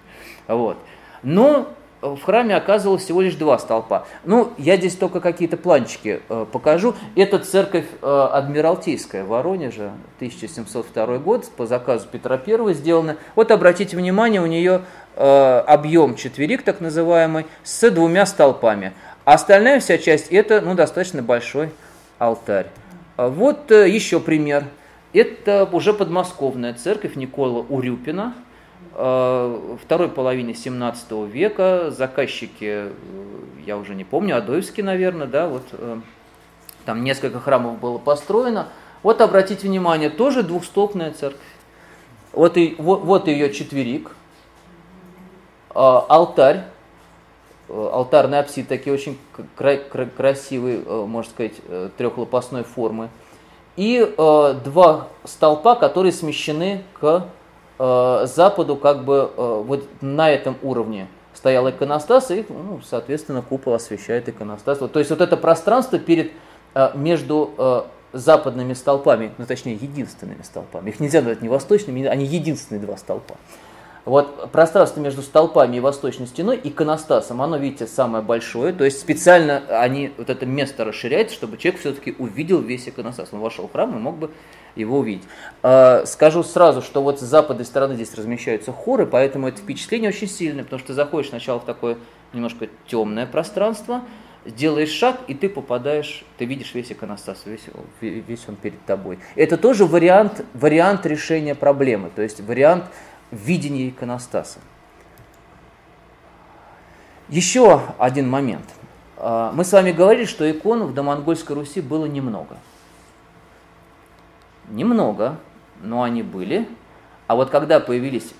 Вот. 0.47 0.77
Но 1.23 1.73
в 2.01 2.21
храме 2.21 2.55
оказывалось 2.55 3.03
всего 3.03 3.21
лишь 3.21 3.35
два 3.35 3.59
столпа. 3.59 4.05
Ну, 4.23 4.53
я 4.57 4.77
здесь 4.77 4.95
только 4.95 5.19
какие-то 5.19 5.57
планчики 5.57 6.21
э, 6.29 6.45
покажу. 6.49 6.95
Это 7.15 7.39
церковь 7.39 7.85
э, 8.01 8.29
Адмиралтейская 8.31 9.25
в 9.25 9.27
Воронеже, 9.27 9.91
1702 10.17 11.17
год, 11.17 11.49
по 11.57 11.65
заказу 11.65 12.07
Петра 12.09 12.39
I 12.45 12.73
сделана. 12.73 13.17
Вот 13.35 13.51
обратите 13.51 13.97
внимание, 13.97 14.41
у 14.41 14.45
нее 14.45 14.83
э, 15.15 15.63
объем 15.67 16.15
четверик, 16.15 16.63
так 16.63 16.79
называемый, 16.79 17.45
с 17.63 17.89
двумя 17.91 18.25
столпами. 18.25 18.93
А 19.29 19.33
остальная 19.33 19.79
вся 19.79 19.99
часть 19.99 20.31
это 20.31 20.59
ну, 20.59 20.73
достаточно 20.73 21.21
большой 21.21 21.69
алтарь. 22.17 22.65
Вот 23.15 23.71
э, 23.71 23.87
еще 23.87 24.19
пример. 24.19 24.65
Это 25.13 25.69
уже 25.71 25.93
подмосковная 25.93 26.73
церковь 26.73 27.15
Никола 27.15 27.65
Урюпина– 27.69 28.33
Э, 29.01 29.77
второй 29.81 30.09
половине 30.09 30.53
17 30.53 31.11
века 31.31 31.89
заказчики, 31.89 32.89
э, 32.89 32.91
я 33.65 33.77
уже 33.77 33.95
не 33.95 34.03
помню, 34.03 34.37
Адоевский, 34.37 34.83
наверное, 34.83 35.27
да, 35.27 35.47
вот 35.47 35.63
там 36.85 37.03
несколько 37.03 37.39
храмов 37.39 37.79
было 37.79 37.97
построено. 37.97 38.67
Вот 39.03 39.21
обратите 39.21 39.67
внимание, 39.67 40.09
тоже 40.09 40.43
двухстолбная 40.43 41.13
церковь. 41.13 41.39
Вот, 42.33 42.57
и, 42.57 42.75
вот, 42.77 43.03
вот 43.03 43.27
ее 43.27 43.53
четверик, 43.53 44.11
алтарь, 45.73 46.65
алтарный 47.69 48.39
апсид, 48.39 48.67
такие 48.67 48.93
очень 48.93 49.17
кра- 49.55 49.77
кра- 49.77 50.05
красивые, 50.05 50.79
можно 50.79 51.31
сказать, 51.31 51.53
трехлопастной 51.97 52.63
формы. 52.63 53.09
И 53.75 54.13
два 54.17 55.07
столпа, 55.23 55.75
которые 55.75 56.11
смещены 56.11 56.83
к 56.99 57.27
э, 57.79 58.25
Западу 58.25 58.75
как 58.75 59.05
бы 59.05 59.31
э, 59.35 59.63
вот 59.65 59.87
на 60.01 60.29
этом 60.29 60.57
уровне 60.61 61.07
стоял 61.33 61.69
иконостас, 61.69 62.31
и, 62.31 62.45
ну, 62.49 62.81
соответственно, 62.83 63.41
купол 63.41 63.73
освещает 63.73 64.27
иконостас. 64.27 64.81
Вот, 64.81 64.91
то 64.91 64.99
есть 64.99 65.11
вот 65.11 65.21
это 65.21 65.37
пространство 65.37 65.97
перед, 65.97 66.31
э, 66.73 66.91
между 66.95 67.51
э, 67.57 67.81
западными 68.11 68.73
столпами, 68.73 69.31
ну 69.37 69.45
точнее 69.45 69.75
единственными 69.75 70.41
столпами, 70.41 70.89
их 70.89 70.99
нельзя 70.99 71.19
назвать 71.19 71.41
не 71.41 71.47
восточными, 71.47 72.05
они 72.05 72.25
единственные 72.25 72.81
два 72.81 72.97
столпа. 72.97 73.35
Вот 74.09 74.51
пространство 74.51 74.99
между 75.01 75.21
столпами 75.21 75.77
и 75.77 75.79
восточной 75.79 76.25
стеной, 76.25 76.59
иконостасом, 76.63 77.43
оно, 77.43 77.57
видите, 77.57 77.85
самое 77.85 78.23
большое. 78.23 78.73
То 78.73 78.83
есть 78.83 78.99
специально 78.99 79.61
они 79.69 80.11
вот 80.17 80.31
это 80.31 80.47
место 80.47 80.83
расширяют, 80.83 81.29
чтобы 81.29 81.57
человек 81.57 81.79
все-таки 81.79 82.15
увидел 82.17 82.59
весь 82.59 82.89
иконостас. 82.89 83.29
Он 83.33 83.39
вошел 83.39 83.67
в 83.67 83.71
храм 83.71 83.95
и 83.95 83.99
мог 83.99 84.17
бы 84.17 84.31
его 84.75 84.97
увидеть. 84.97 85.27
А, 85.61 86.05
скажу 86.07 86.41
сразу, 86.41 86.81
что 86.81 87.03
вот 87.03 87.19
с 87.19 87.23
западной 87.23 87.65
стороны 87.65 87.93
здесь 87.93 88.15
размещаются 88.15 88.71
хоры, 88.71 89.05
поэтому 89.05 89.47
это 89.47 89.61
впечатление 89.61 90.09
очень 90.09 90.27
сильное, 90.27 90.63
потому 90.63 90.79
что 90.79 90.95
заходишь 90.95 91.29
сначала 91.29 91.59
в 91.59 91.65
такое 91.65 91.99
немножко 92.33 92.67
темное 92.87 93.27
пространство, 93.27 94.01
делаешь 94.43 94.89
шаг, 94.89 95.17
и 95.27 95.35
ты 95.35 95.49
попадаешь, 95.49 96.23
ты 96.39 96.45
видишь 96.45 96.73
весь 96.73 96.91
иконостас, 96.91 97.43
весь, 97.45 97.65
весь 98.01 98.47
он 98.47 98.55
перед 98.55 98.83
тобой. 98.85 99.19
Это 99.35 99.55
тоже 99.57 99.85
вариант, 99.85 100.43
вариант 100.55 101.05
решения 101.05 101.53
проблемы, 101.53 102.09
то 102.15 102.23
есть 102.23 102.41
вариант 102.41 102.85
видения 103.31 103.89
иконостаса. 103.89 104.59
Еще 107.27 107.81
один 107.97 108.29
момент. 108.29 108.65
А, 109.17 109.51
мы 109.53 109.63
с 109.63 109.71
вами 109.71 109.91
говорили, 109.91 110.25
что 110.25 110.49
икон 110.49 110.83
в 110.83 110.93
домонгольской 110.93 111.55
Руси 111.55 111.81
было 111.81 112.05
немного– 112.05 112.57
немного, 114.69 115.37
но 115.81 116.03
они 116.03 116.23
были. 116.23 116.67
А 117.27 117.35
вот 117.35 117.49
когда 117.49 117.79
появились 117.79 118.33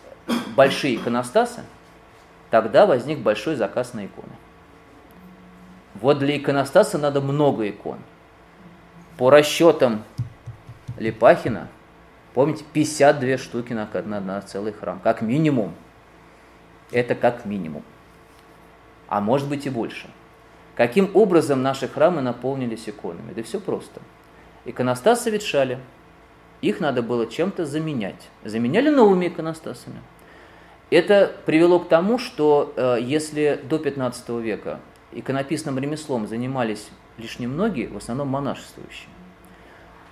большие 0.55 0.95
иконостасы, 0.95 1.63
тогда 2.49 2.85
возник 2.85 3.19
большой 3.19 3.55
заказ 3.55 3.93
на 3.93 4.05
иконы. 4.05 4.31
Вот 5.95 6.19
для 6.19 6.37
иконостаса 6.37 6.97
надо 6.97 7.21
много 7.21 7.69
икон. 7.69 7.99
По 9.17 9.29
расчетам 9.29 10.03
Липахина, 10.97 11.67
помните, 12.39 12.63
52 12.71 13.37
штуки 13.37 13.73
на, 13.73 13.89
на, 14.05 14.21
на 14.21 14.41
целый 14.41 14.71
храм, 14.71 15.01
как 15.03 15.21
минимум. 15.21 15.73
Это 16.89 17.13
как 17.13 17.43
минимум. 17.43 17.83
А 19.09 19.19
может 19.19 19.49
быть 19.49 19.65
и 19.65 19.69
больше. 19.69 20.07
Каким 20.77 21.13
образом 21.15 21.61
наши 21.61 21.89
храмы 21.89 22.21
наполнились 22.21 22.87
иконами? 22.87 23.33
Да 23.33 23.43
все 23.43 23.59
просто. 23.59 23.99
Иконостасы 24.63 25.29
ветшали, 25.29 25.79
их 26.61 26.79
надо 26.79 27.01
было 27.01 27.27
чем-то 27.27 27.65
заменять. 27.65 28.29
Заменяли 28.45 28.89
новыми 28.89 29.27
иконостасами. 29.27 29.99
Это 30.91 31.35
привело 31.45 31.81
к 31.81 31.89
тому, 31.89 32.17
что 32.17 32.73
э, 32.77 32.99
если 33.01 33.59
до 33.65 33.79
15 33.79 34.29
века 34.29 34.79
иконописным 35.11 35.77
ремеслом 35.77 36.25
занимались 36.25 36.87
лишь 37.17 37.37
немногие, 37.37 37.89
в 37.89 37.97
основном 37.97 38.29
монашествующие, 38.29 39.09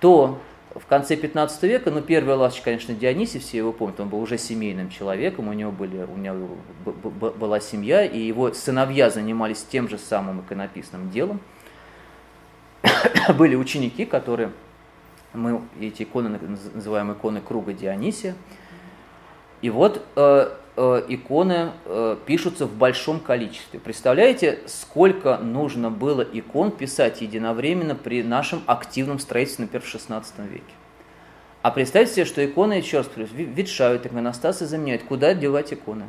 то 0.00 0.38
в 0.74 0.86
конце 0.86 1.16
15 1.16 1.62
века, 1.64 1.90
ну, 1.90 2.02
первый 2.02 2.36
лавч, 2.36 2.60
конечно, 2.60 2.94
Дионисий, 2.94 3.40
все 3.40 3.58
его 3.58 3.72
помнят, 3.72 4.00
он 4.00 4.08
был 4.08 4.20
уже 4.20 4.38
семейным 4.38 4.90
человеком, 4.90 5.48
у 5.48 5.52
него, 5.52 5.72
были, 5.72 5.98
у 6.04 6.16
него 6.16 6.58
была 6.84 7.60
семья, 7.60 8.04
и 8.04 8.18
его 8.18 8.52
сыновья 8.52 9.10
занимались 9.10 9.64
тем 9.64 9.88
же 9.88 9.98
самым 9.98 10.40
иконописным 10.40 11.10
делом. 11.10 11.40
были 13.38 13.54
ученики, 13.54 14.04
которые, 14.04 14.52
мы 15.32 15.62
эти 15.80 16.02
иконы 16.02 16.38
называем 16.74 17.12
иконы 17.12 17.40
круга 17.40 17.72
Дионисия, 17.72 18.34
и 19.62 19.70
вот 19.70 20.04
э, 20.16 20.50
э, 20.78 21.02
иконы 21.08 21.72
э, 21.84 22.16
пишутся 22.24 22.66
в 22.66 22.72
большом 22.72 23.18
количестве. 23.18 23.80
Представляете, 23.80 24.60
сколько 24.66 25.36
нужно 25.38 25.90
было 25.90 26.22
икон 26.22 26.70
писать 26.70 27.20
единовременно 27.20 27.96
при 27.96 28.22
нашем 28.22 28.62
активном 28.66 29.18
строительстве, 29.18 29.64
например, 29.64 29.82
в 29.82 29.92
XVI 29.92 30.24
веке? 30.48 30.62
А 31.62 31.72
представьте 31.72 32.14
себе, 32.14 32.24
что 32.24 32.46
иконы, 32.46 32.74
еще 32.74 32.98
раз 32.98 33.08
говорю, 33.08 33.28
ветшают, 33.34 34.06
иконостасы 34.06 34.66
заменяют. 34.66 35.02
Куда 35.02 35.34
девать 35.34 35.72
иконы? 35.72 36.08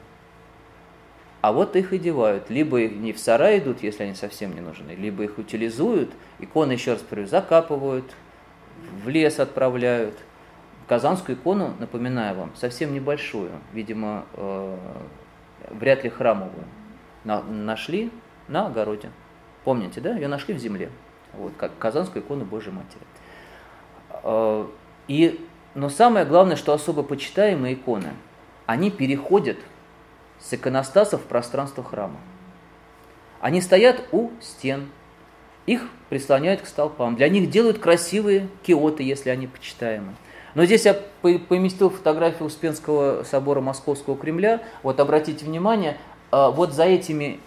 А 1.41 1.51
вот 1.51 1.75
их 1.75 1.91
и 1.91 1.97
девают. 1.97 2.51
Либо 2.51 2.87
не 2.87 3.11
в 3.11 3.19
сарай 3.19 3.57
идут, 3.57 3.81
если 3.81 4.03
они 4.03 4.13
совсем 4.13 4.53
не 4.53 4.61
нужны, 4.61 4.91
либо 4.91 5.23
их 5.23 5.39
утилизуют, 5.39 6.11
иконы, 6.37 6.73
еще 6.73 6.93
раз 6.93 7.01
говорю, 7.09 7.25
закапывают, 7.27 8.05
в 9.03 9.09
лес 9.09 9.39
отправляют– 9.39 10.13
Казанскую 10.90 11.38
икону, 11.38 11.76
напоминаю 11.78 12.36
вам, 12.36 12.52
совсем 12.56 12.95
небольшую, 12.95 13.52
видимо, 13.74 14.26
э, 14.34 14.78
вряд 15.70 16.03
ли 16.03 16.10
храмовую, 16.10 16.66
на, 17.24 17.44
нашли 17.44 18.11
на 18.48 18.66
огороде. 18.66 19.11
Помните, 19.64 20.02
да? 20.02 20.16
Ее 20.16 20.28
нашли 20.28 20.56
в 20.56 20.57
земле. 20.57 20.90
Вот, 21.34 21.53
как 21.57 21.78
Казанскую 21.78 22.24
икону 22.24 22.44
Божьей 22.44 22.72
Матери. 22.72 23.03
Э, 24.24 24.66
и, 25.07 25.45
но 25.76 25.90
самое 25.90 26.26
главное, 26.26 26.56
что 26.56 26.74
особо 26.74 27.03
почитаемые 27.03 27.76
иконы, 27.76 28.14
они 28.66 28.90
переходят 28.90 29.57
с 30.40 30.52
иконостаса 30.56 31.20
в 31.20 31.24
пространство 31.26 31.84
храма. 31.84 32.18
Они 33.41 33.61
стоят 33.61 34.07
у 34.11 34.32
стен, 34.41 34.90
их 35.68 35.88
прислоняют 36.10 36.61
к 36.61 36.66
столпам. 36.66 37.16
Для 37.16 37.30
них 37.30 37.52
делают 37.52 37.78
красивые 37.78 38.49
киоты, 38.64 39.03
если 39.03 39.30
они 39.30 39.45
почитаемые. 39.45 40.16
Но 40.55 40.65
здесь 40.65 40.85
я 40.85 40.93
поместил 41.21 41.89
фотографию 41.89 42.47
Успенского 42.47 43.23
собора 43.23 43.61
Московского 43.61 44.17
Кремля. 44.17 44.61
Вот 44.84 44.99
обратите 44.99 45.45
внимание, 45.45 45.97
а, 46.31 46.51
вот 46.51 46.73
за 46.73 46.85
этими 46.85 47.39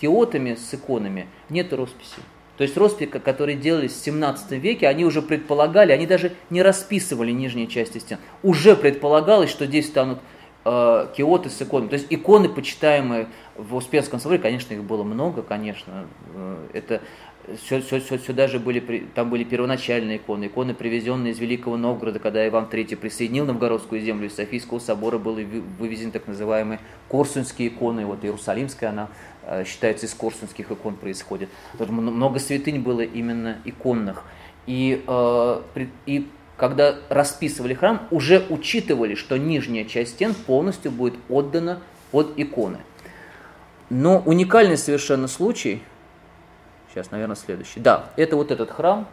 киотами 0.00 0.54
с 0.54 0.72
иконами 0.74 1.28
нет 1.50 1.72
росписи. 1.72 2.20
То 2.56 2.62
есть 2.62 2.76
росписи, 2.76 3.06
которые 3.06 3.56
делались 3.56 3.92
в 3.92 4.04
17 4.04 4.52
веке, 4.52 4.88
они 4.88 5.04
уже 5.04 5.22
предполагали, 5.22 5.92
они 5.92 6.06
даже 6.06 6.32
не 6.50 6.62
расписывали 6.62 7.30
нижние 7.30 7.68
части 7.68 7.98
стен. 7.98 8.18
Уже 8.42 8.74
предполагалось, 8.74 9.48
что 9.48 9.66
здесь 9.66 9.86
станут 9.86 10.18
э, 10.64 11.06
киоты 11.16 11.50
с 11.50 11.62
иконами. 11.62 11.88
То 11.88 11.94
есть 11.94 12.06
иконы, 12.10 12.48
почитаемые 12.48 13.28
в 13.56 13.76
Успенском 13.76 14.18
соборе, 14.18 14.40
конечно, 14.40 14.74
их 14.74 14.82
было 14.82 15.04
много, 15.04 15.42
конечно. 15.42 16.06
Э, 17.48 17.80
это 17.90 18.18
Сюда 18.18 18.46
же 18.46 18.58
были, 18.58 19.06
там 19.14 19.30
были 19.30 19.44
первоначальные 19.44 20.18
иконы, 20.18 20.46
иконы, 20.46 20.74
привезенные 20.74 21.32
из 21.32 21.38
Великого 21.38 21.76
Новгорода, 21.76 22.18
когда 22.18 22.46
Иван 22.46 22.68
III 22.70 22.96
присоединил 22.96 23.46
Новгородскую 23.46 24.00
землю, 24.00 24.26
из 24.26 24.34
Софийского 24.34 24.78
собора 24.78 25.18
были 25.18 25.62
вывезены 25.78 26.12
так 26.12 26.26
называемые 26.26 26.80
корсунские 27.08 27.68
иконы, 27.68 28.04
вот 28.04 28.24
Иерусалимская, 28.24 28.90
она 28.90 29.08
э, 29.42 29.64
считается 29.64 30.06
из 30.06 30.14
корсунских 30.14 30.70
икон 30.70 30.96
происходит. 30.96 31.48
Тут 31.78 31.88
много 31.88 32.38
святынь 32.38 32.80
было 32.80 33.00
именно 33.00 33.58
иконных. 33.64 34.24
И, 34.66 35.02
э, 35.06 35.60
и 36.06 36.28
когда 36.56 36.96
расписывали 37.08 37.74
храм, 37.74 38.06
уже 38.10 38.44
учитывали, 38.50 39.14
что 39.14 39.38
нижняя 39.38 39.84
часть 39.84 40.14
стен 40.14 40.34
полностью 40.34 40.90
будет 40.90 41.14
отдана 41.28 41.80
под 42.10 42.38
иконы. 42.38 42.78
Но 43.90 44.18
уникальный 44.18 44.76
совершенно 44.76 45.28
случай– 45.28 45.82
Сейчас, 46.90 47.10
наверное, 47.10 47.36
следующий. 47.36 47.80
Да, 47.80 48.10
это 48.16 48.36
вот 48.36 48.50
этот 48.50 48.70
храм. 48.70 49.06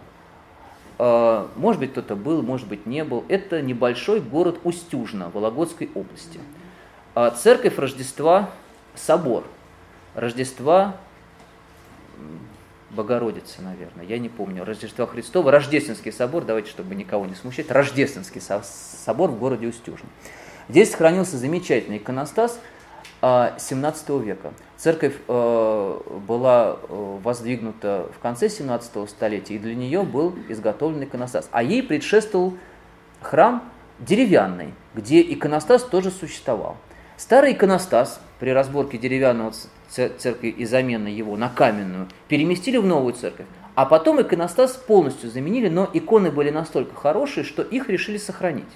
А, 0.98 1.50
может 1.56 1.80
быть, 1.80 1.92
кто-то 1.92 2.16
был, 2.16 2.42
может 2.42 2.68
быть, 2.68 2.86
не 2.86 3.04
был. 3.04 3.26
Это 3.28 3.62
небольшой 3.62 4.22
город 4.22 4.60
Устюжна 4.64 5.30
Вологодской 5.30 5.90
области. 5.94 6.40
А, 7.14 7.32
церковь 7.32 7.78
Рождества, 7.78 8.50
собор 8.96 9.44
Рождества 10.14 10.96
Богородицы, 12.92 13.62
наверное, 13.62 14.06
я 14.06 14.18
не 14.20 14.30
помню, 14.30 14.64
Рождества 14.64 15.06
Христова, 15.06 15.52
Рождественский 15.52 16.14
собор, 16.14 16.46
давайте, 16.46 16.70
чтобы 16.70 16.96
никого 16.96 17.26
не 17.26 17.36
смущать, 17.36 17.70
Рождественский 17.70 18.40
собор 18.40 19.32
в 19.32 19.38
городе 19.38 19.68
Устюжна. 19.68 20.08
Здесь 20.70 20.92
сохранился 20.92 21.38
замечательный 21.38 21.98
иконостас– 21.98 22.60
17 23.58 24.10
века. 24.22 24.54
Церковь 24.78 25.16
э, 25.28 26.00
была 26.28 26.78
э, 26.78 27.18
воздвигнута 27.24 28.08
в 28.16 28.20
конце 28.22 28.50
17 28.50 29.10
столетия, 29.10 29.56
и 29.56 29.60
для 29.60 29.74
нее 29.74 30.04
был 30.04 30.36
изготовлен 30.48 31.04
иконостас. 31.04 31.50
А 31.52 31.64
ей 31.64 31.82
предшествовал 31.82 32.54
храм 33.22 33.64
деревянный, 34.00 34.74
где 34.94 35.22
иконостас 35.22 35.84
тоже 35.84 36.12
существовал. 36.12 36.78
Старый 37.18 37.54
иконостас 37.54 38.20
при 38.40 38.52
разборке 38.52 38.98
деревянного 38.98 39.54
церкви 39.90 40.50
и 40.50 40.66
замены 40.66 41.08
его 41.08 41.36
на 41.36 41.50
каменную 41.50 42.08
переместили 42.28 42.78
в 42.78 42.86
новую 42.86 43.14
церковь. 43.14 43.48
А 43.74 43.86
потом 43.86 44.22
иконостас 44.22 44.74
полностью 44.74 45.32
заменили, 45.32 45.70
но 45.70 45.90
иконы 45.92 46.30
были 46.30 46.52
настолько 46.52 46.96
хорошие, 46.96 47.44
что 47.44 47.62
их 47.64 47.90
решили 47.90 48.18
сохранить. 48.18 48.68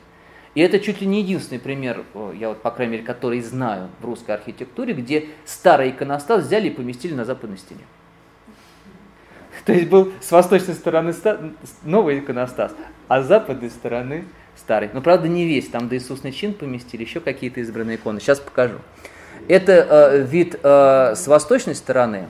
И 0.56 0.62
это 0.62 0.80
чуть 0.80 1.02
ли 1.02 1.08
не 1.08 1.22
единственный 1.22 1.60
пример, 1.60 2.04
я 2.34 2.50
вот, 2.50 2.62
по 2.62 2.72
крайней 2.72 2.94
мере, 2.94 3.04
который 3.04 3.40
знаю 3.42 3.90
в 4.00 4.06
русской 4.06 4.32
архитектуре, 4.32 4.94
где 4.94 5.28
старый 5.46 5.92
иконостас 5.92 6.46
взяли 6.46 6.68
и 6.68 6.72
поместили 6.72 7.14
на 7.14 7.26
западной 7.26 7.58
стене. 7.58 7.82
То 9.66 9.74
есть 9.74 9.90
был 9.90 10.12
с 10.22 10.32
восточной 10.32 10.74
стороны 10.74 11.14
новый 11.84 12.20
иконостас, 12.20 12.74
а 13.08 13.22
с 13.22 13.28
западной 13.28 13.70
стороны 13.70 14.26
старый. 14.56 14.90
Но 14.94 15.02
правда 15.02 15.28
не 15.28 15.46
весь, 15.46 15.68
там 15.68 15.88
до 15.88 15.96
Иисусный 15.96 16.32
чин 16.32 16.54
поместили, 16.54 17.04
еще 17.04 17.20
какие-то 17.20 17.60
избранные 17.60 17.98
иконы. 17.98 18.20
Сейчас 18.20 18.40
покажу. 18.40 18.80
Это 19.48 19.72
э, 19.72 20.22
вид 20.24 20.60
э, 20.62 21.16
с 21.16 21.28
восточной 21.28 21.76
стороны, 21.76 22.28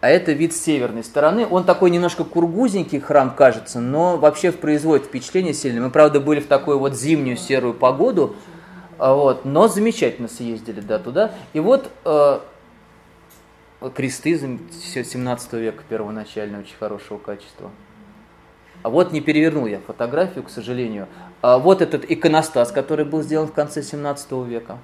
а 0.00 0.08
это 0.08 0.32
вид 0.32 0.54
с 0.54 0.60
северной 0.60 1.04
стороны. 1.04 1.46
Он 1.48 1.64
такой 1.64 1.90
немножко 1.90 2.24
кургузенький 2.24 3.00
храм 3.00 3.34
кажется, 3.34 3.80
но 3.80 4.16
вообще 4.16 4.50
производит 4.52 5.06
впечатление 5.06 5.52
сильное. 5.52 5.82
Мы, 5.82 5.90
правда, 5.90 6.20
были 6.20 6.40
в 6.40 6.46
такую 6.46 6.78
вот 6.78 6.94
зимнюю 6.94 7.36
серую 7.36 7.74
погоду, 7.74 8.36
а 8.98 9.14
вот, 9.14 9.44
но 9.44 9.68
замечательно 9.68 10.28
съездили 10.28 10.80
да, 10.80 10.98
туда. 10.98 11.32
И 11.52 11.60
вот 11.60 11.90
э, 12.04 12.40
кресты 13.94 14.38
17 14.38 15.52
века 15.54 15.82
первоначально 15.88 16.60
очень 16.60 16.76
хорошего 16.78 17.18
качества. 17.18 17.70
А 18.82 18.88
вот 18.88 19.12
не 19.12 19.20
перевернул 19.20 19.66
я 19.66 19.80
фотографию, 19.86 20.44
к 20.44 20.50
сожалению. 20.50 21.08
А 21.42 21.58
вот 21.58 21.82
этот 21.82 22.10
иконостас, 22.10 22.72
который 22.72 23.04
был 23.04 23.22
сделан 23.22 23.48
в 23.48 23.52
конце 23.52 23.82
17 23.82 24.32
века. 24.46 24.78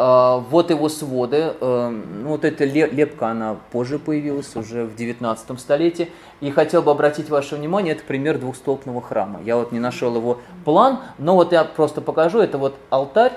Вот 0.00 0.70
его 0.70 0.88
своды. 0.88 1.54
Эм, 1.60 2.22
ну, 2.22 2.28
вот 2.30 2.44
эта 2.44 2.64
лепка, 2.64 3.28
она 3.28 3.56
позже 3.72 3.98
появилась, 3.98 4.54
уже 4.56 4.84
в 4.84 4.96
19 4.96 5.60
столетии. 5.60 6.10
И 6.40 6.50
хотел 6.50 6.82
бы 6.82 6.90
обратить 6.90 7.28
ваше 7.28 7.56
внимание, 7.56 7.94
это 7.94 8.04
пример 8.04 8.38
двухстолбного 8.38 9.02
храма. 9.02 9.40
Я 9.44 9.56
вот 9.56 9.72
не 9.72 9.78
нашел 9.78 10.14
его 10.16 10.38
план, 10.64 11.00
но 11.18 11.34
вот 11.34 11.52
я 11.52 11.64
просто 11.64 12.00
покажу. 12.00 12.38
Это 12.38 12.56
вот 12.58 12.76
алтарь, 12.88 13.32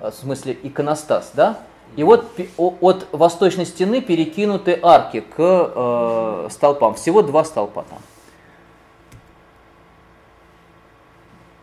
э, 0.00 0.10
в 0.10 0.14
смысле 0.14 0.56
иконостас, 0.62 1.32
да? 1.34 1.58
И 1.96 2.04
вот 2.04 2.30
от 2.56 3.08
восточной 3.12 3.66
стены 3.66 4.00
перекинуты 4.00 4.78
арки 4.80 5.20
к 5.20 5.36
э, 5.38 6.48
столпам. 6.50 6.94
Всего 6.94 7.22
два 7.22 7.44
столпа 7.44 7.84
там. 7.88 7.98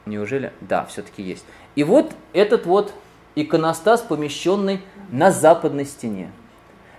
Неужели? 0.06 0.52
Да, 0.62 0.86
все-таки 0.86 1.22
есть. 1.24 1.46
И 1.76 1.84
вот 1.84 2.12
этот 2.34 2.66
вот 2.66 2.94
иконостас, 3.42 4.02
помещенный 4.02 4.82
на 5.12 5.32
западной 5.32 5.86
стене. 5.86 6.32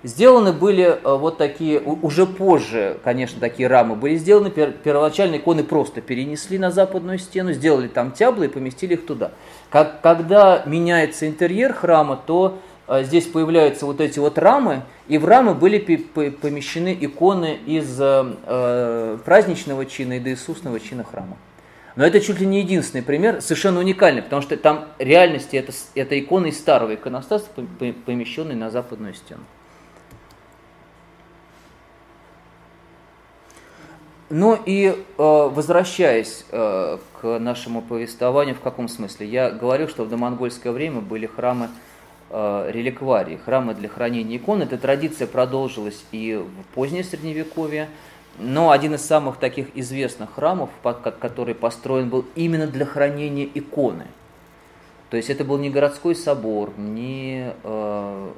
Сделаны 0.04 0.52
были 0.52 0.84
э, 0.84 0.98
вот 1.16 1.38
такие, 1.38 1.80
уже 1.80 2.24
позже, 2.24 2.98
конечно, 3.02 3.40
такие 3.40 3.68
рамы 3.68 3.96
были 3.96 4.16
сделаны. 4.16 4.50
Первоначально 4.50 5.36
иконы 5.36 5.64
просто 5.64 6.00
перенесли 6.00 6.56
на 6.56 6.70
западную 6.70 7.18
стену, 7.18 7.52
сделали 7.52 7.88
там 7.88 8.12
тяблы 8.12 8.46
и 8.46 8.48
поместили 8.48 8.94
их 8.94 9.06
туда. 9.06 9.32
Как, 9.70 10.00
когда 10.00 10.62
меняется 10.66 11.26
интерьер 11.26 11.72
храма, 11.72 12.16
то 12.24 12.58
э, 12.86 13.02
здесь 13.02 13.26
появляются 13.26 13.86
вот 13.86 14.00
эти 14.00 14.20
вот 14.20 14.38
рамы, 14.38 14.82
и 15.08 15.18
в 15.18 15.24
рамы 15.24 15.54
были 15.54 15.78
помещены 15.78 16.96
иконы 17.00 17.58
из 17.66 17.98
э, 18.00 19.18
праздничного 19.24 19.84
чина 19.84 20.14
и 20.14 20.20
до 20.20 20.30
Иисусного 20.30 20.78
чина 20.78 21.02
храма. 21.02 21.36
Но 21.98 22.06
это 22.06 22.20
чуть 22.20 22.38
ли 22.38 22.46
не 22.46 22.60
единственный 22.60 23.02
пример, 23.02 23.42
совершенно 23.42 23.80
уникальный, 23.80 24.22
потому 24.22 24.40
что 24.40 24.56
там 24.56 24.86
реальности 25.00 25.56
это, 25.56 25.72
это 25.96 26.16
иконы 26.16 26.50
из 26.50 26.56
старого 26.56 26.94
иконостаса, 26.94 27.46
помещенные 28.06 28.56
на 28.56 28.70
западную 28.70 29.14
стену. 29.14 29.42
Ну 34.30 34.56
и 34.64 34.86
э, 34.86 34.94
возвращаясь 35.18 36.46
э, 36.52 36.98
к 37.20 37.38
нашему 37.40 37.82
повествованию, 37.82 38.54
в 38.54 38.60
каком 38.60 38.86
смысле? 38.86 39.26
Я 39.26 39.50
говорю, 39.50 39.88
что 39.88 40.04
в 40.04 40.08
домонгольское 40.08 40.72
время 40.72 41.00
были 41.00 41.26
храмы 41.26 41.68
э, 42.30 42.70
реликварии, 42.72 43.40
храмы 43.44 43.74
для 43.74 43.88
хранения 43.88 44.36
икон. 44.36 44.62
Эта 44.62 44.78
традиция 44.78 45.26
продолжилась 45.26 46.04
и 46.12 46.36
в 46.36 46.74
позднее 46.76 47.02
Средневековье, 47.02 47.88
но 48.38 48.70
один 48.70 48.94
из 48.94 49.04
самых 49.04 49.36
таких 49.36 49.76
известных 49.76 50.34
храмов, 50.34 50.70
который 51.20 51.54
построен 51.54 52.08
был 52.08 52.24
именно 52.34 52.66
для 52.66 52.86
хранения 52.86 53.48
иконы. 53.54 54.06
То 55.10 55.16
есть 55.16 55.30
это 55.30 55.44
был 55.44 55.58
не 55.58 55.70
городской 55.70 56.14
собор, 56.14 56.72
не 56.76 57.54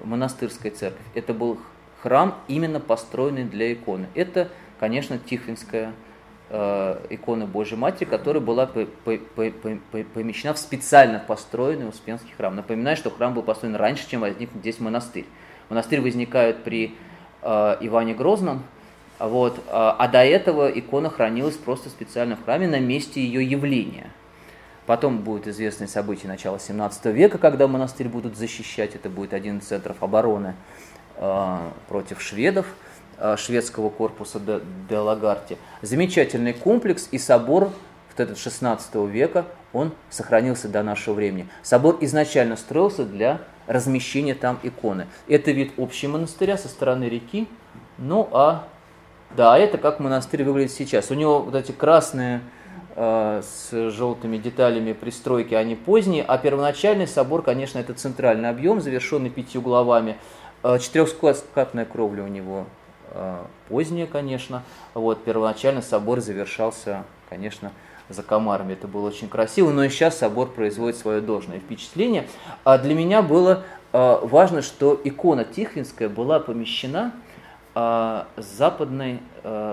монастырская 0.05 0.73
церковь, 0.73 1.03
это 1.15 1.35
был 1.35 1.59
храм 2.03 2.37
именно 2.49 2.81
построенный 2.81 3.45
для 3.45 3.73
иконы. 3.73 4.07
Это 4.15 4.49
конечно, 4.81 5.19
Тихвинская 5.19 5.93
э, 6.49 7.07
икона 7.11 7.47
Божьей 7.47 7.77
Матери, 7.77 8.09
которая 8.09 8.43
была 8.43 8.67
помещена 8.67 10.55
в 10.55 10.59
специально 10.59 11.19
построенный 11.19 11.89
Успенский 11.89 12.33
храм. 12.37 12.57
Напоминаю, 12.57 12.97
что 12.97 13.11
храм 13.11 13.35
был 13.35 13.43
построен 13.43 13.77
раньше, 13.77 14.09
чем 14.09 14.23
возник 14.23 14.49
здесь 14.55 14.81
монастырь. 14.81 15.27
Монастырь 15.69 16.01
возникает 16.01 16.65
при 16.65 16.97
э, 17.43 17.77
Иване 17.83 18.15
Грозном, 18.15 18.65
вот, 19.21 19.59
э, 19.59 19.61
а 19.71 20.09
до 20.09 20.25
этого 20.25 20.69
икона 20.71 21.11
хранилась 21.11 21.57
просто 21.57 21.89
специально 21.89 22.37
в 22.37 22.45
храме 22.45 22.67
на 22.69 22.81
месте 22.81 23.23
ее 23.23 23.45
явления. 23.45 24.11
Потом 24.87 25.19
будет 25.19 25.47
известное 25.47 25.87
событие 25.87 26.29
начала 26.29 26.59
17 26.59 27.07
века, 27.07 27.39
когда 27.39 27.69
монастырь 27.69 28.09
будут 28.09 28.37
защищать, 28.37 28.95
это 28.95 29.09
будет 29.09 29.35
один 29.35 29.59
из 29.59 29.65
центров 29.65 30.03
обороны 30.03 30.55
э, 31.17 31.59
против 31.89 32.21
шведов– 32.21 32.67
Э, 33.23 33.37
шведского 33.37 33.91
корпуса 33.91 34.41
де, 34.41 34.61
де 34.89 34.97
Лагарте. 34.97 35.59
Замечательный 35.83 36.55
комплекс 36.55 37.07
и 37.11 37.19
собор 37.19 37.65
вот 37.65 38.19
этот 38.19 38.39
16 38.39 38.95
века, 39.11 39.45
он 39.75 39.93
сохранился 40.09 40.69
до 40.69 40.83
нашего 40.83 41.15
времени. 41.15 41.47
Собор 41.63 41.99
изначально 42.01 42.57
строился 42.57 43.05
для 43.05 43.43
размещения 43.67 44.35
там 44.35 44.59
иконы. 44.63 45.07
Это 45.29 45.51
вид 45.51 45.73
общего 45.77 46.13
монастыря 46.13 46.57
со 46.57 46.69
стороны 46.69 47.11
реки, 47.11 47.47
ну 47.99 48.27
а 48.33 48.67
да, 49.37 49.59
это 49.59 49.79
как 49.79 50.01
монастырь 50.01 50.45
выглядит 50.45 50.73
сейчас. 50.73 51.11
У 51.11 51.15
него 51.15 51.41
вот 51.41 51.55
эти 51.55 51.73
красные 51.73 52.41
э, 52.97 53.43
с 53.43 53.91
желтыми 53.91 54.39
деталями 54.39 54.93
пристройки, 54.93 55.55
они 55.55 55.75
поздние, 55.75 56.25
а 56.25 56.39
первоначальный 56.39 57.07
собор, 57.07 57.43
конечно, 57.43 57.79
это 57.79 57.95
центральный 57.95 58.49
объем, 58.49 58.81
завершенный 58.81 59.31
пятью 59.31 59.61
главами. 59.61 60.17
Э, 60.63 60.79
четырехскатная 60.79 61.85
кровля 61.85 62.25
у 62.25 62.29
него 62.29 62.67
Э, 63.11 63.45
позднее, 63.69 64.07
конечно. 64.07 64.63
Вот, 64.95 65.25
первоначально 65.25 65.83
собор 65.83 66.21
завершался, 66.21 67.05
конечно, 67.29 67.73
за 68.09 68.23
комарами. 68.23 68.73
Это 68.75 68.89
было 68.89 69.09
очень 69.09 69.29
красиво, 69.29 69.71
но 69.71 69.85
и 69.85 69.89
сейчас 69.89 70.19
собор 70.19 70.51
производит 70.51 70.97
свое 70.97 71.21
должное 71.21 71.59
впечатление. 71.59 72.29
А 72.65 72.79
для 72.79 72.95
меня 72.95 73.23
было 73.23 73.65
э, 73.93 74.19
важно, 74.23 74.63
что 74.63 75.01
икона 75.03 75.45
Тихвинская 75.45 76.09
была 76.09 76.41
помещена 76.41 77.13
с 77.75 78.27
западной 78.37 79.21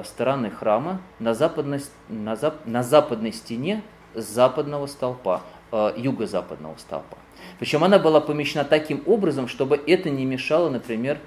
стороны 0.06 0.52
храма, 0.52 1.02
на 1.20 1.34
западной, 1.34 1.82
на, 2.10 2.36
зап, 2.36 2.66
на 2.66 2.84
западной 2.84 3.34
стене 3.34 3.82
западного 4.14 4.86
столпа, 4.88 5.42
юго-западного 5.72 6.76
столпа. 6.78 7.18
Причем 7.60 7.84
она 7.84 7.98
была 7.98 8.22
помещена 8.22 8.64
таким 8.64 9.02
образом, 9.06 9.48
чтобы 9.48 9.82
это 9.88 10.10
не 10.10 10.26
мешало, 10.26 10.70
например, 10.70 11.18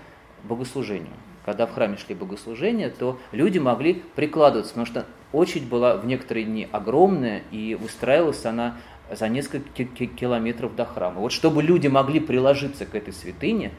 богослужению 0.44 1.14
когда 1.44 1.66
в 1.66 1.74
храме 1.74 1.96
шли 1.96 2.14
богослужения, 2.14 2.90
то 2.90 3.18
люди 3.32 3.58
могли 3.58 4.02
прикладываться, 4.14 4.72
потому 4.72 4.86
что 4.86 5.06
очередь 5.32 5.66
была 5.66 5.96
в 5.96 6.06
некоторые 6.06 6.44
дни 6.46 6.68
огромная, 6.70 7.42
и 7.50 7.74
выстраивалась 7.74 8.44
она 8.44 8.76
за 9.10 9.28
несколько 9.28 9.84
километров 9.84 10.76
до 10.76 10.84
храма. 10.84 11.20
Вот 11.20 11.32
чтобы 11.32 11.62
люди 11.62 11.88
могли 11.88 12.20
приложиться 12.20 12.86
к 12.86 12.94
этой 12.94 13.12
святыне, 13.12 13.72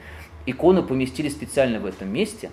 икону 0.45 0.83
поместили 0.83 1.29
специально 1.29 1.79
в 1.79 1.85
этом 1.85 2.09
месте, 2.09 2.51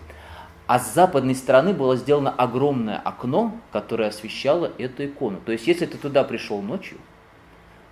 а 0.68 0.78
с 0.78 0.92
западной 0.92 1.34
стороны 1.34 1.72
было 1.72 1.96
сделано 1.96 2.30
огромное 2.30 2.98
окно, 2.98 3.52
которое 3.72 4.10
освещало 4.10 4.70
эту 4.76 5.06
икону. 5.06 5.40
То 5.44 5.50
есть, 5.50 5.66
если 5.66 5.86
ты 5.86 5.96
туда 5.96 6.24
пришел 6.24 6.60
ночью, 6.60 6.98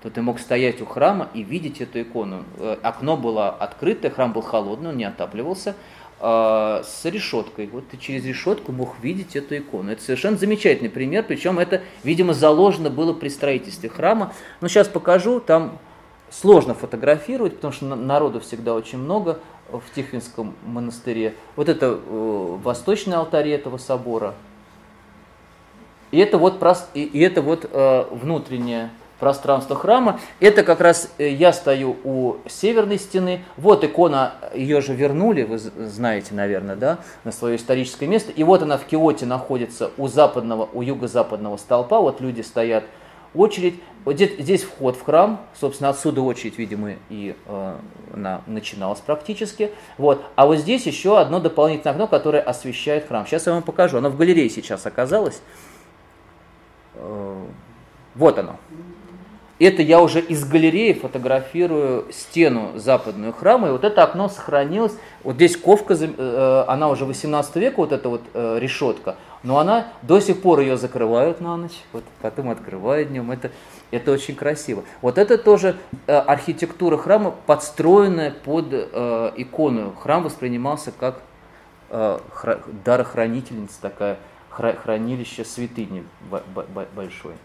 то 0.02 0.10
ты 0.10 0.20
мог 0.20 0.38
стоять 0.38 0.82
у 0.82 0.84
храма 0.84 1.30
и 1.32 1.42
видеть 1.42 1.80
эту 1.80 2.02
икону. 2.02 2.44
Э, 2.58 2.76
окно 2.82 3.16
было 3.16 3.48
открытое, 3.48 4.10
храм 4.10 4.34
был 4.34 4.42
холодный, 4.42 4.90
он 4.90 4.98
не 4.98 5.04
отапливался, 5.04 5.74
э, 6.20 6.82
с 6.84 7.00
решеткой. 7.06 7.66
Вот 7.68 7.88
ты 7.88 7.96
через 7.96 8.26
решетку 8.26 8.72
мог 8.72 8.96
видеть 9.00 9.36
эту 9.36 9.56
икону. 9.56 9.92
Это 9.92 10.02
совершенно 10.02 10.36
замечательный 10.36 10.90
пример, 10.90 11.24
причем 11.26 11.58
это, 11.58 11.80
видимо, 12.04 12.34
заложено 12.34 12.90
было 12.90 13.14
при 13.14 13.30
строительстве 13.30 13.88
храма. 13.88 14.34
Но 14.60 14.68
сейчас 14.68 14.86
покажу, 14.86 15.40
там 15.40 15.78
сложно 16.28 16.74
фотографировать, 16.74 17.56
потому 17.56 17.72
что 17.72 17.86
народу 17.86 18.40
всегда 18.40 18.74
очень 18.74 18.98
много 18.98 19.40
в 19.70 19.82
Тихвинском 19.94 20.54
монастыре. 20.64 21.34
Вот 21.56 21.68
это 21.68 21.86
э, 21.86 22.56
восточный 22.62 23.16
алтарь 23.16 23.50
этого 23.50 23.78
собора. 23.78 24.34
И 26.10 26.18
это 26.18 26.38
вот, 26.38 26.62
и, 26.94 27.02
и 27.02 27.20
это 27.20 27.42
вот 27.42 27.68
э, 27.70 28.04
внутренняя 28.10 28.90
пространство 29.18 29.76
храма. 29.76 30.20
Это 30.40 30.62
как 30.62 30.80
раз 30.80 31.10
э, 31.18 31.30
я 31.30 31.52
стою 31.52 31.96
у 32.04 32.36
северной 32.48 32.98
стены. 32.98 33.42
Вот 33.56 33.84
икона, 33.84 34.34
ее 34.54 34.80
же 34.80 34.94
вернули, 34.94 35.42
вы 35.42 35.58
знаете, 35.58 36.34
наверное, 36.34 36.76
да, 36.76 36.98
на 37.24 37.32
свое 37.32 37.56
историческое 37.56 38.06
место. 38.06 38.32
И 38.32 38.44
вот 38.44 38.62
она 38.62 38.78
в 38.78 38.84
Киоте 38.84 39.26
находится 39.26 39.90
у 39.96 40.08
западного, 40.08 40.68
у 40.72 40.82
юго-западного 40.82 41.56
столпа. 41.56 42.00
Вот 42.00 42.20
люди 42.20 42.42
стоят 42.42 42.84
очередь. 43.38 43.74
Вот 44.04 44.16
здесь, 44.18 44.62
вход 44.62 44.96
в 44.96 45.02
храм, 45.02 45.40
собственно, 45.58 45.90
отсюда 45.90 46.20
очередь, 46.20 46.58
видимо, 46.58 46.92
и 47.10 47.34
э, 47.46 47.76
начиналась 48.46 49.00
практически. 49.00 49.72
Вот. 49.98 50.24
А 50.36 50.46
вот 50.46 50.58
здесь 50.58 50.86
еще 50.86 51.18
одно 51.18 51.40
дополнительное 51.40 51.92
окно, 51.92 52.06
которое 52.06 52.40
освещает 52.40 53.08
храм. 53.08 53.26
Сейчас 53.26 53.46
я 53.46 53.52
вам 53.52 53.62
покажу. 53.62 53.98
Оно 53.98 54.08
в 54.10 54.16
галерее 54.16 54.48
сейчас 54.48 54.86
оказалось. 54.86 55.40
Э, 56.94 57.44
вот 58.14 58.38
оно. 58.38 58.56
Это 59.58 59.80
я 59.80 60.02
уже 60.02 60.20
из 60.20 60.44
галереи 60.44 60.92
фотографирую 60.92 62.12
стену 62.12 62.72
западную 62.74 63.32
храма, 63.32 63.68
и 63.68 63.70
вот 63.70 63.84
это 63.84 64.02
окно 64.02 64.28
сохранилось. 64.28 64.92
Вот 65.24 65.36
здесь 65.36 65.56
ковка, 65.56 65.96
э, 65.98 66.64
она 66.68 66.90
уже 66.90 67.06
18 67.06 67.56
века, 67.56 67.76
вот 67.78 67.92
эта 67.92 68.08
вот 68.10 68.20
э, 68.34 68.58
решетка, 68.60 69.16
но 69.42 69.58
она 69.58 69.88
до 70.02 70.20
сих 70.20 70.42
пор 70.42 70.60
ее 70.60 70.76
закрывают 70.76 71.40
на 71.40 71.56
ночь, 71.56 71.78
вот 71.92 72.04
потом 72.20 72.50
открывают 72.50 73.08
днем. 73.08 73.30
Это, 73.30 73.50
это 73.90 74.12
очень 74.12 74.34
красиво. 74.34 74.84
Вот 75.02 75.18
это 75.18 75.38
тоже 75.38 75.76
э, 76.06 76.16
архитектура 76.16 76.96
храма, 76.96 77.34
подстроенная 77.46 78.30
под 78.30 78.72
икону. 78.72 79.94
Храм 80.02 80.22
воспринимался 80.22 80.92
как 80.92 81.20
дарохранительница 82.84 83.80
такая, 83.80 84.18
хранилище 84.50 85.44
святыни 85.44 86.04
большое. 86.94 87.36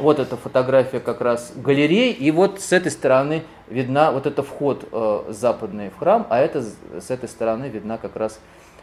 Вот 0.00 0.18
эта 0.18 0.36
фотография 0.36 0.98
как 0.98 1.20
раз 1.20 1.52
галереи, 1.54 2.12
и 2.12 2.32
вот 2.32 2.60
с 2.60 2.72
этой 2.72 2.90
стороны 2.90 3.44
видна 3.68 4.10
вот 4.10 4.26
это 4.26 4.42
вход 4.42 4.88
э, 4.90 5.24
западный 5.28 5.90
в 5.90 5.98
храм, 5.98 6.26
а 6.30 6.40
это 6.40 6.62
с 6.62 7.10
этой 7.10 7.28
стороны 7.28 7.66
видна 7.66 7.96
как 7.96 8.16
раз 8.16 8.40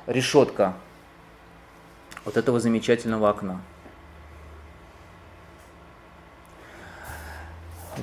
решетка 0.07 0.75
вот 2.25 2.37
этого 2.37 2.59
замечательного 2.59 3.29
окна. 3.29 3.61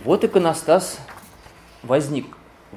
Вот 0.04 0.24
иконостас 0.24 1.00
возник 1.82 2.26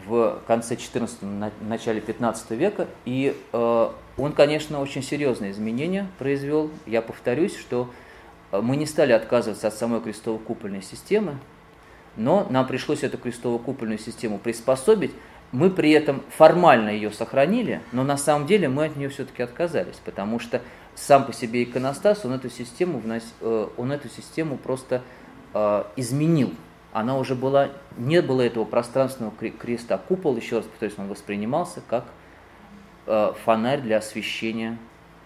в 0.06 0.42
конце 0.48 0.78
14 0.78 1.20
начале 1.62 2.00
15 2.00 2.52
века, 2.52 2.88
и 3.06 3.36
э, 3.52 3.92
он, 4.18 4.32
конечно, 4.32 4.80
очень 4.80 5.04
серьезные 5.04 5.52
изменения 5.52 6.08
произвел. 6.18 6.72
Я 6.86 7.02
повторюсь, 7.02 7.58
что 7.58 7.90
мы 8.52 8.76
не 8.76 8.86
стали 8.86 9.14
отказываться 9.14 9.68
от 9.68 9.74
самой 9.74 10.02
крестово-купольной 10.02 10.82
системы, 10.82 11.38
но 12.18 12.46
нам 12.50 12.68
пришлось 12.68 13.04
эту 13.04 13.18
крестово-купольную 13.18 13.98
систему 13.98 14.38
приспособить. 14.38 15.12
Мы 15.52 15.70
при 15.70 15.92
этом 15.92 16.24
формально 16.30 16.90
ее 16.90 17.12
сохранили, 17.12 17.82
но 17.92 18.04
на 18.04 18.18
самом 18.18 18.48
деле 18.48 18.70
мы 18.70 18.86
от 18.86 18.96
нее 18.96 19.10
все-таки 19.10 19.44
отказались, 19.44 20.00
потому 20.04 20.40
что 20.40 20.62
сам 20.96 21.26
по 21.26 21.34
себе 21.34 21.64
иконостас, 21.64 22.26
он 22.26 22.34
эту 22.34 22.50
систему, 22.50 23.00
внос, 23.00 23.24
э, 23.42 23.68
он 23.78 23.92
эту 23.92 24.10
систему 24.10 24.58
просто 24.58 25.02
э, 25.54 25.84
изменил. 25.96 26.54
Она 26.94 27.18
уже 27.18 27.36
была, 27.36 27.70
не 27.98 28.22
было 28.22 28.42
этого 28.42 28.66
пространственного 28.66 29.34
креста. 29.36 29.98
Купол, 29.98 30.36
еще 30.36 30.58
раз 30.58 30.66
повторюсь, 30.66 30.96
он 30.98 31.08
воспринимался 31.08 31.82
как 31.88 32.06
э, 33.08 33.34
фонарь 33.46 33.82
для 33.82 33.98
освещения 33.98 34.78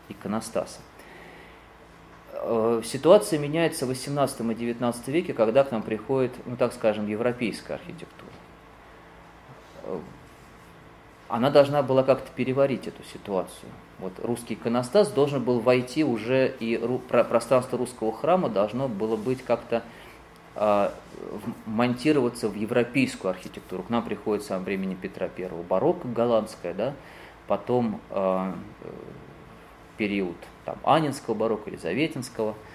иконостаса. 0.10 0.80
Ситуация 2.84 3.40
меняется 3.40 3.86
в 3.86 3.90
18 3.90 4.40
и 4.42 4.54
19 4.54 5.08
веке, 5.08 5.34
когда 5.34 5.64
к 5.64 5.72
нам 5.72 5.82
приходит, 5.82 6.34
ну 6.46 6.58
так 6.58 6.74
скажем, 6.74 7.08
европейская 7.08 7.76
архитектура 7.76 8.30
она 11.28 11.50
должна 11.50 11.82
была 11.82 12.04
как-то 12.04 12.30
переварить 12.36 12.88
эту 12.88 13.04
ситуацию. 13.04 13.70
Вот 14.00 14.14
русский 14.24 14.56
иконостас 14.56 15.10
должен 15.10 15.44
был 15.44 15.60
войти 15.60 16.04
уже, 16.04 16.54
и 16.60 16.78
пространство 17.08 17.78
русского 17.78 18.12
храма 18.12 18.50
должно 18.50 18.88
было 18.88 19.16
быть 19.16 19.44
как-то 19.44 19.84
э, 20.56 20.90
монтироваться 21.66 22.50
в 22.50 22.56
европейскую 22.56 23.32
архитектуру. 23.32 23.84
К 23.84 23.90
нам 23.90 24.04
приходит 24.04 24.44
сам 24.44 24.64
времени 24.64 24.96
Петра 24.96 25.30
I 25.38 25.50
барокко 25.68 26.08
голландская, 26.08 26.74
да, 26.74 26.94
потом 27.48 28.02
э, 28.10 28.52
период 29.98 30.36
там, 30.66 30.78
Анинского 30.84 31.34
барокко, 31.34 31.70
Елизаветинского– 31.70 32.56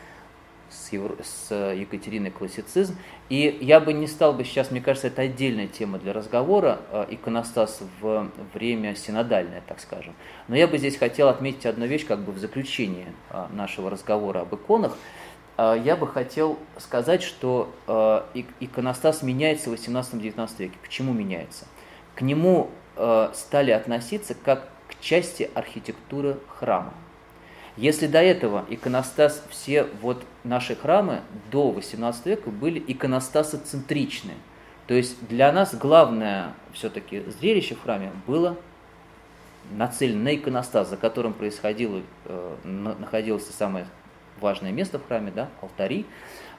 с, 0.70 0.92
Евро... 0.92 1.16
с 1.22 1.54
Екатериной 1.72 2.30
классицизм. 2.30 2.96
И 3.28 3.58
я 3.60 3.80
бы 3.80 3.92
не 3.92 4.06
стал 4.06 4.32
бы 4.32 4.44
сейчас, 4.44 4.70
мне 4.70 4.80
кажется, 4.80 5.08
это 5.08 5.22
отдельная 5.22 5.66
тема 5.66 5.98
для 5.98 6.12
разговора, 6.12 6.80
э, 6.90 7.06
иконостас 7.10 7.80
в 8.00 8.28
время 8.54 8.94
синодальное, 8.94 9.62
так 9.66 9.80
скажем. 9.80 10.14
Но 10.48 10.56
я 10.56 10.66
бы 10.66 10.78
здесь 10.78 10.96
хотел 10.96 11.28
отметить 11.28 11.66
одну 11.66 11.86
вещь, 11.86 12.06
как 12.06 12.20
бы 12.20 12.32
в 12.32 12.38
заключении 12.38 13.06
э, 13.30 13.46
нашего 13.52 13.90
разговора 13.90 14.40
об 14.40 14.54
иконах. 14.54 14.96
Э, 15.56 15.80
я 15.84 15.96
бы 15.96 16.06
хотел 16.06 16.58
сказать, 16.78 17.22
что 17.22 17.72
иконостас 18.60 19.22
меняется 19.22 19.70
в 19.70 19.74
18-19 19.74 20.50
веке. 20.58 20.74
Почему 20.82 21.12
меняется? 21.12 21.66
К 22.14 22.22
нему 22.22 22.70
стали 23.32 23.70
относиться 23.70 24.34
как 24.34 24.68
к 24.88 25.00
части 25.00 25.48
архитектуры 25.54 26.38
храма. 26.48 26.92
Если 27.76 28.06
до 28.06 28.20
этого 28.20 28.64
иконостас, 28.68 29.44
все 29.50 29.86
вот 30.02 30.24
наши 30.44 30.74
храмы 30.74 31.20
до 31.50 31.70
18 31.70 32.26
века 32.26 32.50
были 32.50 32.82
иконостасоцентричны. 32.86 34.34
То 34.86 34.94
есть 34.94 35.16
для 35.28 35.52
нас 35.52 35.74
главное 35.74 36.54
все-таки 36.72 37.22
зрелище 37.40 37.76
в 37.76 37.82
храме 37.82 38.10
было 38.26 38.56
нацелено 39.70 40.24
на 40.24 40.34
иконостас, 40.34 40.88
за 40.88 40.96
которым 40.96 41.32
происходило, 41.32 42.02
э, 42.24 42.56
находилось 42.64 43.46
самое 43.46 43.86
важное 44.40 44.72
место 44.72 44.98
в 44.98 45.06
храме, 45.06 45.30
да, 45.30 45.48
алтари, 45.62 46.06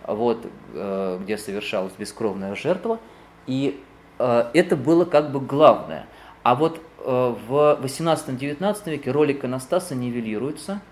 вот, 0.08 0.48
э, 0.74 1.20
где 1.22 1.38
совершалась 1.38 1.94
бескровная 1.98 2.56
жертва. 2.56 3.00
И 3.48 3.84
э, 4.18 4.50
это 4.54 4.78
было 4.78 5.04
как 5.04 5.32
бы 5.32 5.42
главное. 5.42 6.06
А 6.44 6.56
вот 6.56 6.82
в 7.04 7.80
18-19 7.84 8.90
веке 8.90 9.12
роль 9.12 9.34
иконостаса 9.34 9.94
нивелируется– 9.94 10.82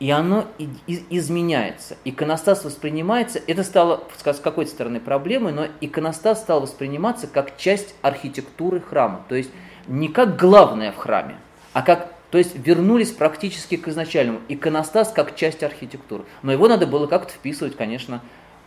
и 0.00 0.10
оно 0.10 0.46
изменяется. 0.86 1.96
Иконостас 2.04 2.64
воспринимается, 2.64 3.40
это 3.46 3.62
стало 3.62 4.04
с 4.16 4.40
какой-то 4.40 4.70
стороны 4.70 5.00
проблемой, 5.00 5.52
но 5.52 5.66
иконостас 5.80 6.40
стал 6.40 6.60
восприниматься 6.60 7.26
как 7.26 7.56
часть 7.56 7.94
архитектуры 8.02 8.80
храма, 8.80 9.24
то 9.28 9.34
есть 9.34 9.50
не 9.86 10.08
как 10.08 10.36
главное 10.36 10.92
в 10.92 10.96
храме, 10.96 11.36
а 11.72 11.82
как, 11.82 12.12
то 12.30 12.38
есть 12.38 12.56
вернулись 12.56 13.12
практически 13.12 13.76
к 13.76 13.88
изначальному. 13.88 14.40
Иконостас 14.48 15.12
как 15.12 15.36
часть 15.36 15.62
архитектуры. 15.62 16.24
Но 16.42 16.52
его 16.52 16.68
надо 16.68 16.86
было 16.86 17.06
как-то 17.06 17.32
вписывать, 17.32 17.76
конечно, 17.76 18.20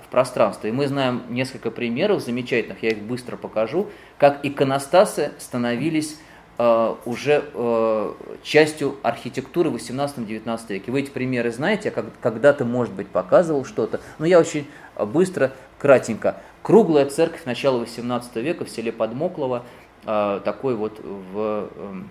в 0.05 0.09
пространство. 0.09 0.67
И 0.67 0.71
мы 0.71 0.87
знаем 0.87 1.23
несколько 1.29 1.71
примеров 1.71 2.23
замечательных, 2.23 2.81
я 2.83 2.89
их 2.89 2.99
быстро 2.99 3.35
покажу, 3.35 3.89
как 4.17 4.45
иконостасы 4.45 5.31
становились 5.37 6.17
уже 6.57 7.45
э, 7.53 8.13
частью 8.41 8.95
архитектуры 9.03 9.69
в 9.69 9.75
18-19 9.75 10.59
веке. 10.69 10.91
Вы 10.91 11.01
эти 11.01 11.11
примеры 11.11 11.51
знаете, 11.51 11.93
я 11.95 12.03
когда-то, 12.19 12.65
может 12.65 12.93
быть, 12.95 13.07
показывал 13.07 13.63
что-то, 13.63 13.99
но 14.17 14.25
я 14.25 14.39
очень 14.39 14.67
быстро, 14.99 15.51
кратенько. 15.77 16.37
Круглая 16.63 17.05
церковь 17.05 17.45
начала 17.45 17.77
18 17.77 18.35
века 18.37 18.65
в 18.65 18.69
селе 18.69 18.91
Подмоклово, 18.91 19.63
э, 20.05 20.41
такой 20.43 20.75
вот 20.75 20.99
в 20.99 21.69
эм, 21.75 22.09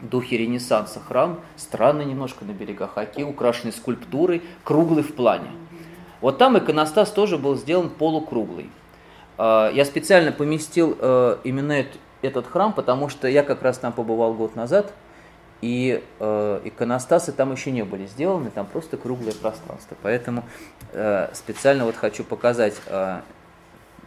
духе 0.00 0.38
Ренессанса 0.38 1.00
храм, 1.00 1.40
странный 1.56 2.06
немножко 2.06 2.46
на 2.46 2.52
берегах 2.52 2.96
Оки, 2.96 3.22
украшенный 3.22 3.72
скульптурой, 3.72 4.42
круглый 4.64 5.02
в 5.02 5.14
плане. 5.14 5.50
Вот 6.22 6.38
там 6.38 6.56
иконостас 6.56 7.10
тоже 7.10 7.36
был 7.36 7.54
сделан 7.56 7.90
полукруглый. 7.90 8.70
Я 9.38 9.84
специально 9.84 10.32
поместил 10.32 10.98
именно 11.44 11.84
этот 12.22 12.46
храм, 12.46 12.72
потому 12.72 13.08
что 13.08 13.28
я 13.28 13.42
как 13.42 13.62
раз 13.62 13.78
там 13.78 13.92
побывал 13.92 14.34
год 14.34 14.56
назад, 14.56 14.92
и 15.60 16.04
э, 16.20 16.60
иконостасы 16.64 17.32
там 17.32 17.52
еще 17.52 17.70
не 17.70 17.82
были 17.84 18.06
сделаны, 18.06 18.50
там 18.50 18.66
просто 18.66 18.96
круглое 18.96 19.32
пространство. 19.32 19.96
Поэтому 20.02 20.44
э, 20.92 21.28
специально 21.34 21.84
вот 21.84 21.96
хочу 21.96 22.24
показать, 22.24 22.74
э, 22.86 23.20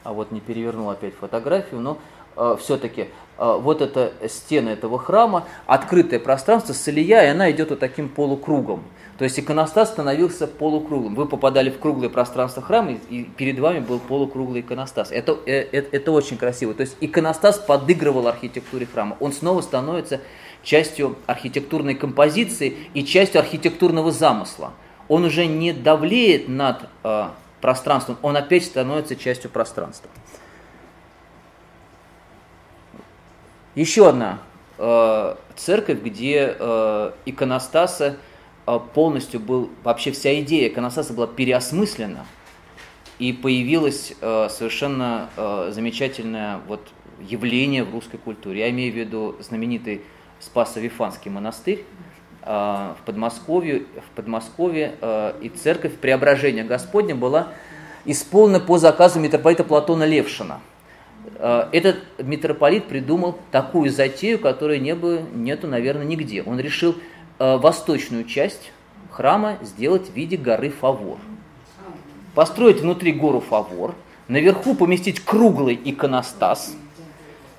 а 0.04 0.14
вот 0.14 0.32
не 0.32 0.40
перевернул 0.40 0.90
опять 0.90 1.14
фотографию, 1.14 1.82
но 1.82 1.98
э, 2.38 2.56
все-таки 2.60 3.10
э, 3.38 3.58
вот 3.60 3.82
эта 3.82 4.14
стена 4.30 4.72
этого 4.72 4.98
храма, 4.98 5.46
открытое 5.66 6.20
пространство, 6.20 6.74
солия, 6.74 7.26
и 7.26 7.28
она 7.28 7.52
идет 7.52 7.70
вот 7.72 7.80
таким 7.80 8.08
полукругом. 8.08 8.84
То 9.22 9.26
есть 9.26 9.40
иконостас 9.40 9.90
становился 9.90 10.48
полукруглым. 10.48 11.14
Вы 11.14 11.28
попадали 11.28 11.70
в 11.70 11.78
круглое 11.78 12.10
пространство 12.10 12.64
храма, 12.64 12.94
и 13.08 13.26
перед 13.26 13.60
вами 13.60 13.78
был 13.78 14.00
полукруглый 14.00 14.62
иконостас. 14.62 15.12
Это, 15.12 15.34
это, 15.46 15.78
э, 15.78 15.90
это 15.92 16.12
очень 16.12 16.38
красиво. 16.38 16.74
То 16.74 16.82
есть 16.82 16.98
иконостас 17.02 17.60
подыгрывал 17.60 18.28
архитектуре 18.28 18.88
храма. 18.88 19.18
Он 19.20 19.32
снова 19.32 19.62
становится 19.62 20.22
частью 20.64 21.18
архитектурной 21.28 21.94
композиции 21.94 22.76
и 22.96 23.06
частью 23.06 23.42
архитектурного 23.42 24.12
замысла. 24.12 24.74
Он 25.08 25.24
уже 25.24 25.46
не 25.46 25.72
давлеет 25.72 26.50
над 26.50 26.90
э, 27.04 27.28
пространством, 27.62 28.18
он 28.24 28.36
опять 28.38 28.66
становится 28.66 29.16
частью 29.16 29.52
пространства. 29.52 30.10
Еще 33.76 34.10
одна 34.10 34.40
э, 34.80 35.36
церковь, 35.58 36.00
где 36.02 36.56
э, 36.58 37.12
иконостасы 37.28 38.16
а, 38.16 38.31
полностью 38.66 39.40
был, 39.40 39.70
вообще 39.84 40.12
вся 40.12 40.40
идея 40.42 40.70
иконостаса 40.70 41.14
была 41.14 41.28
переосмыслена, 41.28 42.26
и 43.20 43.34
появилось 43.34 44.14
э, 44.20 44.48
совершенно 44.50 45.30
э, 45.36 45.72
замечательное 45.72 46.60
вот 46.68 46.82
явление 47.20 47.84
в 47.84 47.92
русской 47.92 48.18
культуре. 48.18 48.62
Я 48.62 48.70
имею 48.72 48.92
в 48.92 48.96
виду 48.96 49.36
знаменитый 49.40 50.02
Спасо-Вифанский 50.40 51.30
монастырь 51.30 51.86
э, 52.42 52.46
в 52.48 52.98
Подмосковье, 53.06 53.84
в 54.08 54.16
Подмосковье 54.16 54.96
и 55.42 55.50
церковь 55.50 55.98
Преображения 55.98 56.64
Господня 56.64 57.16
была 57.16 57.50
исполнена 58.06 58.60
по 58.60 58.80
заказу 58.80 59.20
митрополита 59.20 59.64
Платона 59.64 60.04
Левшина. 60.04 60.60
Этот 61.40 61.98
митрополит 62.18 62.86
придумал 62.86 63.38
такую 63.52 63.92
затею, 63.92 64.40
которой 64.40 64.80
не 64.80 64.96
бы, 64.96 65.24
нету, 65.36 65.68
наверное, 65.68 66.06
нигде. 66.06 66.42
Он 66.42 66.60
решил 66.60 66.96
Э, 66.96 66.98
восточную 67.58 68.26
часть 68.26 68.72
храма 69.10 69.58
сделать 69.62 70.10
в 70.10 70.14
виде 70.14 70.38
горы 70.38 70.70
Фавор. 70.70 71.18
Построить 72.36 72.82
внутри 72.82 73.12
гору 73.12 73.42
Фавор, 73.42 73.96
наверху 74.28 74.76
поместить 74.76 75.20
круглый 75.20 75.80
иконостас, 75.84 76.76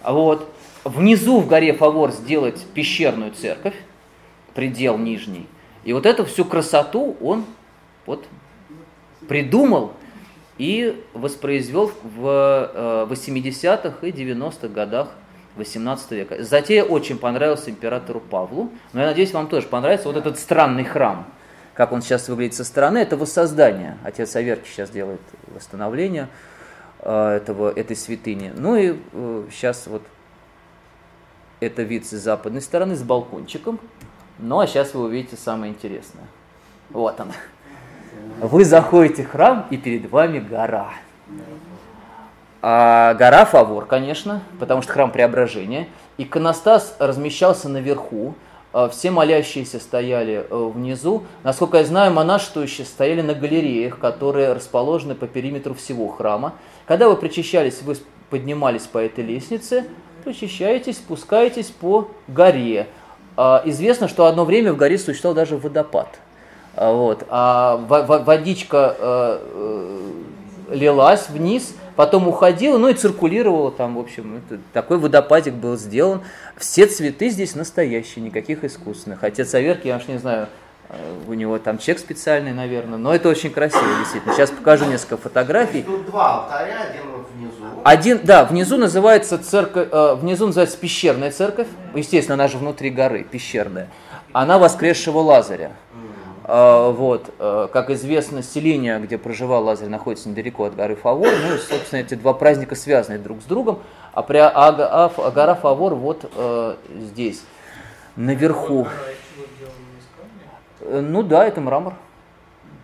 вот, 0.04 0.48
внизу 0.84 1.40
в 1.40 1.46
горе 1.46 1.74
Фавор 1.74 2.10
сделать 2.10 2.64
пещерную 2.74 3.32
церковь, 3.32 3.74
предел 4.54 4.98
нижний. 4.98 5.46
И 5.84 5.92
вот 5.92 6.06
эту 6.06 6.24
всю 6.24 6.44
красоту 6.44 7.16
он 7.20 7.44
вот 8.06 8.24
придумал 9.28 9.92
и 10.59 11.02
воспроизвел 11.12 11.92
в 12.02 13.09
80-х 13.10 13.94
э, 14.02 14.09
и 14.09 14.12
90-х 14.12 14.68
годах 14.68 15.09
18 15.57 16.11
века. 16.12 16.43
Затея 16.43 16.85
очень 16.85 17.19
понравилась 17.19 17.69
императору 17.69 18.20
Павлу, 18.20 18.70
но 18.93 19.01
я 19.01 19.07
надеюсь, 19.07 19.33
вам 19.33 19.49
тоже 19.49 19.66
понравится 19.66 20.09
вот 20.09 20.16
этот 20.16 20.39
странный 20.39 20.85
храм, 20.85 21.27
как 21.74 21.93
он 21.93 22.03
сейчас 22.03 22.29
выглядит 22.29 22.55
со 22.55 22.65
стороны. 22.65 22.99
Это 22.99 23.16
воссоздание. 23.16 23.99
Отец 24.03 24.35
Аверки 24.37 24.69
сейчас 24.69 24.91
делает 24.91 25.20
восстановление 25.55 26.29
э, 27.01 27.37
этого, 27.37 27.70
этой 27.70 27.97
святыни. 27.97 28.53
Ну 28.55 28.77
и 28.77 28.97
э, 29.12 29.45
сейчас 29.51 29.87
вот 29.87 30.03
это 31.61 31.83
вид 31.83 32.07
с 32.07 32.11
западной 32.11 32.61
стороны, 32.61 32.97
с 32.97 33.03
балкончиком. 33.03 33.79
Ну 34.39 34.61
а 34.61 34.66
сейчас 34.66 34.95
вы 34.95 35.05
увидите 35.05 35.37
самое 35.37 35.73
интересное. 35.73 36.24
Вот 36.91 37.20
он. 37.20 37.33
Вы 38.41 38.65
заходите 38.65 39.24
в 39.24 39.31
храм, 39.31 39.66
и 39.70 39.77
перед 39.77 40.11
вами 40.11 40.39
гора. 40.39 40.93
А 42.62 43.14
гора 43.14 43.44
Фавор, 43.44 43.86
конечно, 43.86 44.40
потому 44.60 44.82
что 44.82 44.93
храм 44.93 45.10
Преображения. 45.10 45.89
Иконостас 46.16 46.94
размещался 47.01 47.68
наверху, 47.68 48.34
а 48.72 48.89
все 48.89 49.10
молящиеся 49.10 49.80
стояли 49.80 50.47
э, 50.48 50.70
внизу. 50.72 51.24
Насколько 51.43 51.78
я 51.78 51.84
знаю, 51.84 52.12
монашествующие 52.12 52.86
стояли 52.86 53.20
на 53.20 53.34
галереях, 53.34 53.98
которые 53.98 54.52
расположены 54.52 55.16
по 55.16 55.26
периметру 55.26 55.74
всего 55.74 56.06
храма. 56.09 56.55
Когда 56.86 57.09
вы 57.09 57.16
причащались, 57.16 57.82
вы 57.82 57.97
поднимались 58.30 58.82
по 58.82 58.98
этой 58.98 59.24
лестнице, 59.24 59.84
причащаетесь, 60.24 60.98
спускаетесь 60.98 61.66
по 61.66 62.09
горе. 62.28 62.86
А, 63.36 63.60
известно, 63.64 64.06
что 64.06 64.26
одно 64.26 64.44
время 64.44 64.72
в 64.72 64.76
горе 64.76 64.98
существовал 64.98 65.34
даже 65.34 65.56
водопад. 65.56 66.09
Вот. 66.76 67.24
А 67.28 67.76
водичка 67.76 68.97
э, 68.98 69.39
э, 69.52 70.74
лилась 70.74 71.28
вниз, 71.28 71.74
потом 71.97 72.28
уходила, 72.28 72.78
ну 72.78 72.89
и 72.89 72.94
циркулировала 72.94 73.70
там, 73.70 73.97
в 73.97 74.01
общем, 74.01 74.43
это, 74.47 74.60
такой 74.73 74.98
водопадик 74.98 75.55
был 75.55 75.77
сделан. 75.77 76.23
Все 76.56 76.86
цветы 76.86 77.28
здесь 77.28 77.55
настоящие, 77.55 78.24
никаких 78.24 78.64
искусственных. 78.64 79.24
Отец 79.24 79.55
Аверки, 79.55 79.89
я 79.89 79.97
уж 79.97 80.09
не 80.09 80.19
знаю, 80.19 80.48
э, 80.89 80.94
у 81.27 81.35
него 81.35 81.59
там 81.59 81.78
чек 81.78 81.98
специальный, 81.98 82.52
наверное, 82.52 82.98
но 82.98 83.14
это 83.14 83.28
очень 83.28 83.51
красиво, 83.51 83.85
действительно. 83.98 84.35
Сейчас 84.35 84.51
покажу 84.51 84.86
несколько 84.86 85.16
фотографий. 85.16 85.82
Тут 85.82 86.06
два 86.06 86.43
алтаря, 86.43 86.82
один 86.90 87.02
вот 87.10 87.28
внизу. 87.35 87.64
Один, 87.85 88.20
да, 88.24 88.44
внизу 88.44 88.77
называется 88.77 89.39
церковь, 89.39 89.89
э, 89.90 90.14
внизу 90.14 90.47
называется 90.47 90.78
пещерная 90.78 91.31
церковь, 91.31 91.69
естественно, 91.94 92.35
она 92.35 92.48
же 92.48 92.59
внутри 92.59 92.90
горы, 92.90 93.24
пещерная. 93.24 93.89
Она 94.32 94.59
воскресшего 94.59 95.19
Лазаря. 95.19 95.73
А, 96.44 96.90
вот, 96.90 97.32
э, 97.39 97.69
как 97.73 97.90
известно, 97.90 98.43
селение, 98.43 98.98
где 98.98 99.16
проживал 99.16 99.64
Лазарь, 99.64 99.89
находится 99.89 100.28
недалеко 100.28 100.64
от 100.64 100.74
горы 100.74 100.97
Фавор. 100.97 101.28
Ну 101.28 101.55
и, 101.55 101.59
собственно, 101.59 102.01
эти 102.01 102.14
два 102.14 102.32
праздника 102.32 102.74
связаны 102.74 103.19
друг 103.19 103.43
с 103.43 103.44
другом. 103.44 103.78
А, 104.12 104.23
при, 104.23 104.39
а, 104.39 104.51
а, 104.52 105.12
а 105.16 105.31
гора 105.31 105.55
Фавор 105.55 105.94
вот 105.94 106.31
э, 106.35 106.77
здесь, 106.98 107.44
наверху. 108.16 108.89
Э, 110.81 111.01
ну 111.01 111.23
да, 111.23 111.47
это 111.47 111.60
мрамор. 111.60 111.94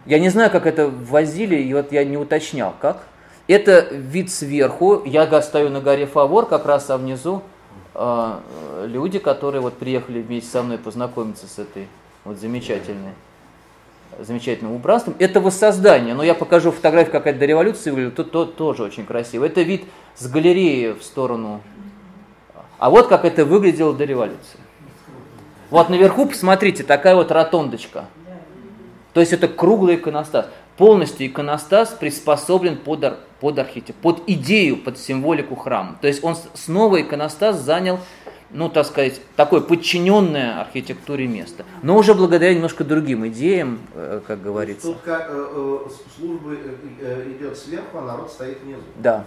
Я 0.07 0.21
не 0.21 0.29
знаю, 0.29 0.51
как 0.51 0.67
это 0.67 0.89
возили, 0.89 1.57
и 1.57 1.75
вот 1.75 1.91
я 1.91 2.05
не 2.05 2.17
уточнял, 2.17 2.75
как. 2.81 3.03
Это 3.49 3.89
вид 3.91 4.31
сверху. 4.31 5.03
Я 5.05 5.43
стою 5.43 5.69
на 5.71 5.81
горе 5.81 6.07
Фавор, 6.07 6.47
как 6.47 6.65
раз 6.65 6.91
а 6.91 6.97
внизу 6.97 7.43
э, 7.95 8.39
люди, 8.87 9.19
которые 9.19 9.63
вот 9.63 9.75
приехали 9.79 10.23
вместе 10.23 10.49
со 10.49 10.63
мной 10.63 10.79
познакомиться 10.79 11.49
с 11.49 11.59
этой 11.59 11.89
вот 12.25 12.39
замечательной 12.39 13.15
замечательным 14.19 14.73
убранством. 14.73 15.15
Это 15.19 15.41
воссоздание, 15.41 16.15
но 16.15 16.23
я 16.23 16.35
покажу 16.35 16.71
фотографию, 16.71 17.13
как 17.13 17.27
это 17.27 17.39
до 17.39 17.47
революции 17.47 17.91
выглядит, 17.91 18.17
то, 18.17 18.25
то 18.25 18.45
тоже 18.45 18.83
очень 18.83 19.07
красиво. 19.07 19.45
Это 19.45 19.63
вид 19.63 19.85
с 20.17 20.27
галереи 20.29 20.93
в 20.93 21.03
сторону. 21.03 21.61
А 22.79 22.91
вот 22.91 23.09
как 23.09 23.25
это 23.25 23.45
выглядело 23.45 23.95
до 23.95 24.05
революции. 24.05 24.59
Вот 25.71 25.91
наверху, 25.91 26.27
посмотрите, 26.27 26.83
такая 26.83 27.15
вот 27.15 27.31
ротондочка. 27.31 28.07
То 29.13 29.21
есть 29.21 29.33
это 29.33 29.49
круглый 29.49 29.97
иконостас. 29.97 30.47
Полностью 30.77 31.27
иконостас 31.27 31.91
приспособлен 31.91 32.77
под, 32.77 33.05
ар, 33.05 33.17
под 33.41 33.59
архитектуру, 33.59 34.15
под 34.15 34.29
идею, 34.29 34.77
под 34.77 34.97
символику 34.97 35.57
храма. 35.57 35.99
То 36.01 36.07
есть 36.07 36.23
он 36.23 36.37
снова 36.55 37.03
иконостас 37.03 37.57
занял 37.57 37.99
ну, 38.51 38.69
так 38.69 38.87
сказать, 38.87 39.21
такое 39.37 39.61
подчиненное 39.61 40.61
архитектуре 40.61 41.27
место. 41.27 41.65
Но 41.83 41.97
уже 41.97 42.15
благодаря 42.15 42.55
немножко 42.55 42.85
другим 42.85 43.27
идеям, 43.29 43.81
э, 43.95 44.21
как 44.27 44.43
говорится. 44.43 44.89
Тут 44.89 45.01
как, 45.05 45.27
э, 45.29 45.47
э, 45.55 45.79
служба 46.17 46.55
идет 46.55 47.59
сверху, 47.59 47.99
а 47.99 48.03
народ 48.03 48.31
стоит 48.31 48.61
внизу. 48.63 48.81
Да. 48.97 49.25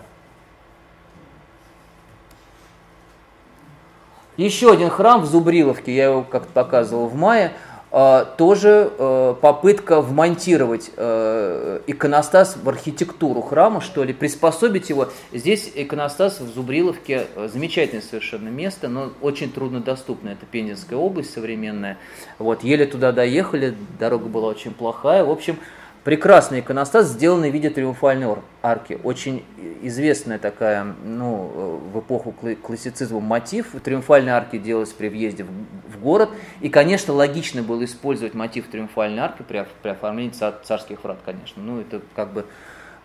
Еще 4.37 4.71
один 4.71 4.89
храм 4.89 5.21
в 5.21 5.25
Зубриловке, 5.25 5.93
я 5.93 6.05
его 6.05 6.23
как-то 6.23 6.51
показывал 6.51 7.07
в 7.07 7.15
мае, 7.15 7.53
тоже 7.91 8.89
э, 8.97 9.35
попытка 9.41 9.99
вмонтировать 10.01 10.91
э, 10.95 11.81
иконостас 11.87 12.55
в 12.55 12.69
архитектуру 12.69 13.41
храма, 13.41 13.81
что 13.81 14.05
ли, 14.05 14.13
приспособить 14.13 14.89
его. 14.89 15.09
Здесь 15.33 15.69
иконостас 15.75 16.39
в 16.39 16.47
Зубриловке 16.53 17.27
э, 17.35 17.49
замечательное 17.51 18.01
совершенно 18.01 18.47
место, 18.47 18.87
но 18.87 19.11
очень 19.21 19.51
труднодоступно. 19.51 20.29
Это 20.29 20.45
Пензенская 20.45 20.97
область 20.97 21.33
современная. 21.33 21.97
Вот, 22.39 22.63
еле 22.63 22.85
туда 22.85 23.11
доехали, 23.11 23.75
дорога 23.99 24.27
была 24.27 24.47
очень 24.47 24.71
плохая. 24.71 25.25
В 25.25 25.29
общем, 25.29 25.57
Прекрасный 26.03 26.61
иконостас, 26.61 27.09
сделанный 27.09 27.51
в 27.51 27.53
виде 27.53 27.69
триумфальной 27.69 28.35
арки. 28.63 28.99
Очень 29.03 29.45
известная 29.83 30.39
такая, 30.39 30.95
ну, 31.03 31.79
в 31.93 31.99
эпоху 31.99 32.33
классицизма 32.63 33.19
мотив. 33.19 33.75
Триумфальной 33.83 34.31
арки 34.31 34.57
делалась 34.57 34.89
при 34.89 35.09
въезде 35.09 35.43
в 35.43 35.99
город. 36.01 36.31
И, 36.59 36.69
конечно, 36.69 37.13
логично 37.13 37.61
было 37.61 37.85
использовать 37.85 38.33
мотив 38.33 38.67
триумфальной 38.67 39.19
арки 39.19 39.43
при, 39.43 39.63
при 39.83 39.89
оформлении 39.89 40.33
царских 40.63 41.03
врат, 41.03 41.19
конечно. 41.23 41.61
Ну, 41.61 41.81
это 41.81 42.01
как 42.15 42.33
бы 42.33 42.47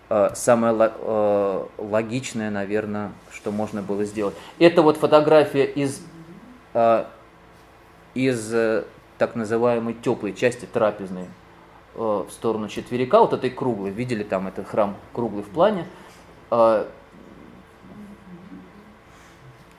э, 0.08 0.30
самое 0.34 0.74
э, 0.78 1.64
логичное, 1.76 2.50
наверное, 2.50 3.12
что 3.30 3.52
можно 3.52 3.82
было 3.82 4.06
сделать. 4.06 4.34
Это 4.58 4.80
вот 4.80 4.96
фотография 4.96 5.66
из, 5.66 6.00
э, 6.72 7.04
из 8.14 8.54
так 9.18 9.34
называемой 9.34 9.92
теплой 9.92 10.32
части 10.32 10.64
трапезной 10.64 11.26
Э, 11.26 11.45
в 11.96 12.28
сторону 12.30 12.68
четверика, 12.68 13.20
вот 13.20 13.32
этой 13.32 13.50
круглой, 13.50 13.90
видели 13.90 14.22
там 14.22 14.46
этот 14.46 14.68
храм 14.68 14.96
круглый 15.14 15.42
в 15.42 15.48
плане, 15.48 15.86
э, 16.50 16.86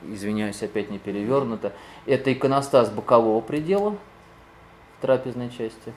извиняюсь, 0.01 0.61
опять 0.63 0.89
не 0.89 0.97
перевернуто, 0.97 1.73
это 2.07 2.33
иконостас 2.33 2.89
бокового 2.89 3.39
предела 3.41 3.91
в 3.91 5.01
трапезной 5.01 5.51
части, 5.51 5.93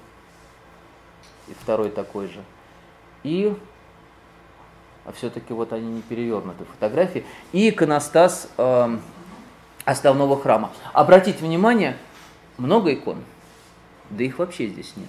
и 1.49 1.55
второй 1.55 1.89
такой 1.89 2.29
же, 2.29 2.45
и 3.23 3.57
а 5.07 5.13
все-таки 5.13 5.55
вот 5.55 5.73
они 5.73 5.91
не 5.91 6.03
перевернуты 6.03 6.65
фотографии, 6.65 7.25
и 7.53 7.71
иконостас 7.71 8.51
э, 8.59 8.99
основного 9.87 10.39
храма. 10.39 10.71
Обратите 10.93 11.39
внимание, 11.39 11.97
много 12.59 12.93
икон, 12.93 13.25
да 14.11 14.23
их 14.23 14.39
вообще 14.39 14.69
здесь 14.69 14.93
нет. 14.97 15.09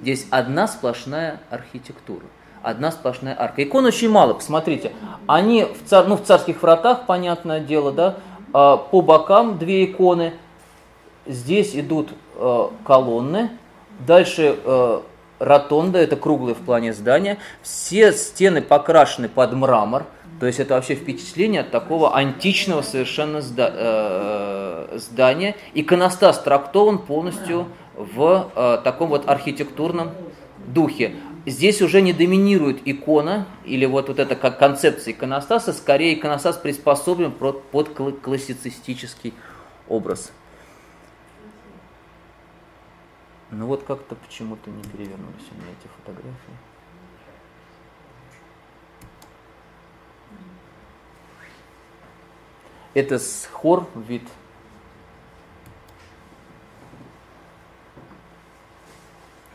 Здесь 0.00 0.26
одна 0.30 0.68
сплошная 0.68 1.40
архитектура, 1.50 2.24
одна 2.62 2.90
сплошная 2.92 3.36
арка. 3.38 3.62
Икон 3.62 3.86
очень 3.86 4.10
мало, 4.10 4.34
посмотрите. 4.34 4.92
Они 5.26 5.64
в, 5.64 5.88
цар, 5.88 6.06
ну, 6.06 6.16
в 6.16 6.22
царских 6.22 6.62
вратах, 6.62 7.06
понятное 7.06 7.60
дело, 7.60 7.92
да, 7.92 8.16
а, 8.52 8.76
по 8.76 9.00
бокам 9.00 9.58
две 9.58 9.84
иконы. 9.84 10.34
Здесь 11.26 11.74
идут 11.74 12.10
э, 12.36 12.68
колонны, 12.84 13.50
дальше 14.06 14.56
э, 14.64 15.00
ротонда, 15.40 15.98
это 15.98 16.14
круглое 16.14 16.54
в 16.54 16.58
плане 16.58 16.92
здания. 16.92 17.38
Все 17.62 18.12
стены 18.12 18.62
покрашены 18.62 19.28
под 19.28 19.52
мрамор, 19.54 20.06
то 20.38 20.46
есть 20.46 20.60
это 20.60 20.74
вообще 20.74 20.94
впечатление 20.94 21.62
от 21.62 21.70
такого 21.70 22.14
античного 22.14 22.82
совершенно 22.82 23.42
э, 23.56 24.98
здания. 24.98 25.56
Иконостас 25.74 26.38
трактован 26.40 26.98
полностью 26.98 27.66
в 27.96 28.52
э, 28.54 28.78
таком 28.84 29.08
вот 29.08 29.28
архитектурном 29.28 30.12
духе. 30.66 31.16
Здесь 31.46 31.80
уже 31.80 32.02
не 32.02 32.12
доминирует 32.12 32.86
икона, 32.86 33.46
или 33.64 33.86
вот, 33.86 34.08
вот 34.08 34.18
эта 34.18 34.36
как 34.36 34.58
концепция 34.58 35.12
иконостаса, 35.12 35.72
скорее 35.72 36.14
иконостас 36.14 36.56
приспособлен 36.56 37.32
под, 37.32 37.62
под 37.64 37.90
классицистический 38.20 39.32
образ. 39.88 40.32
Ну 43.50 43.66
вот 43.66 43.84
как-то 43.84 44.16
почему-то 44.16 44.70
не 44.70 44.82
перевернулись 44.82 45.46
у 45.52 45.54
меня 45.54 45.72
эти 45.78 45.88
фотографии. 45.98 46.34
Это 52.94 53.18
с 53.18 53.48
хор 53.52 53.86
вид 53.94 54.22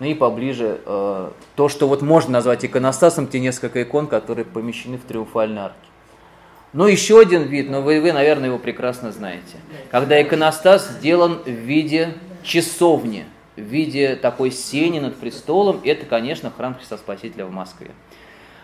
Ну 0.01 0.07
и 0.07 0.15
поближе 0.15 0.81
э, 0.83 1.29
то, 1.55 1.69
что 1.69 1.87
вот 1.87 2.01
можно 2.01 2.31
назвать 2.31 2.65
иконостасом, 2.65 3.27
те 3.27 3.39
несколько 3.39 3.83
икон, 3.83 4.07
которые 4.07 4.45
помещены 4.45 4.97
в 4.97 5.03
триумфальной 5.03 5.61
арке. 5.61 5.77
Ну, 6.73 6.87
еще 6.87 7.19
один 7.19 7.43
вид, 7.43 7.69
но 7.69 7.83
вы, 7.83 8.01
вы, 8.01 8.11
наверное, 8.11 8.47
его 8.47 8.57
прекрасно 8.57 9.11
знаете. 9.11 9.57
Когда 9.91 10.19
иконостас 10.19 10.89
сделан 10.89 11.43
в 11.45 11.47
виде 11.47 12.15
часовни, 12.41 13.25
в 13.55 13.61
виде 13.61 14.15
такой 14.15 14.49
сени 14.49 14.97
над 14.97 15.17
престолом, 15.17 15.79
это, 15.83 16.07
конечно, 16.07 16.49
храм 16.49 16.73
Христа 16.73 16.97
Спасителя 16.97 17.45
в 17.45 17.51
Москве. 17.51 17.91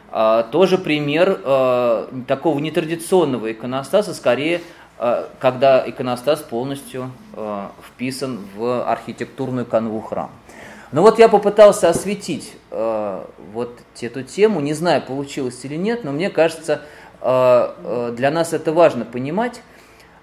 А, 0.09 0.41
тоже 0.41 0.79
пример 0.79 1.39
а, 1.43 2.09
такого 2.27 2.57
нетрадиционного 2.57 3.51
иконостаса, 3.51 4.15
скорее, 4.15 4.61
а, 4.97 5.29
когда 5.37 5.87
иконостас 5.87 6.41
полностью 6.41 7.11
вписан 7.89 8.39
в 8.55 8.89
архитектурную 8.89 9.67
канву 9.67 10.01
храма. 10.01 10.31
Но 10.91 11.01
вот 11.01 11.19
я 11.19 11.27
попытался 11.27 11.89
осветить 11.89 12.53
э, 12.71 13.25
вот 13.53 13.79
эту 13.99 14.23
тему, 14.23 14.61
не 14.61 14.73
знаю, 14.73 15.01
получилось 15.01 15.59
или 15.63 15.75
нет, 15.75 16.03
но 16.03 16.11
мне 16.11 16.29
кажется, 16.29 16.81
э, 17.21 17.73
э, 17.83 18.13
для 18.15 18.31
нас 18.31 18.53
это 18.53 18.71
важно 18.71 19.03
понимать, 19.03 19.61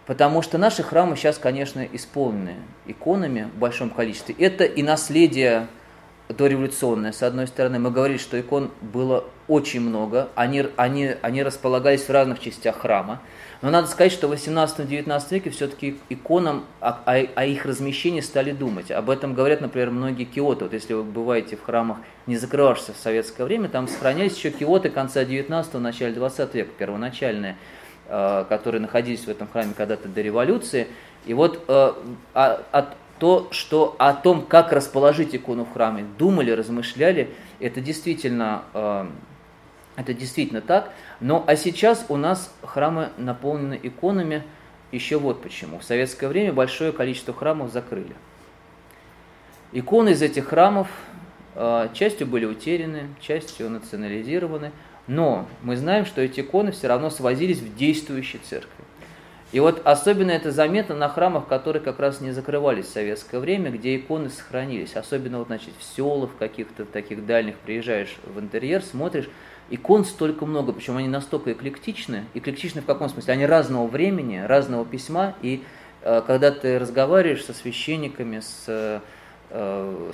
потому 0.07 0.41
что 0.41 0.57
наши 0.57 0.83
храмы 0.83 1.17
сейчас, 1.17 1.37
конечно, 1.37 1.87
исполнены 1.93 2.57
иконами 2.87 3.51
в 3.55 3.59
большом 3.59 3.91
количестве. 3.91 4.35
Это 4.39 4.65
и 4.65 4.83
наследие 4.83 5.69
дореволюционное, 6.31 7.13
с 7.13 7.23
одной 7.23 7.47
стороны. 7.47 7.79
Мы 7.79 7.91
говорили, 7.91 8.19
что 8.19 8.41
икон 8.41 8.71
было 8.81 9.25
очень 9.49 9.83
много, 9.83 10.31
они, 10.35 10.67
они, 10.77 11.15
они 11.21 11.43
располагались 11.43 12.05
в 12.05 12.11
разных 12.11 12.41
частях 12.41 12.79
храма. 12.79 13.21
Но 13.65 13.71
надо 13.71 13.87
сказать, 13.87 14.13
что 14.13 14.29
в 14.29 14.33
18-19 14.35 15.23
веке 15.31 15.49
все-таки 15.49 15.97
иконам 16.11 16.67
о, 16.81 16.91
о, 17.07 17.15
о 17.35 17.47
их 17.47 17.65
размещении 17.65 18.21
стали 18.21 18.53
думать. 18.53 18.91
Об 18.91 19.09
этом 19.09 19.33
говорят, 19.33 19.63
например, 19.63 19.91
многие 19.91 20.25
киоты. 20.25 20.65
Вот 20.65 20.75
если 20.75 20.93
вы 20.93 21.03
бываете 21.03 21.57
в 21.57 21.63
храмах, 21.63 21.97
не 22.27 22.37
закрывавшихся 22.37 22.93
в 22.93 22.99
советское 22.99 23.45
время, 23.45 23.71
там 23.71 23.89
сохранялись 23.89 24.37
еще 24.37 24.51
киоты 24.51 24.91
конца 24.91 25.25
19-го, 25.25 25.79
начала 25.79 26.11
20 26.11 26.55
века, 26.55 26.71
первоначальные, 26.77 27.57
э, 28.09 28.45
которые 28.51 28.83
находились 28.83 29.21
в 29.21 29.29
этом 29.31 29.49
храме 29.49 29.73
когда-то 29.75 30.09
до 30.09 30.21
революции. 30.21 30.87
И 31.25 31.33
вот 31.33 31.65
э, 31.67 31.93
от, 32.35 32.89
то, 33.19 33.49
что 33.51 33.97
о 33.99 34.13
том, 34.13 34.43
как 34.43 34.75
расположить 34.75 35.35
икону 35.35 35.65
в 35.65 35.73
храме, 35.73 36.05
думали, 36.19 36.51
размышляли, 36.51 37.31
это 37.61 37.81
действительно, 37.81 38.65
э, 38.75 39.07
это 39.97 40.15
действительно 40.15 40.61
так. 40.61 40.93
Но 41.21 41.45
а 41.47 41.57
сейчас 41.57 42.07
у 42.09 42.17
нас 42.17 42.53
храмы 42.63 43.11
наполнены 43.17 43.79
иконами. 43.83 44.43
Еще 44.93 45.19
вот 45.19 45.43
почему. 45.43 45.79
В 45.79 45.85
советское 45.85 46.29
время 46.29 46.53
большое 46.53 46.93
количество 46.93 47.35
храмов 47.35 47.73
закрыли. 47.73 48.15
Иконы 49.73 50.11
из 50.11 50.23
этих 50.23 50.49
храмов 50.49 50.89
э, 51.57 51.89
частью 51.95 52.29
были 52.29 52.45
утеряны, 52.45 53.09
частью 53.21 53.71
национализированы. 53.71 54.71
Но 55.07 55.49
мы 55.63 55.77
знаем, 55.77 56.07
что 56.07 56.21
эти 56.21 56.41
иконы 56.41 56.71
все 56.71 56.87
равно 56.87 57.11
свозились 57.11 57.59
в 57.59 57.77
действующей 57.77 58.39
церкви. 58.39 58.85
И 59.55 59.61
вот 59.61 59.83
особенно 59.85 60.33
это 60.33 60.51
заметно 60.51 60.97
на 60.97 61.09
храмах, 61.09 61.47
которые 61.47 61.81
как 61.81 62.01
раз 62.01 62.21
не 62.21 62.33
закрывались 62.33 62.87
в 62.87 62.93
советское 62.93 63.39
время, 63.39 63.71
где 63.71 63.95
иконы 63.95 64.29
сохранились. 64.29 64.97
Особенно 64.97 65.39
вот, 65.39 65.47
значит, 65.47 65.75
в 65.79 65.85
селах 65.85 66.31
каких-то 66.39 66.85
таких 66.85 67.25
дальних 67.25 67.57
приезжаешь 67.59 68.17
в 68.25 68.41
интерьер, 68.41 68.83
смотришь, 68.83 69.29
икон 69.71 70.05
столько 70.05 70.47
много, 70.47 70.73
причем 70.73 70.97
они 70.97 71.09
настолько 71.09 71.53
эклектичны. 71.53 72.25
Эклектичны 72.35 72.81
в 72.81 72.87
каком 72.87 73.09
смысле? 73.09 73.35
Они 73.35 73.47
разного 73.47 73.87
времени, 73.87 74.39
разного 74.39 74.85
письма, 74.85 75.35
и 75.43 75.63
э, 76.03 76.23
когда 76.27 76.51
ты 76.51 76.79
разговариваешь 76.79 77.45
со 77.45 77.53
священниками, 77.53 78.41
с 78.41 78.65
э, 78.67 79.01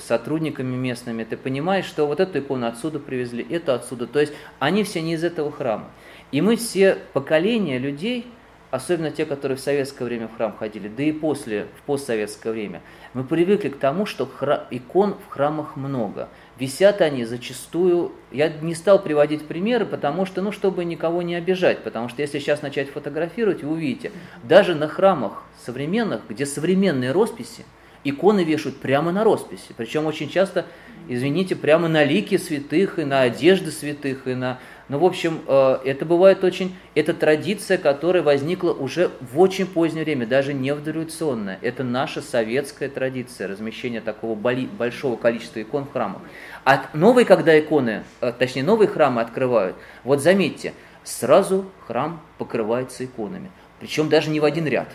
сотрудниками 0.01 0.77
местными, 0.77 1.25
ты 1.25 1.37
понимаешь, 1.37 1.87
что 1.87 2.07
вот 2.07 2.21
эту 2.21 2.41
икону 2.41 2.67
отсюда 2.67 2.99
привезли, 2.99 3.47
это 3.49 3.75
отсюда. 3.75 4.07
То 4.07 4.21
есть 4.21 4.33
они 4.59 4.85
все 4.85 5.01
не 5.01 5.15
из 5.15 5.25
этого 5.25 5.51
храма. 5.51 5.87
И 6.31 6.41
мы 6.41 6.57
все 6.57 6.99
поколения 7.13 7.79
людей, 7.79 8.27
особенно 8.71 9.11
те, 9.11 9.25
которые 9.25 9.57
в 9.57 9.61
советское 9.61 10.05
время 10.05 10.29
в 10.29 10.37
храм 10.37 10.55
ходили, 10.57 10.89
да 10.89 11.03
и 11.03 11.13
после, 11.13 11.67
в 11.79 11.83
постсоветское 11.83 12.53
время, 12.53 12.83
мы 13.15 13.25
привыкли 13.25 13.69
к 13.69 13.79
тому, 13.79 14.07
что 14.07 14.29
икон 14.71 15.17
в 15.27 15.31
храмах 15.31 15.77
много. 15.77 16.29
Висят 16.61 17.01
они 17.01 17.25
зачастую, 17.25 18.13
я 18.31 18.51
не 18.51 18.75
стал 18.75 19.03
приводить 19.03 19.47
примеры, 19.47 19.87
потому 19.87 20.27
что, 20.27 20.43
ну, 20.43 20.53
чтобы 20.53 20.85
никого 20.85 21.23
не 21.23 21.35
обижать, 21.35 21.83
потому 21.83 22.11
что 22.11 22.21
если 22.21 22.39
сейчас 22.39 22.61
начать 22.61 22.91
фотографировать, 22.91 23.63
вы 23.63 23.73
увидите, 23.73 24.13
даже 24.43 24.75
на 24.75 24.87
храмах 24.87 25.43
современных, 25.65 26.21
где 26.29 26.45
современные 26.45 27.13
росписи, 27.13 27.65
иконы 28.05 28.45
вешают 28.45 28.79
прямо 28.79 29.11
на 29.11 29.25
росписи, 29.25 29.73
причем 29.75 30.05
очень 30.05 30.29
часто, 30.29 30.67
извините, 31.09 31.57
прямо 31.57 31.89
на 31.89 32.05
лики 32.05 32.37
святых 32.37 32.99
и 32.99 33.05
на 33.05 33.23
одежды 33.23 33.71
святых 33.71 34.27
и 34.27 34.35
на 34.35 34.59
ну, 34.91 34.99
в 34.99 35.05
общем, 35.05 35.41
э, 35.47 35.79
это 35.85 36.05
бывает 36.05 36.43
очень... 36.43 36.75
Это 36.97 37.15
традиция, 37.15 37.79
которая 37.79 38.25
возникла 38.25 38.73
уже 38.73 39.13
в 39.21 39.39
очень 39.39 39.65
позднее 39.67 40.03
время, 40.03 40.27
даже 40.27 40.53
не 40.53 40.75
в 40.75 40.83
дореволюционное. 40.83 41.61
Это 41.63 41.85
наша 41.85 42.21
советская 42.21 42.89
традиция, 42.89 43.47
размещения 43.47 44.01
такого 44.01 44.35
большого 44.35 45.17
количества 45.17 45.63
икон 45.63 45.85
в 45.85 45.93
храмах. 45.93 46.23
А 46.65 46.87
новые, 46.93 47.25
когда 47.25 47.57
иконы, 47.57 48.03
э, 48.21 48.33
точнее, 48.37 48.65
новые 48.65 48.89
храмы 48.89 49.21
открывают, 49.21 49.77
вот 50.03 50.21
заметьте, 50.21 50.75
сразу 51.05 51.71
храм 51.87 52.21
покрывается 52.39 53.05
иконами. 53.05 53.53
Причем 53.79 54.09
даже 54.09 54.29
не 54.31 54.41
в 54.41 54.45
один 54.45 54.67
ряд. 54.67 54.89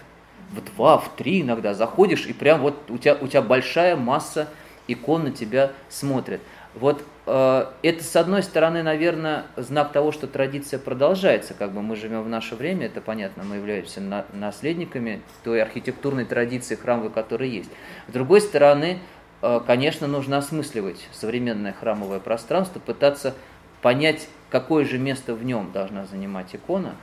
В 0.52 0.62
два, 0.76 0.98
в 0.98 1.16
три 1.16 1.42
иногда 1.42 1.74
заходишь, 1.74 2.26
и 2.26 2.34
прям 2.34 2.60
вот 2.60 2.76
у 2.92 2.98
тебя, 2.98 3.16
у 3.16 3.28
тебя 3.28 3.42
большая 3.42 3.96
масса 3.96 4.50
икон 4.90 5.24
на 5.24 5.32
тебя 5.32 5.72
смотрят. 5.88 6.42
Вот 6.74 7.02
это, 7.26 8.04
с 8.04 8.16
одной 8.16 8.44
стороны, 8.44 8.84
наверное, 8.84 9.46
знак 9.58 9.92
того, 9.92 10.12
что 10.12 10.28
традиция 10.28 10.80
продолжается. 10.80 11.56
Как 11.56 11.72
бы 11.72 11.82
мы 11.82 11.96
живем 11.96 12.22
в 12.22 12.30
наше 12.30 12.56
время, 12.56 12.86
это 12.86 13.02
понятно, 13.02 13.44
мы 13.44 13.56
являемся 13.56 14.00
на, 14.00 14.26
наследниками 14.32 15.22
той 15.44 15.62
архитектурной 15.62 16.26
традиции 16.26 16.76
храмовой, 16.76 17.10
которая 17.10 17.50
есть. 17.50 17.72
С 18.08 18.12
другой 18.14 18.42
стороны, 18.42 19.00
э, 19.42 19.60
конечно, 19.66 20.06
нужно 20.06 20.38
осмысливать 20.38 21.08
современное 21.12 21.74
храмовое 21.74 22.20
пространство, 22.20 22.80
пытаться 22.80 23.34
понять, 23.82 24.28
какое 24.52 24.86
же 24.86 25.00
место 25.00 25.34
в 25.34 25.44
нем 25.44 25.72
должна 25.72 26.06
занимать 26.06 26.54
икона, 26.54 26.94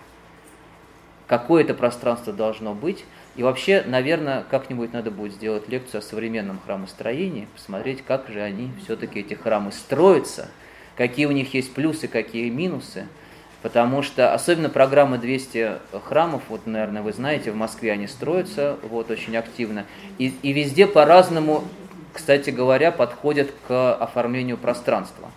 какое 1.27 1.65
это 1.65 1.75
пространство 1.75 2.33
должно 2.33 2.75
быть, 2.75 3.05
и 3.35 3.43
вообще, 3.43 3.83
наверное, 3.87 4.45
как-нибудь 4.51 4.93
надо 4.93 5.11
будет 5.11 5.33
сделать 5.33 5.69
лекцию 5.69 6.01
о 6.01 6.03
современном 6.03 6.61
храмостроении, 6.65 7.49
посмотреть, 7.55 8.03
как 8.03 8.29
же 8.29 8.41
они 8.41 8.71
все-таки, 8.85 9.21
эти 9.21 9.35
храмы, 9.35 9.73
строятся, 9.73 10.49
какие 10.97 11.27
у 11.27 11.33
них 11.33 11.55
есть 11.55 11.73
плюсы, 11.73 12.09
какие 12.09 12.51
минусы. 12.51 13.07
Потому 13.63 14.03
что, 14.03 14.35
особенно 14.35 14.69
программа 14.69 15.19
200 15.19 15.79
храмов, 16.05 16.43
вот, 16.49 16.67
наверное, 16.67 17.01
вы 17.01 17.13
знаете, 17.13 17.53
в 17.53 17.57
Москве 17.57 17.93
они 17.93 18.09
строятся 18.09 18.77
вот, 18.83 19.11
очень 19.11 19.37
активно. 19.37 19.87
И, 20.19 20.35
и 20.43 20.53
везде 20.53 20.87
по-разному, 20.87 21.65
кстати 22.13 22.51
говоря, 22.51 22.91
подходят 22.91 23.53
к 23.69 23.95
оформлению 23.95 24.59
пространства. 24.59 25.31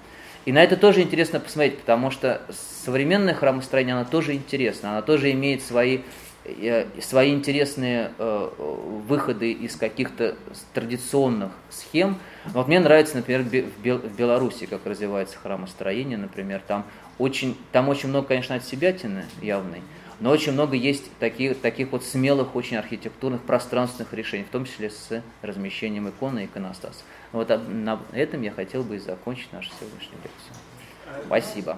И 0.46 0.52
на 0.52 0.64
это 0.64 0.76
тоже 0.76 1.02
интересно 1.02 1.40
посмотреть, 1.40 1.80
потому 1.80 2.12
что 2.12 2.42
современное 2.84 3.34
храмостроение, 3.34 3.96
оно 3.96 4.06
тоже 4.06 4.34
интересно, 4.34 4.92
оно 4.92 5.02
тоже 5.02 5.32
имеет 5.32 5.64
свои 5.64 6.00
свои 7.02 7.34
интересные 7.34 8.12
э, 8.18 8.50
выходы 9.08 9.52
из 9.52 9.76
каких-то 9.76 10.36
традиционных 10.74 11.52
схем. 11.70 12.18
Вот 12.46 12.68
мне 12.68 12.80
нравится, 12.80 13.18
например, 13.18 13.44
в 13.44 14.16
Беларуси, 14.16 14.66
как 14.66 14.86
развивается 14.86 15.38
храмостроение, 15.38 16.18
например, 16.18 16.62
там 16.66 16.86
очень, 17.18 17.58
там 17.72 17.90
очень 17.90 18.10
много, 18.10 18.28
конечно, 18.28 18.56
от 18.56 18.64
себятины 18.64 19.26
явной, 19.42 19.82
но 20.20 20.32
очень 20.32 20.52
много 20.54 20.76
есть 20.76 21.10
таких, 21.20 21.60
таких 21.60 21.92
вот 21.92 22.04
смелых, 22.04 22.56
очень 22.56 22.78
архитектурных, 22.78 23.42
пространственных 23.42 24.14
решений, 24.14 24.44
в 24.44 24.50
том 24.50 24.66
числе 24.66 24.90
с 24.90 25.22
размещением 25.42 26.10
иконы 26.10 26.44
и 26.44 26.46
иконостаса. 26.46 27.04
Вот 27.32 27.50
на 27.50 28.00
этом 28.14 28.42
я 28.42 28.52
хотел 28.52 28.84
бы 28.84 28.98
и 28.98 29.00
закончить 29.00 29.52
нашу 29.52 29.72
сегодняшнюю 29.80 30.22
лекцию. 30.24 31.26
Спасибо. 31.26 31.78